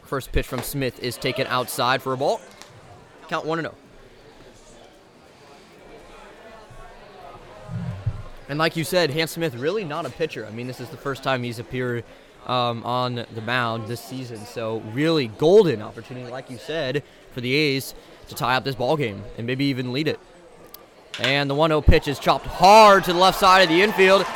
First 0.05 0.33
pitch 0.33 0.47
from 0.47 0.63
Smith 0.63 1.03
is 1.03 1.17
taken 1.17 1.47
outside 1.47 2.03
for 2.03 2.13
a 2.13 2.17
ball. 2.17 2.41
Count 3.29 3.47
1 3.47 3.61
0. 3.61 3.75
And 8.49 8.59
like 8.59 8.77
you 8.77 8.85
said, 8.85 9.11
Hans 9.11 9.31
Smith 9.33 9.55
really 9.55 9.85
not 9.85 10.07
a 10.07 10.11
pitcher. 10.11 10.47
I 10.47 10.51
mean, 10.51 10.67
this 10.67 10.81
is 10.81 10.89
the 10.89 10.97
first 10.97 11.23
time 11.23 11.43
he's 11.43 11.59
appeared 11.59 12.05
um, 12.47 12.85
on 12.85 13.27
the 13.35 13.41
mound 13.41 13.89
this 13.89 14.01
season. 14.01 14.45
So 14.45 14.81
really 14.93 15.29
golden 15.29 15.81
opportunity, 15.81 16.31
like 16.31 16.51
you 16.51 16.59
said, 16.59 17.03
for 17.33 17.41
the 17.41 17.55
A's 17.55 17.95
to 18.29 18.35
tie 18.35 18.57
up 18.57 18.65
this 18.65 18.75
ball 18.75 18.97
game 18.97 19.23
and 19.39 19.47
maybe 19.47 19.65
even 19.67 19.93
lead 19.93 20.09
it. 20.09 20.21
And 21.21 21.49
the 21.49 21.55
1-0 21.55 21.87
pitch 21.87 22.09
is 22.09 22.19
chopped 22.19 22.47
hard 22.47 23.05
to 23.05 23.13
the 23.13 23.19
left 23.19 23.39
side 23.39 23.63
of 23.63 23.69
the 23.69 23.81
infield, 23.81 24.27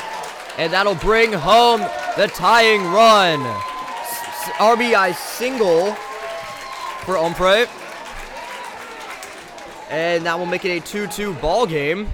and 0.57 0.73
that'll 0.73 0.95
bring 0.95 1.33
home 1.33 1.81
the 2.17 2.29
tying 2.29 2.85
run. 2.85 3.41
S- 3.43 4.51
RBI 4.59 5.15
single 5.15 5.93
for 7.05 7.17
Ombre. 7.19 7.67
And 9.91 10.25
that 10.25 10.39
will 10.39 10.47
make 10.47 10.65
it 10.65 10.79
a 10.79 10.81
2-2 10.81 11.41
ball 11.41 11.67
game 11.67 12.09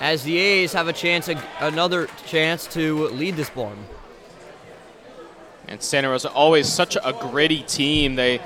as 0.00 0.22
the 0.24 0.38
A's 0.38 0.72
have 0.72 0.88
a 0.88 0.92
chance, 0.92 1.28
another 1.60 2.08
chance 2.26 2.66
to 2.68 3.08
lead 3.08 3.36
this 3.36 3.54
one. 3.54 3.78
And 5.66 5.82
Santa 5.82 6.08
Rosa 6.08 6.30
always 6.30 6.68
such 6.68 6.96
a 6.96 7.12
gritty 7.12 7.62
team. 7.62 8.14
They 8.14 8.40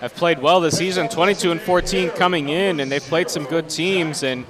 have 0.00 0.14
played 0.14 0.40
well 0.40 0.60
this 0.60 0.76
season, 0.76 1.08
22 1.08 1.52
and 1.52 1.60
14 1.60 2.10
coming 2.10 2.50
in, 2.50 2.80
and 2.80 2.92
they've 2.92 3.02
played 3.02 3.30
some 3.30 3.44
good 3.44 3.68
teams. 3.68 4.22
And 4.22 4.44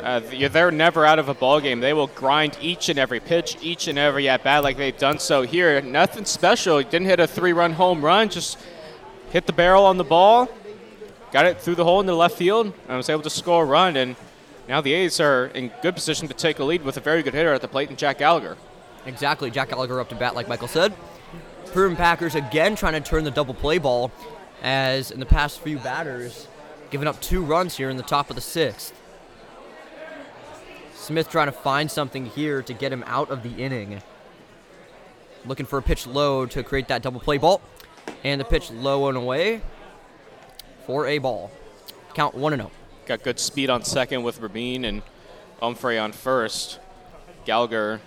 Uh, 0.00 0.20
they're 0.50 0.70
never 0.70 1.06
out 1.06 1.18
of 1.18 1.30
a 1.30 1.34
ball 1.34 1.60
game. 1.60 1.80
They 1.80 1.94
will 1.94 2.08
grind 2.08 2.58
each 2.60 2.90
and 2.90 2.98
every 2.98 3.20
pitch, 3.20 3.56
each 3.62 3.88
and 3.88 3.98
every 3.98 4.28
at 4.28 4.44
bat, 4.44 4.62
like 4.62 4.76
they've 4.76 4.96
done 4.96 5.18
so 5.18 5.42
here. 5.42 5.80
Nothing 5.80 6.26
special. 6.26 6.82
Didn't 6.82 7.06
hit 7.06 7.20
a 7.20 7.26
three-run 7.26 7.72
home 7.72 8.04
run. 8.04 8.28
Just 8.28 8.58
hit 9.30 9.46
the 9.46 9.52
barrel 9.54 9.86
on 9.86 9.96
the 9.96 10.04
ball, 10.04 10.48
got 11.32 11.46
it 11.46 11.58
through 11.58 11.76
the 11.76 11.84
hole 11.84 12.00
in 12.00 12.06
the 12.06 12.14
left 12.14 12.36
field, 12.36 12.74
and 12.86 12.96
was 12.98 13.08
able 13.08 13.22
to 13.22 13.30
score 13.30 13.64
a 13.64 13.66
run. 13.66 13.96
And 13.96 14.14
now 14.68 14.80
the 14.80 14.92
A's 14.92 15.20
are 15.20 15.46
in 15.46 15.70
good 15.82 15.94
position 15.94 16.28
to 16.28 16.34
take 16.34 16.58
a 16.58 16.64
lead 16.64 16.82
with 16.82 16.96
a 16.96 17.00
very 17.00 17.22
good 17.22 17.34
hitter 17.34 17.52
at 17.52 17.60
the 17.60 17.68
plate, 17.68 17.90
in 17.90 17.96
Jack 17.96 18.18
Gallagher. 18.18 18.56
Exactly. 19.06 19.50
Jack 19.50 19.68
Gallagher 19.68 20.00
up 20.00 20.08
to 20.08 20.14
bat, 20.14 20.34
like 20.34 20.48
Michael 20.48 20.68
said. 20.68 20.94
Prune 21.66 21.96
Packers 21.96 22.34
again 22.34 22.76
trying 22.76 22.92
to 22.92 23.00
turn 23.00 23.24
the 23.24 23.30
double 23.30 23.54
play 23.54 23.78
ball, 23.78 24.10
as 24.62 25.10
in 25.10 25.20
the 25.20 25.26
past 25.26 25.60
few 25.60 25.78
batters, 25.78 26.46
giving 26.90 27.08
up 27.08 27.20
two 27.20 27.42
runs 27.42 27.76
here 27.76 27.90
in 27.90 27.96
the 27.96 28.02
top 28.02 28.30
of 28.30 28.36
the 28.36 28.42
sixth. 28.42 28.94
Smith 30.94 31.28
trying 31.28 31.48
to 31.48 31.52
find 31.52 31.90
something 31.90 32.24
here 32.26 32.62
to 32.62 32.72
get 32.72 32.90
him 32.92 33.04
out 33.06 33.30
of 33.30 33.42
the 33.42 33.50
inning. 33.62 34.00
Looking 35.44 35.66
for 35.66 35.78
a 35.78 35.82
pitch 35.82 36.06
low 36.06 36.46
to 36.46 36.62
create 36.62 36.88
that 36.88 37.02
double 37.02 37.20
play 37.20 37.36
ball. 37.36 37.60
And 38.22 38.40
the 38.40 38.44
pitch 38.44 38.70
low 38.70 39.08
and 39.08 39.18
away 39.18 39.60
for 40.86 41.06
a 41.06 41.18
ball. 41.18 41.50
Count 42.14 42.34
1 42.34 42.52
and 42.54 42.62
0. 42.62 42.70
Got 43.06 43.22
good 43.22 43.38
speed 43.38 43.68
on 43.68 43.84
second 43.84 44.22
with 44.22 44.40
Rabin 44.40 44.84
and 44.86 45.02
Humphrey 45.60 45.98
on 45.98 46.12
first. 46.12 46.78
Gallagher, 47.44 48.00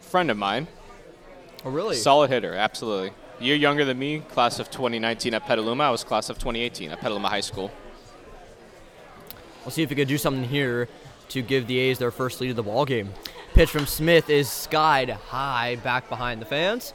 friend 0.00 0.30
of 0.30 0.36
mine. 0.36 0.66
Oh, 1.64 1.70
really? 1.70 1.96
Solid 1.96 2.28
hitter, 2.28 2.54
absolutely. 2.54 3.12
Year 3.40 3.56
younger 3.56 3.86
than 3.86 3.98
me, 3.98 4.20
class 4.20 4.58
of 4.58 4.70
2019 4.70 5.32
at 5.32 5.46
Petaluma. 5.46 5.84
I 5.84 5.90
was 5.90 6.04
class 6.04 6.28
of 6.28 6.36
2018 6.36 6.90
at 6.90 7.00
Petaluma 7.00 7.28
High 7.28 7.40
School. 7.40 7.70
We'll 9.64 9.70
see 9.70 9.82
if 9.82 9.88
we 9.88 9.96
can 9.96 10.06
do 10.06 10.18
something 10.18 10.44
here 10.44 10.86
to 11.30 11.42
give 11.42 11.66
the 11.66 11.78
A's 11.78 11.98
their 11.98 12.10
first 12.10 12.40
lead 12.42 12.50
of 12.50 12.56
the 12.56 12.62
ball 12.62 12.84
game. 12.84 13.14
Pitch 13.54 13.70
from 13.70 13.86
Smith 13.86 14.28
is 14.28 14.50
skied 14.50 15.08
high 15.08 15.76
back 15.76 16.10
behind 16.10 16.42
the 16.42 16.46
fans. 16.46 16.92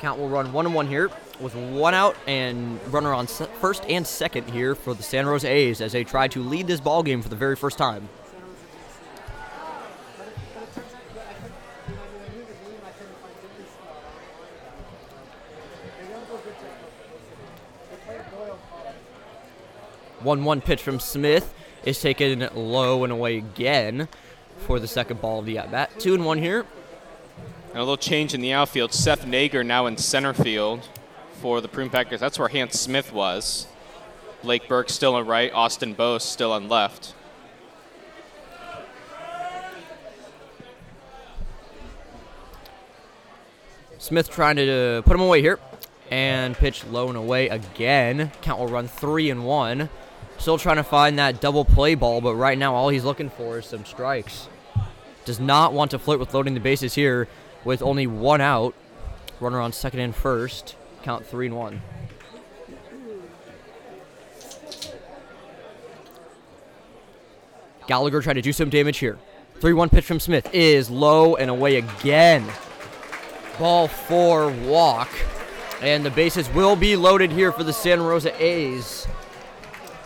Count 0.00 0.20
will 0.20 0.28
run 0.28 0.52
one 0.52 0.66
and 0.66 0.74
one 0.74 0.86
here 0.86 1.10
with 1.40 1.54
one 1.54 1.94
out 1.94 2.16
and 2.26 2.80
runner 2.92 3.12
on 3.12 3.26
first 3.26 3.84
and 3.88 4.06
second 4.06 4.50
here 4.50 4.74
for 4.74 4.94
the 4.94 5.02
San 5.02 5.24
Jose 5.24 5.48
A's 5.48 5.80
as 5.80 5.92
they 5.92 6.04
try 6.04 6.28
to 6.28 6.42
lead 6.42 6.66
this 6.66 6.80
ball 6.80 7.02
game 7.02 7.22
for 7.22 7.28
the 7.28 7.36
very 7.36 7.56
first 7.56 7.78
time. 7.78 8.08
One 20.20 20.44
one 20.44 20.62
pitch 20.62 20.82
from 20.82 21.00
Smith 21.00 21.52
is 21.84 22.00
taken 22.00 22.48
low 22.54 23.04
and 23.04 23.12
away 23.12 23.36
again 23.36 24.08
for 24.60 24.80
the 24.80 24.88
second 24.88 25.20
ball 25.20 25.40
of 25.40 25.46
the 25.46 25.58
at 25.58 25.70
bat. 25.70 25.90
Two 25.98 26.14
and 26.14 26.24
one 26.24 26.38
here. 26.38 26.64
And 27.68 27.76
a 27.76 27.80
little 27.80 27.98
change 27.98 28.32
in 28.32 28.40
the 28.40 28.52
outfield. 28.52 28.94
Seth 28.94 29.26
Nager 29.26 29.62
now 29.62 29.84
in 29.84 29.98
center 29.98 30.32
field 30.32 30.88
for 31.44 31.60
the 31.60 31.68
Prune 31.68 31.90
Packers. 31.90 32.20
That's 32.20 32.38
where 32.38 32.48
Hans 32.48 32.80
Smith 32.80 33.12
was. 33.12 33.66
Blake 34.42 34.66
Burke 34.66 34.88
still 34.88 35.14
on 35.14 35.26
right. 35.26 35.52
Austin 35.52 35.92
Bost 35.92 36.32
still 36.32 36.52
on 36.52 36.70
left. 36.70 37.12
Smith 43.98 44.30
trying 44.30 44.56
to 44.56 45.02
put 45.04 45.14
him 45.14 45.20
away 45.20 45.42
here. 45.42 45.58
And 46.10 46.54
pitch 46.54 46.86
low 46.86 47.08
and 47.08 47.18
away 47.18 47.50
again. 47.50 48.32
Count 48.40 48.58
will 48.58 48.68
run 48.68 48.88
three 48.88 49.28
and 49.28 49.44
one. 49.44 49.90
Still 50.38 50.56
trying 50.56 50.76
to 50.76 50.82
find 50.82 51.18
that 51.18 51.42
double 51.42 51.66
play 51.66 51.94
ball, 51.94 52.22
but 52.22 52.36
right 52.36 52.56
now 52.56 52.74
all 52.74 52.88
he's 52.88 53.04
looking 53.04 53.28
for 53.28 53.58
is 53.58 53.66
some 53.66 53.84
strikes. 53.84 54.48
Does 55.26 55.40
not 55.40 55.74
want 55.74 55.90
to 55.90 55.98
flirt 55.98 56.20
with 56.20 56.32
loading 56.32 56.54
the 56.54 56.60
bases 56.60 56.94
here 56.94 57.28
with 57.66 57.82
only 57.82 58.06
one 58.06 58.40
out. 58.40 58.74
Runner 59.40 59.60
on 59.60 59.74
second 59.74 60.00
and 60.00 60.16
first. 60.16 60.76
Count 61.04 61.26
three 61.26 61.48
and 61.48 61.54
one. 61.54 61.82
Gallagher 67.86 68.22
trying 68.22 68.36
to 68.36 68.42
do 68.42 68.54
some 68.54 68.70
damage 68.70 68.96
here. 68.96 69.18
3 69.60 69.74
1 69.74 69.90
pitch 69.90 70.06
from 70.06 70.18
Smith 70.18 70.48
is 70.54 70.88
low 70.88 71.36
and 71.36 71.50
away 71.50 71.76
again. 71.76 72.42
Ball 73.58 73.86
four, 73.86 74.48
walk. 74.48 75.10
And 75.82 76.06
the 76.06 76.10
bases 76.10 76.48
will 76.54 76.74
be 76.74 76.96
loaded 76.96 77.30
here 77.30 77.52
for 77.52 77.64
the 77.64 77.72
San 77.74 78.00
Rosa 78.00 78.32
A's 78.42 79.06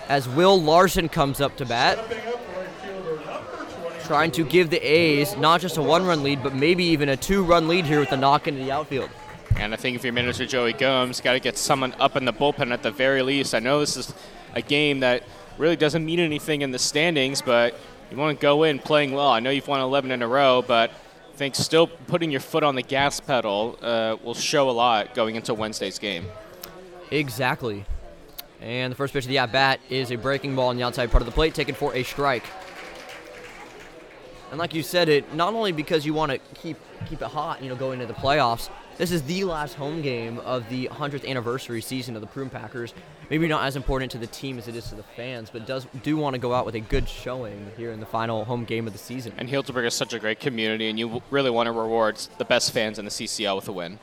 as 0.09 0.29
Will 0.29 0.61
Larson 0.61 1.09
comes 1.09 1.41
up 1.41 1.57
to 1.59 1.65
bat. 1.65 1.97
Trying 4.03 4.33
to 4.33 4.45
give 4.45 4.71
the 4.71 4.81
A's 4.81 5.37
not 5.37 5.61
just 5.61 5.77
a 5.77 5.83
one 5.83 6.05
run 6.05 6.25
lead, 6.25 6.43
but 6.43 6.57
maybe 6.57 6.83
even 6.83 7.11
a 7.11 7.17
two 7.17 7.45
run 7.45 7.69
lead 7.69 7.85
here 7.85 8.01
with 8.01 8.11
the 8.11 8.17
knock 8.17 8.49
into 8.49 8.65
the 8.65 8.73
outfield. 8.73 9.11
And 9.57 9.75
I 9.75 9.77
think 9.77 9.97
if 9.97 10.05
you're 10.05 10.13
manager 10.13 10.47
Joey 10.47 10.73
Gomes, 10.73 11.21
got 11.21 11.33
to 11.33 11.41
get 11.41 11.59
someone 11.59 11.95
up 11.99 12.17
in 12.17 12.25
the 12.25 12.33
bullpen 12.33 12.73
at 12.73 12.83
the 12.83 12.91
very 12.91 13.23
least. 13.23 13.55
I 13.55 13.59
know 13.59 13.81
this 13.81 13.97
is 13.97 14.15
a 14.55 14.63
game 14.63 15.01
that 15.01 15.25
really 15.59 15.77
doesn't 15.77 16.05
mean 16.05 16.21
anything 16.21 16.63
in 16.63 16.71
the 16.71 16.79
standings, 16.79 17.43
but 17.43 17.75
you 18.11 18.17
want 18.17 18.39
to 18.39 18.43
go 18.43 18.63
in 18.63 18.79
playing 18.79 19.13
well. 19.13 19.29
I 19.29 19.41
know 19.41 19.51
you've 19.51 19.69
won 19.69 19.81
11 19.81 20.11
in 20.11 20.23
a 20.23 20.29
row, 20.29 20.63
but 20.67 20.91
I 20.91 21.37
think 21.37 21.55
still 21.55 21.87
putting 21.87 22.31
your 22.31 22.41
foot 22.41 22.63
on 22.63 22.75
the 22.75 22.83
gas 22.83 23.21
pedal 23.21 23.79
uh, 23.83 24.17
will 24.23 24.35
show 24.35 24.71
a 24.71 24.73
lot 24.73 25.15
going 25.15 25.37
into 25.37 25.55
Wednesday's 25.55 25.99
game. 25.99 26.27
Exactly. 27.11 27.85
And 28.61 28.91
the 28.91 28.97
first 28.97 29.13
pitch 29.13 29.25
of 29.25 29.29
the 29.29 29.39
at 29.39 29.53
bat 29.53 29.81
is 29.89 30.11
a 30.11 30.17
breaking 30.17 30.57
ball 30.57 30.69
on 30.69 30.77
the 30.77 30.83
outside 30.83 31.11
part 31.11 31.23
of 31.23 31.27
the 31.27 31.33
plate, 31.33 31.55
taken 31.55 31.75
for 31.75 31.95
a 31.95 32.03
strike. 32.03 32.45
And 34.51 34.59
like 34.59 34.75
you 34.75 34.83
said, 34.83 35.09
it 35.09 35.35
not 35.35 35.53
only 35.55 35.73
because 35.73 36.07
you 36.07 36.15
want 36.15 36.33
to 36.33 36.39
keep 36.55 36.79
keep 37.09 37.23
it 37.23 37.29
hot, 37.29 37.63
you 37.63 37.69
know, 37.69 37.77
going 37.77 38.01
into 38.01 38.13
the 38.13 38.19
playoffs. 38.19 38.71
This 38.99 39.13
is 39.13 39.23
the 39.23 39.45
last 39.45 39.75
home 39.75 40.03
game 40.03 40.39
of 40.41 40.69
the 40.69 40.89
100th 40.89 41.25
anniversary 41.25 41.81
season 41.81 42.17
of 42.17 42.21
the 42.21 42.27
Prune 42.27 42.51
Packers. 42.51 42.93
Maybe 43.31 43.47
not 43.47 43.63
as 43.63 43.77
important 43.77 44.11
to 44.11 44.19
the 44.19 44.27
team 44.27 44.59
as 44.59 44.67
it 44.67 44.75
is 44.75 44.89
to 44.89 44.97
the 44.97 45.05
fans, 45.05 45.51
but 45.51 45.69
does 45.69 45.87
do 46.03 46.17
want 46.17 46.35
to 46.35 46.41
go 46.41 46.53
out 46.53 46.67
with 46.67 46.75
a 46.75 46.81
good 46.81 47.09
showing 47.09 47.71
here 47.77 47.93
in 47.93 48.01
the 48.01 48.07
final 48.07 48.45
home 48.45 48.65
game 48.65 48.89
of 48.89 48.93
the 48.93 48.99
season. 48.99 49.33
And 49.37 49.49
Healdsburg 49.49 49.87
is 49.87 49.95
such 49.95 50.15
a 50.15 50.19
great 50.19 50.41
community, 50.41 50.89
and 50.89 50.99
you 50.99 51.23
really 51.31 51.49
want 51.49 51.69
to 51.69 51.71
reward 51.71 52.17
the 52.39 52.45
best 52.45 52.73
fans 52.73 52.99
in 52.99 53.05
the 53.05 53.11
CCL 53.13 53.55
with 53.55 53.69
a 53.69 53.73
win. 53.73 54.01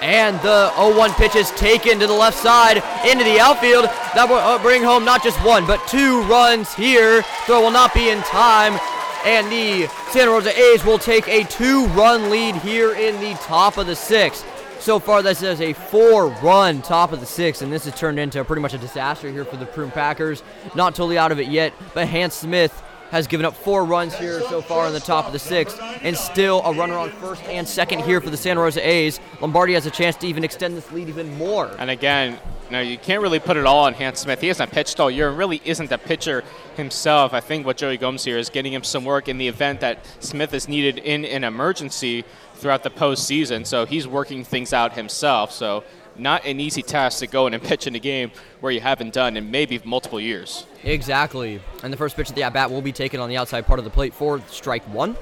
And 0.00 0.40
the 0.40 0.72
0-1 0.76 1.14
pitch 1.16 1.36
is 1.36 1.50
taken 1.50 1.98
to 1.98 2.06
the 2.06 2.14
left 2.14 2.38
side 2.38 2.78
into 3.06 3.24
the 3.24 3.38
outfield. 3.38 3.84
That 4.14 4.28
will 4.30 4.36
uh, 4.36 4.62
bring 4.62 4.82
home 4.82 5.04
not 5.04 5.22
just 5.22 5.44
one, 5.44 5.66
but 5.66 5.86
two 5.88 6.22
runs 6.22 6.72
here. 6.72 7.20
Throw 7.44 7.60
will 7.60 7.70
not 7.70 7.92
be 7.92 8.08
in 8.08 8.22
time. 8.22 8.80
And 9.24 9.50
the 9.52 9.88
Santa 10.10 10.30
Rosa 10.30 10.58
A's 10.58 10.84
will 10.84 10.98
take 10.98 11.28
a 11.28 11.44
two-run 11.44 12.30
lead 12.30 12.54
here 12.56 12.94
in 12.94 13.20
the 13.20 13.34
top 13.42 13.76
of 13.76 13.86
the 13.86 13.96
sixth. 13.96 14.46
So 14.80 14.98
far, 14.98 15.22
this 15.22 15.42
is 15.42 15.60
a 15.60 15.72
four-run 15.72 16.82
top 16.82 17.12
of 17.12 17.20
the 17.20 17.26
sixth, 17.26 17.62
and 17.62 17.72
this 17.72 17.84
has 17.84 17.94
turned 17.94 18.18
into 18.18 18.42
pretty 18.44 18.62
much 18.62 18.74
a 18.74 18.78
disaster 18.78 19.30
here 19.30 19.44
for 19.44 19.56
the 19.56 19.66
Prune 19.66 19.90
Packers. 19.90 20.42
Not 20.74 20.94
totally 20.94 21.18
out 21.18 21.32
of 21.32 21.40
it 21.40 21.48
yet, 21.48 21.72
but 21.94 22.08
Hans 22.08 22.34
Smith 22.34 22.82
has 23.10 23.26
given 23.26 23.46
up 23.46 23.54
four 23.54 23.84
runs 23.84 24.14
here 24.14 24.40
so 24.42 24.60
far 24.60 24.86
in 24.86 24.92
the 24.92 25.00
top 25.00 25.26
of 25.26 25.32
the 25.32 25.38
sixth, 25.38 25.80
and 26.02 26.16
still 26.16 26.62
a 26.64 26.72
runner 26.72 26.94
on 26.94 27.10
first 27.12 27.42
and 27.44 27.66
second 27.66 28.00
here 28.00 28.20
for 28.20 28.30
the 28.30 28.36
Santa 28.36 28.60
Rosa 28.60 28.86
A's. 28.86 29.20
Lombardi 29.40 29.74
has 29.74 29.86
a 29.86 29.90
chance 29.90 30.16
to 30.16 30.26
even 30.26 30.44
extend 30.44 30.76
this 30.76 30.90
lead 30.92 31.08
even 31.08 31.36
more. 31.38 31.70
And 31.78 31.90
again, 31.90 32.38
no, 32.70 32.80
you 32.80 32.98
can't 32.98 33.22
really 33.22 33.38
put 33.38 33.56
it 33.56 33.64
all 33.64 33.84
on 33.84 33.94
Hans 33.94 34.18
Smith. 34.18 34.42
He 34.42 34.48
hasn't 34.48 34.70
pitched 34.70 35.00
all 35.00 35.10
year 35.10 35.30
and 35.30 35.38
really 35.38 35.62
isn't 35.64 35.90
a 35.90 35.96
pitcher 35.96 36.44
himself. 36.76 37.32
I 37.32 37.40
think 37.40 37.64
what 37.64 37.78
Joey 37.78 37.96
Gomes 37.96 38.24
here 38.24 38.36
is 38.36 38.50
getting 38.50 38.74
him 38.74 38.84
some 38.84 39.04
work 39.06 39.26
in 39.26 39.38
the 39.38 39.48
event 39.48 39.80
that 39.80 40.04
Smith 40.20 40.52
is 40.52 40.68
needed 40.68 40.98
in 40.98 41.24
an 41.24 41.44
emergency 41.44 42.26
throughout 42.56 42.82
the 42.82 42.90
postseason. 42.90 43.66
So 43.66 43.86
he's 43.86 44.06
working 44.06 44.44
things 44.44 44.74
out 44.74 44.92
himself. 44.92 45.50
So 45.50 45.84
not 46.18 46.44
an 46.44 46.60
easy 46.60 46.82
task 46.82 47.20
to 47.20 47.26
go 47.26 47.46
in 47.46 47.54
and 47.54 47.62
pitch 47.62 47.86
in 47.86 47.94
a 47.94 47.98
game 47.98 48.30
where 48.60 48.72
you 48.72 48.80
haven't 48.80 49.12
done 49.12 49.36
in 49.36 49.50
maybe 49.50 49.80
multiple 49.84 50.20
years. 50.20 50.66
Exactly. 50.84 51.60
And 51.82 51.92
the 51.92 51.96
first 51.96 52.16
pitch 52.16 52.30
of 52.30 52.34
the 52.34 52.42
at 52.42 52.52
bat 52.52 52.70
will 52.70 52.82
be 52.82 52.92
taken 52.92 53.20
on 53.20 53.28
the 53.28 53.36
outside 53.36 53.66
part 53.66 53.78
of 53.78 53.84
the 53.84 53.90
plate 53.90 54.14
for 54.14 54.40
strike 54.48 54.82
one. 54.84 55.16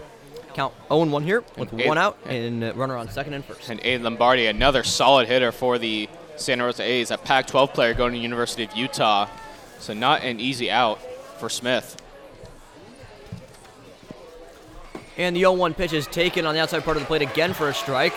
Count 0.55 0.73
0 0.89 1.05
1 1.05 1.23
here 1.23 1.45
with 1.59 1.71
And 1.73 1.85
one 1.87 1.99
out 1.99 2.19
and 2.25 2.65
uh, 2.65 2.73
runner 2.75 2.97
on 2.97 3.11
second 3.11 3.35
and 3.35 3.45
first. 3.45 3.69
And 3.69 3.79
Aiden 3.81 4.03
Lombardi, 4.03 4.47
another 4.47 4.83
solid 4.83 5.29
hitter 5.29 5.53
for 5.53 5.77
the 5.77 6.09
Santa 6.37 6.65
Rosa 6.65 6.83
A's, 6.83 7.11
a 7.11 7.19
Pac 7.19 7.47
12 7.47 7.75
player 7.75 7.93
going 7.93 8.13
to 8.13 8.19
the 8.19 8.23
University 8.23 8.65
of 8.65 8.75
Utah. 8.75 9.29
So 9.79 9.93
not 9.93 10.23
an 10.23 10.41
easy 10.41 10.71
out 10.71 10.99
for 11.39 11.51
Smith. 11.51 12.01
And 15.19 15.35
the 15.35 15.41
0 15.41 15.53
1 15.53 15.75
pitch 15.75 15.93
is 15.93 16.07
taken 16.07 16.47
on 16.47 16.55
the 16.55 16.61
outside 16.61 16.85
part 16.85 16.97
of 16.97 17.03
the 17.03 17.07
plate 17.07 17.23
again 17.23 17.53
for 17.53 17.69
a 17.69 17.75
strike. 17.75 18.15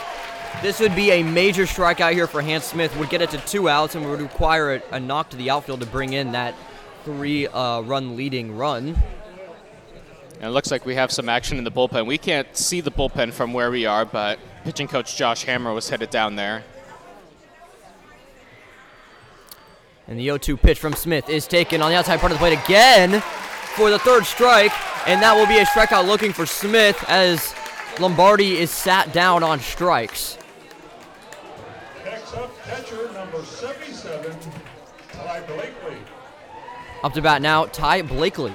This 0.61 0.79
would 0.79 0.95
be 0.95 1.11
a 1.11 1.23
major 1.23 1.63
strikeout 1.63 2.13
here 2.13 2.27
for 2.27 2.41
Hans 2.41 2.65
Smith. 2.65 2.95
Would 2.97 3.09
get 3.09 3.21
it 3.21 3.29
to 3.31 3.37
two 3.39 3.69
outs 3.69 3.95
and 3.95 4.09
would 4.09 4.19
require 4.19 4.75
a, 4.75 4.81
a 4.91 4.99
knock 4.99 5.29
to 5.29 5.37
the 5.37 5.49
outfield 5.49 5.79
to 5.79 5.85
bring 5.85 6.13
in 6.13 6.33
that 6.33 6.53
three 7.05 7.47
uh, 7.47 7.81
run 7.81 8.15
leading 8.17 8.57
run. 8.57 8.95
And 10.35 10.47
it 10.47 10.49
looks 10.51 10.71
like 10.71 10.85
we 10.85 10.95
have 10.95 11.11
some 11.11 11.29
action 11.29 11.57
in 11.57 11.63
the 11.63 11.71
bullpen. 11.71 12.05
We 12.05 12.17
can't 12.17 12.55
see 12.55 12.81
the 12.81 12.91
bullpen 12.91 13.33
from 13.33 13.53
where 13.53 13.71
we 13.71 13.85
are, 13.85 14.05
but 14.05 14.39
pitching 14.63 14.87
coach 14.87 15.17
Josh 15.17 15.43
Hammer 15.43 15.73
was 15.73 15.89
headed 15.89 16.09
down 16.09 16.35
there. 16.35 16.63
And 20.07 20.17
the 20.17 20.23
0 20.23 20.39
2 20.39 20.57
pitch 20.57 20.79
from 20.79 20.93
Smith 20.93 21.29
is 21.29 21.45
taken 21.45 21.81
on 21.81 21.91
the 21.91 21.97
outside 21.97 22.19
part 22.19 22.31
of 22.31 22.39
the 22.39 22.39
plate 22.39 22.57
again 22.65 23.21
for 23.75 23.89
the 23.89 23.99
third 23.99 24.25
strike. 24.25 24.71
And 25.07 25.21
that 25.21 25.35
will 25.35 25.45
be 25.45 25.59
a 25.59 25.65
strikeout 25.65 26.07
looking 26.07 26.33
for 26.33 26.45
Smith 26.45 27.03
as 27.07 27.53
Lombardi 27.99 28.57
is 28.57 28.71
sat 28.71 29.13
down 29.13 29.43
on 29.43 29.59
strikes. 29.59 30.38
Catcher 32.69 33.11
number 33.13 33.41
77, 33.41 34.37
Ty 35.11 35.41
Blakely. 35.47 35.97
Up 37.03 37.13
to 37.13 37.21
bat 37.21 37.41
now, 37.41 37.65
Ty 37.65 38.03
Blakely. 38.03 38.53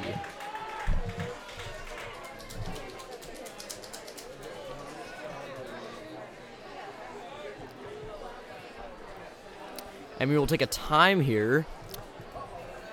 And 10.21 10.31
we 10.31 10.39
will 10.39 10.47
take 10.47 10.63
a 10.63 10.67
time 10.67 11.21
here 11.21 11.67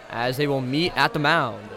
as 0.09 0.37
they 0.37 0.47
will 0.47 0.59
meet 0.59 0.91
at 0.97 1.13
the 1.13 1.19
mound. 1.19 1.69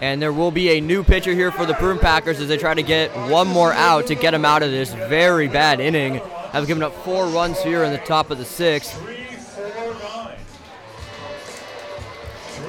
And 0.00 0.20
there 0.20 0.32
will 0.32 0.50
be 0.50 0.70
a 0.70 0.80
new 0.80 1.04
pitcher 1.04 1.32
here 1.32 1.52
for 1.52 1.64
the 1.64 1.74
Prune 1.74 2.00
Packers 2.00 2.40
as 2.40 2.48
they 2.48 2.56
try 2.56 2.74
to 2.74 2.82
get 2.82 3.10
one 3.30 3.46
more 3.46 3.72
out 3.72 4.08
to 4.08 4.16
get 4.16 4.32
them 4.32 4.44
out 4.44 4.64
of 4.64 4.72
this 4.72 4.92
very 4.92 5.46
bad 5.46 5.78
inning. 5.78 6.20
Have 6.56 6.66
given 6.66 6.82
up 6.82 6.94
four 7.04 7.26
runs 7.26 7.62
here 7.62 7.84
in 7.84 7.92
the 7.92 7.98
top 7.98 8.30
of 8.30 8.38
the 8.38 8.44
sixth. 8.46 8.98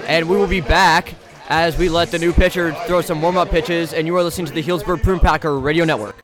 And 0.05 0.27
we 0.27 0.35
will 0.35 0.45
be 0.45 0.59
back 0.59 1.15
as 1.47 1.77
we 1.77 1.87
let 1.87 2.11
the 2.11 2.19
new 2.19 2.33
pitcher 2.33 2.73
throw 2.85 2.99
some 2.99 3.21
warm-up 3.21 3.49
pitches. 3.49 3.93
And 3.93 4.05
you 4.05 4.13
are 4.17 4.23
listening 4.23 4.47
to 4.47 4.53
the 4.53 4.61
Healdsburg 4.61 5.03
Prune 5.03 5.21
Packer 5.21 5.57
Radio 5.57 5.85
Network. 5.85 6.17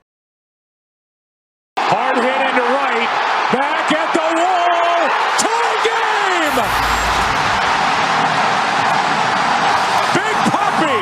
Hard 1.80 2.18
hit 2.18 2.26
into 2.26 2.68
right. 2.76 3.08
Back 3.56 3.92
at 3.96 4.12
the 4.12 4.28
wall. 4.44 5.08
Tie 5.40 5.80
game. 5.88 6.60
Big 10.20 10.36
Poppy. 10.52 11.00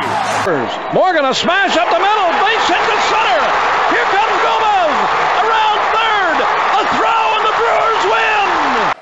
Morgan 0.94 1.26
a 1.26 1.34
smash 1.34 1.76
up 1.76 1.90
the 1.90 1.98
middle. 1.98 2.30
Base 2.38 2.68
hit 2.70 2.86
to 2.86 2.98
center. 3.10 3.50
Here 3.90 4.06
comes 4.14 4.38
Gomez. 4.46 4.94
Around 5.42 5.82
third. 5.90 6.38
A 6.42 6.84
throw 6.96 7.24
and 7.38 7.46
the 7.46 7.52
Brewers 7.58 8.04
win. 8.10 8.94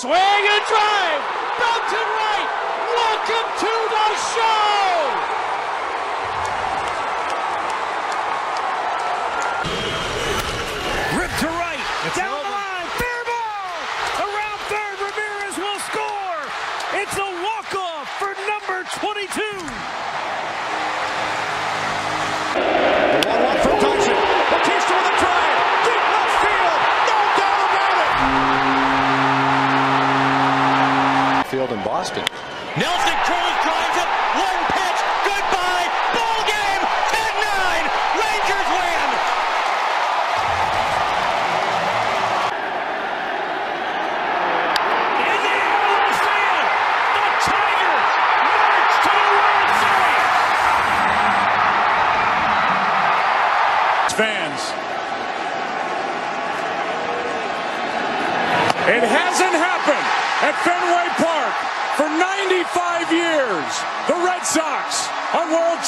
Swing 0.00 0.12
and 0.14 0.64
drive. 0.68 1.22
Belton 1.58 2.08
right. 2.14 2.48
Welcome 2.94 3.50
to 3.58 3.72
the 3.90 4.06
show. 4.30 4.87
Field 31.58 31.72
in 31.72 31.82
Boston. 31.82 32.24
Nelson 32.76 33.37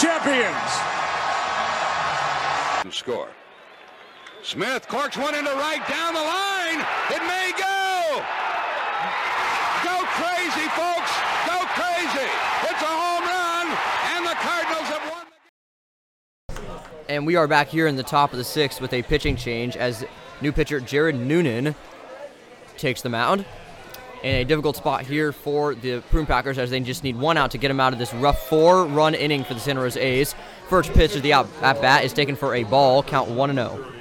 champions. 0.00 0.56
Score. 2.94 3.28
Smith 4.42 4.88
corks 4.88 5.18
one 5.18 5.34
into 5.34 5.50
right 5.50 5.86
down 5.88 6.14
the 6.14 6.20
line. 6.20 6.80
It 7.10 7.22
may 7.28 7.52
go. 7.58 8.24
Go 9.84 10.04
crazy, 10.16 10.66
folks. 10.70 11.12
Go 11.46 11.58
crazy. 11.76 12.28
It's 12.62 12.82
a 12.82 12.86
home 12.86 13.24
run, 13.24 13.66
and 14.16 14.24
the 14.26 14.34
Cardinals 14.40 14.88
have 14.88 15.04
won. 15.10 15.26
And 17.10 17.26
we 17.26 17.36
are 17.36 17.46
back 17.46 17.68
here 17.68 17.86
in 17.86 17.96
the 17.96 18.02
top 18.02 18.32
of 18.32 18.38
the 18.38 18.44
sixth 18.44 18.80
with 18.80 18.94
a 18.94 19.02
pitching 19.02 19.36
change 19.36 19.76
as 19.76 20.04
new 20.40 20.52
pitcher 20.52 20.80
Jared 20.80 21.16
Noonan 21.16 21.74
takes 22.78 23.02
the 23.02 23.10
mound. 23.10 23.44
In 24.22 24.34
a 24.34 24.44
difficult 24.44 24.76
spot 24.76 25.06
here 25.06 25.32
for 25.32 25.74
the 25.74 26.02
Prune 26.10 26.26
Packers 26.26 26.58
as 26.58 26.68
they 26.68 26.78
just 26.80 27.02
need 27.04 27.16
one 27.16 27.38
out 27.38 27.52
to 27.52 27.58
get 27.58 27.68
them 27.68 27.80
out 27.80 27.94
of 27.94 27.98
this 27.98 28.12
rough 28.12 28.48
four 28.48 28.84
run 28.84 29.14
inning 29.14 29.44
for 29.44 29.54
the 29.54 29.60
Santa 29.60 29.80
Rosa 29.80 30.04
A's. 30.04 30.34
First 30.68 30.92
pitch 30.92 31.16
of 31.16 31.22
the 31.22 31.32
out 31.32 31.48
at 31.62 31.80
bat 31.80 32.04
is 32.04 32.12
taken 32.12 32.36
for 32.36 32.54
a 32.54 32.64
ball, 32.64 33.02
count 33.02 33.30
1 33.30 33.54
0. 33.54 33.92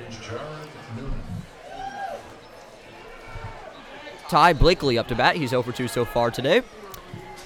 Ty 4.28 4.54
Blakely 4.54 4.98
up 4.98 5.08
to 5.08 5.16
bat. 5.16 5.38
He's 5.38 5.52
0 5.52 5.64
for 5.64 5.72
2 5.72 5.88
so 5.88 6.04
far 6.04 6.32
today. 6.32 6.64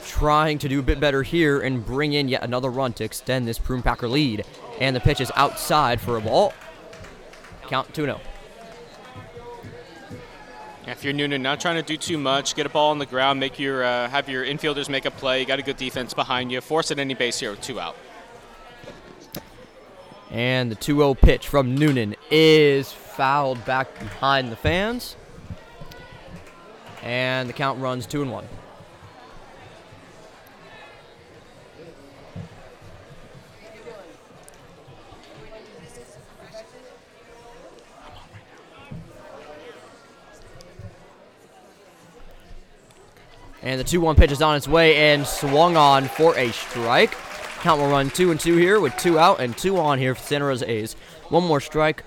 Trying 0.08 0.58
to 0.60 0.68
do 0.68 0.80
a 0.80 0.84
bit 0.84 1.00
better 1.00 1.22
here 1.22 1.62
and 1.62 1.86
bring 1.86 2.14
in 2.14 2.28
yet 2.28 2.44
another 2.44 2.72
run 2.72 2.94
to 2.94 3.04
extend 3.04 3.48
this 3.48 3.60
Prune 3.60 3.84
Packer 3.84 4.08
lead. 4.08 4.46
And 4.80 4.96
the 4.96 5.00
pitch 5.00 5.22
is 5.22 5.32
outside 5.36 6.02
for 6.02 6.18
a 6.18 6.22
ball. 6.22 6.54
Count 7.68 7.94
2 7.94 8.06
0. 8.06 8.20
If 10.86 11.04
you're 11.04 11.14
Noonan, 11.14 11.42
not 11.42 11.62
trying 11.62 11.76
to 11.76 11.82
do 11.82 11.96
too 11.96 12.18
much, 12.18 12.56
get 12.56 12.66
a 12.66 12.70
ball 12.70 12.92
on 12.92 13.00
the 13.00 13.06
ground, 13.06 13.40
make 13.40 13.58
your 13.58 13.86
uh, 13.86 14.10
have 14.10 14.28
your 14.28 14.46
infielders 14.46 14.90
make 14.90 15.06
a 15.06 15.12
play. 15.12 15.40
You 15.40 15.46
got 15.46 15.60
a 15.60 15.64
good 15.64 15.78
defense 15.78 16.14
behind 16.14 16.52
you. 16.52 16.60
Force 16.60 16.92
it 16.92 17.00
any 17.00 17.14
base 17.14 17.40
here 17.40 17.52
with 17.52 17.62
two 17.62 17.80
out. 17.80 17.96
And 20.30 20.72
the 20.72 20.76
2 20.76 20.96
0 20.96 21.14
pitch 21.14 21.48
from 21.48 21.76
Noonan 21.76 22.16
is 22.32 22.92
fouled 22.92 23.64
back 23.66 23.98
behind 24.00 24.52
the 24.52 24.56
fans. 24.56 25.16
And 27.02 27.48
the 27.48 27.54
count 27.54 27.80
runs 27.80 28.06
2 28.06 28.24
and 28.24 28.32
1. 28.32 28.46
And 43.64 43.80
the 43.80 43.84
2 43.84 44.02
1 44.02 44.16
pitch 44.16 44.32
is 44.32 44.42
on 44.42 44.56
its 44.56 44.68
way 44.68 45.14
and 45.14 45.26
swung 45.26 45.78
on 45.78 46.06
for 46.06 46.38
a 46.38 46.52
strike. 46.52 47.16
Count 47.62 47.80
will 47.80 47.90
run 47.90 48.10
2 48.10 48.32
and 48.32 48.40
2 48.40 48.58
here 48.58 48.80
with 48.82 48.96
2 48.98 49.18
out 49.18 49.40
and 49.40 49.58
2 49.58 49.78
on 49.78 49.98
here 49.98 50.14
for 50.16 50.22
Santa 50.22 50.46
Rosa 50.46 50.70
A's. 50.70 50.96
One 51.30 51.46
more 51.46 51.62
strike 51.62 52.04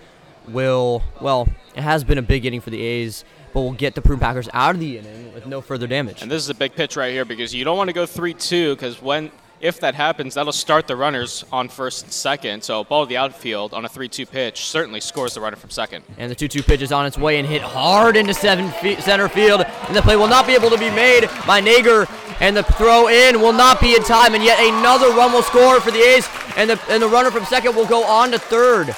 will, 0.48 1.02
well, 1.20 1.48
it 1.74 1.82
has 1.82 2.04
been 2.04 2.18
a 2.18 2.22
big 2.22 2.44
inning 2.44 2.60
for 2.60 2.68
the 2.68 2.80
A's, 2.80 3.24
but 3.54 3.62
we'll 3.62 3.72
get 3.72 3.94
the 3.94 4.02
Prune 4.02 4.18
Packers 4.18 4.50
out 4.52 4.74
of 4.74 4.80
the 4.80 4.98
inning 4.98 5.32
with 5.32 5.46
no 5.46 5.62
further 5.62 5.86
damage. 5.86 6.20
And 6.20 6.30
this 6.30 6.42
is 6.42 6.50
a 6.50 6.54
big 6.54 6.74
pitch 6.74 6.94
right 6.94 7.10
here 7.10 7.24
because 7.24 7.54
you 7.54 7.64
don't 7.64 7.78
want 7.78 7.88
to 7.88 7.94
go 7.94 8.04
3-2 8.04 8.74
because 8.74 9.00
when 9.00 9.30
if 9.60 9.80
that 9.80 9.94
happens, 9.94 10.34
that'll 10.34 10.52
start 10.52 10.86
the 10.86 10.96
runners 10.96 11.44
on 11.50 11.68
first 11.68 12.04
and 12.04 12.12
second. 12.12 12.62
So 12.62 12.84
ball 12.84 13.04
to 13.04 13.08
the 13.08 13.16
outfield 13.16 13.72
on 13.72 13.84
a 13.84 13.88
3-2 13.88 14.30
pitch 14.30 14.66
certainly 14.66 15.00
scores 15.00 15.34
the 15.34 15.40
runner 15.40 15.56
from 15.56 15.70
second. 15.70 16.04
And 16.18 16.30
the 16.30 16.36
2-2 16.36 16.66
pitch 16.66 16.82
is 16.82 16.92
on 16.92 17.06
its 17.06 17.16
way 17.16 17.38
and 17.38 17.48
hit 17.48 17.62
hard 17.62 18.16
into 18.16 18.34
seven 18.34 18.70
fe- 18.70 19.00
center 19.00 19.28
field. 19.28 19.62
And 19.62 19.96
the 19.96 20.02
play 20.02 20.16
will 20.16 20.28
not 20.28 20.46
be 20.46 20.54
able 20.54 20.68
to 20.70 20.78
be 20.78 20.90
made 20.90 21.28
by 21.46 21.60
Nager. 21.60 22.06
And 22.40 22.54
the 22.54 22.64
throw 22.64 23.08
in 23.08 23.40
will 23.40 23.54
not 23.54 23.80
be 23.80 23.94
in 23.94 24.02
time. 24.02 24.34
And 24.34 24.44
yet 24.44 24.58
another 24.60 25.08
run 25.14 25.32
will 25.32 25.42
score 25.42 25.80
for 25.80 25.90
the 25.90 26.00
A's. 26.00 26.28
And 26.56 26.68
the, 26.68 26.80
and 26.90 27.02
the 27.02 27.08
runner 27.08 27.30
from 27.30 27.44
second 27.46 27.74
will 27.74 27.86
go 27.86 28.04
on 28.04 28.30
to 28.32 28.38
third. 28.38 28.88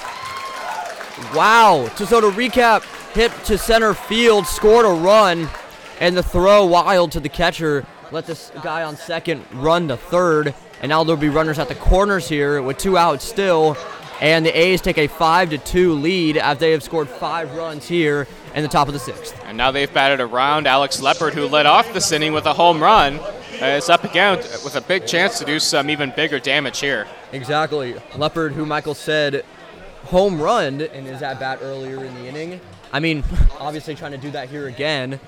Wow. 1.34 1.88
So, 1.94 2.04
so 2.04 2.20
to 2.20 2.28
recap, 2.28 2.82
hit 3.14 3.32
to 3.44 3.58
center 3.58 3.94
field, 3.94 4.46
scored 4.46 4.86
a 4.86 4.88
run. 4.88 5.48
And 6.00 6.16
the 6.16 6.22
throw 6.22 6.64
wild 6.64 7.12
to 7.12 7.20
the 7.20 7.28
catcher. 7.28 7.86
Let 8.10 8.26
this 8.26 8.50
guy 8.62 8.84
on 8.84 8.96
second 8.96 9.44
run 9.52 9.88
to 9.88 9.96
third. 9.96 10.54
And 10.80 10.88
now 10.90 11.04
there'll 11.04 11.20
be 11.20 11.28
runners 11.28 11.58
at 11.58 11.68
the 11.68 11.74
corners 11.74 12.28
here 12.28 12.62
with 12.62 12.78
two 12.78 12.96
outs 12.96 13.24
still. 13.24 13.76
And 14.20 14.44
the 14.44 14.58
A's 14.58 14.80
take 14.80 14.98
a 14.98 15.06
5 15.06 15.50
to 15.50 15.58
2 15.58 15.92
lead 15.92 16.36
as 16.38 16.58
they 16.58 16.72
have 16.72 16.82
scored 16.82 17.08
five 17.08 17.54
runs 17.54 17.86
here 17.86 18.26
in 18.54 18.62
the 18.62 18.68
top 18.68 18.88
of 18.88 18.94
the 18.94 18.98
sixth. 18.98 19.38
And 19.44 19.56
now 19.56 19.70
they've 19.70 19.92
batted 19.92 20.20
around 20.20 20.66
Alex 20.66 21.00
Leopard, 21.00 21.34
who 21.34 21.46
led 21.46 21.66
off 21.66 21.92
this 21.92 22.10
inning 22.10 22.32
with 22.32 22.46
a 22.46 22.52
home 22.52 22.82
run. 22.82 23.18
Uh, 23.18 23.76
it's 23.76 23.88
up 23.88 24.04
again 24.04 24.38
with 24.38 24.74
a 24.74 24.80
big 24.80 25.06
chance 25.06 25.38
to 25.38 25.44
do 25.44 25.60
some 25.60 25.90
even 25.90 26.12
bigger 26.16 26.40
damage 26.40 26.80
here. 26.80 27.06
Exactly. 27.32 27.94
Leopard, 28.16 28.52
who 28.52 28.64
Michael 28.64 28.94
said 28.94 29.44
home 30.04 30.40
run 30.40 30.80
in 30.80 31.04
his 31.04 31.22
at 31.22 31.38
bat 31.38 31.58
earlier 31.62 32.04
in 32.04 32.14
the 32.14 32.26
inning. 32.26 32.60
I 32.92 33.00
mean, 33.00 33.22
obviously 33.60 33.94
trying 33.94 34.12
to 34.12 34.18
do 34.18 34.30
that 34.30 34.48
here 34.48 34.66
again. 34.68 35.20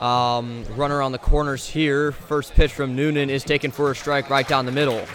Um, 0.00 0.64
runner 0.76 1.00
on 1.00 1.12
the 1.12 1.18
corners 1.18 1.66
here. 1.66 2.12
First 2.12 2.52
pitch 2.54 2.72
from 2.72 2.94
Noonan 2.94 3.30
is 3.30 3.44
taken 3.44 3.70
for 3.70 3.90
a 3.90 3.96
strike 3.96 4.28
right 4.28 4.46
down 4.46 4.66
the 4.66 4.72
middle. 4.72 5.06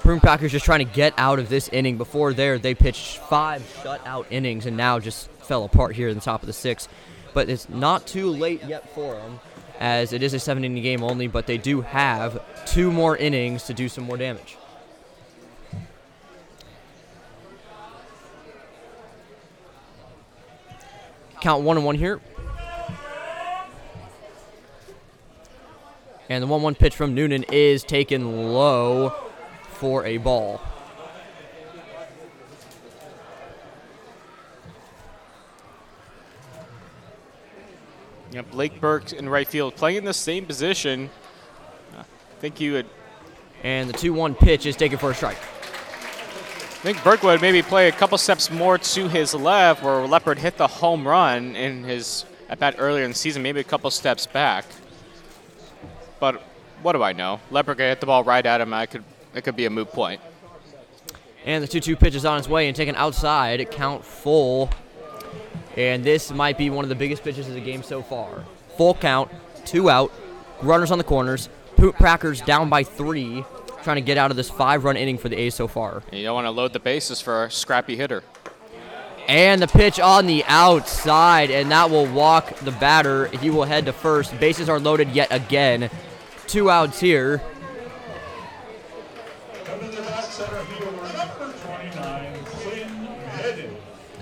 Prune 0.00 0.20
Packers 0.20 0.52
just 0.52 0.64
trying 0.64 0.86
to 0.86 0.92
get 0.92 1.14
out 1.16 1.38
of 1.38 1.48
this 1.48 1.68
inning. 1.68 1.96
Before 1.96 2.32
there, 2.32 2.58
they 2.58 2.74
pitched 2.74 3.18
five 3.18 3.62
shutout 3.82 4.26
innings 4.30 4.66
and 4.66 4.76
now 4.76 5.00
just 5.00 5.30
fell 5.30 5.64
apart 5.64 5.96
here 5.96 6.08
in 6.08 6.14
the 6.14 6.20
top 6.20 6.42
of 6.42 6.46
the 6.46 6.52
sixth. 6.52 6.88
But 7.32 7.48
it's 7.48 7.68
not 7.68 8.06
too 8.06 8.30
late 8.30 8.62
yet 8.64 8.88
for 8.94 9.14
them, 9.14 9.40
as 9.80 10.12
it 10.12 10.22
is 10.22 10.32
a 10.32 10.38
seven 10.38 10.64
inning 10.64 10.82
game 10.82 11.02
only, 11.02 11.26
but 11.26 11.46
they 11.46 11.58
do 11.58 11.80
have 11.80 12.40
two 12.66 12.92
more 12.92 13.16
innings 13.16 13.64
to 13.64 13.74
do 13.74 13.88
some 13.88 14.04
more 14.04 14.16
damage. 14.16 14.56
Count 21.40 21.62
one 21.62 21.76
and 21.76 21.86
one 21.86 21.96
here. 21.96 22.20
And 26.28 26.42
the 26.42 26.46
1 26.46 26.60
1 26.60 26.74
pitch 26.74 26.96
from 26.96 27.14
Noonan 27.14 27.44
is 27.44 27.84
taken 27.84 28.52
low 28.52 29.14
for 29.70 30.04
a 30.04 30.16
ball. 30.18 30.60
Yeah, 38.32 38.42
Blake 38.42 38.80
Burke 38.80 39.12
in 39.12 39.28
right 39.28 39.46
field 39.46 39.76
playing 39.76 39.98
in 39.98 40.04
the 40.04 40.12
same 40.12 40.46
position. 40.46 41.10
I 41.96 42.04
think 42.40 42.60
you 42.60 42.72
would. 42.72 42.86
And 43.62 43.88
the 43.88 43.94
2 43.94 44.12
1 44.12 44.34
pitch 44.34 44.66
is 44.66 44.74
taken 44.74 44.98
for 44.98 45.12
a 45.12 45.14
strike. 45.14 45.38
I 46.86 46.92
think 46.92 47.24
would 47.24 47.42
maybe 47.42 47.62
play 47.62 47.88
a 47.88 47.92
couple 47.92 48.16
steps 48.16 48.48
more 48.48 48.78
to 48.78 49.08
his 49.08 49.34
left 49.34 49.82
where 49.82 50.06
Leopard 50.06 50.38
hit 50.38 50.56
the 50.56 50.68
home 50.68 51.06
run 51.06 51.56
in 51.56 51.82
his 51.82 52.24
at 52.48 52.60
bat 52.60 52.76
earlier 52.78 53.02
in 53.02 53.10
the 53.10 53.16
season, 53.16 53.42
maybe 53.42 53.58
a 53.58 53.64
couple 53.64 53.90
steps 53.90 54.24
back. 54.24 54.64
But 56.20 56.40
what 56.82 56.92
do 56.92 57.02
I 57.02 57.12
know? 57.12 57.40
Leopard 57.50 57.78
could 57.78 57.88
hit 57.88 57.98
the 57.98 58.06
ball 58.06 58.22
right 58.22 58.46
at 58.46 58.60
him. 58.60 58.72
I 58.72 58.86
could 58.86 59.02
it 59.34 59.42
could 59.42 59.56
be 59.56 59.64
a 59.64 59.70
moot 59.70 59.90
point. 59.90 60.20
And 61.44 61.60
the 61.60 61.66
2 61.66 61.80
2 61.80 61.96
pitch 61.96 62.14
is 62.14 62.24
on 62.24 62.38
its 62.38 62.48
way 62.48 62.68
and 62.68 62.76
taken 62.76 62.94
outside. 62.94 63.68
Count 63.72 64.04
full. 64.04 64.70
And 65.76 66.04
this 66.04 66.30
might 66.30 66.56
be 66.56 66.70
one 66.70 66.84
of 66.84 66.88
the 66.88 66.94
biggest 66.94 67.24
pitches 67.24 67.48
of 67.48 67.54
the 67.54 67.60
game 67.60 67.82
so 67.82 68.00
far. 68.00 68.44
Full 68.76 68.94
count, 68.94 69.32
two 69.64 69.90
out, 69.90 70.12
runners 70.62 70.92
on 70.92 70.98
the 70.98 71.04
corners. 71.04 71.48
Packers 71.98 72.40
down 72.42 72.70
by 72.70 72.84
three, 72.84 73.44
trying 73.86 73.94
to 73.94 74.02
get 74.02 74.18
out 74.18 74.32
of 74.32 74.36
this 74.36 74.50
five 74.50 74.82
run 74.82 74.96
inning 74.96 75.16
for 75.16 75.28
the 75.28 75.36
A's 75.36 75.54
so 75.54 75.68
far. 75.68 76.02
You 76.10 76.24
don't 76.24 76.34
want 76.34 76.46
to 76.48 76.50
load 76.50 76.72
the 76.72 76.80
bases 76.80 77.20
for 77.20 77.44
a 77.44 77.50
scrappy 77.52 77.96
hitter. 77.96 78.24
And 79.28 79.62
the 79.62 79.68
pitch 79.68 80.00
on 80.00 80.26
the 80.26 80.42
outside, 80.48 81.52
and 81.52 81.70
that 81.70 81.88
will 81.88 82.06
walk 82.06 82.56
the 82.58 82.72
batter. 82.72 83.26
He 83.28 83.48
will 83.48 83.62
head 83.62 83.86
to 83.86 83.92
first. 83.92 84.38
Bases 84.40 84.68
are 84.68 84.80
loaded 84.80 85.10
yet 85.10 85.28
again. 85.30 85.88
Two 86.48 86.68
outs 86.68 86.98
here. 86.98 87.40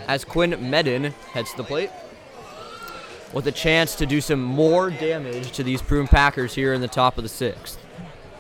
As 0.06 0.26
Quinn 0.26 0.50
Medin 0.50 1.12
heads 1.32 1.52
to 1.52 1.56
the 1.56 1.64
plate 1.64 1.90
with 3.32 3.46
a 3.46 3.52
chance 3.52 3.94
to 3.96 4.04
do 4.04 4.20
some 4.20 4.42
more 4.42 4.90
damage 4.90 5.52
to 5.52 5.62
these 5.62 5.80
Prune 5.80 6.06
Packers 6.06 6.54
here 6.54 6.74
in 6.74 6.82
the 6.82 6.88
top 6.88 7.16
of 7.16 7.24
the 7.24 7.30
sixth. 7.30 7.83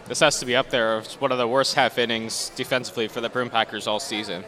This 0.06 0.20
has 0.20 0.38
to 0.40 0.46
be 0.46 0.54
up 0.54 0.68
there. 0.68 0.98
It's 0.98 1.18
one 1.18 1.32
of 1.32 1.38
the 1.38 1.48
worst 1.48 1.74
half 1.74 1.96
innings 1.96 2.50
defensively 2.56 3.08
for 3.08 3.22
the 3.22 3.30
Prune 3.30 3.48
Packers 3.48 3.86
all 3.86 3.98
season. 3.98 4.44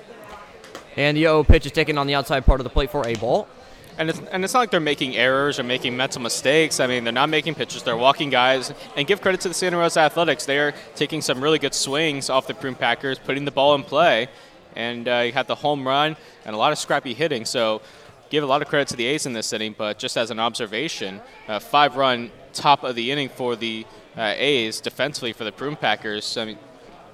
And 0.97 1.16
the 1.16 1.23
0 1.23 1.45
pitch 1.45 1.65
is 1.65 1.73
taken 1.73 1.97
on 1.97 2.07
the 2.07 2.15
outside 2.15 2.45
part 2.45 2.61
of 2.61 2.65
the 2.65 2.70
plate 2.70 2.91
for 2.91 3.07
a 3.07 3.15
ball. 3.15 3.49
And 3.97 4.11
it's, 4.11 4.20
and 4.31 4.45
it's 4.45 4.53
not 4.53 4.61
like 4.61 4.70
they're 4.70 4.81
making 4.81 5.16
errors 5.16 5.59
or 5.59 5.62
making 5.62 5.97
mental 5.97 6.20
mistakes. 6.20 6.78
I 6.78 6.87
mean, 6.87 7.05
they're 7.05 7.12
not 7.12 7.31
making 7.31 7.55
pitches. 7.55 7.83
They're 7.83 7.97
walking 7.97 8.28
guys. 8.28 8.70
And 8.97 9.07
give 9.07 9.23
credit 9.23 9.41
to 9.43 9.49
the 9.49 9.55
Santa 9.55 9.78
Rosa 9.78 10.01
Athletics. 10.01 10.45
They 10.45 10.59
are 10.59 10.74
taking 10.95 11.23
some 11.23 11.41
really 11.41 11.59
good 11.59 11.73
swings 11.73 12.28
off 12.28 12.47
the 12.47 12.53
Prune 12.53 12.74
Packers, 12.74 13.19
putting 13.19 13.47
the 13.47 13.51
ball 13.51 13.74
in 13.74 13.83
play. 13.83 14.28
And 14.74 15.09
uh, 15.09 15.23
you 15.24 15.33
had 15.33 15.47
the 15.47 15.55
home 15.55 15.89
run 15.89 16.16
and 16.45 16.55
a 16.55 16.59
lot 16.59 16.73
of 16.73 16.78
scrappy 16.78 17.15
hitting. 17.15 17.47
So 17.47 17.81
give 18.28 18.45
a 18.45 18.47
lot 18.47 18.61
of 18.61 18.69
credit 18.69 18.89
to 18.89 18.97
the 18.97 19.07
A's 19.07 19.24
in 19.24 19.33
this 19.33 19.51
inning. 19.55 19.74
But 19.77 19.99
just 19.99 20.19
as 20.19 20.31
an 20.31 20.39
observation, 20.39 21.23
five 21.61 21.97
run 21.97 22.31
top 22.53 22.85
of 22.85 22.95
the 22.95 23.11
inning 23.11 23.31
for 23.31 23.57
the 23.57 23.87
uh, 24.16 24.34
A's 24.36 24.80
defensively 24.80 25.32
for 25.32 25.44
the 25.44 25.52
Prune 25.52 25.76
Packers. 25.76 26.36
I 26.36 26.47
mean, 26.47 26.59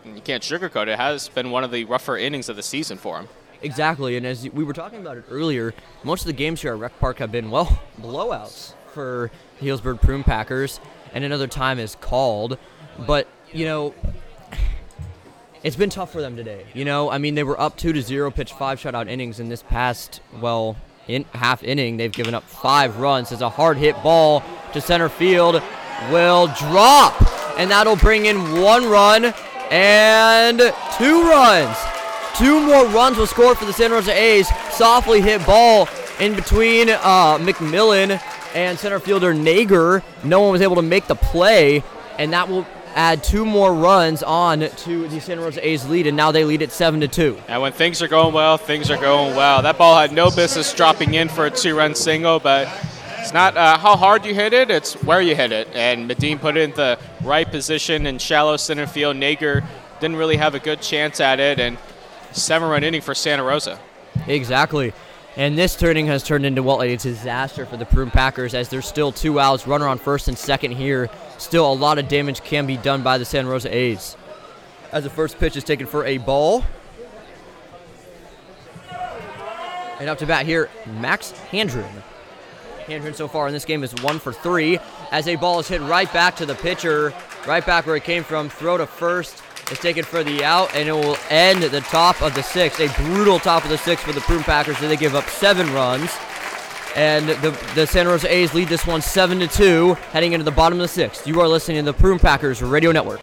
you 0.04 0.20
can't 0.20 0.42
sugarcoat 0.42 0.82
it. 0.82 0.88
It 0.90 0.98
has 0.98 1.28
been 1.28 1.50
one 1.50 1.64
of 1.64 1.70
the 1.70 1.84
rougher 1.84 2.16
innings 2.16 2.48
of 2.48 2.56
the 2.56 2.62
season 2.62 2.98
for 2.98 3.16
them. 3.16 3.28
Exactly, 3.62 4.16
and 4.16 4.26
as 4.26 4.48
we 4.50 4.64
were 4.64 4.72
talking 4.72 5.00
about 5.00 5.16
it 5.16 5.24
earlier, 5.30 5.72
most 6.02 6.22
of 6.22 6.26
the 6.26 6.32
games 6.32 6.62
here 6.62 6.72
at 6.72 6.78
Rec 6.78 6.98
Park 6.98 7.18
have 7.18 7.30
been, 7.30 7.50
well, 7.50 7.80
blowouts 8.00 8.74
for 8.92 9.30
Healdsburg 9.60 10.00
Prune 10.00 10.24
Packers, 10.24 10.80
and 11.14 11.22
another 11.24 11.46
time 11.46 11.78
is 11.78 11.94
called. 12.00 12.58
But, 13.06 13.28
you 13.52 13.64
know, 13.64 13.94
it's 15.62 15.76
been 15.76 15.90
tough 15.90 16.10
for 16.10 16.20
them 16.20 16.34
today. 16.34 16.66
You 16.74 16.84
know, 16.84 17.08
I 17.08 17.18
mean, 17.18 17.36
they 17.36 17.44
were 17.44 17.60
up 17.60 17.76
2 17.76 17.92
to 17.92 18.02
0, 18.02 18.32
pitched 18.32 18.54
five 18.54 18.80
shutout 18.80 19.08
innings 19.08 19.38
in 19.38 19.48
this 19.48 19.62
past, 19.62 20.20
well, 20.40 20.76
in 21.06 21.24
half 21.32 21.62
inning. 21.62 21.96
They've 21.96 22.12
given 22.12 22.34
up 22.34 22.42
five 22.42 22.98
runs. 22.98 23.30
It's 23.30 23.42
a 23.42 23.48
hard 23.48 23.76
hit 23.76 24.00
ball 24.02 24.42
to 24.72 24.80
center 24.80 25.08
field 25.08 25.62
will 26.10 26.48
drop, 26.58 27.14
and 27.58 27.70
that'll 27.70 27.96
bring 27.96 28.26
in 28.26 28.60
one 28.60 28.88
run 28.88 29.34
and 29.70 30.58
two 30.98 31.22
runs. 31.28 31.76
Two 32.36 32.60
more 32.60 32.86
runs 32.86 33.18
will 33.18 33.26
score 33.26 33.54
for 33.54 33.66
the 33.66 33.72
Santa 33.72 33.94
Rosa 33.94 34.12
A's. 34.12 34.48
Softly 34.70 35.20
hit 35.20 35.44
ball 35.46 35.88
in 36.18 36.34
between 36.34 36.88
uh, 36.88 37.38
McMillan 37.38 38.20
and 38.54 38.78
center 38.78 38.98
fielder 38.98 39.34
Nager. 39.34 40.02
No 40.24 40.40
one 40.40 40.52
was 40.52 40.62
able 40.62 40.76
to 40.76 40.82
make 40.82 41.06
the 41.06 41.14
play, 41.14 41.82
and 42.18 42.32
that 42.32 42.48
will 42.48 42.66
add 42.94 43.24
two 43.24 43.44
more 43.44 43.72
runs 43.72 44.22
on 44.22 44.60
to 44.60 45.08
the 45.08 45.20
Santa 45.20 45.40
Rosa 45.40 45.66
A's 45.66 45.88
lead, 45.88 46.06
and 46.06 46.16
now 46.16 46.30
they 46.30 46.44
lead 46.44 46.62
it 46.62 46.72
seven 46.72 47.00
to 47.00 47.08
two. 47.08 47.38
And 47.48 47.62
when 47.62 47.72
things 47.72 48.02
are 48.02 48.08
going 48.08 48.34
well, 48.34 48.58
things 48.58 48.90
are 48.90 48.98
going 48.98 49.34
well. 49.34 49.62
That 49.62 49.78
ball 49.78 49.98
had 49.98 50.12
no 50.12 50.30
business 50.30 50.72
dropping 50.74 51.14
in 51.14 51.28
for 51.28 51.46
a 51.46 51.50
two-run 51.50 51.94
single, 51.94 52.38
but 52.38 52.68
it's 53.22 53.32
not 53.32 53.56
uh, 53.56 53.78
how 53.78 53.96
hard 53.96 54.26
you 54.26 54.34
hit 54.34 54.52
it; 54.52 54.68
it's 54.68 54.94
where 55.04 55.22
you 55.22 55.36
hit 55.36 55.52
it. 55.52 55.68
And 55.74 56.10
Medin 56.10 56.40
put 56.40 56.56
it 56.56 56.62
in 56.62 56.72
the 56.72 56.98
right 57.22 57.48
position 57.48 58.06
in 58.06 58.18
shallow 58.18 58.56
center 58.56 58.86
field. 58.86 59.16
Nager 59.16 59.64
didn't 60.00 60.16
really 60.16 60.36
have 60.36 60.56
a 60.56 60.58
good 60.58 60.82
chance 60.82 61.20
at 61.20 61.38
it, 61.38 61.60
and 61.60 61.78
seven-run 62.32 62.82
inning 62.82 63.00
for 63.00 63.14
Santa 63.14 63.44
Rosa. 63.44 63.78
Exactly. 64.26 64.92
And 65.36 65.56
this 65.56 65.76
turning 65.76 66.06
has 66.08 66.22
turned 66.22 66.44
into, 66.44 66.62
what 66.62 66.78
well, 66.78 66.88
a 66.88 66.96
disaster 66.96 67.64
for 67.64 67.76
the 67.76 67.86
Prune 67.86 68.10
Packers 68.10 68.54
as 68.54 68.68
there's 68.68 68.86
still 68.86 69.12
two 69.12 69.40
outs, 69.40 69.66
runner 69.66 69.86
on 69.86 69.98
first 69.98 70.28
and 70.28 70.36
second 70.36 70.72
here. 70.72 71.08
Still, 71.38 71.72
a 71.72 71.74
lot 71.74 71.98
of 71.98 72.08
damage 72.08 72.42
can 72.42 72.66
be 72.66 72.76
done 72.76 73.02
by 73.02 73.18
the 73.18 73.24
Santa 73.24 73.48
Rosa 73.48 73.74
A's. 73.74 74.16
As 74.90 75.04
the 75.04 75.10
first 75.10 75.38
pitch 75.38 75.56
is 75.56 75.64
taken 75.64 75.86
for 75.86 76.04
a 76.04 76.18
ball. 76.18 76.64
And 80.00 80.10
up 80.10 80.18
to 80.18 80.26
bat 80.26 80.44
here, 80.44 80.68
Max 81.00 81.32
Handren. 81.50 82.02
Handren 82.86 83.14
so 83.14 83.28
far 83.28 83.46
in 83.46 83.52
this 83.52 83.64
game 83.64 83.82
is 83.82 83.94
one 84.02 84.18
for 84.18 84.32
three 84.32 84.78
as 85.10 85.28
a 85.28 85.36
ball 85.36 85.60
is 85.60 85.68
hit 85.68 85.80
right 85.82 86.12
back 86.12 86.36
to 86.36 86.46
the 86.46 86.54
pitcher, 86.54 87.12
right 87.46 87.64
back 87.64 87.86
where 87.86 87.96
it 87.96 88.04
came 88.04 88.24
from. 88.24 88.48
Throw 88.48 88.76
to 88.76 88.86
first 88.86 89.42
is 89.70 89.78
taken 89.78 90.04
for 90.04 90.22
the 90.22 90.44
out, 90.44 90.74
and 90.74 90.88
it 90.88 90.92
will 90.92 91.16
end 91.30 91.62
the 91.62 91.80
top 91.82 92.20
of 92.22 92.34
the 92.34 92.42
sixth. 92.42 92.80
A 92.80 92.88
brutal 93.04 93.38
top 93.38 93.64
of 93.64 93.70
the 93.70 93.78
sixth 93.78 94.04
for 94.04 94.12
the 94.12 94.20
Prune 94.22 94.42
Packers. 94.42 94.78
They 94.80 94.96
give 94.96 95.14
up 95.14 95.28
seven 95.28 95.72
runs, 95.72 96.10
and 96.96 97.28
the 97.28 97.50
the 97.74 97.86
Santa 97.86 98.10
Rosa 98.10 98.32
A's 98.32 98.54
lead 98.54 98.68
this 98.68 98.86
one 98.86 99.00
seven 99.00 99.38
to 99.40 99.48
two, 99.48 99.94
heading 100.12 100.32
into 100.32 100.44
the 100.44 100.50
bottom 100.50 100.78
of 100.78 100.82
the 100.82 100.88
sixth. 100.88 101.26
You 101.26 101.40
are 101.40 101.48
listening 101.48 101.84
to 101.84 101.92
the 101.92 101.98
Prune 101.98 102.18
Packers 102.18 102.62
Radio 102.62 102.92
Network. 102.92 103.20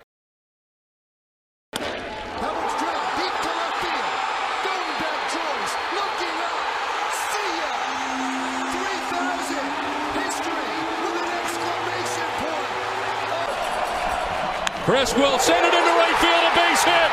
Chris 14.90 15.14
send 15.14 15.62
it 15.62 15.70
into 15.70 15.94
right 16.02 16.18
field, 16.18 16.44
a 16.50 16.54
base 16.58 16.82
hit. 16.82 17.12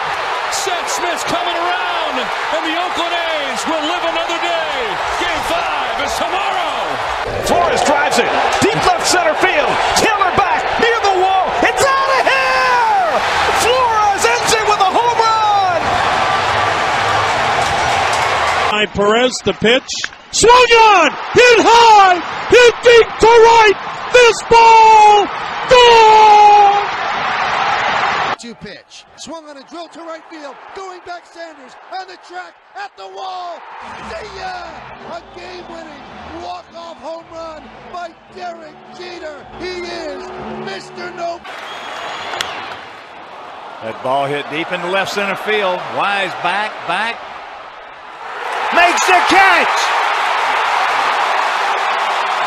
Seth 0.49 0.89
Smith's 0.97 1.21
coming 1.29 1.53
around, 1.61 2.17
and 2.57 2.63
the 2.65 2.73
Oakland 2.73 3.13
A's 3.13 3.61
will 3.69 3.85
live 3.85 4.01
another 4.01 4.41
day. 4.41 4.73
Game 5.21 5.43
five 5.45 5.97
is 6.01 6.15
tomorrow. 6.17 6.73
Flores 7.45 7.85
drives 7.85 8.17
it 8.17 8.33
deep 8.65 8.81
left 8.81 9.05
center 9.05 9.37
field. 9.45 9.69
Taylor 10.01 10.33
back 10.41 10.65
near 10.81 10.99
the 11.05 11.21
wall. 11.21 11.53
It's 11.69 11.85
out 11.85 12.11
of 12.17 12.23
here. 12.25 13.13
Flores 13.61 14.25
ends 14.25 14.53
it 14.57 14.65
with 14.73 14.81
a 14.81 14.91
home 14.97 15.19
run. 15.21 15.81
By 18.73 18.87
Perez, 18.89 19.37
the 19.45 19.53
pitch. 19.53 19.93
Swung 20.33 20.71
on, 20.97 21.13
hit 21.13 21.61
high, 21.61 22.25
hit 22.49 22.75
deep 22.89 23.09
to 23.21 23.33
right. 23.53 23.77
This 24.17 24.37
ball, 24.49 25.29
goal. 25.69 26.66
2 28.39 28.55
pitch. 28.55 29.05
Swung 29.17 29.49
on 29.49 29.57
a 29.57 29.65
drill 29.69 29.89
to 29.89 30.01
right 30.01 30.23
field. 30.29 30.55
Going 30.75 31.01
back 31.07 31.25
Sanders 31.25 31.73
on 31.93 32.07
the 32.07 32.19
track 32.29 32.55
at 32.77 32.95
the 32.97 33.09
wall. 33.09 33.57
See 34.11 34.29
ya! 34.37 34.69
A 35.17 35.23
game 35.35 35.65
winning 35.73 36.03
walk 36.45 36.67
off 36.75 36.99
home 36.99 37.25
run 37.33 37.63
by 37.93 38.15
Derek 38.35 38.77
Jeter. 38.99 39.47
He 39.59 39.81
is 39.89 40.23
Mr. 40.69 41.15
No. 41.17 41.41
That 43.83 44.01
ball 44.03 44.27
hit 44.27 44.45
deep 44.51 44.71
into 44.73 44.91
left 44.91 45.13
center 45.13 45.37
field. 45.37 45.81
Wise 45.97 46.33
back, 46.45 46.73
back. 46.85 47.17
Makes 48.75 49.07
the 49.07 49.21
catch! 49.33 49.77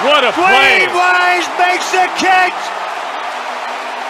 What 0.05 0.23
a 0.23 0.31
play! 0.37 0.85
Wise 0.93 1.49
makes 1.57 1.89
the 1.91 2.05
catch! 2.21 2.78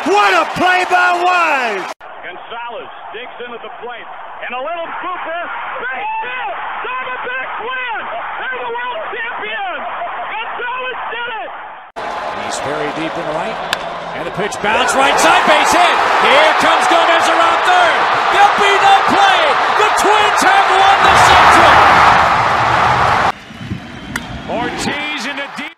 What 0.07 0.31
a 0.31 0.47
play 0.55 0.87
by 0.87 1.11
Wise! 1.19 1.91
Gonzalez 2.23 2.91
digs 3.11 3.35
into 3.43 3.59
the 3.59 3.73
plate. 3.83 4.07
And 4.47 4.55
a 4.55 4.61
little 4.63 4.87
Cooper. 5.03 5.43
Base 5.83 6.15
hit! 6.23 6.55
Diamondbacks 6.87 7.59
win! 7.67 7.99
They're 8.39 8.63
the 8.63 8.71
world 8.79 9.01
champions! 9.11 9.83
Gonzalez 10.31 10.99
did 11.11 11.31
it! 11.43 11.51
He's 12.47 12.59
very 12.63 12.87
deep 12.95 13.11
in 13.11 13.25
the 13.27 13.35
right. 13.35 13.59
And 14.15 14.23
the 14.23 14.31
pitch 14.39 14.55
bounce 14.63 14.95
right 14.95 15.19
side 15.19 15.43
base 15.43 15.71
hit. 15.75 15.95
Here 16.23 16.53
comes 16.63 16.87
Gomez 16.87 17.27
around 17.27 17.59
third. 17.67 17.99
There'll 18.31 18.55
be 18.55 18.73
no 18.79 18.95
play. 19.11 19.39
The 19.83 19.89
Twins 19.99 20.41
have 20.47 20.67
won 20.79 20.97
the 21.03 21.15
Central. 21.27 21.75
Ortiz 24.63 25.27
in 25.27 25.35
the 25.35 25.49
deep. 25.59 25.75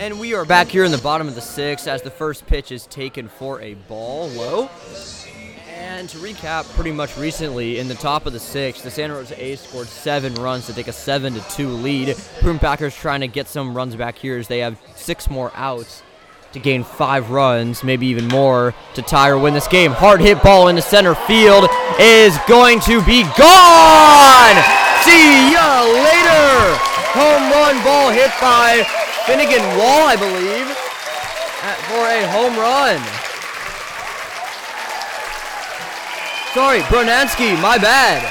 And 0.00 0.18
we 0.18 0.32
are 0.32 0.46
back 0.46 0.68
here 0.68 0.84
in 0.84 0.92
the 0.92 0.96
bottom 0.96 1.28
of 1.28 1.34
the 1.34 1.42
sixth 1.42 1.86
as 1.86 2.00
the 2.00 2.10
first 2.10 2.46
pitch 2.46 2.72
is 2.72 2.86
taken 2.86 3.28
for 3.28 3.60
a 3.60 3.74
ball 3.74 4.28
low. 4.28 4.70
And 5.76 6.08
to 6.08 6.16
recap, 6.16 6.64
pretty 6.74 6.90
much 6.90 7.18
recently 7.18 7.78
in 7.78 7.86
the 7.86 7.94
top 7.94 8.24
of 8.24 8.32
the 8.32 8.40
sixth, 8.40 8.82
the 8.82 8.90
Santa 8.90 9.12
Rosa 9.12 9.44
A's 9.44 9.60
scored 9.60 9.88
seven 9.88 10.32
runs 10.36 10.64
to 10.68 10.72
take 10.72 10.88
a 10.88 10.92
seven 10.92 11.34
to 11.34 11.40
two 11.50 11.68
lead. 11.68 12.16
Prune 12.40 12.58
Packers 12.58 12.96
trying 12.96 13.20
to 13.20 13.28
get 13.28 13.46
some 13.46 13.76
runs 13.76 13.94
back 13.94 14.16
here 14.16 14.38
as 14.38 14.48
they 14.48 14.60
have 14.60 14.80
six 14.96 15.28
more 15.28 15.52
outs 15.54 16.02
to 16.54 16.58
gain 16.58 16.82
five 16.82 17.30
runs, 17.30 17.84
maybe 17.84 18.06
even 18.06 18.26
more, 18.28 18.74
to 18.94 19.02
tie 19.02 19.28
or 19.28 19.36
win 19.38 19.52
this 19.52 19.68
game. 19.68 19.92
Hard 19.92 20.22
hit 20.22 20.42
ball 20.42 20.68
into 20.68 20.80
center 20.80 21.14
field 21.14 21.68
is 22.00 22.38
going 22.48 22.80
to 22.80 23.04
be 23.04 23.24
gone. 23.36 24.56
See 25.04 25.52
ya 25.52 25.82
later. 25.84 26.78
Home 27.12 27.52
run 27.52 27.84
ball 27.84 28.10
hit 28.10 28.30
by 28.40 28.86
Finnegan 29.26 29.62
Wall, 29.78 30.08
I 30.08 30.16
believe, 30.16 30.68
at, 31.62 31.78
for 31.88 32.04
a 32.08 32.26
home 32.32 32.56
run. 32.58 33.00
Sorry, 36.54 36.80
Brunansky, 36.90 37.60
my 37.62 37.78
bad. 37.78 38.22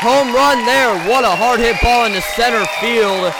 Home 0.00 0.34
run 0.34 0.64
there. 0.66 0.94
What 1.08 1.24
a 1.24 1.30
hard 1.30 1.60
hit 1.60 1.76
ball 1.82 2.06
into 2.06 2.20
center 2.22 2.64
field. 2.80 3.32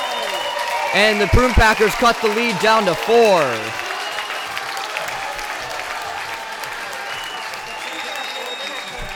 And 0.94 1.20
the 1.20 1.26
Prune 1.28 1.52
Packers 1.52 1.94
cut 1.94 2.16
the 2.20 2.28
lead 2.28 2.58
down 2.60 2.84
to 2.84 2.94
four. 2.94 3.40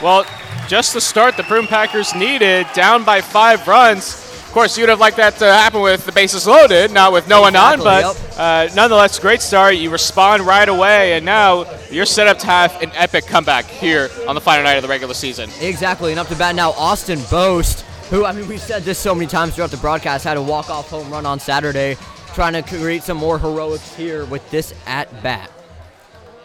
Well, 0.01 0.25
just 0.67 0.93
the 0.93 1.01
start 1.01 1.37
the 1.37 1.43
Prune 1.43 1.67
Packers 1.67 2.13
needed, 2.13 2.67
down 2.73 3.03
by 3.03 3.21
five 3.21 3.67
runs. 3.67 4.24
Of 4.55 4.59
course, 4.59 4.77
you'd 4.77 4.87
have 4.87 5.01
liked 5.01 5.17
that 5.17 5.35
to 5.39 5.45
happen 5.51 5.81
with 5.81 6.05
the 6.05 6.13
bases 6.13 6.47
loaded, 6.47 6.89
not 6.89 7.11
with 7.11 7.27
no 7.27 7.41
one 7.41 7.57
on, 7.57 7.73
Exactly, 7.73 8.23
but 8.37 8.39
uh, 8.39 8.73
nonetheless, 8.73 9.19
great 9.19 9.41
start. 9.41 9.75
You 9.75 9.89
respond 9.89 10.43
right 10.43 10.69
away, 10.69 11.11
and 11.17 11.25
now 11.25 11.65
you're 11.91 12.05
set 12.05 12.27
up 12.27 12.39
to 12.39 12.45
have 12.45 12.81
an 12.81 12.89
epic 12.93 13.25
comeback 13.25 13.65
here 13.65 14.09
on 14.29 14.33
the 14.33 14.39
final 14.39 14.63
night 14.63 14.77
of 14.77 14.81
the 14.81 14.87
regular 14.87 15.13
season. 15.13 15.49
Exactly, 15.59 16.11
and 16.11 16.19
up 16.21 16.27
to 16.27 16.37
bat 16.37 16.55
now, 16.55 16.71
Austin 16.71 17.19
Bost, 17.29 17.81
who, 18.09 18.23
I 18.23 18.31
mean, 18.31 18.47
we've 18.47 18.61
said 18.61 18.83
this 18.83 18.97
so 18.97 19.13
many 19.13 19.27
times 19.27 19.55
throughout 19.55 19.71
the 19.71 19.77
broadcast, 19.77 20.23
had 20.23 20.37
a 20.37 20.41
walk-off 20.41 20.89
home 20.89 21.11
run 21.11 21.25
on 21.25 21.37
Saturday, 21.37 21.97
trying 22.33 22.53
to 22.53 22.61
create 22.61 23.03
some 23.03 23.17
more 23.17 23.37
heroics 23.37 23.93
here 23.97 24.23
with 24.23 24.49
this 24.51 24.73
at-bat. 24.87 25.51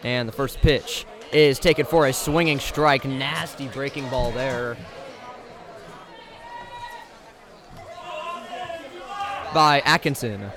And 0.03 0.27
the 0.27 0.33
first 0.33 0.59
pitch 0.59 1.05
is 1.31 1.59
taken 1.59 1.85
for 1.85 2.07
a 2.07 2.11
swinging 2.11 2.59
strike. 2.59 3.05
Nasty 3.05 3.69
breaking 3.69 4.09
ball 4.09 4.33
there. 4.33 4.75
By 9.53 9.81
Atkinson. 9.81 10.49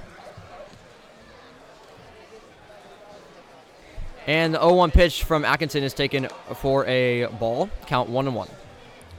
And 4.26 4.54
the 4.54 4.58
0-1 4.58 4.92
pitch 4.92 5.24
from 5.24 5.44
Atkinson 5.44 5.82
is 5.82 5.92
taken 5.92 6.28
for 6.54 6.86
a 6.86 7.26
ball. 7.26 7.68
Count 7.86 8.08
one 8.08 8.26
and 8.26 8.34
one. 8.34 8.48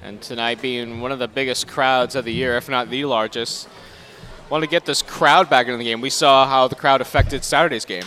And 0.02 0.22
tonight 0.22 0.61
being 0.61 1.02
one 1.02 1.11
of 1.11 1.19
the 1.19 1.27
biggest 1.27 1.68
crowds 1.68 2.15
of 2.15 2.26
the 2.26 2.34
year, 2.34 2.57
if 2.57 2.69
not 2.69 2.89
the 2.89 3.06
largest, 3.06 3.68
want 4.49 4.64
to 4.64 4.69
get 4.69 4.85
this 4.85 5.02
crowd 5.02 5.49
back 5.49 5.68
into 5.68 5.77
the 5.77 5.84
game. 5.84 6.02
We 6.02 6.10
saw 6.10 6.47
how 6.47 6.68
the 6.68 6.76
crowd 6.76 7.02
affected 7.02 7.43
Saturday's 7.43 7.85
game. 7.85 8.06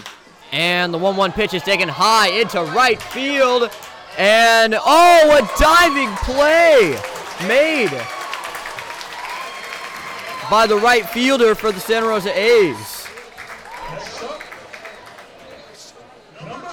And 0.51 0.93
the 0.93 0.99
1 0.99 1.17
1 1.17 1.33
pitch 1.33 1.55
is 1.55 1.63
taken 1.63 1.89
high 1.89 2.31
into 2.31 2.63
right 2.63 3.01
field. 3.01 3.71
And 4.17 4.75
oh, 4.75 5.39
a 5.39 5.61
diving 5.61 6.15
play 6.17 6.99
made 7.47 7.93
by 10.51 10.67
the 10.67 10.77
right 10.77 11.07
fielder 11.09 11.55
for 11.55 11.73
the 11.73 11.81
Santa 11.81 12.07
Rosa 12.07 12.37
A's. 12.39 13.07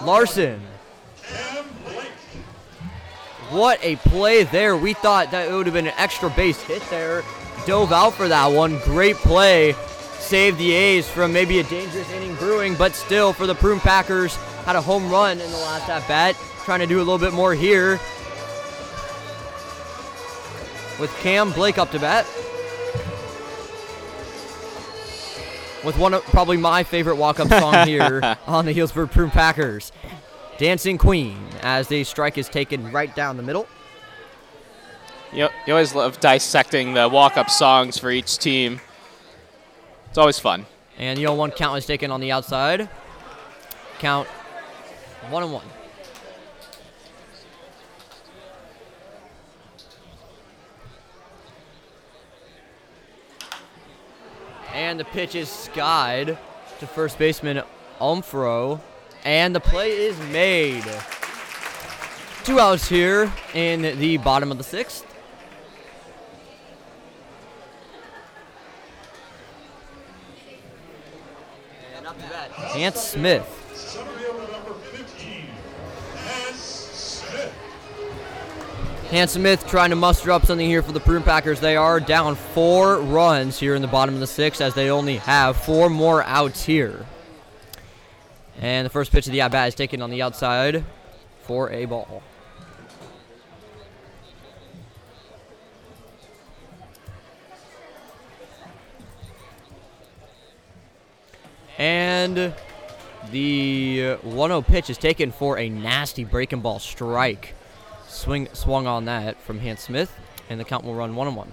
Larson. 0.03 0.61
What 3.49 3.79
a 3.83 3.95
play 3.97 4.43
there. 4.43 4.75
We 4.75 4.93
thought 4.93 5.31
that 5.31 5.49
it 5.49 5.53
would 5.53 5.65
have 5.65 5.73
been 5.73 5.87
an 5.87 5.93
extra 5.97 6.29
base 6.29 6.61
hit 6.61 6.81
there. 6.89 7.23
Dove 7.65 7.91
out 7.91 8.13
for 8.13 8.27
that 8.27 8.47
one. 8.47 8.79
Great 8.79 9.15
play. 9.17 9.73
Saved 10.19 10.57
the 10.57 10.71
A's 10.71 11.07
from 11.09 11.31
maybe 11.31 11.59
a 11.59 11.63
dangerous 11.63 12.09
inning 12.11 12.35
brewing, 12.35 12.75
but 12.75 12.95
still 12.95 13.33
for 13.33 13.45
the 13.45 13.55
Prune 13.55 13.79
Packers, 13.79 14.35
had 14.65 14.75
a 14.75 14.81
home 14.81 15.09
run 15.11 15.39
in 15.39 15.51
the 15.51 15.57
last 15.57 15.89
at 15.89 16.07
bat. 16.07 16.35
Trying 16.63 16.79
to 16.79 16.87
do 16.87 16.97
a 16.97 17.03
little 17.03 17.19
bit 17.19 17.33
more 17.33 17.53
here. 17.53 17.99
With 20.99 21.15
Cam 21.19 21.51
Blake 21.51 21.77
up 21.77 21.91
to 21.91 21.99
bat. 21.99 22.25
With 25.85 25.99
one 25.99 26.15
of 26.15 26.23
probably 26.23 26.57
my 26.57 26.83
favorite 26.83 27.17
walk-up 27.17 27.47
song 27.47 27.87
here 27.87 28.37
on 28.47 28.65
the 28.65 28.73
Healdsburg 28.73 29.11
Prune 29.11 29.29
Packers. 29.29 29.91
Dancing 30.57 30.97
Queen 30.97 31.37
as 31.61 31.87
the 31.87 32.03
strike 32.03 32.39
is 32.39 32.49
taken 32.49 32.91
right 32.91 33.15
down 33.15 33.37
the 33.37 33.43
middle. 33.43 33.67
You, 35.31 35.49
you 35.67 35.73
always 35.73 35.93
love 35.93 36.19
dissecting 36.19 36.95
the 36.95 37.07
walk-up 37.07 37.51
songs 37.51 37.99
for 37.99 38.09
each 38.09 38.39
team. 38.39 38.81
It's 40.09 40.17
always 40.17 40.39
fun. 40.39 40.65
And 40.97 41.17
the 41.17 41.23
0 41.23 41.35
1 41.35 41.51
count 41.51 41.77
is 41.77 41.85
taken 41.85 42.09
on 42.09 42.19
the 42.19 42.31
outside. 42.31 42.89
Count 43.99 44.27
1 45.29 45.43
and 45.43 45.53
1. 45.53 45.65
And 54.75 54.99
the 54.99 55.05
pitch 55.05 55.35
is 55.35 55.49
skied 55.49 56.37
to 56.79 56.87
first 56.87 57.17
baseman 57.17 57.63
Humphrey. 57.97 58.77
And 59.23 59.55
the 59.55 59.61
play 59.61 59.91
is 59.91 60.19
made. 60.31 60.83
Two 62.43 62.59
outs 62.59 62.89
here 62.89 63.31
in 63.53 63.97
the 63.97 64.17
bottom 64.17 64.51
of 64.51 64.57
the 64.57 64.65
sixth. 64.65 65.05
Hans 72.53 72.95
Smith. 72.99 73.54
Hans 79.15 79.31
Smith 79.31 79.65
trying 79.65 79.91
to 79.91 79.95
muster 79.95 80.29
up 80.29 80.45
something 80.45 80.67
here 80.67 80.81
for 80.81 80.91
the 80.91 80.99
Prune 80.99 81.23
Packers. 81.23 81.61
They 81.61 81.77
are 81.77 82.01
down 82.01 82.35
four 82.35 82.97
runs 82.97 83.57
here 83.57 83.73
in 83.73 83.81
the 83.81 83.87
bottom 83.87 84.13
of 84.13 84.19
the 84.19 84.27
sixth 84.27 84.59
as 84.59 84.73
they 84.73 84.89
only 84.89 85.15
have 85.15 85.55
four 85.55 85.89
more 85.89 86.21
outs 86.23 86.65
here. 86.65 87.05
And 88.59 88.85
the 88.85 88.89
first 88.89 89.13
pitch 89.13 89.25
of 89.25 89.31
the 89.31 89.39
at-bat 89.39 89.69
is 89.69 89.75
taken 89.75 90.01
on 90.01 90.09
the 90.09 90.21
outside 90.21 90.83
for 91.43 91.71
a 91.71 91.85
ball. 91.85 92.23
And 101.77 102.53
the 103.31 104.15
1 104.23 104.49
0 104.49 104.61
pitch 104.61 104.89
is 104.89 104.97
taken 104.97 105.31
for 105.31 105.57
a 105.57 105.69
nasty 105.69 106.25
breaking 106.25 106.59
ball 106.59 106.79
strike. 106.79 107.53
Swing 108.07 108.47
swung 108.53 108.87
on 108.87 109.05
that 109.05 109.41
from 109.41 109.59
Hans 109.59 109.81
Smith, 109.81 110.11
and 110.49 110.59
the 110.59 110.63
count 110.63 110.85
will 110.85 110.95
run 110.95 111.15
1 111.15 111.35
1. 111.35 111.51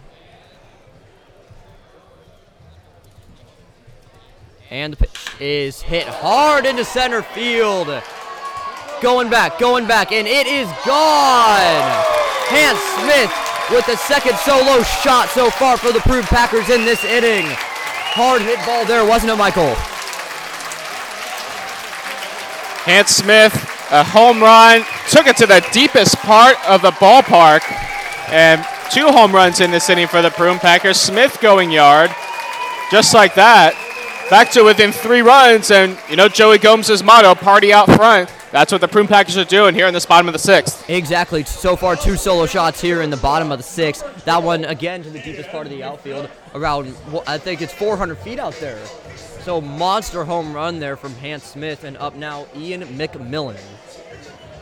And 4.70 4.94
the 4.94 4.96
pitch 4.96 5.26
is 5.38 5.82
hit 5.82 6.06
hard 6.06 6.64
into 6.64 6.84
center 6.84 7.22
field. 7.22 7.88
Going 9.02 9.28
back, 9.28 9.58
going 9.58 9.86
back, 9.86 10.12
and 10.12 10.26
it 10.26 10.46
is 10.46 10.68
gone. 10.86 11.82
Hans 12.48 12.80
Smith 13.02 13.32
with 13.70 13.86
the 13.86 13.96
second 13.96 14.36
solo 14.38 14.82
shot 14.82 15.28
so 15.28 15.50
far 15.50 15.76
for 15.76 15.92
the 15.92 16.00
Prune 16.00 16.24
Packers 16.24 16.68
in 16.68 16.84
this 16.84 17.04
inning. 17.04 17.44
hard 18.14 18.42
hit 18.42 18.58
ball 18.66 18.84
there, 18.84 19.04
wasn't 19.04 19.32
it, 19.32 19.36
Michael? 19.36 19.74
Hans 22.84 23.10
Smith, 23.10 23.52
a 23.92 24.02
home 24.02 24.40
run, 24.42 24.84
took 25.10 25.26
it 25.26 25.36
to 25.36 25.46
the 25.46 25.64
deepest 25.70 26.16
part 26.16 26.56
of 26.66 26.80
the 26.80 26.90
ballpark, 26.92 27.62
and 28.30 28.64
two 28.90 29.06
home 29.08 29.32
runs 29.32 29.60
in 29.60 29.70
this 29.70 29.90
inning 29.90 30.08
for 30.08 30.22
the 30.22 30.30
Prune 30.30 30.58
Packers. 30.58 30.98
Smith 30.98 31.38
going 31.40 31.70
yard, 31.70 32.10
just 32.90 33.14
like 33.14 33.34
that. 33.34 33.74
Back 34.30 34.50
to 34.52 34.62
within 34.62 34.92
three 34.92 35.20
runs, 35.20 35.70
and 35.70 35.98
you 36.08 36.16
know 36.16 36.26
Joey 36.26 36.56
Gomes' 36.56 37.02
motto, 37.02 37.34
party 37.34 37.70
out 37.70 37.90
front. 37.90 38.32
That's 38.50 38.72
what 38.72 38.80
the 38.80 38.88
Prune 38.88 39.06
Packers 39.06 39.36
are 39.36 39.44
doing 39.44 39.74
here 39.74 39.86
in 39.86 39.94
this 39.94 40.06
bottom 40.06 40.26
of 40.26 40.32
the 40.32 40.38
sixth. 40.38 40.88
Exactly. 40.88 41.42
So 41.44 41.76
far, 41.76 41.94
two 41.96 42.16
solo 42.16 42.46
shots 42.46 42.80
here 42.80 43.02
in 43.02 43.10
the 43.10 43.16
bottom 43.18 43.52
of 43.52 43.58
the 43.58 43.62
sixth. 43.62 44.24
That 44.24 44.42
one, 44.42 44.64
again, 44.64 45.02
to 45.02 45.10
the 45.10 45.20
deepest 45.20 45.50
part 45.50 45.66
of 45.66 45.72
the 45.72 45.82
outfield, 45.82 46.30
around, 46.54 46.94
well, 47.10 47.24
I 47.26 47.38
think 47.38 47.62
it's 47.62 47.72
400 47.72 48.16
feet 48.18 48.38
out 48.38 48.54
there. 48.54 48.78
So, 49.42 49.60
monster 49.60 50.22
home 50.22 50.52
run 50.52 50.78
there 50.80 50.96
from 50.96 51.14
Hans 51.14 51.42
Smith, 51.42 51.84
and 51.84 51.96
up 51.96 52.14
now, 52.14 52.46
Ian 52.54 52.82
McMillan. 52.82 53.58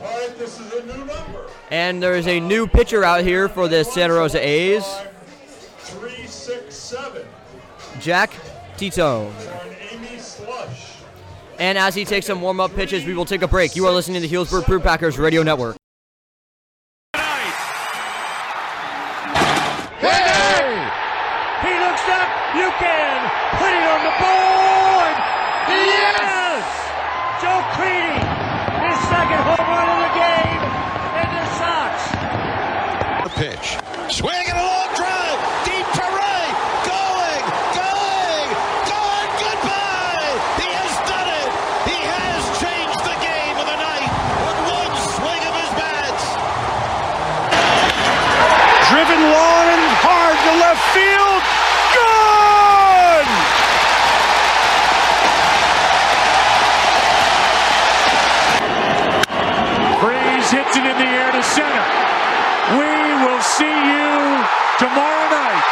All 0.02 0.06
right, 0.06 0.39
this 0.39 0.59
is 0.59 0.72
a 0.72 0.86
new 0.86 1.05
number. 1.05 1.47
And 1.70 2.02
there's 2.02 2.27
a 2.27 2.40
new 2.40 2.66
pitcher 2.66 3.05
out 3.05 3.22
here 3.22 3.48
for 3.48 3.68
the 3.68 3.85
Santa 3.85 4.14
Rosa 4.14 4.44
A's, 4.47 4.85
Three, 5.78 6.27
six, 6.27 6.74
seven. 6.77 7.27
Jack 8.01 8.32
Tito. 8.77 9.27
On 9.27 9.35
Amy 9.90 10.18
Slush. 10.18 10.97
And 11.59 11.77
as 11.77 11.94
he 11.94 12.05
takes 12.05 12.27
some 12.27 12.40
warm 12.40 12.60
up 12.60 12.74
pitches, 12.74 13.05
we 13.05 13.12
will 13.14 13.24
take 13.24 13.43
a 13.43 13.48
break. 13.48 13.77
You 13.77 13.86
are 13.86 13.93
listening 13.93 14.22
to 14.22 14.28
the 14.28 14.35
Healdsburg 14.35 14.64
Prune 14.64 14.81
Packers 14.81 15.18
Radio 15.18 15.43
Network. 15.43 15.77
He 21.60 21.77
looks 21.77 22.06
up. 22.09 22.28
You 22.56 22.70
can 22.81 23.18
put 23.60 23.68
it 23.68 23.85
on 23.85 24.01
the 24.01 24.14
board. 24.16 25.14
Yes! 25.68 26.64
Joe 27.43 27.60
Creedy, 27.77 28.16
his 28.89 28.97
second 29.12 29.40
home 29.44 29.68
run 29.68 29.89
of 29.93 30.01
the 30.09 30.12
game, 30.16 30.62
and 31.20 31.28
the 31.36 31.44
Sox. 31.60 31.93
The 33.24 33.32
pitch. 33.36 33.99
Swing 34.11 34.35
and 34.35 34.59
a 34.59 34.66
long 34.66 34.91
drive. 34.99 35.39
Deep 35.62 35.87
to 35.87 36.03
right. 36.03 36.55
Going. 36.82 37.43
Going. 37.78 38.49
Going. 38.91 39.31
Goodbye. 39.39 40.35
He 40.59 40.66
has 40.66 40.95
done 41.07 41.31
it. 41.31 41.47
He 41.87 41.99
has 42.11 42.43
changed 42.59 42.99
the 43.07 43.15
game 43.23 43.55
of 43.55 43.70
the 43.70 43.78
night 43.78 44.11
with 44.43 44.59
one 44.66 44.91
swing 45.15 45.43
of 45.47 45.55
his 45.62 45.70
bats. 45.78 46.27
Driven 48.91 49.23
line 49.31 49.82
hard 50.03 50.37
to 50.43 50.53
left 50.59 50.82
field. 50.91 51.43
Gone! 51.95 53.31
Hits 60.51 60.74
it 60.74 60.82
in 60.82 60.99
the 60.99 61.07
air 61.07 61.31
to 61.31 61.43
center. 61.45 61.85
We 62.74 62.91
will 63.23 63.41
see 63.41 63.70
you 63.70 63.99
tomorrow 64.81 65.28
night. 65.28 65.62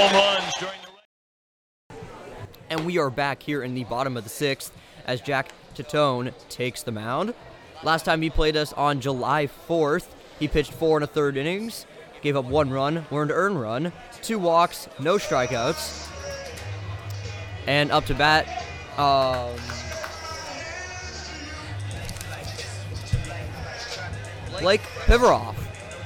Home 0.00 0.12
runs 0.12 0.54
during 0.58 0.80
the 0.82 1.94
And 2.68 2.84
we 2.84 2.98
are 2.98 3.10
back 3.10 3.44
here 3.44 3.62
in 3.62 3.74
the 3.74 3.84
bottom 3.84 4.16
of 4.16 4.24
the 4.24 4.30
sixth 4.30 4.76
as 5.06 5.20
Jack 5.20 5.52
Titone 5.76 6.32
takes 6.48 6.82
the 6.82 6.90
mound. 6.90 7.32
Last 7.84 8.04
time 8.04 8.22
he 8.22 8.28
played 8.28 8.56
us 8.56 8.72
on 8.72 9.00
July 9.00 9.48
4th, 9.68 10.08
he 10.40 10.48
pitched 10.48 10.72
four 10.72 10.96
and 10.96 11.04
a 11.04 11.06
third 11.06 11.36
innings, 11.36 11.86
gave 12.22 12.36
up 12.36 12.46
one 12.46 12.70
run, 12.70 13.06
earned 13.12 13.30
earned 13.30 13.60
run, 13.60 13.92
two 14.20 14.40
walks, 14.40 14.88
no 14.98 15.16
strikeouts, 15.16 16.10
and 17.68 17.92
up 17.92 18.04
to 18.06 18.14
bat. 18.14 18.48
Um, 18.98 19.54
Blake 24.60 24.82
Piveroff, 25.04 25.54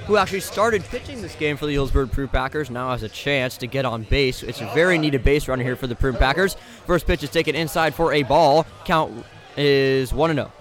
who 0.07 0.17
actually 0.17 0.41
started 0.41 0.83
pitching 0.85 1.23
this 1.23 1.35
game 1.37 1.57
for 1.57 1.67
the 1.67 1.75
Healdsburg 1.75 2.11
Prune 2.11 2.29
Packers, 2.29 2.71
now 2.71 2.91
has 2.91 3.03
a 3.03 3.09
chance 3.09 3.57
to 3.59 3.67
get 3.67 3.85
on 3.85 4.03
base. 4.05 4.43
It's 4.43 4.61
a 4.61 4.71
very 4.75 4.99
needed 4.99 5.23
base 5.23 5.49
runner 5.49 5.63
here 5.63 5.77
for 5.77 5.87
the 5.87 5.95
Prune 5.95 6.17
Packers. 6.17 6.57
First 6.87 7.07
pitch 7.07 7.23
is 7.23 7.31
taken 7.31 7.55
inside 7.55 7.95
for 7.95 8.13
a 8.13 8.23
ball. 8.23 8.67
Count 8.85 9.25
is 9.57 10.13
1 10.13 10.35
0. 10.35 10.53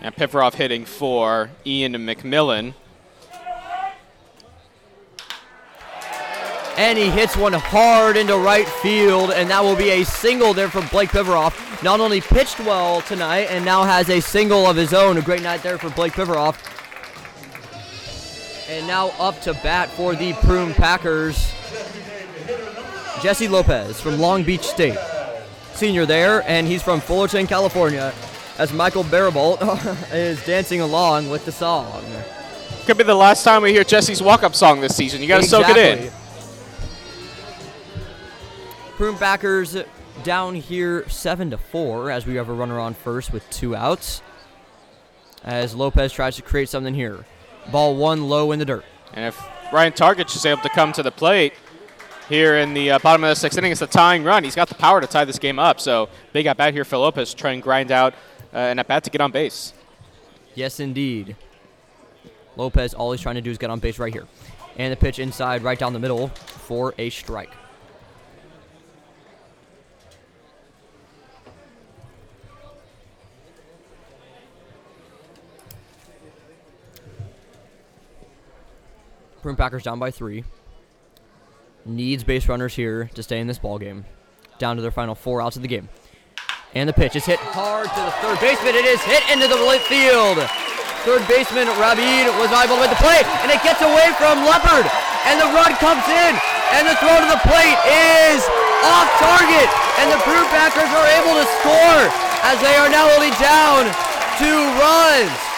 And 0.00 0.14
Piveroff 0.14 0.54
hitting 0.54 0.84
for 0.84 1.50
Ian 1.66 1.94
McMillan. 1.94 2.74
And 6.76 6.98
he 6.98 7.10
hits 7.10 7.36
one 7.36 7.52
hard 7.52 8.16
into 8.16 8.36
right 8.38 8.66
field, 8.66 9.30
and 9.30 9.50
that 9.50 9.62
will 9.62 9.76
be 9.76 9.90
a 9.90 10.04
single 10.04 10.54
there 10.54 10.68
for 10.70 10.80
Blake 10.88 11.10
Piveroff. 11.10 11.82
Not 11.82 12.00
only 12.00 12.20
pitched 12.20 12.60
well 12.60 13.02
tonight, 13.02 13.48
and 13.50 13.64
now 13.64 13.84
has 13.84 14.08
a 14.08 14.20
single 14.20 14.66
of 14.66 14.76
his 14.76 14.94
own. 14.94 15.18
A 15.18 15.22
great 15.22 15.42
night 15.42 15.62
there 15.62 15.76
for 15.76 15.90
Blake 15.90 16.12
Pivaroff. 16.12 16.71
And 18.72 18.86
now 18.86 19.08
up 19.18 19.38
to 19.42 19.52
bat 19.52 19.90
for 19.90 20.14
the 20.14 20.32
Prune 20.32 20.72
Packers, 20.72 21.52
Jesse 23.22 23.46
Lopez 23.46 24.00
from 24.00 24.18
Long 24.18 24.44
Beach 24.44 24.62
State. 24.62 24.96
Senior 25.74 26.06
there, 26.06 26.42
and 26.48 26.66
he's 26.66 26.82
from 26.82 26.98
Fullerton, 26.98 27.46
California, 27.46 28.14
as 28.56 28.72
Michael 28.72 29.04
Barabolt 29.04 29.60
is 30.14 30.42
dancing 30.46 30.80
along 30.80 31.28
with 31.28 31.44
the 31.44 31.52
song. 31.52 32.02
Could 32.86 32.96
be 32.96 33.04
the 33.04 33.14
last 33.14 33.44
time 33.44 33.62
we 33.62 33.72
hear 33.72 33.84
Jesse's 33.84 34.22
walk-up 34.22 34.54
song 34.54 34.80
this 34.80 34.96
season. 34.96 35.20
You 35.20 35.28
got 35.28 35.42
to 35.42 35.48
soak 35.48 35.68
it 35.68 35.76
in. 35.76 35.98
Exactly. 35.98 36.18
Prune 38.96 39.16
Packers 39.18 39.76
down 40.24 40.54
here 40.54 41.06
seven 41.10 41.50
to 41.50 41.58
four 41.58 42.10
as 42.10 42.24
we 42.24 42.36
have 42.36 42.48
a 42.48 42.54
runner 42.54 42.80
on 42.80 42.94
first 42.94 43.34
with 43.34 43.48
two 43.50 43.76
outs. 43.76 44.22
As 45.44 45.74
Lopez 45.74 46.10
tries 46.10 46.36
to 46.36 46.42
create 46.42 46.70
something 46.70 46.94
here. 46.94 47.26
Ball 47.70 47.96
one 47.96 48.28
low 48.28 48.52
in 48.52 48.58
the 48.58 48.64
dirt. 48.64 48.84
And 49.14 49.24
if 49.26 49.40
Ryan 49.72 49.92
Targich 49.92 50.34
is 50.34 50.44
able 50.44 50.62
to 50.62 50.68
come 50.68 50.92
to 50.92 51.02
the 51.02 51.10
plate 51.10 51.54
here 52.28 52.56
in 52.58 52.74
the 52.74 52.92
uh, 52.92 52.98
bottom 52.98 53.24
of 53.24 53.30
the 53.30 53.36
sixth 53.36 53.58
inning, 53.58 53.72
it's 53.72 53.82
a 53.82 53.86
tying 53.86 54.24
run. 54.24 54.44
He's 54.44 54.54
got 54.54 54.68
the 54.68 54.74
power 54.74 55.00
to 55.00 55.06
tie 55.06 55.24
this 55.24 55.38
game 55.38 55.58
up. 55.58 55.80
So 55.80 56.08
big 56.32 56.46
at 56.46 56.56
bat 56.56 56.74
here 56.74 56.84
for 56.84 56.96
Lopez 56.96 57.34
trying 57.34 57.34
to 57.34 57.40
try 57.40 57.52
and 57.52 57.62
grind 57.62 57.90
out 57.92 58.14
uh, 58.52 58.58
an 58.58 58.78
at 58.78 58.88
bat 58.88 59.04
to 59.04 59.10
get 59.10 59.20
on 59.20 59.32
base. 59.32 59.72
Yes, 60.54 60.80
indeed. 60.80 61.36
Lopez, 62.56 62.92
all 62.94 63.12
he's 63.12 63.20
trying 63.20 63.36
to 63.36 63.40
do 63.40 63.50
is 63.50 63.58
get 63.58 63.70
on 63.70 63.80
base 63.80 63.98
right 63.98 64.12
here. 64.12 64.26
And 64.76 64.92
the 64.92 64.96
pitch 64.96 65.18
inside, 65.18 65.62
right 65.62 65.78
down 65.78 65.92
the 65.92 65.98
middle 65.98 66.28
for 66.28 66.94
a 66.98 67.10
strike. 67.10 67.52
Prune 79.42 79.58
Packers 79.58 79.82
down 79.82 79.98
by 79.98 80.14
three. 80.14 80.44
Needs 81.84 82.22
base 82.22 82.46
runners 82.46 82.78
here 82.78 83.10
to 83.18 83.22
stay 83.22 83.42
in 83.42 83.50
this 83.50 83.58
ball 83.58 83.76
game. 83.76 84.06
Down 84.58 84.76
to 84.76 84.82
their 84.82 84.94
final 84.94 85.18
four 85.18 85.42
outs 85.42 85.56
of 85.56 85.62
the 85.62 85.68
game. 85.68 85.90
And 86.78 86.88
the 86.88 86.94
pitch 86.94 87.18
is 87.18 87.26
hit 87.26 87.42
hard 87.42 87.90
to 87.90 88.00
the 88.06 88.14
third 88.22 88.38
baseman. 88.38 88.78
It 88.78 88.86
is 88.86 89.02
hit 89.02 89.26
into 89.34 89.50
the 89.50 89.58
right 89.66 89.82
field. 89.90 90.38
Third 91.02 91.26
baseman 91.26 91.66
Rabin 91.82 92.30
was 92.38 92.54
able 92.54 92.78
to 92.78 92.86
make 92.86 92.94
the 92.94 93.02
play, 93.02 93.26
and 93.42 93.50
it 93.50 93.58
gets 93.66 93.82
away 93.82 94.14
from 94.14 94.46
Leopard. 94.46 94.86
And 95.26 95.42
the 95.42 95.50
run 95.50 95.74
comes 95.82 96.06
in, 96.06 96.32
and 96.78 96.86
the 96.86 96.94
throw 97.02 97.18
to 97.18 97.26
the 97.26 97.42
plate 97.42 97.78
is 97.90 98.46
off 98.86 99.10
target. 99.18 99.66
And 99.98 100.06
the 100.14 100.22
Prune 100.22 100.46
Packers 100.54 100.86
are 100.86 101.08
able 101.18 101.34
to 101.34 101.46
score 101.58 102.02
as 102.46 102.62
they 102.62 102.78
are 102.78 102.88
now 102.88 103.10
only 103.18 103.34
down 103.42 103.90
two 104.38 104.62
runs. 104.78 105.51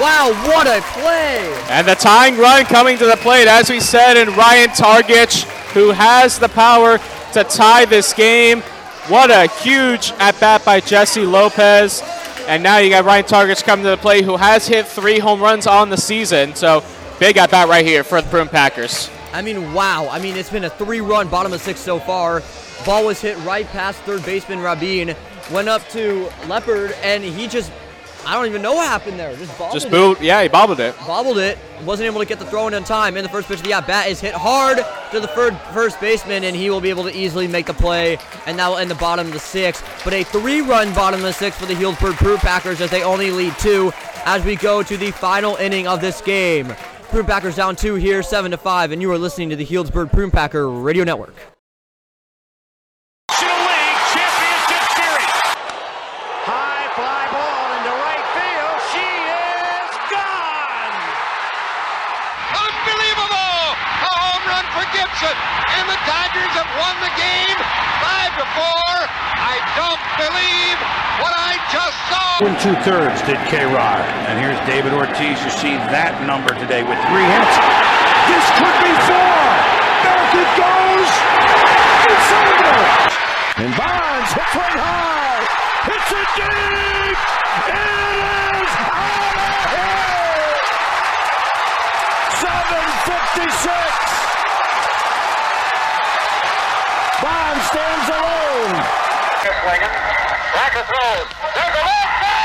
Wow, 0.00 0.32
what 0.46 0.66
a 0.66 0.80
play! 0.98 1.52
And 1.68 1.86
the 1.86 1.94
tying 1.94 2.38
run 2.38 2.64
coming 2.64 2.96
to 2.98 3.06
the 3.06 3.16
plate, 3.16 3.48
as 3.48 3.68
we 3.68 3.80
said, 3.80 4.16
and 4.16 4.36
Ryan 4.36 4.70
Targich, 4.70 5.44
who 5.72 5.90
has 5.90 6.38
the 6.38 6.48
power 6.48 6.98
to 7.32 7.44
tie 7.44 7.84
this 7.84 8.12
game. 8.12 8.62
What 9.08 9.30
a 9.30 9.48
huge 9.62 10.12
at 10.18 10.38
bat 10.40 10.64
by 10.64 10.80
Jesse 10.80 11.24
Lopez. 11.24 12.02
And 12.46 12.62
now 12.62 12.78
you 12.78 12.90
got 12.90 13.04
Ryan 13.04 13.24
Targich 13.24 13.62
coming 13.62 13.84
to 13.84 13.90
the 13.90 13.96
plate, 13.96 14.24
who 14.24 14.36
has 14.36 14.66
hit 14.66 14.86
three 14.86 15.18
home 15.18 15.40
runs 15.40 15.66
on 15.66 15.90
the 15.90 15.96
season. 15.96 16.54
So 16.54 16.82
big 17.18 17.36
at 17.36 17.50
bat 17.50 17.68
right 17.68 17.84
here 17.84 18.02
for 18.02 18.20
the 18.22 18.28
Prune 18.28 18.48
Packers. 18.48 19.10
I 19.32 19.42
mean, 19.42 19.72
wow. 19.72 20.08
I 20.08 20.18
mean, 20.20 20.36
it's 20.36 20.50
been 20.50 20.64
a 20.64 20.70
three-run 20.70 21.28
bottom 21.28 21.52
of 21.52 21.60
six 21.60 21.78
so 21.78 22.00
far. 22.00 22.42
Ball 22.84 23.06
was 23.06 23.20
hit 23.20 23.36
right 23.44 23.66
past 23.66 24.00
third 24.00 24.24
baseman 24.24 24.60
Rabin. 24.60 25.14
Went 25.52 25.68
up 25.68 25.86
to 25.90 26.28
Leopard, 26.48 26.92
and 27.02 27.22
he 27.22 27.46
just, 27.46 27.70
I 28.26 28.34
don't 28.34 28.46
even 28.46 28.62
know 28.62 28.74
what 28.74 28.86
happened 28.86 29.18
there. 29.18 29.34
Just 29.36 29.58
bobbled 29.58 29.74
Just 29.74 29.86
it. 29.86 29.90
booed. 29.90 30.20
Yeah, 30.20 30.42
he 30.42 30.48
bobbled 30.48 30.78
it. 30.80 30.94
Bobbled 30.98 31.38
it. 31.38 31.58
Wasn't 31.84 32.06
able 32.06 32.20
to 32.20 32.26
get 32.26 32.38
the 32.38 32.44
throw 32.44 32.68
in 32.68 32.74
on 32.74 32.84
time. 32.84 33.16
And 33.16 33.24
the 33.24 33.28
first 33.30 33.48
pitch 33.48 33.58
of 33.58 33.64
the 33.64 33.72
at 33.72 33.86
bat 33.86 34.08
is 34.08 34.20
hit 34.20 34.34
hard 34.34 34.78
to 35.12 35.20
the 35.20 35.26
third 35.28 35.56
first 35.72 35.98
baseman, 36.00 36.44
and 36.44 36.54
he 36.54 36.70
will 36.70 36.80
be 36.80 36.90
able 36.90 37.04
to 37.04 37.16
easily 37.16 37.48
make 37.48 37.66
the 37.66 37.74
play. 37.74 38.18
And 38.46 38.58
that 38.58 38.68
will 38.68 38.76
end 38.76 38.90
the 38.90 38.94
bottom 38.96 39.26
of 39.26 39.32
the 39.32 39.38
sixth. 39.40 39.84
But 40.04 40.12
a 40.12 40.22
three-run 40.24 40.94
bottom 40.94 41.20
of 41.20 41.26
the 41.26 41.32
sixth 41.32 41.58
for 41.58 41.66
the 41.66 41.74
Healdsburg 41.74 42.14
Prune 42.16 42.38
Packers 42.38 42.80
as 42.80 42.90
they 42.90 43.02
only 43.02 43.30
lead 43.30 43.54
two 43.58 43.92
as 44.24 44.44
we 44.44 44.54
go 44.56 44.82
to 44.82 44.96
the 44.96 45.10
final 45.12 45.56
inning 45.56 45.86
of 45.88 46.00
this 46.00 46.20
game. 46.20 46.74
Prune 47.08 47.26
Packers 47.26 47.56
down 47.56 47.74
two 47.74 47.94
here, 47.96 48.22
seven 48.22 48.50
to 48.52 48.56
five, 48.56 48.92
and 48.92 49.02
you 49.02 49.10
are 49.10 49.18
listening 49.18 49.50
to 49.50 49.56
the 49.56 49.66
Healdsburg 49.66 50.12
Prune 50.12 50.30
Packer 50.30 50.68
Radio 50.68 51.02
Network. 51.04 51.34
National 53.30 53.56
League 53.66 53.98
Championship 54.14 54.84
Series. 54.94 55.34
High 56.46 56.86
fly 56.94 57.24
ball 57.34 57.66
into 57.80 57.90
right 57.98 58.26
field. 58.36 58.78
She 58.94 59.02
is 59.02 59.90
gone. 60.06 60.94
Unbelievable! 62.54 63.74
A 63.74 64.10
home 64.14 64.44
run 64.46 64.66
for 64.70 64.86
Gibson, 64.94 65.34
and 65.34 65.84
the 65.90 65.98
Tigers 66.06 66.52
have 66.54 66.70
won 66.78 66.94
the 67.02 67.10
game 67.18 67.58
five 67.98 68.32
to 68.38 68.46
four. 68.54 68.94
I 69.34 69.58
don't 69.74 70.02
believe 70.30 70.78
what 71.18 71.34
I 71.34 71.58
just 71.74 71.98
saw. 72.06 72.46
In 72.46 72.54
two 72.62 72.76
thirds 72.86 73.18
did 73.26 73.38
K 73.50 73.66
Rod. 73.66 74.06
And 74.30 74.38
here's 74.38 74.58
David 74.66 74.94
Ortiz. 74.94 75.42
You 75.42 75.50
see 75.50 75.74
that 75.90 76.22
number 76.22 76.54
today 76.54 76.86
with 76.86 76.98
three 77.10 77.26
hits. 77.26 77.54
This 78.30 78.46
could 78.62 78.78
be 78.78 78.94
four. 79.10 79.42
Back 80.06 80.30
it 80.38 80.50
goes. 80.54 81.10
It's 82.14 82.30
over. 82.30 82.78
And 83.66 83.74
Bonds 83.74 84.30
hits 84.30 84.54
one 84.54 84.76
high. 84.78 85.42
Hits 85.90 86.10
it 86.14 86.30
deep. 86.38 87.18
It 87.74 87.90
is 88.54 88.70
out 88.86 89.34
of 89.34 89.66
here. 89.74 90.54
756. 92.38 93.50
Bonds 97.20 97.64
stands 97.68 98.08
alone. 98.14 99.09
Swinging. 99.60 99.92
Racker 100.56 100.84
throws. 100.88 101.28
There's 101.52 101.76
a 101.76 101.84
left 101.84 102.39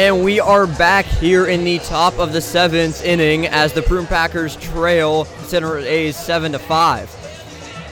And 0.00 0.24
we 0.24 0.40
are 0.40 0.66
back 0.66 1.04
here 1.04 1.46
in 1.46 1.62
the 1.62 1.78
top 1.80 2.18
of 2.18 2.32
the 2.32 2.40
seventh 2.40 3.04
inning 3.04 3.46
as 3.46 3.74
the 3.74 3.82
Prune 3.82 4.06
Packers 4.06 4.56
trail 4.56 5.26
Center 5.44 5.76
A's 5.76 6.16
seven 6.16 6.52
to 6.52 6.58
five. 6.58 7.14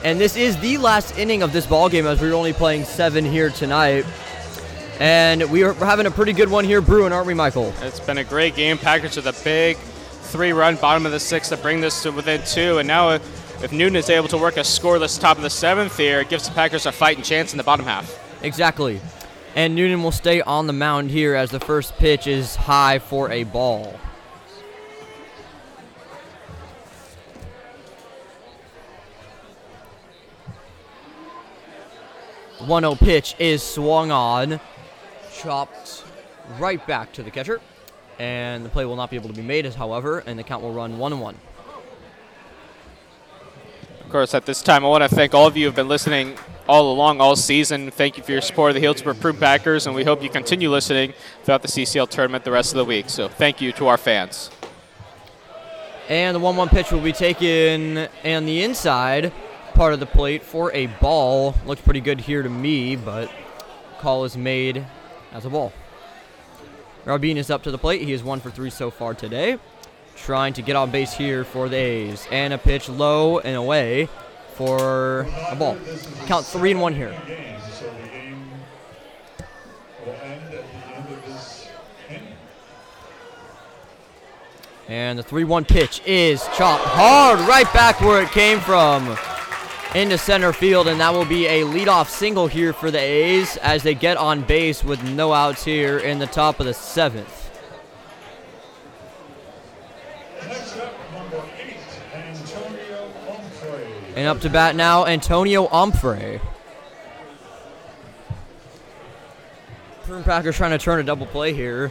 And 0.03 0.19
this 0.19 0.35
is 0.35 0.57
the 0.57 0.79
last 0.79 1.19
inning 1.19 1.43
of 1.43 1.53
this 1.53 1.67
ball 1.67 1.87
game 1.87 2.07
as 2.07 2.19
we're 2.19 2.33
only 2.33 2.51
playing 2.51 2.85
seven 2.85 3.23
here 3.23 3.51
tonight. 3.51 4.07
And 4.99 5.51
we 5.51 5.61
are 5.61 5.75
having 5.75 6.07
a 6.07 6.11
pretty 6.11 6.33
good 6.33 6.49
one 6.49 6.65
here, 6.65 6.81
Bruin, 6.81 7.13
aren't 7.13 7.27
we, 7.27 7.35
Michael? 7.35 7.75
It's 7.83 7.99
been 7.99 8.17
a 8.17 8.23
great 8.23 8.55
game. 8.55 8.79
Packers 8.79 9.15
with 9.15 9.27
a 9.27 9.43
big 9.43 9.77
three-run 9.77 10.77
bottom 10.77 11.05
of 11.05 11.11
the 11.11 11.19
sixth 11.19 11.51
to 11.51 11.57
bring 11.57 11.79
this 11.79 12.01
to 12.01 12.11
within 12.11 12.41
two. 12.43 12.79
And 12.79 12.87
now 12.87 13.11
if, 13.11 13.63
if 13.63 13.71
Noonan 13.71 13.97
is 13.97 14.09
able 14.09 14.29
to 14.29 14.37
work 14.39 14.57
a 14.57 14.61
scoreless 14.61 15.21
top 15.21 15.37
of 15.37 15.43
the 15.43 15.49
seventh 15.51 15.95
here, 15.95 16.21
it 16.21 16.29
gives 16.29 16.49
the 16.49 16.55
Packers 16.55 16.87
a 16.87 16.91
fighting 16.91 17.23
chance 17.23 17.53
in 17.53 17.57
the 17.59 17.63
bottom 17.63 17.85
half. 17.85 18.19
Exactly. 18.43 18.99
And 19.55 19.75
Noonan 19.75 20.03
will 20.03 20.11
stay 20.11 20.41
on 20.41 20.67
the 20.67 20.73
mound 20.73 21.11
here 21.11 21.35
as 21.35 21.51
the 21.51 21.59
first 21.59 21.97
pitch 21.97 22.27
is 22.27 22.55
high 22.55 22.99
for 22.99 23.31
a 23.31 23.43
ball. 23.43 23.99
One 32.59 32.83
zero 32.83 32.95
pitch 32.95 33.35
is 33.39 33.63
swung 33.63 34.11
on, 34.11 34.59
chopped 35.33 36.03
right 36.59 36.85
back 36.85 37.11
to 37.13 37.23
the 37.23 37.31
catcher, 37.31 37.61
and 38.19 38.63
the 38.63 38.69
play 38.69 38.85
will 38.85 38.95
not 38.95 39.09
be 39.09 39.15
able 39.15 39.29
to 39.29 39.35
be 39.35 39.41
made. 39.41 39.65
As 39.65 39.75
however, 39.75 40.19
and 40.19 40.37
the 40.37 40.43
count 40.43 40.61
will 40.61 40.73
run 40.73 40.97
one 40.99 41.19
one. 41.19 41.35
Of 44.01 44.09
course, 44.09 44.33
at 44.33 44.45
this 44.45 44.61
time, 44.61 44.85
I 44.85 44.89
want 44.89 45.03
to 45.03 45.09
thank 45.09 45.33
all 45.33 45.47
of 45.47 45.57
you 45.57 45.63
who 45.63 45.67
have 45.69 45.75
been 45.75 45.87
listening 45.87 46.37
all 46.69 46.93
along, 46.93 47.19
all 47.19 47.35
season. 47.35 47.89
Thank 47.89 48.15
you 48.15 48.21
for 48.21 48.31
your 48.31 48.41
support 48.41 48.69
of 48.69 48.79
the 48.79 48.87
Healdsburg 48.87 49.19
Prune 49.19 49.37
Packers, 49.37 49.87
and 49.87 49.95
we 49.95 50.03
hope 50.03 50.21
you 50.21 50.29
continue 50.29 50.69
listening 50.69 51.13
throughout 51.43 51.63
the 51.63 51.67
CCL 51.67 52.09
tournament 52.09 52.43
the 52.43 52.51
rest 52.51 52.73
of 52.73 52.77
the 52.77 52.85
week. 52.85 53.09
So 53.09 53.27
thank 53.27 53.59
you 53.59 53.71
to 53.73 53.87
our 53.87 53.97
fans. 53.97 54.51
And 56.09 56.35
the 56.35 56.39
1 56.39 56.55
1 56.55 56.69
pitch 56.69 56.91
will 56.91 57.01
be 57.01 57.11
taken 57.11 58.07
on 58.23 58.45
the 58.45 58.63
inside 58.63 59.33
part 59.73 59.93
of 59.93 59.99
the 59.99 60.05
plate 60.05 60.43
for 60.43 60.71
a 60.73 60.85
ball. 60.85 61.55
Looks 61.65 61.81
pretty 61.81 62.01
good 62.01 62.21
here 62.21 62.43
to 62.43 62.49
me, 62.49 62.95
but 62.95 63.31
call 63.97 64.23
is 64.23 64.37
made 64.37 64.85
as 65.31 65.45
a 65.45 65.49
ball. 65.49 65.73
Rabin 67.03 67.37
is 67.37 67.49
up 67.49 67.63
to 67.63 67.71
the 67.71 67.79
plate. 67.79 68.03
He 68.03 68.13
is 68.13 68.21
one 68.21 68.39
for 68.39 68.51
three 68.51 68.69
so 68.69 68.91
far 68.91 69.15
today. 69.15 69.57
Trying 70.15 70.53
to 70.53 70.61
get 70.61 70.75
on 70.75 70.91
base 70.91 71.13
here 71.13 71.43
for 71.43 71.67
the 71.67 71.77
A's. 71.77 72.27
And 72.29 72.53
a 72.53 72.59
pitch 72.59 72.89
low 72.89 73.39
and 73.39 73.55
away 73.55 74.07
for 74.59 75.21
a 75.49 75.55
ball. 75.55 75.77
Count 76.27 76.45
three 76.45 76.71
and 76.71 76.81
one 76.81 76.93
here. 76.93 77.15
And 84.89 85.17
the 85.17 85.23
3 85.23 85.45
1 85.45 85.63
pitch 85.63 86.01
is 86.05 86.41
chopped 86.57 86.83
hard 86.83 87.39
right 87.47 87.71
back 87.73 88.01
where 88.01 88.21
it 88.21 88.31
came 88.31 88.59
from 88.59 89.17
into 89.95 90.17
center 90.17 90.51
field. 90.51 90.89
And 90.89 90.99
that 90.99 91.13
will 91.13 91.23
be 91.23 91.45
a 91.45 91.61
leadoff 91.61 92.09
single 92.09 92.47
here 92.47 92.73
for 92.73 92.91
the 92.91 92.99
A's 92.99 93.55
as 93.57 93.83
they 93.83 93.95
get 93.95 94.17
on 94.17 94.41
base 94.41 94.83
with 94.83 95.01
no 95.03 95.31
outs 95.31 95.63
here 95.63 95.99
in 95.99 96.19
the 96.19 96.27
top 96.27 96.59
of 96.59 96.65
the 96.65 96.73
seventh. 96.73 97.49
Next 100.47 100.77
up, 100.79 100.93
number 101.13 101.43
eight, 101.61 101.77
Antonio 102.13 103.09
Humphrey. 103.27 104.08
And 104.19 104.27
up 104.27 104.41
to 104.41 104.49
bat 104.49 104.75
now, 104.75 105.05
Antonio 105.05 105.65
Humphrey. 105.67 106.41
Prune 110.03 110.23
Packers 110.25 110.57
trying 110.57 110.71
to 110.71 110.77
turn 110.77 110.99
a 110.99 111.03
double 111.03 111.25
play 111.25 111.53
here. 111.53 111.89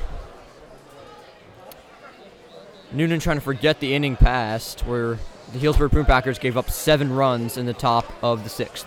Noonan 2.93 3.19
trying 3.19 3.39
to 3.39 3.41
forget 3.41 3.81
the 3.81 3.95
inning 3.95 4.15
past 4.15 4.81
where 4.81 5.19
the 5.55 5.59
Healdsburg 5.59 5.91
Prune 5.91 6.05
Packers 6.05 6.39
gave 6.39 6.59
up 6.59 6.69
seven 6.69 7.15
runs 7.15 7.57
in 7.57 7.65
the 7.65 7.73
top 7.73 8.05
of 8.23 8.45
the 8.45 8.51
sixth. 8.51 8.87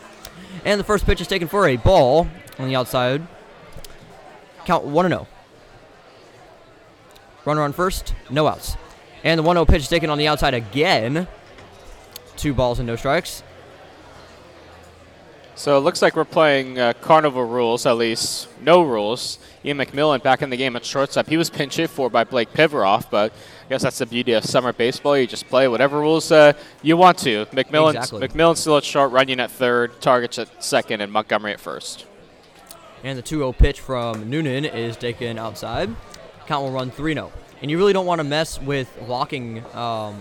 And 0.63 0.79
the 0.79 0.83
first 0.83 1.07
pitch 1.07 1.19
is 1.19 1.27
taken 1.27 1.47
for 1.47 1.67
a 1.67 1.77
ball 1.77 2.27
on 2.59 2.67
the 2.67 2.75
outside. 2.75 3.25
Count 4.65 4.85
1 4.85 5.07
0. 5.07 5.27
Runner 7.45 7.61
on 7.63 7.73
first, 7.73 8.13
no 8.29 8.45
outs. 8.45 8.77
And 9.23 9.39
the 9.39 9.43
1 9.43 9.55
0 9.55 9.65
pitch 9.65 9.81
is 9.81 9.89
taken 9.89 10.11
on 10.11 10.19
the 10.19 10.27
outside 10.27 10.53
again. 10.53 11.27
Two 12.37 12.53
balls 12.53 12.79
and 12.79 12.87
no 12.87 12.95
strikes. 12.95 13.43
So 15.53 15.77
it 15.77 15.81
looks 15.81 16.01
like 16.01 16.15
we're 16.15 16.25
playing 16.25 16.79
uh, 16.79 16.93
carnival 17.01 17.43
rules, 17.43 17.85
at 17.85 17.95
least 17.97 18.47
no 18.61 18.81
rules. 18.81 19.37
Ian 19.63 19.77
McMillan 19.77 20.23
back 20.23 20.41
in 20.41 20.49
the 20.49 20.57
game 20.57 20.75
at 20.75 20.83
shortstop. 20.83 21.27
He 21.27 21.37
was 21.37 21.51
pinch 21.51 21.75
hit 21.75 21.91
for 21.91 22.09
by 22.09 22.23
Blake 22.23 22.51
Piveroff, 22.51 23.11
but 23.11 23.31
I 23.31 23.69
guess 23.69 23.83
that's 23.83 23.99
the 23.99 24.07
beauty 24.07 24.31
of 24.33 24.43
summer 24.43 24.73
baseball. 24.73 25.15
You 25.15 25.27
just 25.27 25.47
play 25.49 25.67
whatever 25.67 25.99
rules 25.99 26.31
uh, 26.31 26.53
you 26.81 26.97
want 26.97 27.19
to. 27.19 27.45
McMillan, 27.47 27.95
Exactly. 27.95 28.27
McMillan 28.27 28.57
still 28.57 28.77
at 28.77 28.83
short, 28.83 29.11
Runyon 29.11 29.39
at 29.39 29.51
third, 29.51 30.01
Targets 30.01 30.39
at 30.39 30.63
second, 30.63 31.01
and 31.01 31.11
Montgomery 31.11 31.53
at 31.53 31.59
first. 31.59 32.07
And 33.03 33.15
the 33.15 33.21
2 33.21 33.37
0 33.37 33.53
pitch 33.53 33.81
from 33.81 34.29
Noonan 34.31 34.65
is 34.65 34.97
taken 34.97 35.37
outside. 35.37 35.95
Count 36.47 36.63
will 36.63 36.71
run 36.71 36.89
3 36.89 37.13
0. 37.13 37.31
And 37.61 37.69
you 37.69 37.77
really 37.77 37.93
don't 37.93 38.07
want 38.07 38.17
to 38.19 38.23
mess 38.23 38.59
with 38.59 38.89
walking 39.03 39.63
um, 39.75 40.19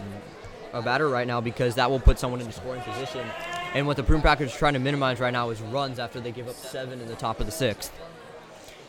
a 0.73 0.83
batter 0.83 1.09
right 1.09 1.27
now 1.27 1.41
because 1.41 1.75
that 1.77 1.91
will 1.91 2.01
put 2.01 2.19
someone 2.19 2.41
in 2.41 2.47
into 2.47 2.59
scoring 2.59 2.81
position. 2.83 3.27
And 3.75 3.87
what 3.87 3.97
the 3.97 4.03
Prune 4.03 4.23
Packers 4.23 4.55
are 4.55 4.59
trying 4.59 4.75
to 4.75 4.79
minimize 4.79 5.21
right 5.21 5.33
now 5.33 5.51
is 5.51 5.61
runs 5.61 5.99
after 5.99 6.21
they 6.21 6.33
give 6.33 6.49
up 6.49 6.57
seven 6.57 7.01
in 7.01 7.07
the 7.07 7.15
top 7.15 7.41
of 7.41 7.47
the 7.47 7.53
sixth. 7.53 7.93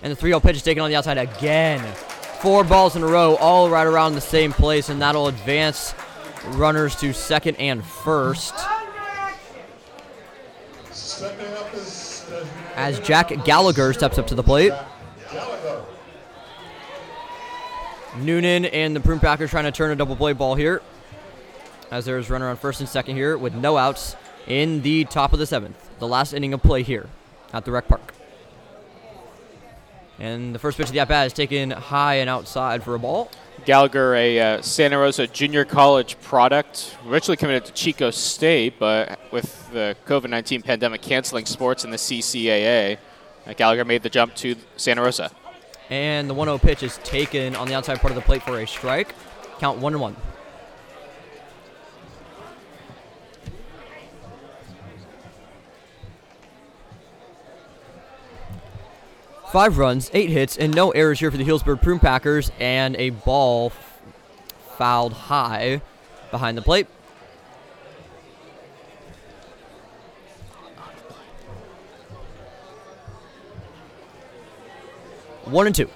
And 0.01 0.11
the 0.11 0.15
3 0.15 0.31
0 0.31 0.39
pitch 0.39 0.55
is 0.55 0.63
taken 0.63 0.81
on 0.81 0.89
the 0.89 0.95
outside 0.95 1.17
again. 1.17 1.81
Four 2.41 2.63
balls 2.63 2.95
in 2.95 3.03
a 3.03 3.07
row, 3.07 3.35
all 3.35 3.69
right 3.69 3.85
around 3.85 4.15
the 4.15 4.21
same 4.21 4.51
place, 4.51 4.89
and 4.89 4.99
that'll 5.01 5.27
advance 5.27 5.93
runners 6.47 6.95
to 6.97 7.13
second 7.13 7.55
and 7.57 7.85
first. 7.85 8.55
As 12.75 12.99
Jack 13.01 13.29
Gallagher 13.45 13.93
steps 13.93 14.17
up 14.17 14.25
to 14.27 14.35
the 14.35 14.41
plate. 14.41 14.73
Noonan 18.17 18.65
and 18.65 18.95
the 18.95 18.99
Prune 18.99 19.19
Packers 19.19 19.51
trying 19.51 19.65
to 19.65 19.71
turn 19.71 19.91
a 19.91 19.95
double 19.95 20.15
play 20.15 20.33
ball 20.33 20.55
here. 20.55 20.81
As 21.91 22.05
there's 22.05 22.29
runner 22.29 22.49
on 22.49 22.55
first 22.55 22.79
and 22.79 22.87
second 22.87 23.17
here 23.17 23.37
with 23.37 23.53
no 23.53 23.77
outs 23.77 24.15
in 24.47 24.81
the 24.81 25.03
top 25.05 25.33
of 25.33 25.39
the 25.39 25.45
seventh. 25.45 25.89
The 25.99 26.07
last 26.07 26.33
inning 26.33 26.53
of 26.53 26.63
play 26.63 26.83
here 26.83 27.09
at 27.53 27.65
the 27.65 27.71
Rec 27.71 27.87
Park. 27.87 28.13
And 30.17 30.55
the 30.55 30.59
first 30.59 30.77
pitch 30.77 30.87
of 30.87 30.93
the 30.93 30.99
at 30.99 31.07
bat 31.07 31.27
is 31.27 31.33
taken 31.33 31.71
high 31.71 32.15
and 32.15 32.29
outside 32.29 32.83
for 32.83 32.95
a 32.95 32.99
ball. 32.99 33.29
Gallagher, 33.65 34.15
a 34.15 34.39
uh, 34.39 34.61
Santa 34.61 34.97
Rosa 34.97 35.27
junior 35.27 35.65
college 35.65 36.19
product, 36.21 36.95
originally 37.07 37.37
committed 37.37 37.65
to 37.65 37.73
Chico 37.73 38.09
State, 38.09 38.75
but 38.79 39.19
with 39.31 39.69
the 39.71 39.95
COVID 40.05 40.29
19 40.29 40.61
pandemic 40.61 41.01
canceling 41.01 41.45
sports 41.45 41.83
in 41.83 41.91
the 41.91 41.97
CCAA, 41.97 42.97
uh, 43.47 43.53
Gallagher 43.53 43.83
made 43.83 44.03
the 44.03 44.09
jump 44.09 44.33
to 44.35 44.55
Santa 44.77 45.01
Rosa. 45.01 45.31
And 45.89 46.29
the 46.29 46.33
1 46.33 46.47
0 46.47 46.57
pitch 46.57 46.83
is 46.83 46.99
taken 46.99 47.55
on 47.55 47.67
the 47.67 47.73
outside 47.73 47.99
part 47.99 48.11
of 48.11 48.15
the 48.15 48.21
plate 48.21 48.43
for 48.43 48.59
a 48.59 48.67
strike. 48.67 49.13
Count 49.59 49.79
1 49.79 49.93
and 49.93 50.01
1. 50.01 50.15
Five 59.51 59.77
runs, 59.77 60.09
eight 60.13 60.29
hits, 60.29 60.55
and 60.57 60.73
no 60.73 60.91
errors 60.91 61.19
here 61.19 61.29
for 61.29 61.35
the 61.35 61.43
Healdsburg 61.43 61.81
Prune 61.81 61.99
Packers, 61.99 62.53
and 62.57 62.95
a 62.95 63.09
ball 63.09 63.73
fouled 64.77 65.11
high 65.11 65.81
behind 66.31 66.57
the 66.57 66.61
plate. 66.61 66.87
One 75.43 75.65
and 75.65 75.75
two. 75.75 75.89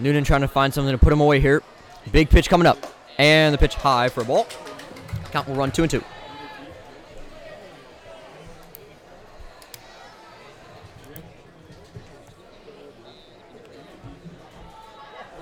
Noonan 0.00 0.24
trying 0.24 0.40
to 0.40 0.48
find 0.48 0.74
something 0.74 0.90
to 0.90 0.98
put 0.98 1.12
him 1.12 1.20
away 1.20 1.38
here. 1.38 1.62
Big 2.10 2.28
pitch 2.28 2.48
coming 2.48 2.66
up. 2.66 2.92
And 3.18 3.54
the 3.54 3.58
pitch 3.58 3.76
high 3.76 4.08
for 4.08 4.22
a 4.22 4.24
ball. 4.24 4.48
Count 5.30 5.46
will 5.46 5.54
run 5.54 5.70
two 5.70 5.82
and 5.82 5.90
two. 5.90 6.02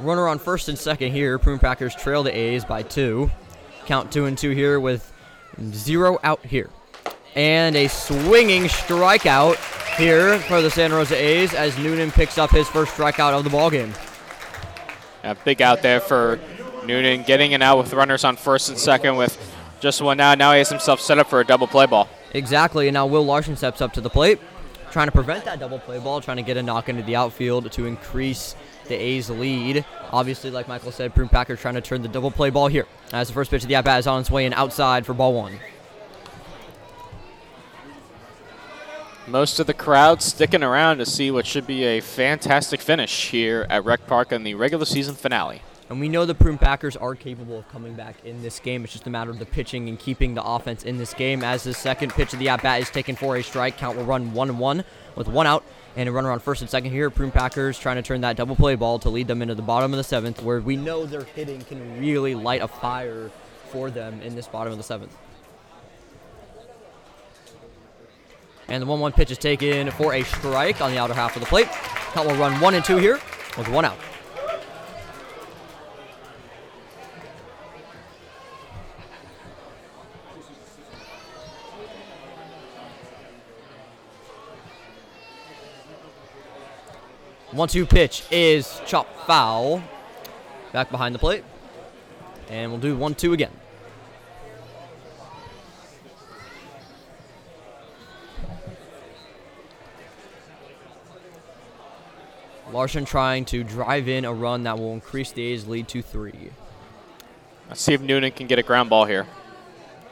Runner 0.00 0.28
on 0.28 0.38
first 0.38 0.68
and 0.68 0.78
second 0.78 1.12
here. 1.12 1.38
Prune 1.38 1.58
Packers 1.58 1.94
trail 1.94 2.22
the 2.22 2.36
A's 2.36 2.64
by 2.64 2.82
two. 2.82 3.30
Count 3.86 4.10
two 4.12 4.26
and 4.26 4.36
two 4.36 4.50
here 4.50 4.80
with 4.80 5.12
zero 5.72 6.18
out 6.22 6.44
here. 6.44 6.70
And 7.34 7.76
a 7.76 7.88
swinging 7.88 8.64
strikeout 8.64 9.56
here 9.96 10.38
for 10.40 10.60
the 10.62 10.70
Santa 10.70 10.96
Rosa 10.96 11.16
A's 11.16 11.54
as 11.54 11.76
Noonan 11.78 12.10
picks 12.10 12.38
up 12.38 12.50
his 12.50 12.68
first 12.68 12.94
strikeout 12.94 13.32
of 13.32 13.44
the 13.44 13.50
ballgame. 13.50 13.94
A 15.22 15.34
big 15.34 15.62
out 15.62 15.82
there 15.82 16.00
for 16.00 16.38
Noonan, 16.84 17.22
getting 17.22 17.54
an 17.54 17.62
out 17.62 17.78
with 17.78 17.92
runners 17.92 18.24
on 18.24 18.36
first 18.36 18.68
and 18.68 18.78
second 18.78 19.16
with 19.16 19.38
just 19.80 20.02
one 20.02 20.20
out. 20.20 20.38
Now 20.38 20.52
he 20.52 20.58
has 20.58 20.68
himself 20.68 21.00
set 21.00 21.18
up 21.18 21.28
for 21.28 21.40
a 21.40 21.44
double 21.44 21.66
play 21.66 21.86
ball. 21.86 22.08
Exactly, 22.32 22.88
and 22.88 22.94
now 22.94 23.06
Will 23.06 23.24
Larson 23.24 23.56
steps 23.56 23.80
up 23.80 23.92
to 23.94 24.00
the 24.00 24.10
plate, 24.10 24.40
trying 24.90 25.06
to 25.06 25.12
prevent 25.12 25.44
that 25.44 25.60
double 25.60 25.78
play 25.78 25.98
ball, 25.98 26.20
trying 26.20 26.36
to 26.36 26.42
get 26.42 26.56
a 26.56 26.62
knock 26.62 26.88
into 26.88 27.02
the 27.02 27.16
outfield 27.16 27.70
to 27.72 27.86
increase 27.86 28.54
the 28.86 28.94
A's 28.94 29.30
lead. 29.30 29.84
Obviously, 30.12 30.50
like 30.50 30.68
Michael 30.68 30.92
said, 30.92 31.14
Prune 31.14 31.28
Packers 31.28 31.60
trying 31.60 31.74
to 31.74 31.80
turn 31.80 32.02
the 32.02 32.08
double 32.08 32.30
play 32.30 32.50
ball 32.50 32.68
here. 32.68 32.86
As 33.12 33.28
the 33.28 33.34
first 33.34 33.50
pitch 33.50 33.62
of 33.62 33.68
the 33.68 33.74
at 33.74 33.84
bat 33.84 34.00
is 34.00 34.06
on 34.06 34.20
its 34.20 34.30
way 34.30 34.44
and 34.44 34.54
outside 34.54 35.06
for 35.06 35.14
ball 35.14 35.34
one. 35.34 35.58
Most 39.26 39.58
of 39.58 39.66
the 39.66 39.74
crowd 39.74 40.20
sticking 40.20 40.62
around 40.62 40.98
to 40.98 41.06
see 41.06 41.30
what 41.30 41.46
should 41.46 41.66
be 41.66 41.84
a 41.84 42.00
fantastic 42.00 42.80
finish 42.80 43.30
here 43.30 43.66
at 43.70 43.84
Rec 43.84 44.06
Park 44.06 44.32
in 44.32 44.42
the 44.42 44.54
regular 44.54 44.84
season 44.84 45.14
finale. 45.14 45.62
And 45.90 46.00
we 46.00 46.08
know 46.08 46.24
the 46.24 46.34
Prune 46.34 46.56
Packers 46.56 46.96
are 46.96 47.14
capable 47.14 47.58
of 47.58 47.68
coming 47.68 47.94
back 47.94 48.16
in 48.24 48.42
this 48.42 48.58
game. 48.58 48.84
It's 48.84 48.92
just 48.94 49.06
a 49.06 49.10
matter 49.10 49.30
of 49.30 49.38
the 49.38 49.46
pitching 49.46 49.88
and 49.88 49.98
keeping 49.98 50.34
the 50.34 50.42
offense 50.42 50.82
in 50.82 50.96
this 50.96 51.12
game. 51.12 51.44
As 51.44 51.64
the 51.64 51.74
second 51.74 52.12
pitch 52.12 52.32
of 52.32 52.38
the 52.38 52.48
at 52.48 52.62
bat 52.62 52.80
is 52.80 52.88
taken 52.88 53.16
for 53.16 53.36
a 53.36 53.42
strike, 53.42 53.76
count 53.76 53.96
will 53.96 54.04
run 54.04 54.32
one 54.32 54.48
and 54.48 54.58
one 54.58 54.84
with 55.14 55.28
one 55.28 55.46
out 55.46 55.62
and 55.96 56.08
a 56.08 56.12
runner 56.12 56.30
on 56.30 56.40
first 56.40 56.62
and 56.62 56.70
second 56.70 56.90
here. 56.90 57.10
Prune 57.10 57.30
Packers 57.30 57.78
trying 57.78 57.96
to 57.96 58.02
turn 58.02 58.22
that 58.22 58.36
double 58.36 58.56
play 58.56 58.74
ball 58.76 58.98
to 59.00 59.10
lead 59.10 59.28
them 59.28 59.42
into 59.42 59.54
the 59.54 59.62
bottom 59.62 59.92
of 59.92 59.98
the 59.98 60.04
seventh, 60.04 60.42
where 60.42 60.60
we 60.60 60.76
know 60.76 61.04
their 61.04 61.24
hitting 61.24 61.60
can 61.60 62.00
really 62.00 62.34
light 62.34 62.62
a 62.62 62.68
fire 62.68 63.30
for 63.68 63.90
them 63.90 64.20
in 64.22 64.34
this 64.34 64.46
bottom 64.46 64.72
of 64.72 64.78
the 64.78 64.84
seventh. 64.84 65.14
And 68.68 68.82
the 68.82 68.86
1 68.86 68.98
1 68.98 69.12
pitch 69.12 69.30
is 69.30 69.38
taken 69.38 69.90
for 69.90 70.14
a 70.14 70.22
strike 70.22 70.80
on 70.80 70.90
the 70.90 70.98
outer 70.98 71.12
half 71.12 71.36
of 71.36 71.40
the 71.40 71.46
plate. 71.46 71.68
Count 71.68 72.26
will 72.26 72.36
run 72.36 72.58
one 72.60 72.74
and 72.74 72.84
two 72.84 72.96
here 72.96 73.20
with 73.58 73.68
one 73.68 73.84
out. 73.84 73.98
One 87.54 87.68
two 87.68 87.86
pitch 87.86 88.24
is 88.32 88.80
chop 88.84 89.06
foul. 89.26 89.80
Back 90.72 90.90
behind 90.90 91.14
the 91.14 91.20
plate. 91.20 91.44
And 92.50 92.72
we'll 92.72 92.80
do 92.80 92.96
one 92.96 93.14
two 93.14 93.32
again. 93.32 93.52
Larson 102.72 103.04
trying 103.04 103.44
to 103.46 103.62
drive 103.62 104.08
in 104.08 104.24
a 104.24 104.34
run 104.34 104.64
that 104.64 104.76
will 104.76 104.92
increase 104.92 105.30
the 105.30 105.44
A's 105.44 105.68
lead 105.68 105.86
to 105.88 106.02
three. 106.02 106.50
Let's 107.68 107.80
see 107.80 107.94
if 107.94 108.00
Noonan 108.00 108.32
can 108.32 108.48
get 108.48 108.58
a 108.58 108.64
ground 108.64 108.90
ball 108.90 109.04
here. 109.04 109.28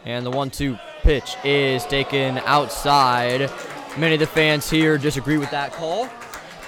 And 0.05 0.25
the 0.25 0.31
one 0.31 0.51
two 0.51 0.79
pitch 1.01 1.35
is 1.43 1.85
taken 1.87 2.39
outside. 2.39 3.51
Many 3.99 4.15
of 4.15 4.21
the 4.21 4.29
fans 4.29 4.71
here 4.71 4.97
disagree 4.97 5.39
with 5.39 5.51
that 5.51 5.73
call, 5.73 6.09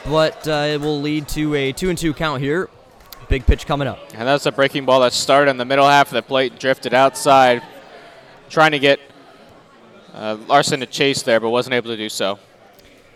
but 0.07 0.47
uh, 0.47 0.67
it 0.69 0.81
will 0.81 1.01
lead 1.01 1.29
to 1.29 1.55
a 1.55 1.73
two 1.73 1.89
and 1.89 1.99
two 1.99 2.15
count 2.15 2.43
here. 2.43 2.69
Big 3.29 3.47
pitch 3.47 3.67
coming 3.67 3.89
up. 3.89 3.99
And 4.15 4.29
that's 4.29 4.47
a 4.47 4.53
breaking 4.53 4.85
ball 4.85 5.01
that 5.01 5.13
started 5.13 5.51
in 5.51 5.57
the 5.57 5.65
middle 5.65 5.87
half 5.87 6.09
of 6.09 6.15
the 6.15 6.23
plate, 6.23 6.59
drifted 6.59 6.93
outside, 6.93 7.63
trying 8.51 8.73
to 8.73 8.79
get 8.79 9.01
uh, 10.13 10.37
Larson 10.47 10.81
to 10.81 10.87
chase 10.87 11.23
there, 11.23 11.41
but 11.41 11.51
wasn't 11.51 11.75
able 11.75 11.91
to 11.91 11.97
do 11.97 12.09
so. 12.09 12.39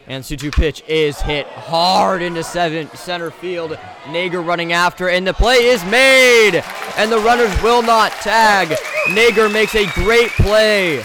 And 0.09 0.25
2 0.25 0.37
2 0.37 0.51
pitch 0.51 0.83
is 0.89 1.21
hit 1.21 1.47
hard 1.47 2.23
into 2.23 2.43
seven, 2.43 2.89
center 2.95 3.31
field. 3.31 3.79
Nager 4.07 4.41
running 4.41 4.73
after, 4.73 5.11
and 5.11 5.27
the 5.27 5.35
play 5.35 5.67
is 5.67 5.85
made. 5.85 6.65
And 6.97 7.13
the 7.13 7.19
runners 7.19 7.63
will 7.63 7.83
not 7.83 8.13
tag. 8.13 8.69
Nager 9.11 9.53
makes 9.53 9.75
a 9.75 9.85
great 9.93 10.31
play. 10.31 11.05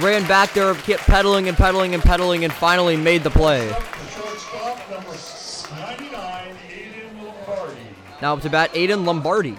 Ran 0.00 0.28
back 0.28 0.52
there, 0.52 0.74
kept 0.74 1.04
pedaling 1.04 1.48
and 1.48 1.56
pedaling 1.56 1.94
and 1.94 2.02
pedaling, 2.02 2.44
and 2.44 2.52
finally 2.52 2.96
made 2.96 3.24
the 3.24 3.30
play. 3.30 3.66
Shortstop 3.68 4.78
number 4.90 5.16
99, 5.80 6.56
Aiden 6.68 7.24
Lombardi. 7.24 7.80
Now 8.20 8.34
up 8.34 8.42
to 8.42 8.50
bat, 8.50 8.72
Aiden 8.72 9.04
Lombardi. 9.04 9.56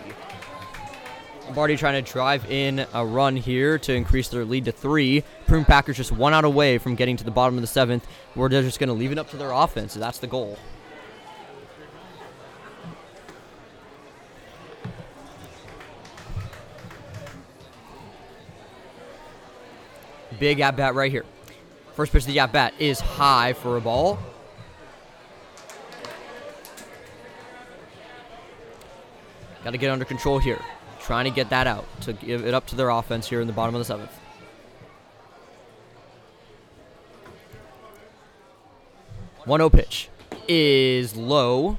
Lombardi 1.45 1.77
trying 1.77 2.03
to 2.03 2.11
drive 2.11 2.45
in 2.51 2.85
a 2.93 3.05
run 3.05 3.37
here 3.37 3.79
to 3.79 3.93
increase 3.93 4.27
their 4.27 4.43
lead 4.43 4.65
to 4.65 4.71
three. 4.73 5.23
Prune 5.47 5.63
Packers 5.63 5.95
just 5.97 6.11
one 6.11 6.33
out 6.33 6.43
away 6.43 6.77
from 6.77 6.95
getting 6.95 7.15
to 7.17 7.23
the 7.23 7.31
bottom 7.31 7.55
of 7.55 7.61
the 7.61 7.67
seventh, 7.67 8.05
where 8.33 8.49
they're 8.49 8.61
just 8.61 8.77
going 8.77 8.89
to 8.89 8.93
leave 8.93 9.13
it 9.13 9.17
up 9.17 9.29
to 9.29 9.37
their 9.37 9.51
offense. 9.51 9.93
So 9.93 9.99
that's 9.99 10.19
the 10.19 10.27
goal. 10.27 10.59
Big 20.37 20.59
at 20.59 20.75
bat 20.75 20.95
right 20.95 21.11
here. 21.11 21.25
First 21.95 22.11
pitch 22.11 22.23
of 22.23 22.27
the 22.27 22.39
at 22.39 22.51
bat 22.51 22.73
is 22.77 22.99
high 22.99 23.53
for 23.53 23.77
a 23.77 23.81
ball. 23.81 24.19
Got 29.63 29.71
to 29.71 29.77
get 29.77 29.91
under 29.91 30.05
control 30.05 30.39
here. 30.39 30.59
Trying 31.01 31.25
to 31.25 31.31
get 31.31 31.49
that 31.49 31.67
out 31.67 31.85
to 32.01 32.13
give 32.13 32.45
it 32.45 32.53
up 32.53 32.67
to 32.67 32.75
their 32.75 32.89
offense 32.89 33.27
here 33.27 33.41
in 33.41 33.47
the 33.47 33.53
bottom 33.53 33.75
of 33.75 33.79
the 33.79 33.85
seventh. 33.85 34.11
One 39.45 39.59
0 39.59 39.69
pitch 39.69 40.09
is 40.47 41.15
low 41.15 41.77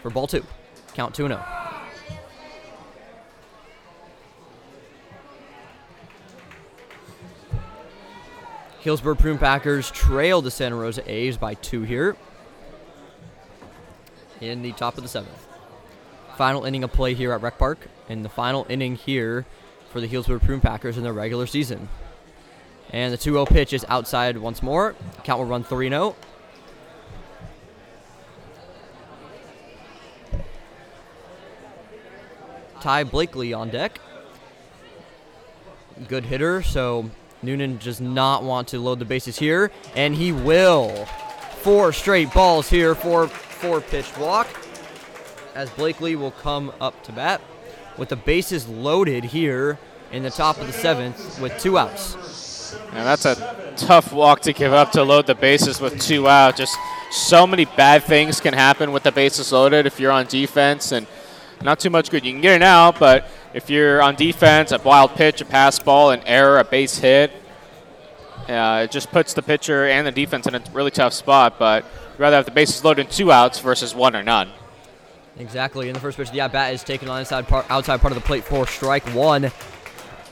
for 0.00 0.10
ball 0.10 0.26
two. 0.26 0.44
Count 0.94 1.14
two 1.14 1.24
and 1.24 1.34
oh. 1.34 1.36
0. 1.36 1.54
Healdsburg 8.96 9.18
Prune 9.18 9.38
Packers 9.38 9.90
trail 9.90 10.42
the 10.42 10.50
Santa 10.50 10.76
Rosa 10.76 11.10
A's 11.10 11.38
by 11.38 11.54
two 11.54 11.82
here 11.82 12.16
in 14.42 14.62
the 14.62 14.72
top 14.72 14.96
of 14.96 15.02
the 15.02 15.08
seventh. 15.08 15.53
Final 16.36 16.64
inning 16.64 16.82
of 16.82 16.92
play 16.92 17.14
here 17.14 17.32
at 17.32 17.42
Rec 17.42 17.58
Park, 17.58 17.78
and 18.08 18.24
the 18.24 18.28
final 18.28 18.66
inning 18.68 18.96
here 18.96 19.46
for 19.90 20.00
the 20.00 20.08
Healdsburg 20.08 20.42
Prune 20.42 20.60
Packers 20.60 20.96
in 20.96 21.04
their 21.04 21.12
regular 21.12 21.46
season. 21.46 21.88
And 22.90 23.12
the 23.12 23.16
2 23.16 23.32
0 23.32 23.46
pitch 23.46 23.72
is 23.72 23.84
outside 23.88 24.36
once 24.36 24.62
more. 24.62 24.94
Count 25.22 25.38
will 25.38 25.46
run 25.46 25.62
3 25.62 25.88
0. 25.88 26.16
Ty 32.80 33.04
Blakely 33.04 33.54
on 33.54 33.70
deck. 33.70 34.00
Good 36.08 36.24
hitter, 36.24 36.62
so 36.62 37.08
Noonan 37.42 37.78
does 37.78 38.00
not 38.00 38.42
want 38.42 38.68
to 38.68 38.78
load 38.80 38.98
the 38.98 39.04
bases 39.04 39.38
here, 39.38 39.70
and 39.94 40.14
he 40.14 40.32
will. 40.32 41.06
Four 41.62 41.92
straight 41.92 42.32
balls 42.34 42.68
here 42.68 42.94
for 42.94 43.28
four 43.28 43.80
pitch 43.80 44.14
walk. 44.18 44.48
As 45.54 45.70
Blakely 45.70 46.16
will 46.16 46.32
come 46.32 46.72
up 46.80 47.04
to 47.04 47.12
bat 47.12 47.40
with 47.96 48.08
the 48.08 48.16
bases 48.16 48.68
loaded 48.68 49.24
here 49.24 49.78
in 50.10 50.24
the 50.24 50.30
top 50.30 50.58
of 50.58 50.66
the 50.66 50.72
seventh 50.72 51.40
with 51.40 51.56
two 51.60 51.78
outs. 51.78 52.76
And 52.92 53.06
that's 53.06 53.24
a 53.24 53.74
tough 53.76 54.12
walk 54.12 54.40
to 54.42 54.52
give 54.52 54.72
up 54.72 54.90
to 54.92 55.04
load 55.04 55.26
the 55.26 55.34
bases 55.36 55.80
with 55.80 56.00
two 56.00 56.28
out. 56.28 56.56
Just 56.56 56.76
so 57.12 57.46
many 57.46 57.66
bad 57.66 58.02
things 58.02 58.40
can 58.40 58.52
happen 58.52 58.90
with 58.90 59.04
the 59.04 59.12
bases 59.12 59.52
loaded 59.52 59.86
if 59.86 60.00
you're 60.00 60.10
on 60.10 60.26
defense, 60.26 60.90
and 60.90 61.06
not 61.62 61.78
too 61.78 61.90
much 61.90 62.10
good. 62.10 62.24
You 62.24 62.32
can 62.32 62.40
get 62.40 62.56
it 62.56 62.62
out, 62.62 62.98
but 62.98 63.28
if 63.52 63.70
you're 63.70 64.02
on 64.02 64.16
defense, 64.16 64.72
a 64.72 64.78
wild 64.78 65.12
pitch, 65.12 65.40
a 65.40 65.44
pass 65.44 65.78
ball, 65.78 66.10
an 66.10 66.22
error, 66.26 66.58
a 66.58 66.64
base 66.64 66.98
hit, 66.98 67.30
uh, 68.48 68.82
it 68.84 68.90
just 68.90 69.10
puts 69.12 69.34
the 69.34 69.42
pitcher 69.42 69.86
and 69.86 70.04
the 70.04 70.12
defense 70.12 70.48
in 70.48 70.56
a 70.56 70.62
really 70.72 70.90
tough 70.90 71.12
spot. 71.12 71.60
But 71.60 71.84
rather 72.18 72.34
have 72.34 72.44
the 72.44 72.50
bases 72.50 72.84
loaded 72.84 73.06
in 73.06 73.12
two 73.12 73.30
outs 73.30 73.60
versus 73.60 73.94
one 73.94 74.16
or 74.16 74.24
none. 74.24 74.50
Exactly. 75.36 75.88
In 75.88 75.94
the 75.94 76.00
first 76.00 76.16
pitch, 76.16 76.30
the 76.30 76.40
at 76.40 76.52
bat 76.52 76.72
is 76.72 76.84
taken 76.84 77.08
on 77.08 77.20
inside 77.20 77.48
part, 77.48 77.68
outside 77.70 78.00
part 78.00 78.12
of 78.12 78.16
the 78.16 78.26
plate 78.26 78.44
for 78.44 78.66
strike 78.66 79.04
one. 79.14 79.50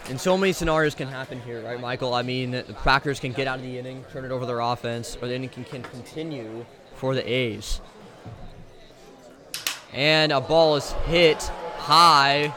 And 0.08 0.20
so 0.20 0.36
many 0.36 0.52
scenarios 0.52 0.94
can 0.94 1.08
happen 1.08 1.40
here, 1.40 1.62
right, 1.62 1.80
Michael? 1.80 2.14
I 2.14 2.22
mean, 2.22 2.52
the 2.52 2.76
Packers 2.82 3.20
can 3.20 3.32
get 3.32 3.46
out 3.46 3.58
of 3.58 3.64
the 3.64 3.78
inning, 3.78 4.04
turn 4.12 4.24
it 4.24 4.30
over 4.30 4.46
their 4.46 4.60
offense, 4.60 5.16
or 5.20 5.28
the 5.28 5.34
inning 5.34 5.48
can, 5.48 5.64
can 5.64 5.82
continue 5.82 6.64
for 6.94 7.14
the 7.14 7.28
A's. 7.28 7.80
And 9.92 10.32
a 10.32 10.40
ball 10.40 10.76
is 10.76 10.92
hit 11.06 11.42
high, 11.76 12.54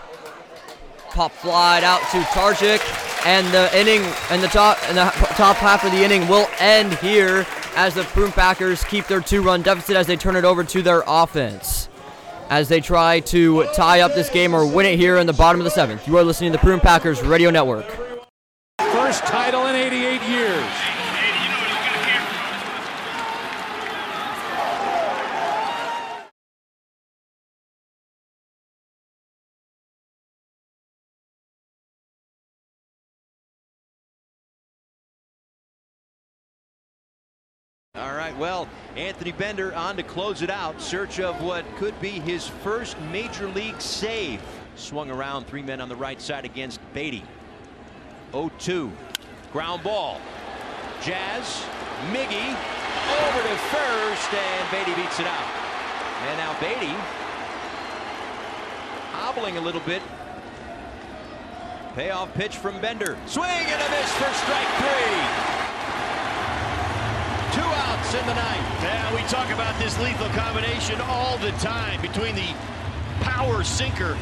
pop 1.10 1.32
flied 1.32 1.84
out 1.84 2.02
to 2.12 2.22
Tarchik, 2.22 2.82
and 3.26 3.46
the 3.54 3.76
inning 3.78 4.02
and 4.30 4.42
the 4.42 4.48
top 4.48 4.78
and 4.88 4.98
the 4.98 5.04
top 5.36 5.58
half 5.58 5.84
of 5.84 5.92
the 5.92 6.04
inning 6.04 6.28
will 6.28 6.48
end 6.60 6.94
here 6.96 7.46
as 7.76 7.96
the 7.96 8.04
Prune 8.04 8.32
Packers 8.32 8.84
keep 8.86 9.08
their 9.08 9.20
two-run 9.20 9.62
deficit 9.62 9.96
as 9.96 10.08
they 10.08 10.16
turn 10.16 10.36
it 10.36 10.46
over 10.46 10.64
to 10.64 10.82
their 10.82 11.04
offense 11.06 11.90
as 12.50 12.70
they 12.70 12.80
try 12.80 13.20
to 13.22 13.66
tie 13.74 14.02
up 14.02 14.14
this 14.14 14.30
game 14.30 14.54
or 14.54 14.66
win 14.66 14.86
it 14.86 15.00
here 15.00 15.18
in 15.18 15.28
the 15.28 15.34
bottom 15.34 15.60
of 15.60 15.66
the 15.66 15.72
seventh. 15.72 16.08
You 16.08 16.18
are 16.18 16.24
listening 16.24 16.52
to 16.52 16.58
the 16.58 16.62
Prune 16.62 16.80
Packers 16.80 17.22
Radio 17.22 17.50
Network. 17.50 17.86
First 18.80 19.24
title 19.24 19.68
in 19.68 19.76
88 19.76 20.22
years. 20.24 20.66
All 37.96 38.14
right, 38.14 38.36
well, 38.38 38.68
Anthony 38.96 39.34
Bender 39.34 39.76
on 39.76 39.98
to 39.98 40.04
close 40.04 40.42
it 40.42 40.50
out. 40.50 40.82
Search 40.82 41.20
of 41.20 41.42
what 41.42 41.66
could 41.76 42.00
be 42.00 42.12
his 42.12 42.48
first 42.48 43.00
major 43.12 43.48
league 43.50 43.80
save. 43.82 44.42
Swung 44.76 45.12
around 45.12 45.48
three 45.48 45.62
men 45.62 45.82
on 45.82 45.90
the 45.90 45.96
right 45.96 46.22
side 46.22 46.46
against 46.46 46.80
Beaty. 46.94 47.24
0-2. 48.32 48.92
Ground 49.52 49.84
ball. 49.84 50.22
Jazz. 51.02 51.64
Miggy. 52.12 52.56
Over 53.06 53.48
to 53.48 53.56
first, 53.70 54.34
and 54.34 54.72
Beaty 54.72 54.96
beats 54.96 55.20
it 55.20 55.28
out. 55.28 55.48
And 56.28 56.38
now 56.38 56.54
Beaty 56.60 56.96
hobbling 59.12 59.58
a 59.58 59.62
little 59.62 59.82
bit. 59.82 60.02
Payoff 61.96 62.34
pitch 62.34 62.58
from 62.58 62.80
Bender. 62.82 63.18
Swing 63.26 63.50
and 63.50 63.82
a 63.82 63.90
miss 63.90 64.12
for 64.14 64.34
strike 64.34 64.68
three. 64.78 65.55
Two 67.54 67.62
outs 67.62 68.14
in 68.14 68.26
the 68.26 68.34
ninth. 68.34 68.84
Yeah, 68.84 69.16
we 69.16 69.22
talk 69.30 69.50
about 69.52 69.78
this 69.80 69.98
lethal 70.00 70.30
combination 70.30 71.00
all 71.02 71.38
the 71.38 71.52
time 71.54 72.02
between 72.02 72.36
the 72.36 72.54
power 73.22 73.64
sinker 73.64 74.18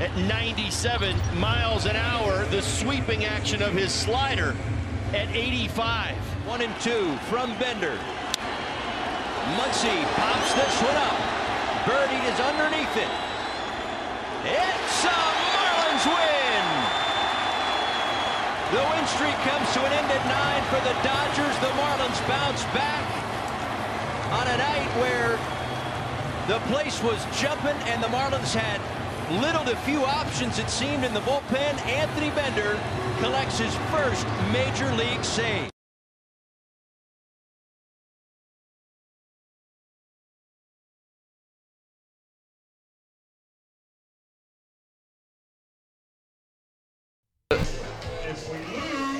at 0.00 0.14
97 0.16 1.16
miles 1.38 1.86
an 1.86 1.96
hour, 1.96 2.44
the 2.46 2.60
sweeping 2.60 3.24
action 3.24 3.62
of 3.62 3.72
his 3.72 3.92
slider 3.92 4.56
at 5.12 5.28
85. 5.34 6.16
One 6.46 6.60
and 6.60 6.74
two 6.80 7.16
from 7.30 7.56
Bender. 7.58 7.96
Muncy 9.56 10.02
pops 10.16 10.54
this 10.54 10.82
one 10.82 10.96
up. 10.96 11.34
Birdie 11.86 12.26
is 12.26 12.40
underneath 12.40 12.96
it. 12.96 13.08
It's 14.44 15.04
a 15.04 15.08
Marlins 15.08 16.06
win. 16.06 16.83
The 18.72 18.80
win 18.80 19.06
streak 19.06 19.36
comes 19.44 19.68
to 19.74 19.80
an 19.84 19.92
end 19.92 20.10
at 20.10 20.24
nine 20.26 20.62
for 20.72 20.80
the 20.80 20.94
Dodgers. 21.04 21.54
The 21.60 21.72
Marlins 21.76 22.20
bounce 22.26 22.64
back 22.72 23.04
on 24.32 24.48
a 24.48 24.56
night 24.56 24.90
where 25.00 25.38
the 26.48 26.58
place 26.72 27.02
was 27.02 27.24
jumping 27.38 27.76
and 27.88 28.02
the 28.02 28.08
Marlins 28.08 28.54
had 28.54 28.80
little 29.42 29.64
to 29.64 29.76
few 29.84 30.04
options 30.04 30.58
it 30.58 30.70
seemed 30.70 31.04
in 31.04 31.14
the 31.14 31.20
bullpen. 31.20 31.78
Anthony 31.86 32.30
Bender 32.30 32.80
collects 33.20 33.58
his 33.58 33.74
first 33.90 34.26
major 34.52 34.90
league 34.96 35.24
save. 35.24 35.73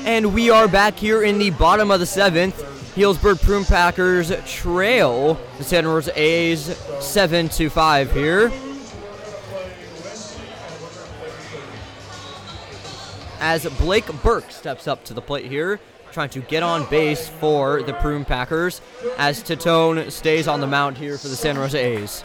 And 0.04 0.34
we 0.34 0.50
are 0.50 0.68
back 0.68 0.98
here 0.98 1.22
in 1.22 1.38
the 1.38 1.48
bottom 1.48 1.90
of 1.90 1.98
the 1.98 2.04
seventh. 2.04 2.56
Healdsburg 2.94 3.40
Prune 3.42 3.64
Packers 3.64 4.30
trail 4.44 5.40
the 5.56 5.64
San 5.64 5.84
Jose 5.84 6.12
A's 6.14 6.76
7 7.00 7.48
to 7.48 7.70
5 7.70 8.12
here. 8.12 8.52
As 13.40 13.64
Blake 13.78 14.04
Burke 14.22 14.50
steps 14.50 14.86
up 14.86 15.04
to 15.04 15.14
the 15.14 15.22
plate 15.22 15.46
here, 15.46 15.80
trying 16.12 16.28
to 16.28 16.40
get 16.40 16.62
on 16.62 16.84
base 16.90 17.26
for 17.26 17.82
the 17.82 17.94
Prune 17.94 18.26
Packers, 18.26 18.82
as 19.16 19.42
Tatone 19.42 20.12
stays 20.12 20.46
on 20.46 20.60
the 20.60 20.66
mound 20.66 20.98
here 20.98 21.16
for 21.16 21.28
the 21.28 21.36
San 21.36 21.56
Jose 21.56 21.78
A's. 21.78 22.22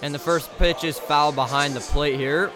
And 0.00 0.14
the 0.14 0.18
first 0.18 0.56
pitch 0.58 0.84
is 0.84 0.98
foul 0.98 1.32
behind 1.32 1.74
the 1.74 1.80
plate 1.80 2.16
here. 2.16 2.52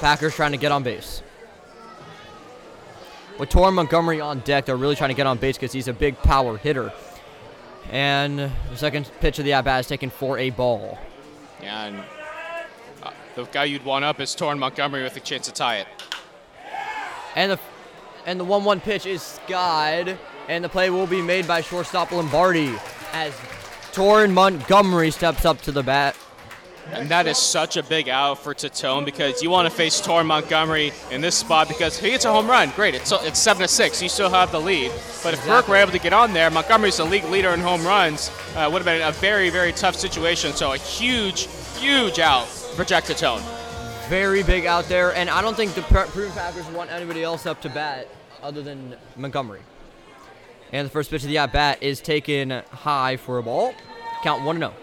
Packers 0.00 0.34
trying 0.34 0.52
to 0.52 0.58
get 0.58 0.70
on 0.70 0.82
base. 0.82 1.22
With 3.38 3.48
Torin 3.48 3.74
Montgomery 3.74 4.20
on 4.20 4.40
deck, 4.40 4.66
they're 4.66 4.76
really 4.76 4.94
trying 4.94 5.08
to 5.08 5.14
get 5.16 5.26
on 5.26 5.38
base 5.38 5.56
because 5.56 5.72
he's 5.72 5.88
a 5.88 5.92
big 5.94 6.18
power 6.18 6.58
hitter. 6.58 6.92
And 7.90 8.38
the 8.38 8.76
second 8.76 9.10
pitch 9.20 9.38
of 9.38 9.44
the 9.46 9.54
at 9.54 9.64
bat 9.64 9.80
is 9.80 9.86
taken 9.86 10.10
for 10.10 10.38
a 10.38 10.50
ball. 10.50 10.98
Yeah, 11.62 11.86
and 11.86 12.04
uh, 13.02 13.10
the 13.34 13.44
guy 13.44 13.64
you'd 13.64 13.84
want 13.84 14.04
up 14.04 14.20
is 14.20 14.36
Torin 14.36 14.58
Montgomery 14.58 15.02
with 15.02 15.16
a 15.16 15.20
chance 15.20 15.46
to 15.46 15.52
tie 15.52 15.78
it. 15.78 15.86
And 17.34 17.52
the 17.52 17.58
and 18.26 18.38
the 18.40 18.44
1-1 18.44 18.82
pitch 18.82 19.06
is 19.06 19.22
skied, 19.22 20.18
and 20.48 20.64
the 20.64 20.68
play 20.68 20.90
will 20.90 21.06
be 21.06 21.22
made 21.22 21.46
by 21.46 21.60
shortstop 21.60 22.12
Lombardi 22.12 22.74
as 23.12 23.32
Torin 23.92 24.32
Montgomery 24.32 25.10
steps 25.10 25.44
up 25.44 25.60
to 25.62 25.72
the 25.72 25.82
bat. 25.82 26.16
And 26.92 27.08
that 27.08 27.26
is 27.26 27.38
such 27.38 27.78
a 27.78 27.82
big 27.82 28.10
out 28.10 28.38
for 28.38 28.52
Tatone 28.54 29.06
because 29.06 29.42
you 29.42 29.48
want 29.48 29.68
to 29.68 29.74
face 29.74 30.02
Torin 30.02 30.26
Montgomery 30.26 30.92
in 31.10 31.22
this 31.22 31.34
spot 31.34 31.66
because 31.68 31.98
he 31.98 32.10
gets 32.10 32.26
a 32.26 32.32
home 32.32 32.46
run. 32.46 32.70
Great, 32.76 32.94
it's, 32.94 33.10
it's 33.10 33.38
7 33.38 33.62
to 33.62 33.68
6. 33.68 34.02
You 34.02 34.08
still 34.10 34.28
have 34.28 34.52
the 34.52 34.60
lead. 34.60 34.90
But 35.22 35.32
if 35.32 35.40
Exactly. 35.40 35.48
Burke 35.48 35.68
were 35.68 35.76
able 35.76 35.92
to 35.92 35.98
get 35.98 36.12
on 36.12 36.34
there, 36.34 36.50
Montgomery's 36.50 36.98
the 36.98 37.04
league 37.04 37.24
leader 37.24 37.50
in 37.50 37.60
home 37.60 37.84
runs. 37.84 38.30
Uh, 38.54 38.68
would 38.70 38.82
have 38.82 38.84
been 38.84 39.00
a 39.00 39.12
very, 39.12 39.48
very 39.48 39.72
tough 39.72 39.96
situation. 39.96 40.52
So 40.52 40.72
a 40.74 40.76
huge, 40.76 41.48
huge 41.78 42.18
out 42.18 42.46
for 42.48 42.84
Jack 42.84 43.04
Tatone. 43.04 43.42
Very 44.08 44.42
big 44.42 44.66
out 44.66 44.84
there, 44.84 45.14
and 45.14 45.30
I 45.30 45.40
don't 45.40 45.56
think 45.56 45.74
the 45.74 45.82
Pr- 45.82 46.10
Prune 46.10 46.30
Packers 46.32 46.66
want 46.68 46.90
anybody 46.90 47.22
else 47.22 47.46
up 47.46 47.62
to 47.62 47.70
bat 47.70 48.06
other 48.42 48.62
than 48.62 48.96
Montgomery. 49.16 49.62
And 50.72 50.86
the 50.86 50.90
first 50.90 51.10
pitch 51.10 51.22
of 51.22 51.28
the 51.28 51.38
at 51.38 51.52
bat 51.52 51.82
is 51.82 52.00
taken 52.00 52.50
high 52.70 53.16
for 53.16 53.38
a 53.38 53.42
ball. 53.42 53.74
Count 54.22 54.44
1 54.44 54.58
0. 54.58 54.74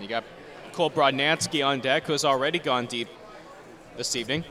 You 0.00 0.08
got 0.08 0.24
Cole 0.72 0.90
Brodnansky 0.90 1.66
on 1.66 1.80
deck, 1.80 2.04
who 2.04 2.12
has 2.12 2.24
already 2.24 2.58
gone 2.58 2.86
deep 2.86 3.08
this 3.96 4.16
evening. 4.16 4.44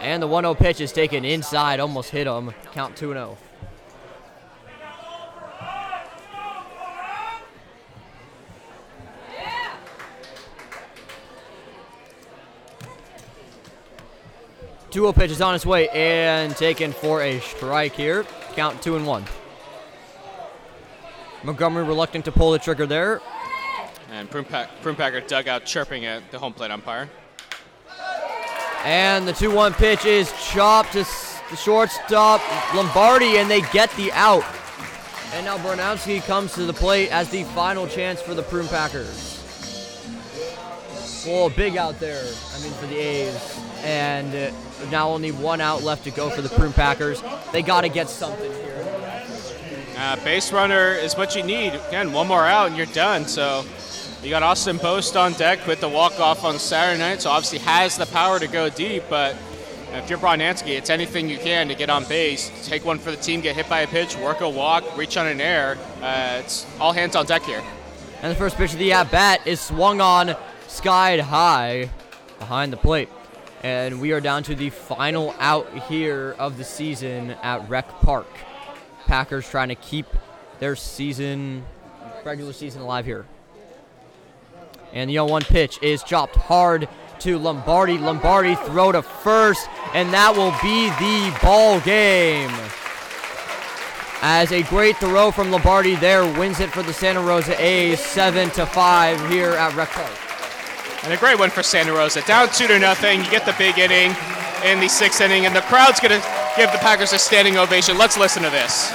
And 0.00 0.22
the 0.22 0.26
1 0.26 0.44
0 0.44 0.54
pitch 0.54 0.80
is 0.80 0.92
taken 0.92 1.24
inside, 1.24 1.78
almost 1.78 2.10
hit 2.10 2.26
him. 2.26 2.54
Count 2.72 2.94
oh. 2.96 3.00
2 3.00 3.12
0. 3.12 3.38
2 14.90 15.12
pitch 15.12 15.30
is 15.30 15.40
on 15.40 15.54
its 15.54 15.66
way 15.66 15.88
and 15.90 16.56
taken 16.56 16.92
for 16.92 17.22
a 17.22 17.40
strike 17.40 17.92
here. 17.92 18.24
Count 18.54 18.80
2 18.80 18.96
and 18.96 19.06
1. 19.06 19.24
Montgomery 21.44 21.84
reluctant 21.84 22.24
to 22.24 22.32
pull 22.32 22.52
the 22.52 22.58
trigger 22.58 22.86
there. 22.86 23.20
And 24.10 24.30
Prune, 24.30 24.46
Pack, 24.46 24.70
Prune 24.80 24.96
Packer 24.96 25.20
dugout 25.20 25.66
chirping 25.66 26.06
at 26.06 26.30
the 26.30 26.38
home 26.38 26.54
plate 26.54 26.70
umpire. 26.70 27.08
And 28.84 29.28
the 29.28 29.32
2 29.32 29.54
1 29.54 29.74
pitch 29.74 30.06
is 30.06 30.32
chopped 30.50 30.92
to 30.92 31.04
the 31.50 31.56
shortstop, 31.56 32.40
Lombardi, 32.74 33.38
and 33.38 33.50
they 33.50 33.60
get 33.72 33.90
the 33.92 34.10
out. 34.12 34.44
And 35.34 35.44
now 35.44 35.58
Bronowski 35.58 36.24
comes 36.26 36.54
to 36.54 36.62
the 36.64 36.72
plate 36.72 37.10
as 37.10 37.28
the 37.28 37.44
final 37.44 37.86
chance 37.86 38.22
for 38.22 38.34
the 38.34 38.42
Prune 38.42 38.68
Packers. 38.68 39.34
Well, 41.26 41.50
big 41.50 41.76
out 41.76 42.00
there, 42.00 42.24
I 42.54 42.62
mean, 42.62 42.72
for 42.72 42.86
the 42.86 42.96
A's. 42.96 43.67
And 43.84 44.34
uh, 44.34 44.90
now 44.90 45.10
only 45.10 45.32
one 45.32 45.60
out 45.60 45.82
left 45.82 46.04
to 46.04 46.10
go 46.10 46.30
for 46.30 46.42
the 46.42 46.48
Prune 46.48 46.72
Packers. 46.72 47.22
They 47.52 47.62
got 47.62 47.82
to 47.82 47.88
get 47.88 48.08
something 48.08 48.52
here. 48.52 48.84
Uh, 49.96 50.16
base 50.24 50.52
runner 50.52 50.92
is 50.92 51.16
what 51.16 51.34
you 51.34 51.42
need. 51.42 51.74
Again, 51.88 52.12
one 52.12 52.28
more 52.28 52.46
out 52.46 52.68
and 52.68 52.76
you're 52.76 52.86
done. 52.86 53.26
So 53.26 53.64
you 54.22 54.30
got 54.30 54.42
Austin 54.42 54.78
Bost 54.78 55.16
on 55.16 55.32
deck 55.32 55.66
with 55.66 55.80
the 55.80 55.88
walk-off 55.88 56.44
on 56.44 56.58
Saturday 56.58 56.98
night, 56.98 57.22
so 57.22 57.30
obviously 57.30 57.58
has 57.60 57.96
the 57.96 58.06
power 58.06 58.38
to 58.38 58.48
go 58.48 58.68
deep, 58.68 59.04
but 59.08 59.36
if 59.92 60.10
you're 60.10 60.18
Bronowski, 60.18 60.76
it's 60.76 60.90
anything 60.90 61.28
you 61.28 61.38
can 61.38 61.68
to 61.68 61.74
get 61.74 61.88
on 61.88 62.04
base, 62.04 62.50
take 62.68 62.84
one 62.84 62.98
for 62.98 63.10
the 63.10 63.16
team, 63.16 63.40
get 63.40 63.56
hit 63.56 63.68
by 63.68 63.80
a 63.80 63.86
pitch, 63.86 64.16
work 64.16 64.40
a 64.40 64.48
walk, 64.48 64.84
reach 64.96 65.16
on 65.16 65.26
an 65.26 65.40
air. 65.40 65.78
Uh, 66.02 66.40
it's 66.42 66.66
all 66.78 66.92
hands 66.92 67.16
on 67.16 67.26
deck 67.26 67.42
here. 67.42 67.62
And 68.20 68.30
the 68.30 68.36
first 68.36 68.56
pitch 68.56 68.72
of 68.72 68.78
the 68.78 68.92
at 68.92 69.10
bat 69.10 69.46
is 69.46 69.60
swung 69.60 70.00
on, 70.00 70.36
skied 70.66 71.20
high 71.20 71.88
behind 72.38 72.72
the 72.72 72.76
plate. 72.76 73.08
And 73.62 74.00
we 74.00 74.12
are 74.12 74.20
down 74.20 74.44
to 74.44 74.54
the 74.54 74.70
final 74.70 75.34
out 75.40 75.72
here 75.88 76.36
of 76.38 76.58
the 76.58 76.64
season 76.64 77.32
at 77.42 77.68
Rec 77.68 77.88
Park. 78.00 78.28
Packers 79.06 79.48
trying 79.48 79.68
to 79.68 79.74
keep 79.74 80.06
their 80.60 80.76
season, 80.76 81.64
regular 82.24 82.52
season 82.52 82.82
alive 82.82 83.04
here. 83.04 83.26
And 84.92 85.10
the 85.10 85.14
0 85.14 85.26
1 85.26 85.42
pitch 85.42 85.82
is 85.82 86.02
chopped 86.04 86.36
hard 86.36 86.88
to 87.20 87.38
Lombardi. 87.38 87.98
Lombardi 87.98 88.54
throw 88.54 88.92
to 88.92 89.02
first, 89.02 89.68
and 89.92 90.12
that 90.12 90.36
will 90.36 90.54
be 90.62 90.88
the 91.00 91.36
ball 91.42 91.80
game. 91.80 92.50
As 94.22 94.52
a 94.52 94.62
great 94.64 94.96
throw 94.96 95.30
from 95.30 95.50
Lombardi 95.50 95.94
there 95.96 96.24
wins 96.38 96.60
it 96.60 96.70
for 96.70 96.82
the 96.82 96.92
Santa 96.92 97.20
Rosa 97.20 97.60
A's 97.60 98.00
7 98.00 98.50
to 98.50 98.66
5 98.66 99.30
here 99.30 99.50
at 99.50 99.74
Rec 99.74 99.90
Park. 99.90 100.27
And 101.04 101.12
a 101.12 101.16
great 101.16 101.38
one 101.38 101.50
for 101.50 101.62
Santa 101.62 101.92
Rosa. 101.92 102.22
Down 102.22 102.48
2 102.50 102.66
to 102.66 102.78
nothing. 102.78 103.24
You 103.24 103.30
get 103.30 103.46
the 103.46 103.54
big 103.56 103.78
inning 103.78 104.16
in 104.64 104.80
the 104.80 104.88
sixth 104.88 105.20
inning, 105.20 105.46
and 105.46 105.54
the 105.54 105.60
crowd's 105.62 106.00
going 106.00 106.20
to 106.20 106.26
give 106.56 106.72
the 106.72 106.78
Packers 106.78 107.12
a 107.12 107.18
standing 107.18 107.56
ovation. 107.56 107.96
Let's 107.96 108.18
listen 108.18 108.42
to 108.42 108.50
this. 108.50 108.90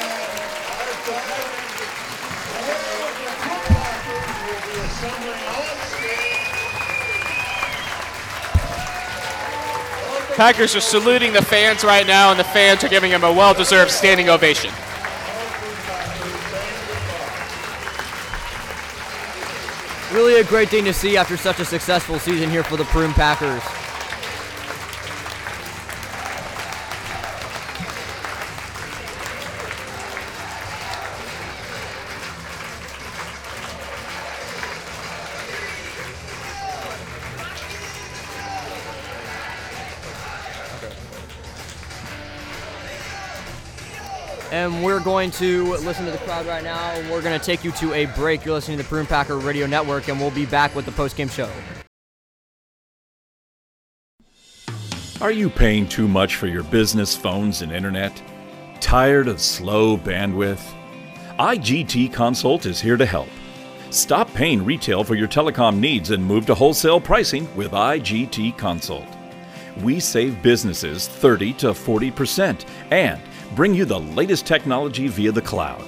Packers 10.36 10.76
are 10.76 10.82
saluting 10.82 11.32
the 11.32 11.44
fans 11.44 11.84
right 11.84 12.08
now, 12.08 12.32
and 12.32 12.40
the 12.40 12.44
fans 12.44 12.84
are 12.84 12.90
giving 12.90 13.12
them 13.12 13.24
a 13.24 13.32
well 13.32 13.54
deserved 13.54 13.92
standing 13.92 14.30
ovation. 14.30 14.72
Really 20.14 20.36
a 20.36 20.44
great 20.44 20.70
thing 20.70 20.86
to 20.86 20.94
see 20.94 21.18
after 21.18 21.36
such 21.36 21.60
a 21.60 21.66
successful 21.66 22.20
season 22.20 22.48
here 22.48 22.64
for 22.64 22.78
the 22.78 22.86
Prune 22.86 23.14
Packers. 23.14 23.83
And 44.64 44.82
we're 44.82 45.02
going 45.02 45.30
to 45.32 45.76
listen 45.78 46.06
to 46.06 46.12
the 46.12 46.18
crowd 46.20 46.46
right 46.46 46.64
now. 46.64 46.80
And 46.92 47.10
we're 47.10 47.22
going 47.22 47.38
to 47.38 47.46
take 47.46 47.66
you 47.66 47.72
to 47.74 47.94
a 47.94 48.06
break. 48.06 48.46
You're 48.46 48.54
listening 48.54 48.78
to 48.78 48.84
the 48.84 48.88
Prune 48.88 49.06
Packer 49.06 49.38
Radio 49.38 49.68
Network, 49.68 50.08
and 50.08 50.18
we'll 50.18 50.32
be 50.32 50.46
back 50.46 50.74
with 50.74 50.86
the 50.86 50.92
post-game 50.94 51.28
show. 51.28 51.52
Are 55.20 55.32
you 55.32 55.50
paying 55.50 55.88
too 55.88 56.08
much 56.08 56.38
for 56.38 56.48
your 56.48 56.64
business 56.64 57.14
phones 57.14 57.62
and 57.62 57.74
internet? 57.74 58.24
Tired 58.80 59.28
of 59.28 59.42
slow 59.42 59.98
bandwidth? 59.98 60.64
IGT 61.40 62.14
Consult 62.14 62.66
is 62.66 62.80
here 62.80 62.96
to 62.96 63.06
help. 63.06 63.28
Stop 63.90 64.34
paying 64.34 64.64
retail 64.64 65.04
for 65.04 65.16
your 65.16 65.28
telecom 65.28 65.78
needs 65.78 66.12
and 66.12 66.24
move 66.24 66.46
to 66.46 66.56
wholesale 66.56 67.02
pricing 67.02 67.54
with 67.56 67.72
IGT 67.72 68.58
Consult. 68.58 69.08
We 69.82 70.00
save 70.00 70.42
businesses 70.42 71.08
30 71.08 71.54
to 71.54 71.68
40% 71.72 72.66
and 72.92 73.22
bring 73.56 73.74
you 73.74 73.86
the 73.86 74.00
latest 74.00 74.46
technology 74.46 75.08
via 75.08 75.32
the 75.32 75.42
cloud. 75.42 75.84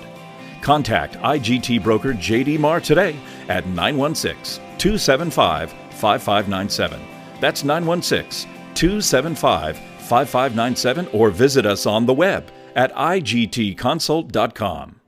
Contact 0.62 1.16
IGT 1.16 1.84
broker 1.84 2.14
JD 2.14 2.60
Marr 2.60 2.80
today 2.80 3.16
at 3.50 3.68
916 3.68 4.64
275 4.78 5.72
5597. 5.92 7.02
That's 7.40 7.64
916 7.64 8.50
275 8.74 9.78
5597 9.78 11.08
or 11.14 11.30
visit 11.30 11.66
us 11.66 11.86
on 11.86 12.06
the 12.06 12.14
web 12.14 12.52
at 12.76 12.94
igtconsult.com. 12.94 15.00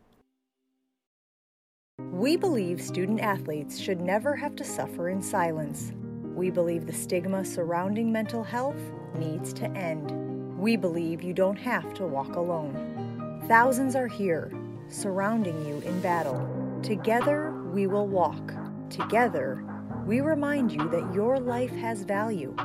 We 2.12 2.38
believe 2.38 2.82
student 2.82 3.22
athletes 3.22 3.80
should 3.80 4.02
never 4.02 4.36
have 4.36 4.56
to 4.58 4.64
suffer 4.64 5.10
in 5.10 5.22
silence. 5.22 5.94
We 6.36 6.52
believe 6.52 6.86
the 6.86 6.94
stigma 6.94 7.44
surrounding 7.44 8.12
mental 8.12 8.44
health 8.44 8.80
needs 9.16 9.52
to 9.54 9.66
end. 9.72 10.27
We 10.58 10.76
believe 10.76 11.22
you 11.22 11.34
don't 11.34 11.60
have 11.60 11.94
to 11.94 12.08
walk 12.08 12.36
alone. 12.36 13.44
Thousands 13.48 13.96
are 13.96 14.08
here, 14.08 14.52
surrounding 14.90 15.64
you 15.68 15.80
in 15.82 16.02
battle. 16.02 16.80
Together, 16.82 17.52
we 17.72 17.86
will 17.86 18.08
walk. 18.08 18.54
Together, 18.90 19.64
we 20.08 20.22
remind 20.22 20.72
you 20.72 20.90
that 20.90 21.14
your 21.14 21.40
life 21.40 21.76
has 21.76 22.02
value. 22.02 22.56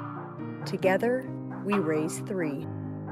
Together, 0.65 1.31
we 1.67 1.75
raise 1.75 2.21
three 2.21 2.67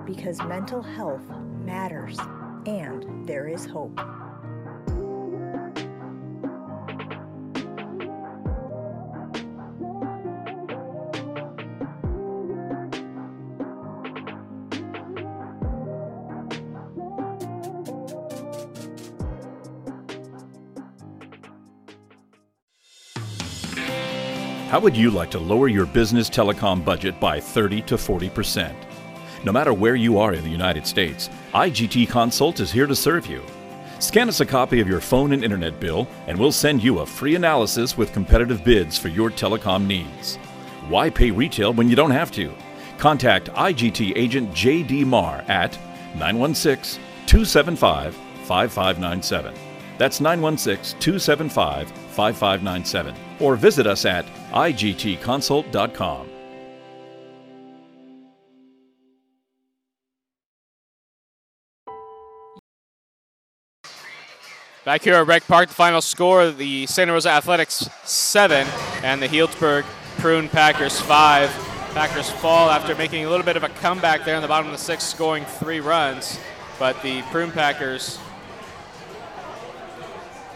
because 0.06 0.38
mental 0.44 0.82
health 0.82 1.28
matters 1.62 2.18
and 2.64 3.28
there 3.28 3.48
is 3.48 3.66
hope. 3.66 4.00
How 24.70 24.78
would 24.78 24.96
you 24.96 25.10
like 25.10 25.32
to 25.32 25.40
lower 25.40 25.66
your 25.66 25.84
business 25.84 26.30
telecom 26.30 26.84
budget 26.84 27.18
by 27.18 27.40
30 27.40 27.82
to 27.82 27.96
40%? 27.96 28.72
No 29.42 29.50
matter 29.50 29.74
where 29.74 29.96
you 29.96 30.16
are 30.20 30.32
in 30.32 30.44
the 30.44 30.48
United 30.48 30.86
States, 30.86 31.28
IGT 31.52 32.08
Consult 32.08 32.60
is 32.60 32.70
here 32.70 32.86
to 32.86 32.94
serve 32.94 33.26
you. 33.26 33.42
Scan 33.98 34.28
us 34.28 34.38
a 34.38 34.46
copy 34.46 34.78
of 34.78 34.86
your 34.86 35.00
phone 35.00 35.32
and 35.32 35.42
internet 35.42 35.80
bill, 35.80 36.06
and 36.28 36.38
we'll 36.38 36.52
send 36.52 36.84
you 36.84 37.00
a 37.00 37.06
free 37.06 37.34
analysis 37.34 37.98
with 37.98 38.12
competitive 38.12 38.62
bids 38.62 38.96
for 38.96 39.08
your 39.08 39.28
telecom 39.28 39.88
needs. 39.88 40.36
Why 40.88 41.10
pay 41.10 41.32
retail 41.32 41.72
when 41.72 41.88
you 41.88 41.96
don't 41.96 42.12
have 42.12 42.30
to? 42.32 42.54
Contact 42.96 43.48
IGT 43.48 44.12
agent 44.14 44.52
JD 44.52 45.04
Marr 45.04 45.44
at 45.48 45.76
916 46.14 47.02
275 47.26 48.14
5597. 48.14 49.52
That's 49.98 50.20
916 50.20 51.00
275 51.00 51.90
5597. 51.90 53.29
Or 53.40 53.56
visit 53.56 53.86
us 53.86 54.04
at 54.04 54.26
igtconsult.com. 54.52 56.30
Back 64.82 65.02
here 65.02 65.14
at 65.14 65.26
Rec 65.26 65.46
Park, 65.46 65.68
the 65.68 65.74
final 65.74 66.00
score 66.00 66.50
the 66.50 66.86
Santa 66.86 67.12
Rosa 67.12 67.30
Athletics 67.30 67.88
7 68.04 68.66
and 69.02 69.20
the 69.22 69.28
Healdsburg 69.28 69.84
Prune 70.18 70.48
Packers 70.48 70.98
5. 71.00 71.50
Packers 71.92 72.30
fall 72.30 72.70
after 72.70 72.94
making 72.94 73.26
a 73.26 73.30
little 73.30 73.44
bit 73.44 73.56
of 73.56 73.62
a 73.62 73.68
comeback 73.68 74.24
there 74.24 74.36
in 74.36 74.42
the 74.42 74.48
bottom 74.48 74.66
of 74.66 74.72
the 74.72 74.82
sixth, 74.82 75.06
scoring 75.06 75.44
three 75.44 75.80
runs. 75.80 76.38
But 76.78 77.00
the 77.02 77.20
Prune 77.30 77.52
Packers 77.52 78.18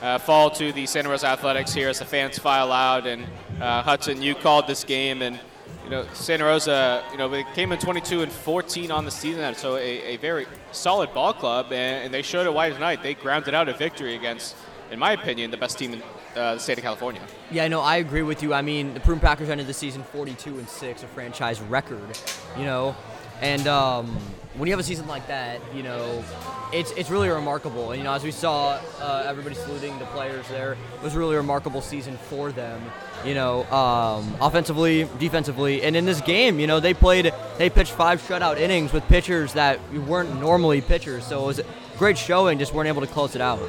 uh, 0.04 0.18
fall 0.18 0.50
to 0.50 0.70
the 0.72 0.84
Santa 0.84 1.08
Rosa 1.08 1.28
Athletics 1.28 1.72
here 1.72 1.88
as 1.88 1.98
the 1.98 2.04
fans 2.04 2.38
file 2.38 2.70
out. 2.70 3.06
And 3.06 3.26
uh, 3.58 3.82
Hudson, 3.82 4.20
you 4.20 4.34
called 4.34 4.66
this 4.66 4.84
game, 4.84 5.22
and 5.22 5.40
you 5.82 5.90
know, 5.90 6.06
Santa 6.12 6.44
Rosa, 6.44 7.02
you 7.10 7.16
know, 7.16 7.28
they 7.28 7.44
came 7.54 7.72
in 7.72 7.78
22 7.78 8.22
and 8.22 8.30
14 8.30 8.90
on 8.90 9.06
the 9.06 9.10
season, 9.10 9.54
so 9.54 9.76
a, 9.76 9.80
a 9.80 10.16
very 10.18 10.46
solid 10.72 11.12
ball 11.14 11.32
club, 11.32 11.72
and, 11.72 12.04
and 12.04 12.14
they 12.14 12.22
showed 12.22 12.46
it 12.46 12.52
why 12.52 12.68
tonight. 12.68 13.02
They 13.02 13.14
grounded 13.14 13.54
out 13.54 13.68
a 13.68 13.72
victory 13.72 14.14
against, 14.14 14.56
in 14.90 14.98
my 14.98 15.12
opinion, 15.12 15.50
the 15.50 15.56
best 15.56 15.78
team 15.78 15.94
in 15.94 16.02
uh, 16.36 16.54
the 16.54 16.60
state 16.60 16.78
of 16.78 16.84
California. 16.84 17.22
Yeah, 17.50 17.68
no, 17.68 17.80
I 17.80 17.96
agree 17.96 18.22
with 18.22 18.42
you. 18.42 18.52
I 18.52 18.60
mean, 18.60 18.92
the 18.92 19.00
Prune 19.00 19.20
Packers 19.20 19.48
ended 19.48 19.66
the 19.66 19.74
season 19.74 20.02
42 20.02 20.58
and 20.58 20.68
six, 20.68 21.02
a 21.02 21.06
franchise 21.06 21.60
record. 21.62 22.18
You 22.58 22.64
know, 22.64 22.96
and 23.40 23.66
um, 23.66 24.18
when 24.56 24.68
you 24.68 24.72
have 24.72 24.80
a 24.80 24.84
season 24.84 25.06
like 25.08 25.26
that, 25.26 25.60
you 25.74 25.82
know, 25.82 26.24
it's 26.72 26.92
it's 26.92 27.10
really 27.10 27.28
remarkable. 27.28 27.90
And 27.90 27.98
you 27.98 28.04
know, 28.04 28.12
as 28.12 28.22
we 28.22 28.30
saw, 28.30 28.80
uh, 29.00 29.24
everybody 29.26 29.54
saluting 29.54 29.98
the 29.98 30.04
players 30.06 30.46
there. 30.48 30.72
It 30.72 31.02
was 31.02 31.14
a 31.14 31.18
really 31.18 31.36
remarkable 31.36 31.80
season 31.80 32.16
for 32.16 32.52
them. 32.52 32.80
You 33.24 33.34
know, 33.34 33.64
um, 33.72 34.36
offensively, 34.40 35.08
defensively, 35.18 35.82
and 35.82 35.96
in 35.96 36.04
this 36.04 36.20
game, 36.20 36.60
you 36.60 36.66
know, 36.66 36.78
they 36.78 36.94
played, 36.94 37.32
they 37.58 37.70
pitched 37.70 37.92
five 37.92 38.20
shutout 38.20 38.58
innings 38.58 38.92
with 38.92 39.02
pitchers 39.08 39.54
that 39.54 39.80
weren't 39.92 40.38
normally 40.40 40.80
pitchers. 40.80 41.26
So 41.26 41.42
it 41.44 41.46
was 41.46 41.58
a 41.60 41.64
great 41.98 42.18
showing. 42.18 42.58
Just 42.58 42.74
weren't 42.74 42.88
able 42.88 43.00
to 43.00 43.06
close 43.06 43.34
it 43.34 43.40
out. 43.40 43.60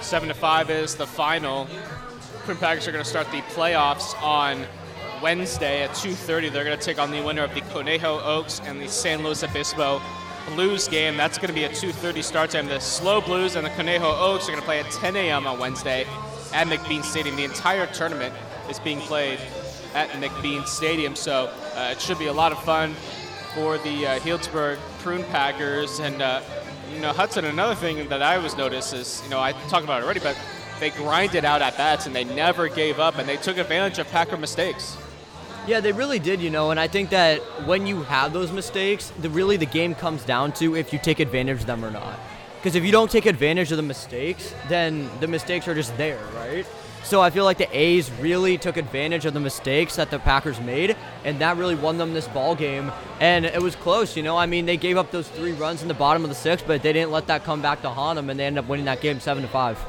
Seven 0.00 0.28
to 0.28 0.34
five 0.34 0.70
is 0.70 0.94
the 0.94 1.06
final. 1.06 1.68
Prune 2.44 2.56
Packers 2.58 2.86
are 2.86 2.92
going 2.92 3.02
to 3.02 3.10
start 3.10 3.30
the 3.32 3.40
playoffs 3.42 4.20
on 4.22 4.64
Wednesday 5.22 5.82
at 5.82 5.90
2:30. 5.90 6.52
They're 6.52 6.64
going 6.64 6.78
to 6.78 6.84
take 6.84 6.98
on 6.98 7.10
the 7.10 7.22
winner 7.22 7.42
of 7.42 7.54
the 7.54 7.60
Conejo 7.62 8.20
Oaks 8.20 8.60
and 8.64 8.80
the 8.80 8.88
San 8.88 9.22
Luis 9.22 9.42
Obispo 9.42 10.00
Blues 10.54 10.88
game. 10.88 11.16
That's 11.16 11.38
going 11.38 11.48
to 11.48 11.54
be 11.54 11.64
a 11.64 11.68
2:30 11.68 12.22
start 12.22 12.50
time. 12.50 12.66
The 12.66 12.80
Slow 12.80 13.20
Blues 13.20 13.56
and 13.56 13.66
the 13.66 13.70
Conejo 13.70 14.16
Oaks 14.18 14.44
are 14.44 14.52
going 14.52 14.60
to 14.60 14.66
play 14.66 14.80
at 14.80 14.90
10 14.90 15.16
a.m. 15.16 15.46
on 15.46 15.58
Wednesday 15.58 16.06
at 16.52 16.66
McBean 16.66 17.02
Stadium. 17.02 17.36
The 17.36 17.44
entire 17.44 17.86
tournament 17.86 18.34
is 18.68 18.78
being 18.78 19.00
played 19.00 19.38
at 19.94 20.08
McBean 20.10 20.66
Stadium, 20.66 21.16
so 21.16 21.52
uh, 21.74 21.90
it 21.92 22.00
should 22.00 22.18
be 22.18 22.26
a 22.26 22.32
lot 22.32 22.52
of 22.52 22.62
fun 22.62 22.94
for 23.54 23.78
the 23.78 24.06
uh, 24.06 24.18
Healdsburg 24.20 24.78
Prune 25.00 25.24
Packers. 25.24 25.98
And 25.98 26.22
uh, 26.22 26.42
you 26.92 27.00
know, 27.00 27.12
Hudson. 27.12 27.44
Another 27.44 27.74
thing 27.74 28.08
that 28.08 28.22
I 28.22 28.38
was 28.38 28.56
noticed 28.56 28.94
is, 28.94 29.20
you 29.24 29.30
know, 29.30 29.40
I 29.40 29.52
talked 29.68 29.84
about 29.84 30.02
it 30.02 30.04
already, 30.04 30.20
but 30.20 30.38
they 30.78 30.90
grinded 30.90 31.44
out 31.44 31.62
at 31.62 31.76
bats 31.76 32.06
and 32.06 32.14
they 32.14 32.24
never 32.24 32.68
gave 32.68 32.98
up, 32.98 33.18
and 33.18 33.28
they 33.28 33.36
took 33.36 33.58
advantage 33.58 33.98
of 33.98 34.08
Packer 34.10 34.36
mistakes. 34.36 34.96
Yeah, 35.66 35.80
they 35.80 35.90
really 35.90 36.20
did, 36.20 36.40
you 36.40 36.50
know, 36.50 36.70
and 36.70 36.78
I 36.78 36.86
think 36.86 37.10
that 37.10 37.40
when 37.66 37.88
you 37.88 38.04
have 38.04 38.32
those 38.32 38.52
mistakes, 38.52 39.12
the 39.20 39.28
really 39.28 39.56
the 39.56 39.66
game 39.66 39.96
comes 39.96 40.24
down 40.24 40.52
to 40.52 40.76
if 40.76 40.92
you 40.92 41.00
take 41.00 41.18
advantage 41.18 41.60
of 41.60 41.66
them 41.66 41.84
or 41.84 41.90
not. 41.90 42.20
Because 42.58 42.76
if 42.76 42.84
you 42.84 42.92
don't 42.92 43.10
take 43.10 43.26
advantage 43.26 43.72
of 43.72 43.76
the 43.76 43.82
mistakes, 43.82 44.54
then 44.68 45.10
the 45.18 45.26
mistakes 45.26 45.66
are 45.66 45.74
just 45.74 45.96
there, 45.96 46.20
right? 46.36 46.64
So 47.02 47.20
I 47.20 47.30
feel 47.30 47.42
like 47.44 47.58
the 47.58 47.68
A's 47.76 48.12
really 48.20 48.58
took 48.58 48.76
advantage 48.76 49.26
of 49.26 49.34
the 49.34 49.40
mistakes 49.40 49.96
that 49.96 50.10
the 50.10 50.20
Packers 50.20 50.60
made, 50.60 50.96
and 51.24 51.40
that 51.40 51.56
really 51.56 51.74
won 51.74 51.98
them 51.98 52.14
this 52.14 52.28
ball 52.28 52.54
game. 52.54 52.92
And 53.18 53.44
it 53.44 53.60
was 53.60 53.74
close, 53.74 54.16
you 54.16 54.22
know. 54.22 54.36
I 54.36 54.46
mean, 54.46 54.66
they 54.66 54.76
gave 54.76 54.96
up 54.96 55.10
those 55.10 55.26
three 55.28 55.52
runs 55.52 55.82
in 55.82 55.88
the 55.88 55.94
bottom 55.94 56.22
of 56.22 56.28
the 56.28 56.36
sixth, 56.36 56.64
but 56.64 56.80
they 56.82 56.92
didn't 56.92 57.10
let 57.10 57.26
that 57.26 57.42
come 57.42 57.60
back 57.60 57.82
to 57.82 57.90
haunt 57.90 58.16
them, 58.16 58.30
and 58.30 58.38
they 58.38 58.46
ended 58.46 58.62
up 58.62 58.70
winning 58.70 58.86
that 58.86 59.00
game 59.00 59.18
seven 59.18 59.42
to 59.42 59.48
five. 59.48 59.84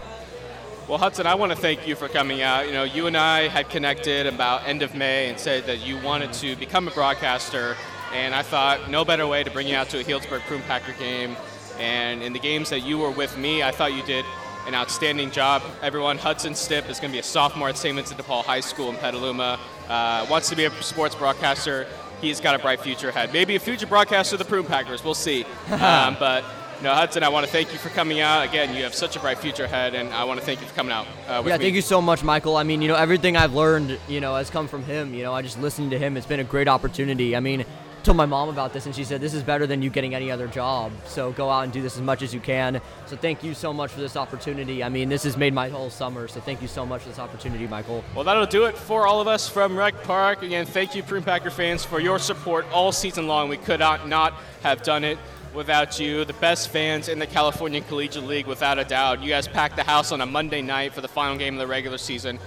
Well, 0.88 0.98
Hudson, 0.98 1.28
I 1.28 1.36
want 1.36 1.52
to 1.52 1.58
thank 1.58 1.86
you 1.86 1.98
for 1.98 2.08
coming 2.08 2.42
out. 2.42 2.66
You 2.66 2.72
know, 2.72 2.86
you 2.86 3.08
and 3.08 3.18
I 3.18 3.50
had 3.50 3.70
connected 3.70 4.26
about 4.26 4.66
end 4.66 4.82
of 4.82 4.96
May 4.96 5.28
and 5.28 5.38
said 5.38 5.66
that 5.66 5.86
you 5.86 5.98
wanted 5.98 6.32
to 6.34 6.56
become 6.56 6.88
a 6.88 6.92
broadcaster, 6.92 7.76
and 8.14 8.34
I 8.34 8.42
thought 8.42 8.90
no 8.90 9.04
better 9.04 9.28
way 9.28 9.44
to 9.44 9.52
bring 9.52 9.68
you 9.68 9.76
out 9.76 9.90
to 9.90 10.00
a 10.00 10.04
Healdsburg 10.06 10.40
Prune 10.48 10.62
Packer 10.62 10.94
game. 10.94 11.36
And 11.78 12.24
in 12.24 12.32
the 12.32 12.40
games 12.40 12.70
that 12.70 12.86
you 12.86 13.00
were 13.00 13.12
with 13.12 13.38
me, 13.38 13.64
I 13.64 13.72
thought 13.72 13.92
you 13.92 14.04
did 14.04 14.24
an 14.66 14.76
outstanding 14.76 15.30
job. 15.30 15.62
Everyone, 15.82 16.18
Hudson 16.18 16.54
Stipp 16.54 16.90
is 16.90 17.02
going 17.02 17.12
to 17.12 17.16
be 17.16 17.20
a 17.20 17.24
sophomore 17.24 17.68
at 17.68 17.78
St. 17.78 17.94
Vincent 17.94 18.16
de 18.16 18.24
Paul 18.24 18.44
High 18.44 18.62
School 18.62 18.90
in 18.90 18.96
Petaluma. 18.96 19.60
Uh, 19.90 20.26
wants 20.30 20.48
to 20.52 20.56
be 20.56 20.64
a 20.64 20.72
sports 20.82 21.16
broadcaster. 21.16 21.86
He's 22.22 22.40
got 22.40 22.56
a 22.56 22.60
bright 22.60 22.80
future 22.80 23.10
ahead. 23.10 23.34
Maybe 23.34 23.58
a 23.58 23.60
future 23.60 23.88
broadcaster 23.88 24.36
of 24.36 24.40
the 24.40 24.46
Prune 24.46 24.64
Packers. 24.66 25.04
We'll 25.04 25.16
see. 25.16 25.44
um, 25.70 26.16
but 26.18 26.46
no, 26.84 26.94
Hudson, 26.94 27.24
I 27.24 27.30
want 27.30 27.46
to 27.46 27.52
thank 27.52 27.74
you 27.74 27.80
for 27.80 27.90
coming 27.90 28.20
out. 28.20 28.46
Again, 28.48 28.76
you 28.76 28.84
have 28.84 28.94
such 28.94 29.16
a 29.16 29.20
bright 29.20 29.40
future 29.40 29.64
ahead, 29.64 29.96
and 29.96 30.14
I 30.14 30.24
want 30.26 30.40
to 30.40 30.46
thank 30.46 30.62
you 30.62 30.68
for 30.68 30.76
coming 30.76 30.92
out 30.92 31.08
uh, 31.28 31.42
with 31.44 31.52
yeah, 31.52 31.58
me. 31.58 31.66
thank 31.66 31.76
you 31.76 31.82
so 31.82 32.02
much, 32.02 32.24
Michael. 32.24 32.56
I 32.56 32.64
mean, 32.64 32.82
you 32.82 32.88
know, 32.88 32.96
everything 32.96 33.36
I've 33.36 33.54
learned, 33.54 34.00
you 34.08 34.22
know, 34.22 34.36
has 34.36 34.50
come 34.50 34.68
from 34.68 34.84
him. 34.84 35.14
You 35.14 35.24
know, 35.24 35.34
I 35.34 35.42
just 35.42 35.60
listened 35.60 35.92
to 35.92 35.98
him. 35.98 36.18
It's 36.18 36.28
been 36.28 36.40
a 36.40 36.44
great 36.44 36.68
opportunity. 36.68 37.36
I 37.36 37.40
mean, 37.40 37.66
told 38.08 38.16
my 38.16 38.26
mom 38.26 38.48
about 38.48 38.72
this, 38.72 38.86
and 38.86 38.96
she 38.96 39.04
said 39.04 39.20
this 39.20 39.34
is 39.34 39.44
better 39.44 39.68
than 39.68 39.82
you 39.82 39.90
getting 39.90 40.16
any 40.16 40.32
other 40.32 40.48
job. 40.48 40.94
So 41.06 41.34
go 41.34 41.50
out 41.50 41.66
and 41.66 41.74
do 41.74 41.82
this 41.82 41.96
as 41.96 42.02
much 42.02 42.22
as 42.22 42.34
you 42.34 42.40
can. 42.40 42.80
So 43.06 43.18
thank 43.18 43.44
you 43.44 43.54
so 43.54 43.74
much 43.74 43.92
for 43.92 44.00
this 44.00 44.16
opportunity. 44.16 44.84
I 44.84 44.90
mean, 44.90 45.10
this 45.10 45.24
has 45.24 45.36
made 45.36 45.54
my 45.54 45.68
whole 45.68 45.90
summer. 45.90 46.28
So 46.30 46.40
thank 46.40 46.62
you 46.62 46.70
so 46.70 46.86
much 46.86 47.02
for 47.02 47.10
this 47.10 47.20
opportunity, 47.20 47.68
Michael. 47.68 48.04
Well, 48.16 48.24
that'll 48.24 48.46
do 48.46 48.64
it 48.66 48.78
for 48.78 49.06
all 49.06 49.20
of 49.20 49.28
us 49.28 49.50
from 49.50 49.78
Rec 49.78 50.04
Park. 50.04 50.42
Again, 50.42 50.66
thank 50.66 50.96
you, 50.96 51.04
Prune 51.04 51.24
Packer 51.24 51.50
fans, 51.50 51.84
for 51.84 52.00
your 52.00 52.18
support 52.18 52.66
all 52.72 52.94
season 52.94 53.28
long. 53.28 53.50
We 53.50 53.58
could 53.58 53.82
not, 53.82 54.08
not 54.08 54.34
have 54.64 54.84
done 54.84 55.04
it 55.04 55.18
without 55.58 56.00
you. 56.00 56.24
The 56.24 56.34
best 56.34 56.70
fans 56.70 57.10
in 57.10 57.18
the 57.18 57.26
California 57.26 57.82
Collegiate 57.82 58.24
League, 58.24 58.46
without 58.46 58.78
a 58.78 58.86
doubt. 58.86 59.24
You 59.24 59.30
guys 59.30 59.48
packed 59.48 59.76
the 59.76 59.84
house 59.84 60.12
on 60.12 60.22
a 60.22 60.26
Monday 60.26 60.62
night 60.62 60.94
for 60.94 61.02
the 61.02 61.08
final 61.08 61.36
game 61.36 61.56
of 61.56 61.60
the 61.60 61.66
regular 61.66 61.98
season. 61.98 62.40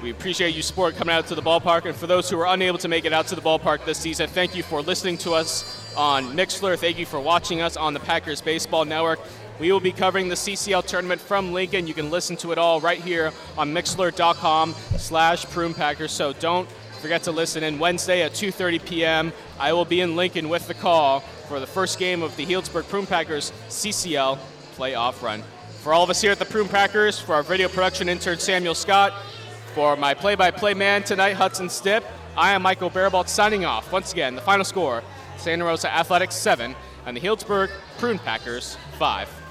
We 0.00 0.10
appreciate 0.10 0.54
you 0.54 0.62
support 0.62 0.94
coming 0.94 1.14
out 1.14 1.26
to 1.26 1.34
the 1.34 1.42
ballpark. 1.42 1.84
And 1.84 1.96
for 1.96 2.06
those 2.06 2.30
who 2.30 2.38
are 2.38 2.46
unable 2.54 2.78
to 2.78 2.88
make 2.88 3.04
it 3.04 3.12
out 3.12 3.26
to 3.28 3.34
the 3.34 3.40
ballpark 3.40 3.84
this 3.84 3.98
season, 3.98 4.28
thank 4.28 4.54
you 4.54 4.62
for 4.62 4.82
listening 4.82 5.18
to 5.18 5.32
us 5.32 5.64
on 5.96 6.36
Mixlr. 6.36 6.78
Thank 6.78 6.96
you 6.98 7.06
for 7.06 7.18
watching 7.18 7.60
us 7.60 7.76
on 7.76 7.92
the 7.92 8.00
Packers 8.00 8.40
Baseball 8.40 8.84
Network. 8.84 9.18
We 9.58 9.72
will 9.72 9.80
be 9.80 9.92
covering 9.92 10.28
the 10.28 10.36
CCL 10.36 10.86
tournament 10.86 11.20
from 11.20 11.52
Lincoln. 11.52 11.88
You 11.88 11.94
can 11.94 12.10
listen 12.10 12.36
to 12.36 12.52
it 12.52 12.58
all 12.58 12.80
right 12.80 13.00
here 13.00 13.32
on 13.58 13.74
Mixlr.com 13.74 14.74
slash 14.96 15.44
Prune 15.46 15.74
Packers. 15.74 16.12
So 16.12 16.32
don't 16.34 16.68
forget 17.00 17.24
to 17.24 17.32
listen 17.32 17.64
in 17.64 17.80
Wednesday 17.80 18.22
at 18.22 18.32
2.30 18.32 18.84
p.m. 18.86 19.32
I 19.58 19.72
will 19.72 19.84
be 19.84 20.00
in 20.00 20.14
Lincoln 20.14 20.48
with 20.48 20.68
the 20.68 20.74
call 20.74 21.24
for 21.48 21.60
the 21.60 21.66
first 21.66 21.98
game 21.98 22.22
of 22.22 22.34
the 22.36 22.46
Healdsburg 22.46 22.88
Prune 22.88 23.06
Packers 23.06 23.52
CCL 23.68 24.38
playoff 24.76 25.22
run. 25.22 25.42
For 25.82 25.92
all 25.92 26.02
of 26.02 26.10
us 26.10 26.20
here 26.20 26.32
at 26.32 26.38
the 26.38 26.44
Prune 26.44 26.68
Packers, 26.68 27.20
for 27.20 27.34
our 27.34 27.42
video 27.42 27.68
production 27.68 28.08
intern 28.08 28.38
Samuel 28.38 28.74
Scott, 28.74 29.12
for 29.74 29.96
my 29.96 30.14
play-by-play 30.14 30.74
man 30.74 31.02
tonight, 31.02 31.34
Hudson 31.34 31.68
Stipp, 31.68 32.04
I 32.36 32.52
am 32.52 32.62
Michael 32.62 32.90
Barabalt 32.90 33.28
signing 33.28 33.64
off. 33.64 33.92
Once 33.92 34.12
again, 34.12 34.34
the 34.34 34.40
final 34.40 34.64
score, 34.64 35.02
Santa 35.36 35.64
Rosa 35.64 35.92
Athletics 35.92 36.34
7 36.34 36.74
and 37.06 37.16
the 37.16 37.20
Healdsburg 37.20 37.70
Prune 37.98 38.18
Packers 38.18 38.76
5. 38.98 39.43